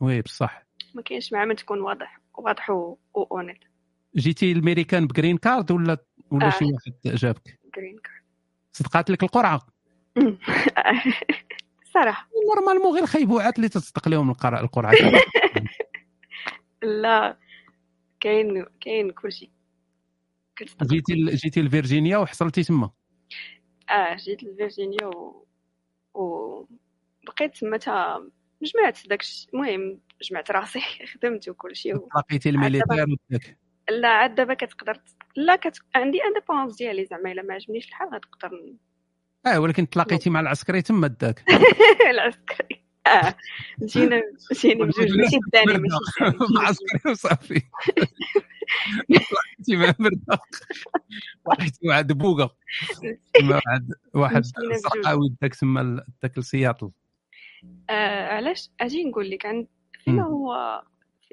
[0.00, 0.63] oui بصح.
[0.94, 3.64] ما كاينش مع من تكون واضح واضح و honnête
[4.16, 5.98] جيتي الأمريكان ب green card ولا
[6.30, 6.50] ولا آه.
[6.50, 8.24] شي واحد جابك؟ green card
[8.72, 9.66] صدقات لك القرعة.
[11.94, 12.28] صراحة.
[12.48, 14.94] normalement غير خيبوعات اللي تصدق لهم القرعة.
[16.82, 17.38] لا
[18.20, 19.50] كاين كاين كلشي.
[20.82, 22.90] جيتي جيتي لفيرجينيا وحصلتي تما.
[23.90, 25.46] آه جيت لفيرجينيا و,
[26.14, 26.66] و...
[27.26, 28.28] بقيت تما تا
[28.62, 29.48] جمعت داكشي.
[29.54, 30.00] المهم
[30.30, 30.80] جمعت راسي
[31.14, 32.08] خدمت وكلشي و...
[32.16, 33.06] لقيتي ال militaire
[33.90, 35.00] لا عاد دابا كتقدر
[35.36, 35.78] لا كت...
[35.94, 38.50] عندي indépendance ديالي زعما إلا ما عجبنيش الحال غتقدر
[39.46, 41.44] آه ولكن تلاقيتي مع العسكري تما داك.
[42.10, 42.84] العسكري.
[43.06, 43.34] آه
[43.82, 47.62] مشينا مشينا بجوج ماشي الثاني ماشي الثاني مع عسكري وصافي.
[49.08, 50.38] طلعتي مع مرتاح
[51.46, 52.56] طلعتي مع دبوقه
[53.50, 54.42] واحد واحد.
[54.44, 56.90] سرقاوي داك تما داك لسياطل
[57.90, 59.66] آه علاش؟ أجي نقول لك عند
[60.04, 60.22] فيما.
[60.22, 60.82] هو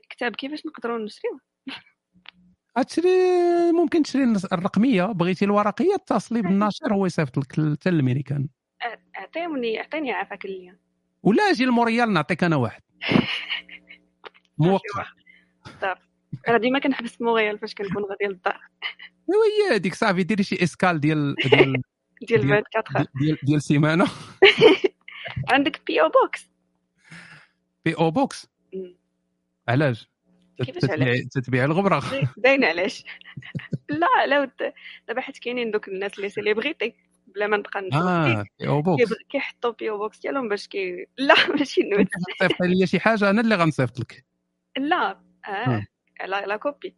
[0.09, 1.40] كتاب كيفاش نقدروا نشريوه.
[2.80, 3.09] غتشري
[3.72, 8.48] ممكن تشري الرقمية بغيتي الورقية اتصلي بالناشر هو يصيفط لك حتى الأمريكان.
[9.17, 10.75] اعطيوني أعطيني عافاك اللي
[11.24, 12.82] ولا أجي المونريال نعطيك أنا واحد.
[14.58, 15.06] موقع.
[16.48, 18.59] أنا ديما كنحبس في مونريال فاش كنكون غادي للدار.
[19.27, 21.82] oui هذيك صافي ديري شي escale ديال ديال
[22.27, 24.08] ديال 24 ديال, ديال سيمانة.
[25.51, 26.51] عندك PO box
[27.85, 28.51] PO box.
[29.67, 30.11] علاش؟
[31.32, 32.03] تتبيع الغبرة.
[32.38, 33.03] باين علاش.
[33.90, 34.51] لا لا
[35.08, 36.93] دابا حيت كاينين دوك الناس اللي celebrity
[37.27, 41.82] بلا ما نبقى آه PO box كيبغ- كيحطوا PO box ديالهم باش كي لا ماشي
[41.82, 42.08] نوت.
[42.40, 44.25] صيفط لي شي حاجة أنا اللي غنصيفط لك.
[44.77, 45.50] لا آه.
[45.50, 45.85] آه.
[46.25, 46.95] لا لا copie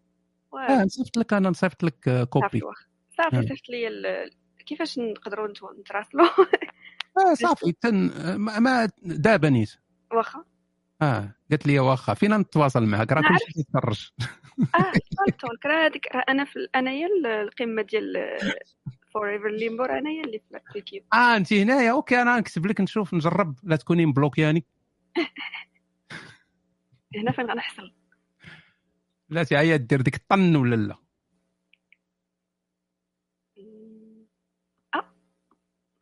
[0.69, 2.85] آه نصيفط لك أنا نصيفط لك آه، copie صافي واخا.
[3.17, 3.41] صافي آه.
[3.41, 4.29] صيفط لي ال-
[4.65, 5.47] كيفاش نقدروا
[5.79, 6.27] نتراسلوا
[7.29, 9.69] آه صافي تن ما دابا نيت.
[10.11, 10.45] واخا.
[11.01, 13.21] آه قالت لي واخا فينا نتواصل معك راه.
[13.21, 14.09] كلشي كيتفرج
[14.75, 14.91] آه
[15.39, 18.37] تولك راه هذيك راه أنا في انايا ال- القمة ديال
[19.13, 20.41] forever ليمبو راه انايا اللي
[20.71, 24.65] في الكيو آه أنت هنايا OK أنا نكتب لك نشوف نجرب لا تكوني مبلوكياني
[27.15, 27.93] هنا فين غنحصل؟
[29.29, 30.95] لا تعيا دير ديك الطن ولا لا؟
[34.95, 35.05] آه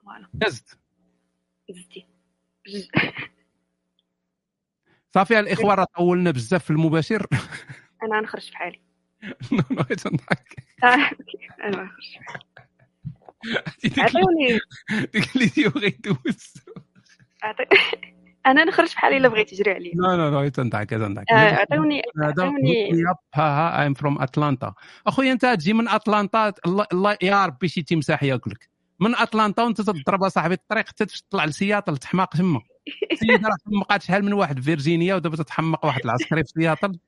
[0.03, 0.27] voilà.
[0.33, 0.77] دزت.
[5.13, 7.27] صافي الإخوة راه طولنا بزاف في المباشر.
[8.03, 8.81] أنا غنخرج في حالي.
[9.51, 12.43] non non غير تنضحك أنا غنخرج في حالي.
[13.97, 14.59] عطيوني.
[15.13, 16.53] ديك اللي ديو غيدوز
[18.45, 19.91] أنا نخرج في حالي إلا بغيتي تجري عليا.
[19.95, 23.03] لا لا لا تنضحك تنضحك عطيوني عطيوني.
[23.35, 24.73] ها I'm from أتلانتا
[25.07, 28.69] أخويا أنت تجي من أتلانتا الله, يا ربي شي تمساح ياكلك.
[28.99, 32.61] من أتلانتا وأنت تضرب صاحبي الطريق حتى تطلع لسياتل تحماق تما.
[33.13, 36.99] سيدة راه حمقات شحال من واحد في فيرجينيا ودابا تتحمق واحد العسكري في سياتل.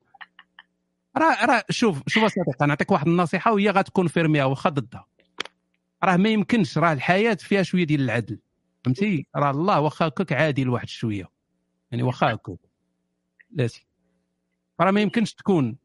[1.17, 5.05] راه راه شوف شوف صديقي نعطيك واحد النصيحة وهي غتكون فيرميها واخا ضدها.
[6.03, 8.39] راه ما يمكنش راه الحياة فيها شوية ديال العدل
[8.85, 11.29] فهمتي؟ راه الله واخا هكاك عادل واحد شوية.
[11.91, 12.59] يعني واخا هكاك.
[13.51, 13.87] لاتي
[14.81, 15.77] راه ما يمكنش تكون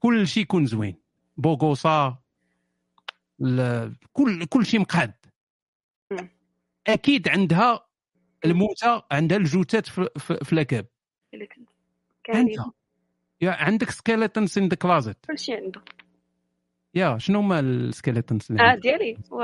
[0.00, 0.96] كل شيء يكون زوين.
[1.36, 2.18] بوغوصا
[4.12, 5.14] كل كل شيء مقاد.
[6.86, 7.83] أكيد عندها
[8.44, 10.86] الموتى عندها الجوتات في, في, في لاكاب
[12.34, 12.50] أنت.
[13.40, 15.82] يا عندك سكيلتونز ان ذا كلازيت كلشي عنده
[16.94, 19.42] يا شنو هما السكيلتونز اللي آه؟ ديالي و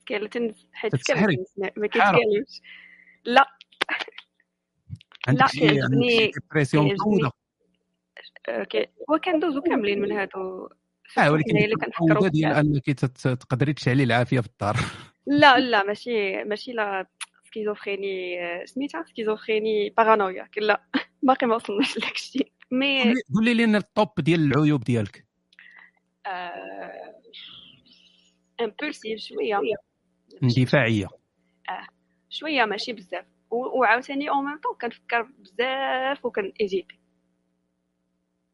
[0.00, 1.20] سكيلتونز حيت تتسحري.
[1.20, 1.86] سكيلتونز ما.
[1.86, 2.60] كيتكلمش
[3.24, 3.46] لا.
[5.28, 7.32] عندك لا شي كيعجبني ديبرسيون كيعجبني مطوله
[8.48, 10.68] آه، كي- هو كندوزو كاملين من هادو.
[11.18, 11.52] آه ولكن
[11.84, 12.52] كنفكروا ديال.
[12.52, 12.84] أنك
[13.40, 14.76] تقدري تشعلي العافية في الدار.
[15.26, 17.06] لا لا ماشي ماشي la
[17.62, 20.82] schizophrénie آه، سميتها schizophrénie paranoïa لا
[21.22, 22.52] باقي ما وصلناش لداك الشيء.
[22.70, 23.02] mais
[23.34, 25.24] قولي- لي لنا ال top ديال العيوب ديالك.
[28.60, 29.60] impulsive شوية.
[30.42, 31.06] اندفاعية.
[31.70, 31.86] آه
[32.30, 33.24] شوية ماشي بزاف.
[33.50, 36.98] وعاوتاني أو ميم طون كنفكر بزاف وكن hésiter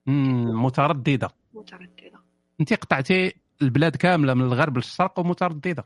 [0.06, 1.28] مم، مترددة.
[1.54, 2.20] مترددة.
[2.60, 5.84] انت قطعتي البلاد كاملة من الغرب للشرق ومترددة.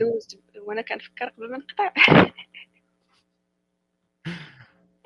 [0.00, 0.38] دوزت
[0.68, 1.92] وأنا كنفكر قبل ما نقطع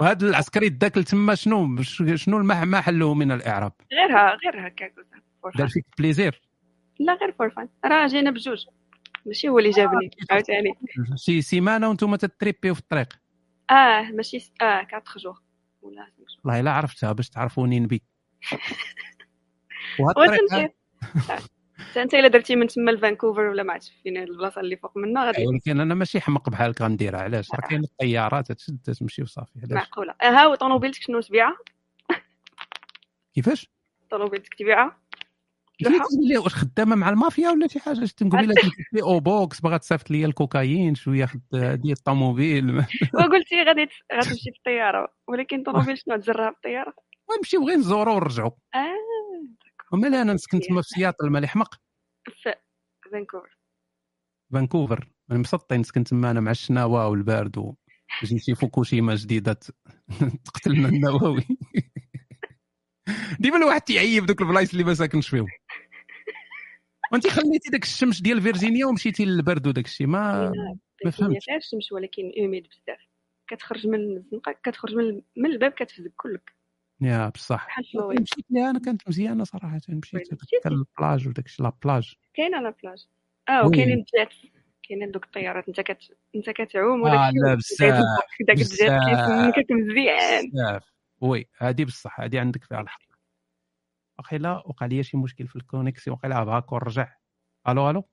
[0.00, 1.82] وهذا العسكري داك لتما شنو؟
[2.14, 4.94] شنو ما حله من الإعراب؟ غيرها غير هكاك
[5.58, 5.68] دار.
[5.68, 6.42] avec plaisir
[7.00, 8.66] لا غير for fun راه جينا بجوج.
[9.26, 10.74] ماشي هو اللي جابني عاوتاني.
[11.16, 13.08] شي سيمانة وأنتم تتريبيو في الطريق.
[13.70, 15.42] آه ماشي س- آه 4 جور
[15.82, 16.06] ولا.
[16.44, 18.02] والله إلا عرفتها باش تعرفوني نبي.
[20.00, 20.70] وهاد الطريق
[21.96, 25.46] انت الا درتي من تما لفانكوفر ولا ما عرفتش فين البلاصة اللي فوق منها غادي
[25.46, 30.14] ولكن أنا ماشي حمق بحالك غنديرها علاش؟ راه كاين الطيارات تشد تمشي وصافي علاش؟ معقولة.
[30.22, 31.56] آه ها وطونوبيلتك شنو تبيعها
[33.34, 33.70] كيفاش؟
[34.10, 35.02] طونوبيلتك تبيعها
[36.38, 38.48] واش خدامة مع المافيا ولا شي حاجة؟ شتي نقول
[38.92, 42.76] لي أو بوكس باغا تصيفط لي الكوكايين شوية خد ديال الطوموبيل
[43.14, 46.94] وقلتي غادي غتمشي بالطياره ولكن طونوبيل شنو؟ تجرها بالطياره
[47.30, 48.56] ونمشيو غير نزورو ونرجعو.
[48.74, 49.12] آه.
[49.92, 51.74] ومالا أنا نسكن تما في سياتل مالي حمق.
[52.24, 52.54] في
[53.12, 53.58] فانكوفر.
[54.52, 55.08] فانكوفر.
[55.30, 57.74] أنا مسطي نسكن تما أنا مع الشناوة والبارد و
[58.22, 59.58] تجي شي فوكوشيما جديدة.
[60.44, 61.46] تقتلنا النووي.
[63.40, 65.46] ديما الواحد تيعيب دوك البلايص اللي ما ساكنش فيهم.
[67.12, 70.06] وانت خليتي داك الشمس ديال فيرجينيا ومشيتي للبرد وداك الشيء.
[70.06, 70.52] ما
[71.04, 71.44] ما فهمتش.
[71.44, 72.98] فيها الشمس ولكن humide بزاف.
[73.50, 76.61] كتخرج من الزنقة كتخرج من, من الباب كتفزك كلك.
[77.02, 77.78] يا بصح.
[78.20, 80.32] مشيت لها أنا كانت مزيانه صراحة مشيت
[80.66, 82.14] البلاج وداك الشيء la plage.
[82.34, 83.06] كاينة la plage؟
[83.48, 83.66] آه.
[83.66, 84.34] وكاينين ال jets
[84.82, 86.16] كاينين دوك الطيارات انت كت...
[86.34, 88.04] انت كتعوم آه وداك لا الشيء بزاف
[88.40, 90.50] داك ال jets كيسمكك مزيان.
[90.50, 90.92] بزاف.
[91.20, 93.02] oui هذه بصح هذه عندك فيها الحق
[94.18, 97.16] واقيلا وقع لي شي مشكل في ال connexion واقيلا هاكا ورجع
[97.68, 98.04] ألو ألو؟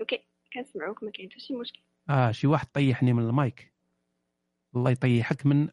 [0.00, 1.80] OK كنسمعوك ما كاين حتى شي مشكل.
[2.10, 3.72] آه شي واحد طيحني من المايك.
[4.76, 5.68] الله يطيحك من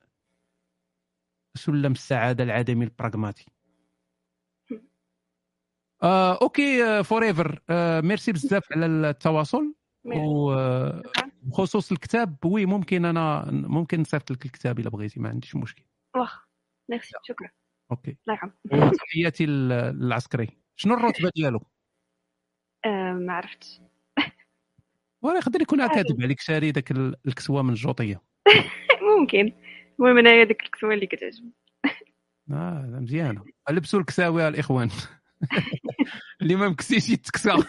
[1.57, 3.45] سلم السعادة العدمي البراغماتي
[6.03, 9.75] آه OK forever آه ميرسي بزاف على التواصل.
[10.05, 15.83] وبخصوص الكتاب oui ممكن أنا ممكن نصيفط لك الكتاب إلا بغيتي ما عنديش مشكل.
[16.15, 16.41] واخا
[16.89, 17.49] ميرسي شكرا.
[17.91, 18.17] OK.
[18.27, 20.57] الله وتحياتي لل- للعسكري.
[20.75, 21.59] شنو الرتبة ديالو؟
[22.85, 23.81] آه ما عرفتش.
[25.21, 28.21] ولا يقدر يكون كاتب عليك شاري ذاك ال- الكسوة من الجوطية.
[29.19, 29.51] ممكن.
[29.99, 31.51] المهم انايا ديك الكسوة اللي كتعجبني.
[32.51, 33.45] آه مزيانة.
[33.69, 34.89] لبسوا الكساوي الإخوان.
[36.41, 37.49] اللي ما مكسيش يتكسى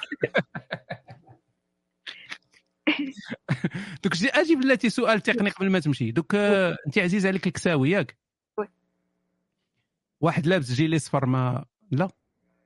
[4.05, 6.11] donc جي أجي بلاتي سؤال تقني قبل ما تمشي.
[6.11, 8.17] donc آه، انت عزيز عليك الكساوي ياك.
[10.21, 12.09] واحد لابس جيلي صفر ما لا.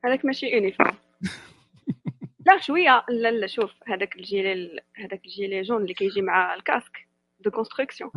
[0.05, 0.97] هذاك ماشي uniforme
[2.47, 6.55] لا شوية لا لا شوف هذاك ال gilet هذاك ال gilet jaune اللي كيجي مع
[6.55, 7.08] ال casque.
[7.41, 8.11] de construction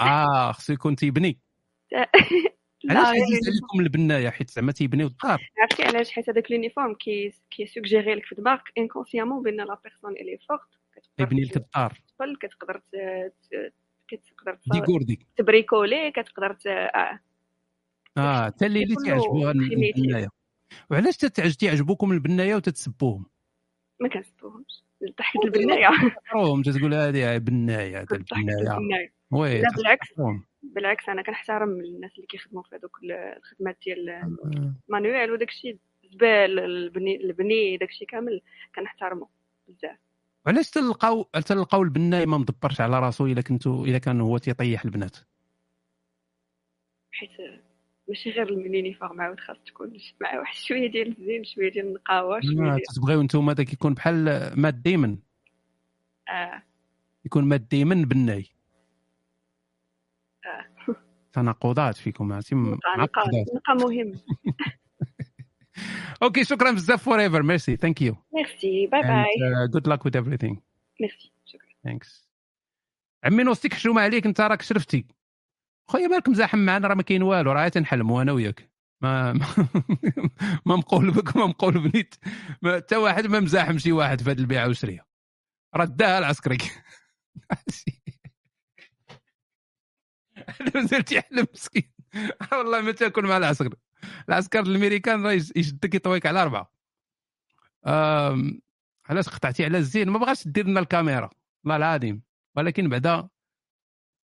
[0.00, 1.38] آه, خصو يكون تيبني
[1.92, 2.10] لا
[2.90, 3.48] علاش عزيز.
[3.48, 8.14] عليكم البنايه حيت زعما تيبنيو الدار عرفتي علاش حيت هذاك ال uniforme كي كي suggérer
[8.14, 10.60] لك في دماغك inconsciemment بأن la personne elle est forte
[11.16, 11.98] تيبني لك الدار
[12.40, 12.82] كتقدر
[14.08, 17.20] كتقدر دي تص- كوردي ت bricoler كتقدر آه
[18.16, 19.50] آه حتى اللي تعجبوها.
[19.52, 20.28] البنايه
[20.90, 23.26] وعلاش تعجبوكم البنايه وتتسبوهم
[24.00, 24.84] ما كنسبوهمش
[25.18, 25.88] ضحكت البناية.
[26.24, 29.12] تحقروهم تقول هذه بنايه البناية.
[29.30, 30.08] oui لا بالعكس.
[30.62, 34.20] بالعكس أنا كنحترم الناس اللي كيخدموا في هذوك ال- الخدمات ديال
[34.88, 38.40] manuel وداك الشيء الزبال البني البني داك الشيء كامل
[38.76, 39.28] كنحترمه
[39.68, 39.96] بزاف.
[40.46, 45.16] وعلاش تلقاو تلقاو البناي ما مدبرش على راسو إلا كنتو إلا كان هو تيطيح البنات؟
[47.12, 47.30] حيت
[48.08, 52.40] ماشي غير ال uniforme عاود خاص تكون مع واحد شوية ديال الزين شوية ديال النقاوة
[52.40, 55.18] شوية ديال تبغيو نتوما داك يكون بحال Matt Damon
[56.28, 56.62] آه.
[57.24, 58.46] يكون Matt Damon بناي
[60.46, 60.94] آه.
[61.32, 64.12] تناقضات فيكم عرفتي؟ نقا مهم
[66.22, 70.56] OK شكرا بزاف forever merci thank you merci bye bye good luck with everything.
[71.00, 71.68] merci شكرا.
[71.84, 72.30] thanks
[73.24, 75.06] عمي Gnostic حشومة عليك انت راك شرفتي.
[75.88, 78.70] خويا مالك مزاحم معنا راه ما كاين والو راه تنحلموا أنا وياك.
[79.00, 79.46] ما ما,
[80.66, 82.14] ما مقول بك ما مقول بنيت.
[82.62, 85.06] ما- حتى واحد ما مزاحم شي واحد في هذه البيعة والشرية.
[85.76, 86.58] رداها العسكري
[90.74, 91.92] مازال تيحلم مسكين.
[92.52, 93.74] والله ما تاكل مع العسكر.
[94.28, 96.72] العسكر الأمريكان راه يش- يشدك يطويك على أربعة.
[99.10, 101.30] علاش قطعتي على الزين؟ ما بغاش دير لنا الكاميرا.
[101.64, 102.22] والله العظيم.
[102.56, 103.28] ولكن بعدا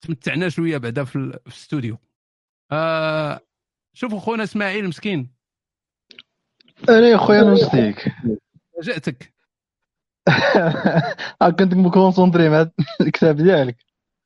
[0.02, 1.98] تمتعنا شوية بعدا في, ال- في الاستوديو
[2.72, 3.40] آه
[3.94, 5.32] شوفوا خونا اسماعيل مسكين.
[6.90, 8.12] أنا يا خويا Gnostic
[8.78, 9.34] فاجاتك
[11.42, 12.70] آه، كنت م concentré مع
[13.02, 13.78] الكتاب ديالك.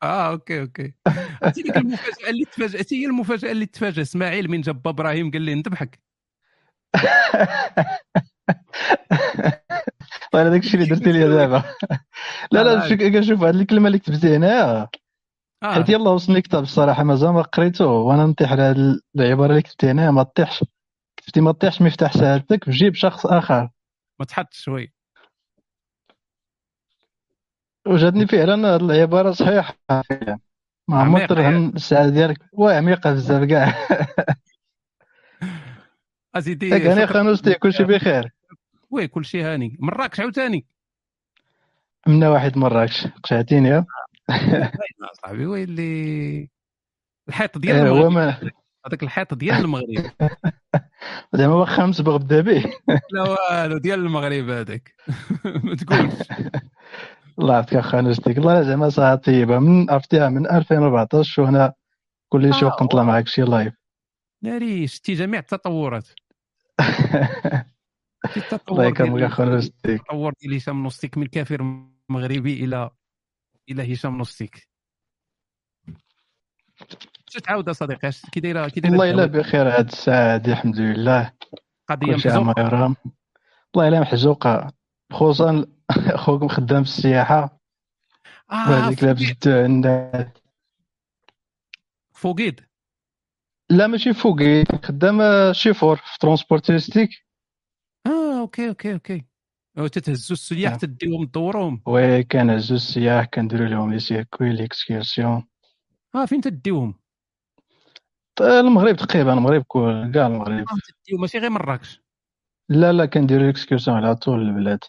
[0.03, 0.93] آه OK OK.
[1.43, 4.02] عرفتي ديك المفاجأة اللي تفاجاتي هي المفاجأة اللي تفاجأ.
[4.02, 6.00] إسماعيل من جاب إبراهيم قال لي نذبحك
[10.34, 11.64] وأنا داك الشيء اللي درتي لي دابا.
[12.52, 14.88] لا لا شوف- كنشوف هاد الكلمة اللي كتبتي هنا
[15.64, 15.74] آه.
[15.74, 17.85] حيت يلا وصلني كتاب الصراحة مازال ما قريته.
[17.85, 20.64] وأنا نطيح على هاد العبارة اللي كتبتي هنا ما تطيحش.
[21.17, 23.69] كتبتي ما تطيحش مفتاح سعادتك في جيب شخص آخر.
[24.19, 24.93] ما تحطش شوي.
[27.88, 29.77] وجاتني فعلا هاد العبارة صحيحة.
[30.88, 32.38] ما عمر عميقة ترهن الساعة ديالك.
[32.53, 33.75] واه عميقة بزاف كاع.
[36.35, 38.33] اسيدي ياك هاني خاي نوستيك كلشي بخير.
[38.92, 39.77] oui كلشي هاني.
[39.80, 40.66] مراكش عاوتاني.
[42.08, 43.08] منا واحد مراكش.
[43.08, 43.85] قشعتيني.
[45.22, 46.50] صاحبي oui اللي
[47.30, 48.14] الحيط ديال إيه، هو المغرب.
[48.14, 48.52] ما
[48.88, 50.12] هذاك الحيط ديال المغرب.
[51.34, 52.64] زعما واخا مسبغ بدا به
[53.14, 54.95] لا والو ديال المغرب هذاك.
[55.64, 56.28] ما تقولش.
[57.40, 61.74] الله يعطيك خاي نوستيك الله زعما ساعه طيبه من عرفتيها من 2014 وهنا
[62.30, 63.74] كل شي آه، وقت نطلع معاك شي live
[64.44, 66.08] ناري شتي جميع التطورات.
[68.32, 71.64] شتي الله يكرمك ديال خاي نوستيك التطور ديال هشام نوستيك من كافر
[72.10, 72.90] مغربي إلى
[73.69, 74.67] إلى هشام نوستيك
[77.30, 80.80] شو تعاود صديقي؟ اش كي دايره كي دايرة والله إلا؟ بخير هاد الساعة هادي الحمد
[80.80, 81.33] لله.
[81.88, 82.95] قضية محزوقة؟
[83.75, 84.74] والله إلا محزوقة.
[85.14, 85.66] خصوصا
[86.24, 87.59] خوك خدام في السياحة.
[88.51, 90.27] آه وهذيك لابس الناس
[92.14, 92.61] faux guide؟
[93.72, 95.22] لا ماشي faux guide خدام
[95.53, 97.09] شيفور في transport touristique
[98.08, 99.25] آه okay okay okay.
[99.77, 100.77] أو تتهزوا السياح آه.
[100.77, 105.43] تديهم تدورهم oui كنهزو السياح كنديرو لهم les circuits les excursions
[106.16, 107.00] آه فين تديوهم
[108.42, 110.66] المغرب تقريبا المغرب كل كاع المغرب.
[111.06, 112.02] تديو ماشي غير مراكش.
[112.69, 114.80] لا لا كنديرو les excursions على طول البلاد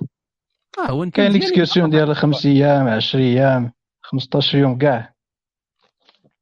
[0.78, 3.72] آه هو انت كاين les excursions ديال خمس أيام 10 أيام
[4.02, 5.13] 15 يوم كاع.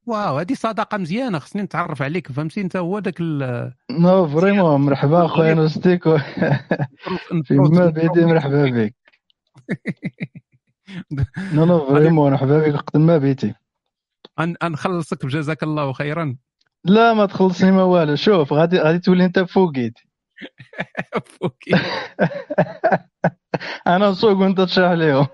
[0.06, 5.26] wow هذه صداقه مزيانة خصني نتعرف عليك فهمتي انت هو داك ال- non vraiment مرحبا
[5.26, 6.06] خويا نوستيك.
[6.06, 6.18] و-
[7.44, 8.94] فيما بغيتي مرحبا بك.
[11.54, 13.54] non non vraiment مرحبا بك وقت ما بغيتي.
[14.64, 16.36] نخلصك بجزاك الله خيرا.
[16.84, 18.16] لا ما تخلصني ما والو.
[18.16, 19.94] شوف غادي غادي تولي أنت faux guide.
[21.40, 21.80] faux guide.
[23.86, 25.26] أنا نسوق وأنت تشرح لهم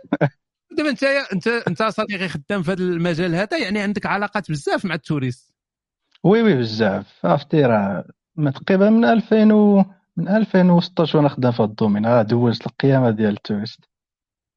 [0.78, 4.94] دابا انت انت انت صديقي خدام في هذا المجال هذا يعني عندك علاقات بزاف مع
[4.94, 5.54] التوريست.
[6.24, 7.26] وي وي بزاف.
[7.26, 8.04] عرفتي راه
[8.54, 9.84] تقريبا من 2000 و...
[10.16, 12.06] من 2016 وأنا خدام في هاد ال domaine.
[12.06, 13.80] راه دوزت القيامة ديال ال touristes.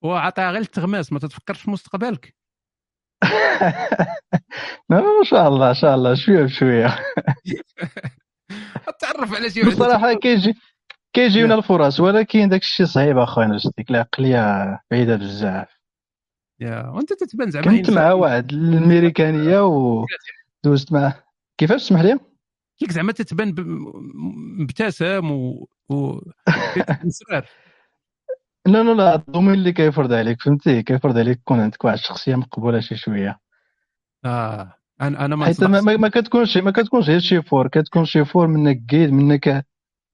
[0.03, 2.35] وعطيها غير التغماس ما تتفكرش في مستقبلك.
[4.89, 6.87] ما شاء الله ان شاء الله شوية بشوية.
[9.01, 10.53] تعرف على شي بصراحة كيجي
[11.13, 15.80] كيجيونا الفرص ولكن داك الشيء صعيب أخويا نوستيك العقلية بعيدة بزاف.
[16.61, 17.65] يا وانت تتبان زعما.
[17.65, 21.23] كنت مع واحد الامريكانيه ودوزت معاه.
[21.57, 22.19] كيفاش تسمح لي؟
[22.79, 23.55] كيك زعما تتبان
[24.59, 26.19] مبتسم و, و...
[27.05, 27.45] مسرار
[28.65, 32.35] لا لا لا ال domaine اللي كيفرض عليك فهمتي؟ كيفرض عليك تكون عندك واحد الشخصية
[32.35, 33.39] مقبولة شي شوية.
[34.25, 38.25] آه أنا أنا ما حيت ما, ما, كتكونش ما كتكونش غير شي فور كتكون شي
[38.25, 39.65] فور منك guide منك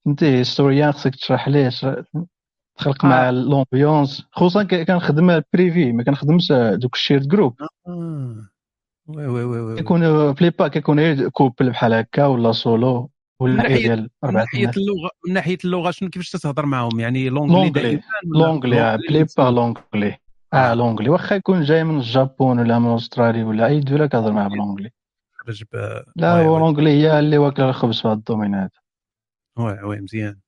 [0.05, 1.69] فهمتي؟ historien خصك تشرح ليه
[2.77, 3.31] تخلق مع آه.
[3.31, 7.55] l'ambiance خصوصا كنخدم privé ما كنخدمش دوك ال shared group
[7.87, 8.47] آه.
[9.07, 13.53] oui oui oui oui كيكون la plupart كيكون غير couple بحال هكا ولا سولو ولا
[13.53, 13.93] من ناحيه
[14.77, 20.17] اللغة من ناحية اللغة شنو كيفاش تتهضر معاهم؟ يعني l'anglais آه، l'anglais la plupart l'anglais
[20.53, 24.47] آه l'anglais واخا يكون جاي من الجابون ولا من استراليا ولا أي دولة كتهضر معاه
[24.47, 24.91] ب l'anglais
[25.33, 28.55] خرج ب لا oui هو oui l'anglais هي اللي واكلة الخبز في هاد ال domaine
[28.55, 28.69] هذا.
[29.57, 30.39] oui oui مزيان.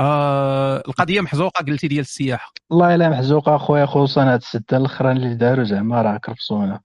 [0.00, 2.52] آه القضية محزوقة قلتي ديال السياحة.
[2.70, 6.80] والله إلا محزوقة أخويا خصوصا هاد الستة الأخرين اللي داروا زعما راه كرفصونا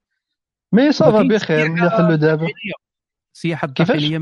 [0.71, 2.47] mais ça va بخير حلوا دابا.
[3.33, 4.21] السياحة؟ الداخلية.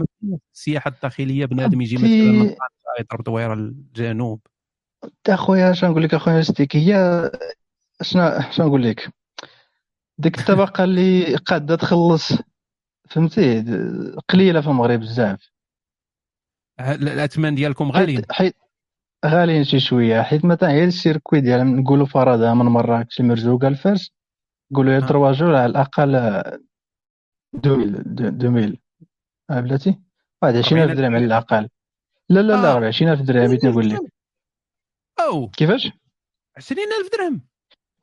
[0.53, 2.55] السياحة الداخلية بنادم يجي مثلا
[2.99, 4.39] يضرب دويره الجنوب.
[5.29, 7.31] أخويا اش نقول لك أخويا نوستيك هي
[8.01, 9.13] شنو شنو نقول لك؟
[10.17, 12.33] ديك الطبقة اللي قادة تخلص
[13.09, 13.65] فهمتي؟
[14.29, 15.49] قليلة في المغرب بزاف.
[16.79, 18.17] الأثمان ديالكم غاليين.
[18.17, 18.55] حيت حيت
[19.25, 24.11] غاليين شي شوية حيت مثلا غير ال circuit ديال نقولوا فرضا من مراكش لمرزوقة لفاس
[24.71, 24.99] نقولوا آه.
[24.99, 26.15] 3 jours على الأقل
[27.55, 27.73] 2000
[28.19, 28.77] 2000
[29.49, 29.99] آه بلاتي؟
[30.41, 31.69] واحد 20000 40000 درهم على الأقل.
[32.29, 32.87] لا لا لا آه.
[32.87, 33.99] 20000 درهم بغيت نقول لك.
[35.19, 35.49] أو.
[35.49, 35.91] كيفاش؟
[36.57, 37.41] 20000 درهم.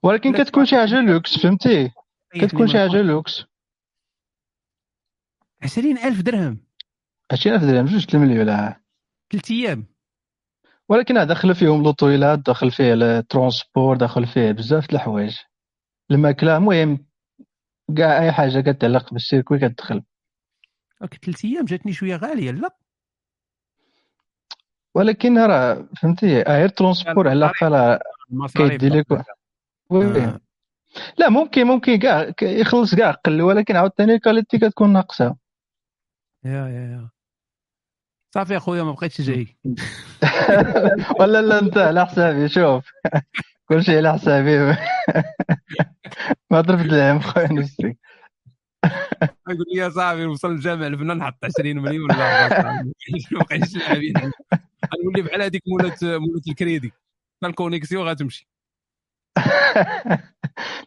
[0.03, 1.91] ولكن كتكون شي حاجة لوكس فهمتي؟
[2.35, 3.45] كتكون شي حاجة لوكس.
[5.63, 6.61] 20000 درهم.
[7.33, 8.81] 20000 درهم جوج المليون لا
[9.33, 9.87] ثلاث أيام.
[10.91, 15.37] ولكن داخل فيهم لوطويلات داخل فيه ال transport داخل فيه بزاف د الحوايج.
[16.11, 17.07] الماكلة المهم
[17.97, 20.03] كاع أي حاجة كتعلق بال circuit كتدخل.
[21.03, 22.77] okay ثلاث أيام جاتني شوية غالية لا.
[24.95, 27.99] ولكن راه فهمتي؟ غير ال transport على الأقل
[28.55, 29.13] كيدي لك.
[29.93, 30.41] آه.
[31.19, 35.37] لا ممكن ممكن كاع يخلص كاع قل ولكن عاوتاني ال qualité كتكون ناقصة.
[36.45, 37.11] يا يا يا.
[38.35, 39.57] صافي اخويا ما بقيتش جاي.
[41.21, 42.91] ولا لا انت على حسابي شوف.
[43.69, 44.59] كلشي على حسابي.
[46.51, 47.97] ما ضربت العام خويا نفسي.
[49.49, 52.49] يقول لي يا صاحبي وصل الجامع الفنان نحط 20 مليون لا
[53.33, 54.15] ما بقيتش لاعبين
[54.95, 56.93] غنولي بحال هذيك مولات مولات الكريدي.
[57.45, 58.49] الكونيكسيون غتمشي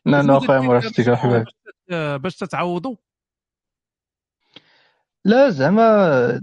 [0.06, 1.46] لا لا خويا مرشتك حبيبي.
[2.18, 2.96] باش تتعوضوا؟
[5.26, 6.42] لا زعما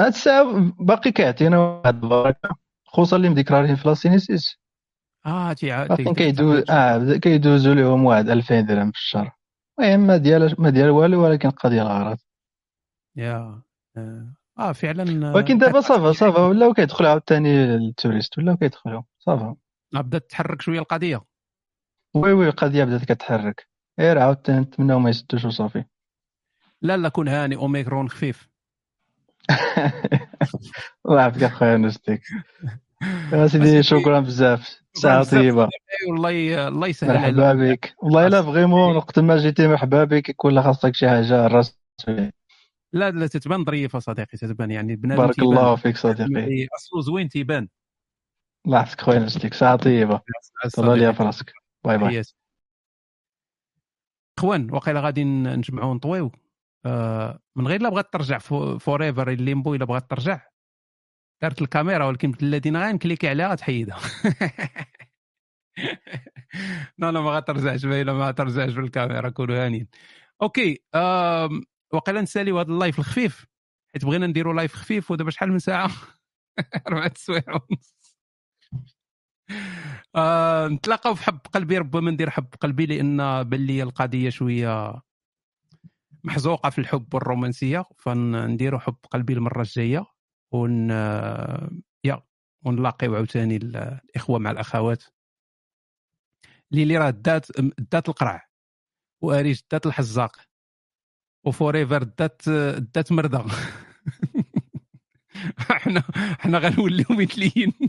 [0.00, 4.58] هاد الساعة باقي كيعطينا واحد البركة خصوصا اللي مديكلارين في la CNSS
[5.26, 9.38] آه تي كيدوز آه كيدوزوا لهم واحد 2000 درهم في الشهر.
[9.80, 12.18] المهم ما ديال ما ديال والو ولكن قضية الغرض
[13.16, 13.62] يا
[13.96, 14.34] آه.
[14.58, 19.02] آه، فعلا ولكن دابا ça va ça va ولاو كيدخلوا عاوتاني ال touristes ولاو كيدخلوا
[19.18, 19.56] ça va.
[19.96, 21.24] آه، بدات تحرك شوية القضية.
[22.14, 23.68] oui oui القضية بدات كتحرك.
[24.00, 25.84] غير عاوتاني نتمناو ما يسدوش وصافي.
[26.82, 28.47] لا لا كون هاني أوميكرون خفيف.
[31.06, 32.22] الله يعافيك اخويا نستيك
[33.32, 35.68] يا سيدي شكرا بزاف ساعه طيبه
[36.08, 40.94] والله الله يسهل مرحبا بك والله الا vraiment وقت ما جيتي مرحبا بك يكون خاصك
[40.94, 41.78] شي حاجة الراس
[42.92, 46.66] لا لا تتبان ظريفه صديقي تتبان يعني بنادم بارك الله فيك صديقي.
[46.76, 47.68] اصله زوين تيبان؟
[48.66, 50.20] الله يحفظك خويا نستيك ساعة طيبة.
[50.72, 51.52] تهلا ليا في راسك
[51.84, 52.22] bye bye.
[54.38, 56.32] إخوان واقيلا غادي نجمعوا نطويو.
[57.56, 58.38] من غير لا بغات ترجع
[58.78, 60.40] Forever الليمبو إلا بغات ترجع.
[61.42, 63.98] دارت الكاميرا ولكن الذين غنكليكي عليها غتحيدها
[66.98, 69.88] لا لا ما غترجعش باينه ما غترجعش في الكاميرا كونوا هانيين.
[70.42, 71.48] okay آه
[71.92, 73.46] وقيلا نساليو هذا ال live الخفيف.
[73.94, 75.90] حيت بغينا نديروا live خفيف ودابا شحال من ساعة؟
[76.88, 77.94] أربعة سوايع ونص.
[80.16, 85.02] آه نتلاقاو في حب قلبي ربما ندير حب قلبي لأن بان لي القضية شوية
[86.24, 90.06] محزوقة في الحب والرومانسية فنديروا حب قلبي المرة الجاية
[90.52, 90.90] ون
[92.04, 92.22] يا
[92.64, 95.04] ونلاقيو عاوتاني الإخوة مع الأخوات.
[96.70, 97.46] ليلي راه دات
[97.92, 98.48] دات القرع
[99.22, 100.36] وأريج دات الحزاق
[101.46, 102.48] و Forever دات
[102.94, 103.44] دات مرضى.
[105.58, 106.02] حنا
[106.38, 107.72] حنا غنوليو مثليين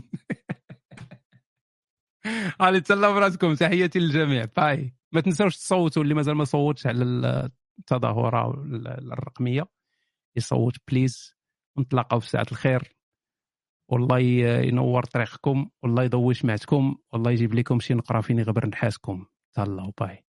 [2.62, 4.44] غادي تهلاو براسكم تحياتي للجميع.
[4.56, 4.94] bye.
[5.12, 7.50] ما تنساوش تصوتوا اللي مازال ما صوتش على
[7.80, 8.64] التظاهره
[9.12, 9.64] الرقمية.
[10.36, 11.34] يصوت please
[11.76, 12.96] ونتلاقاو في ساعة الخير.
[13.88, 19.26] والله ينور طريقكم والله يضوي سمعتكم والله يجيب لكم شي نقره فين يغبر نحاسكم.
[19.56, 20.29] تهلاو bye.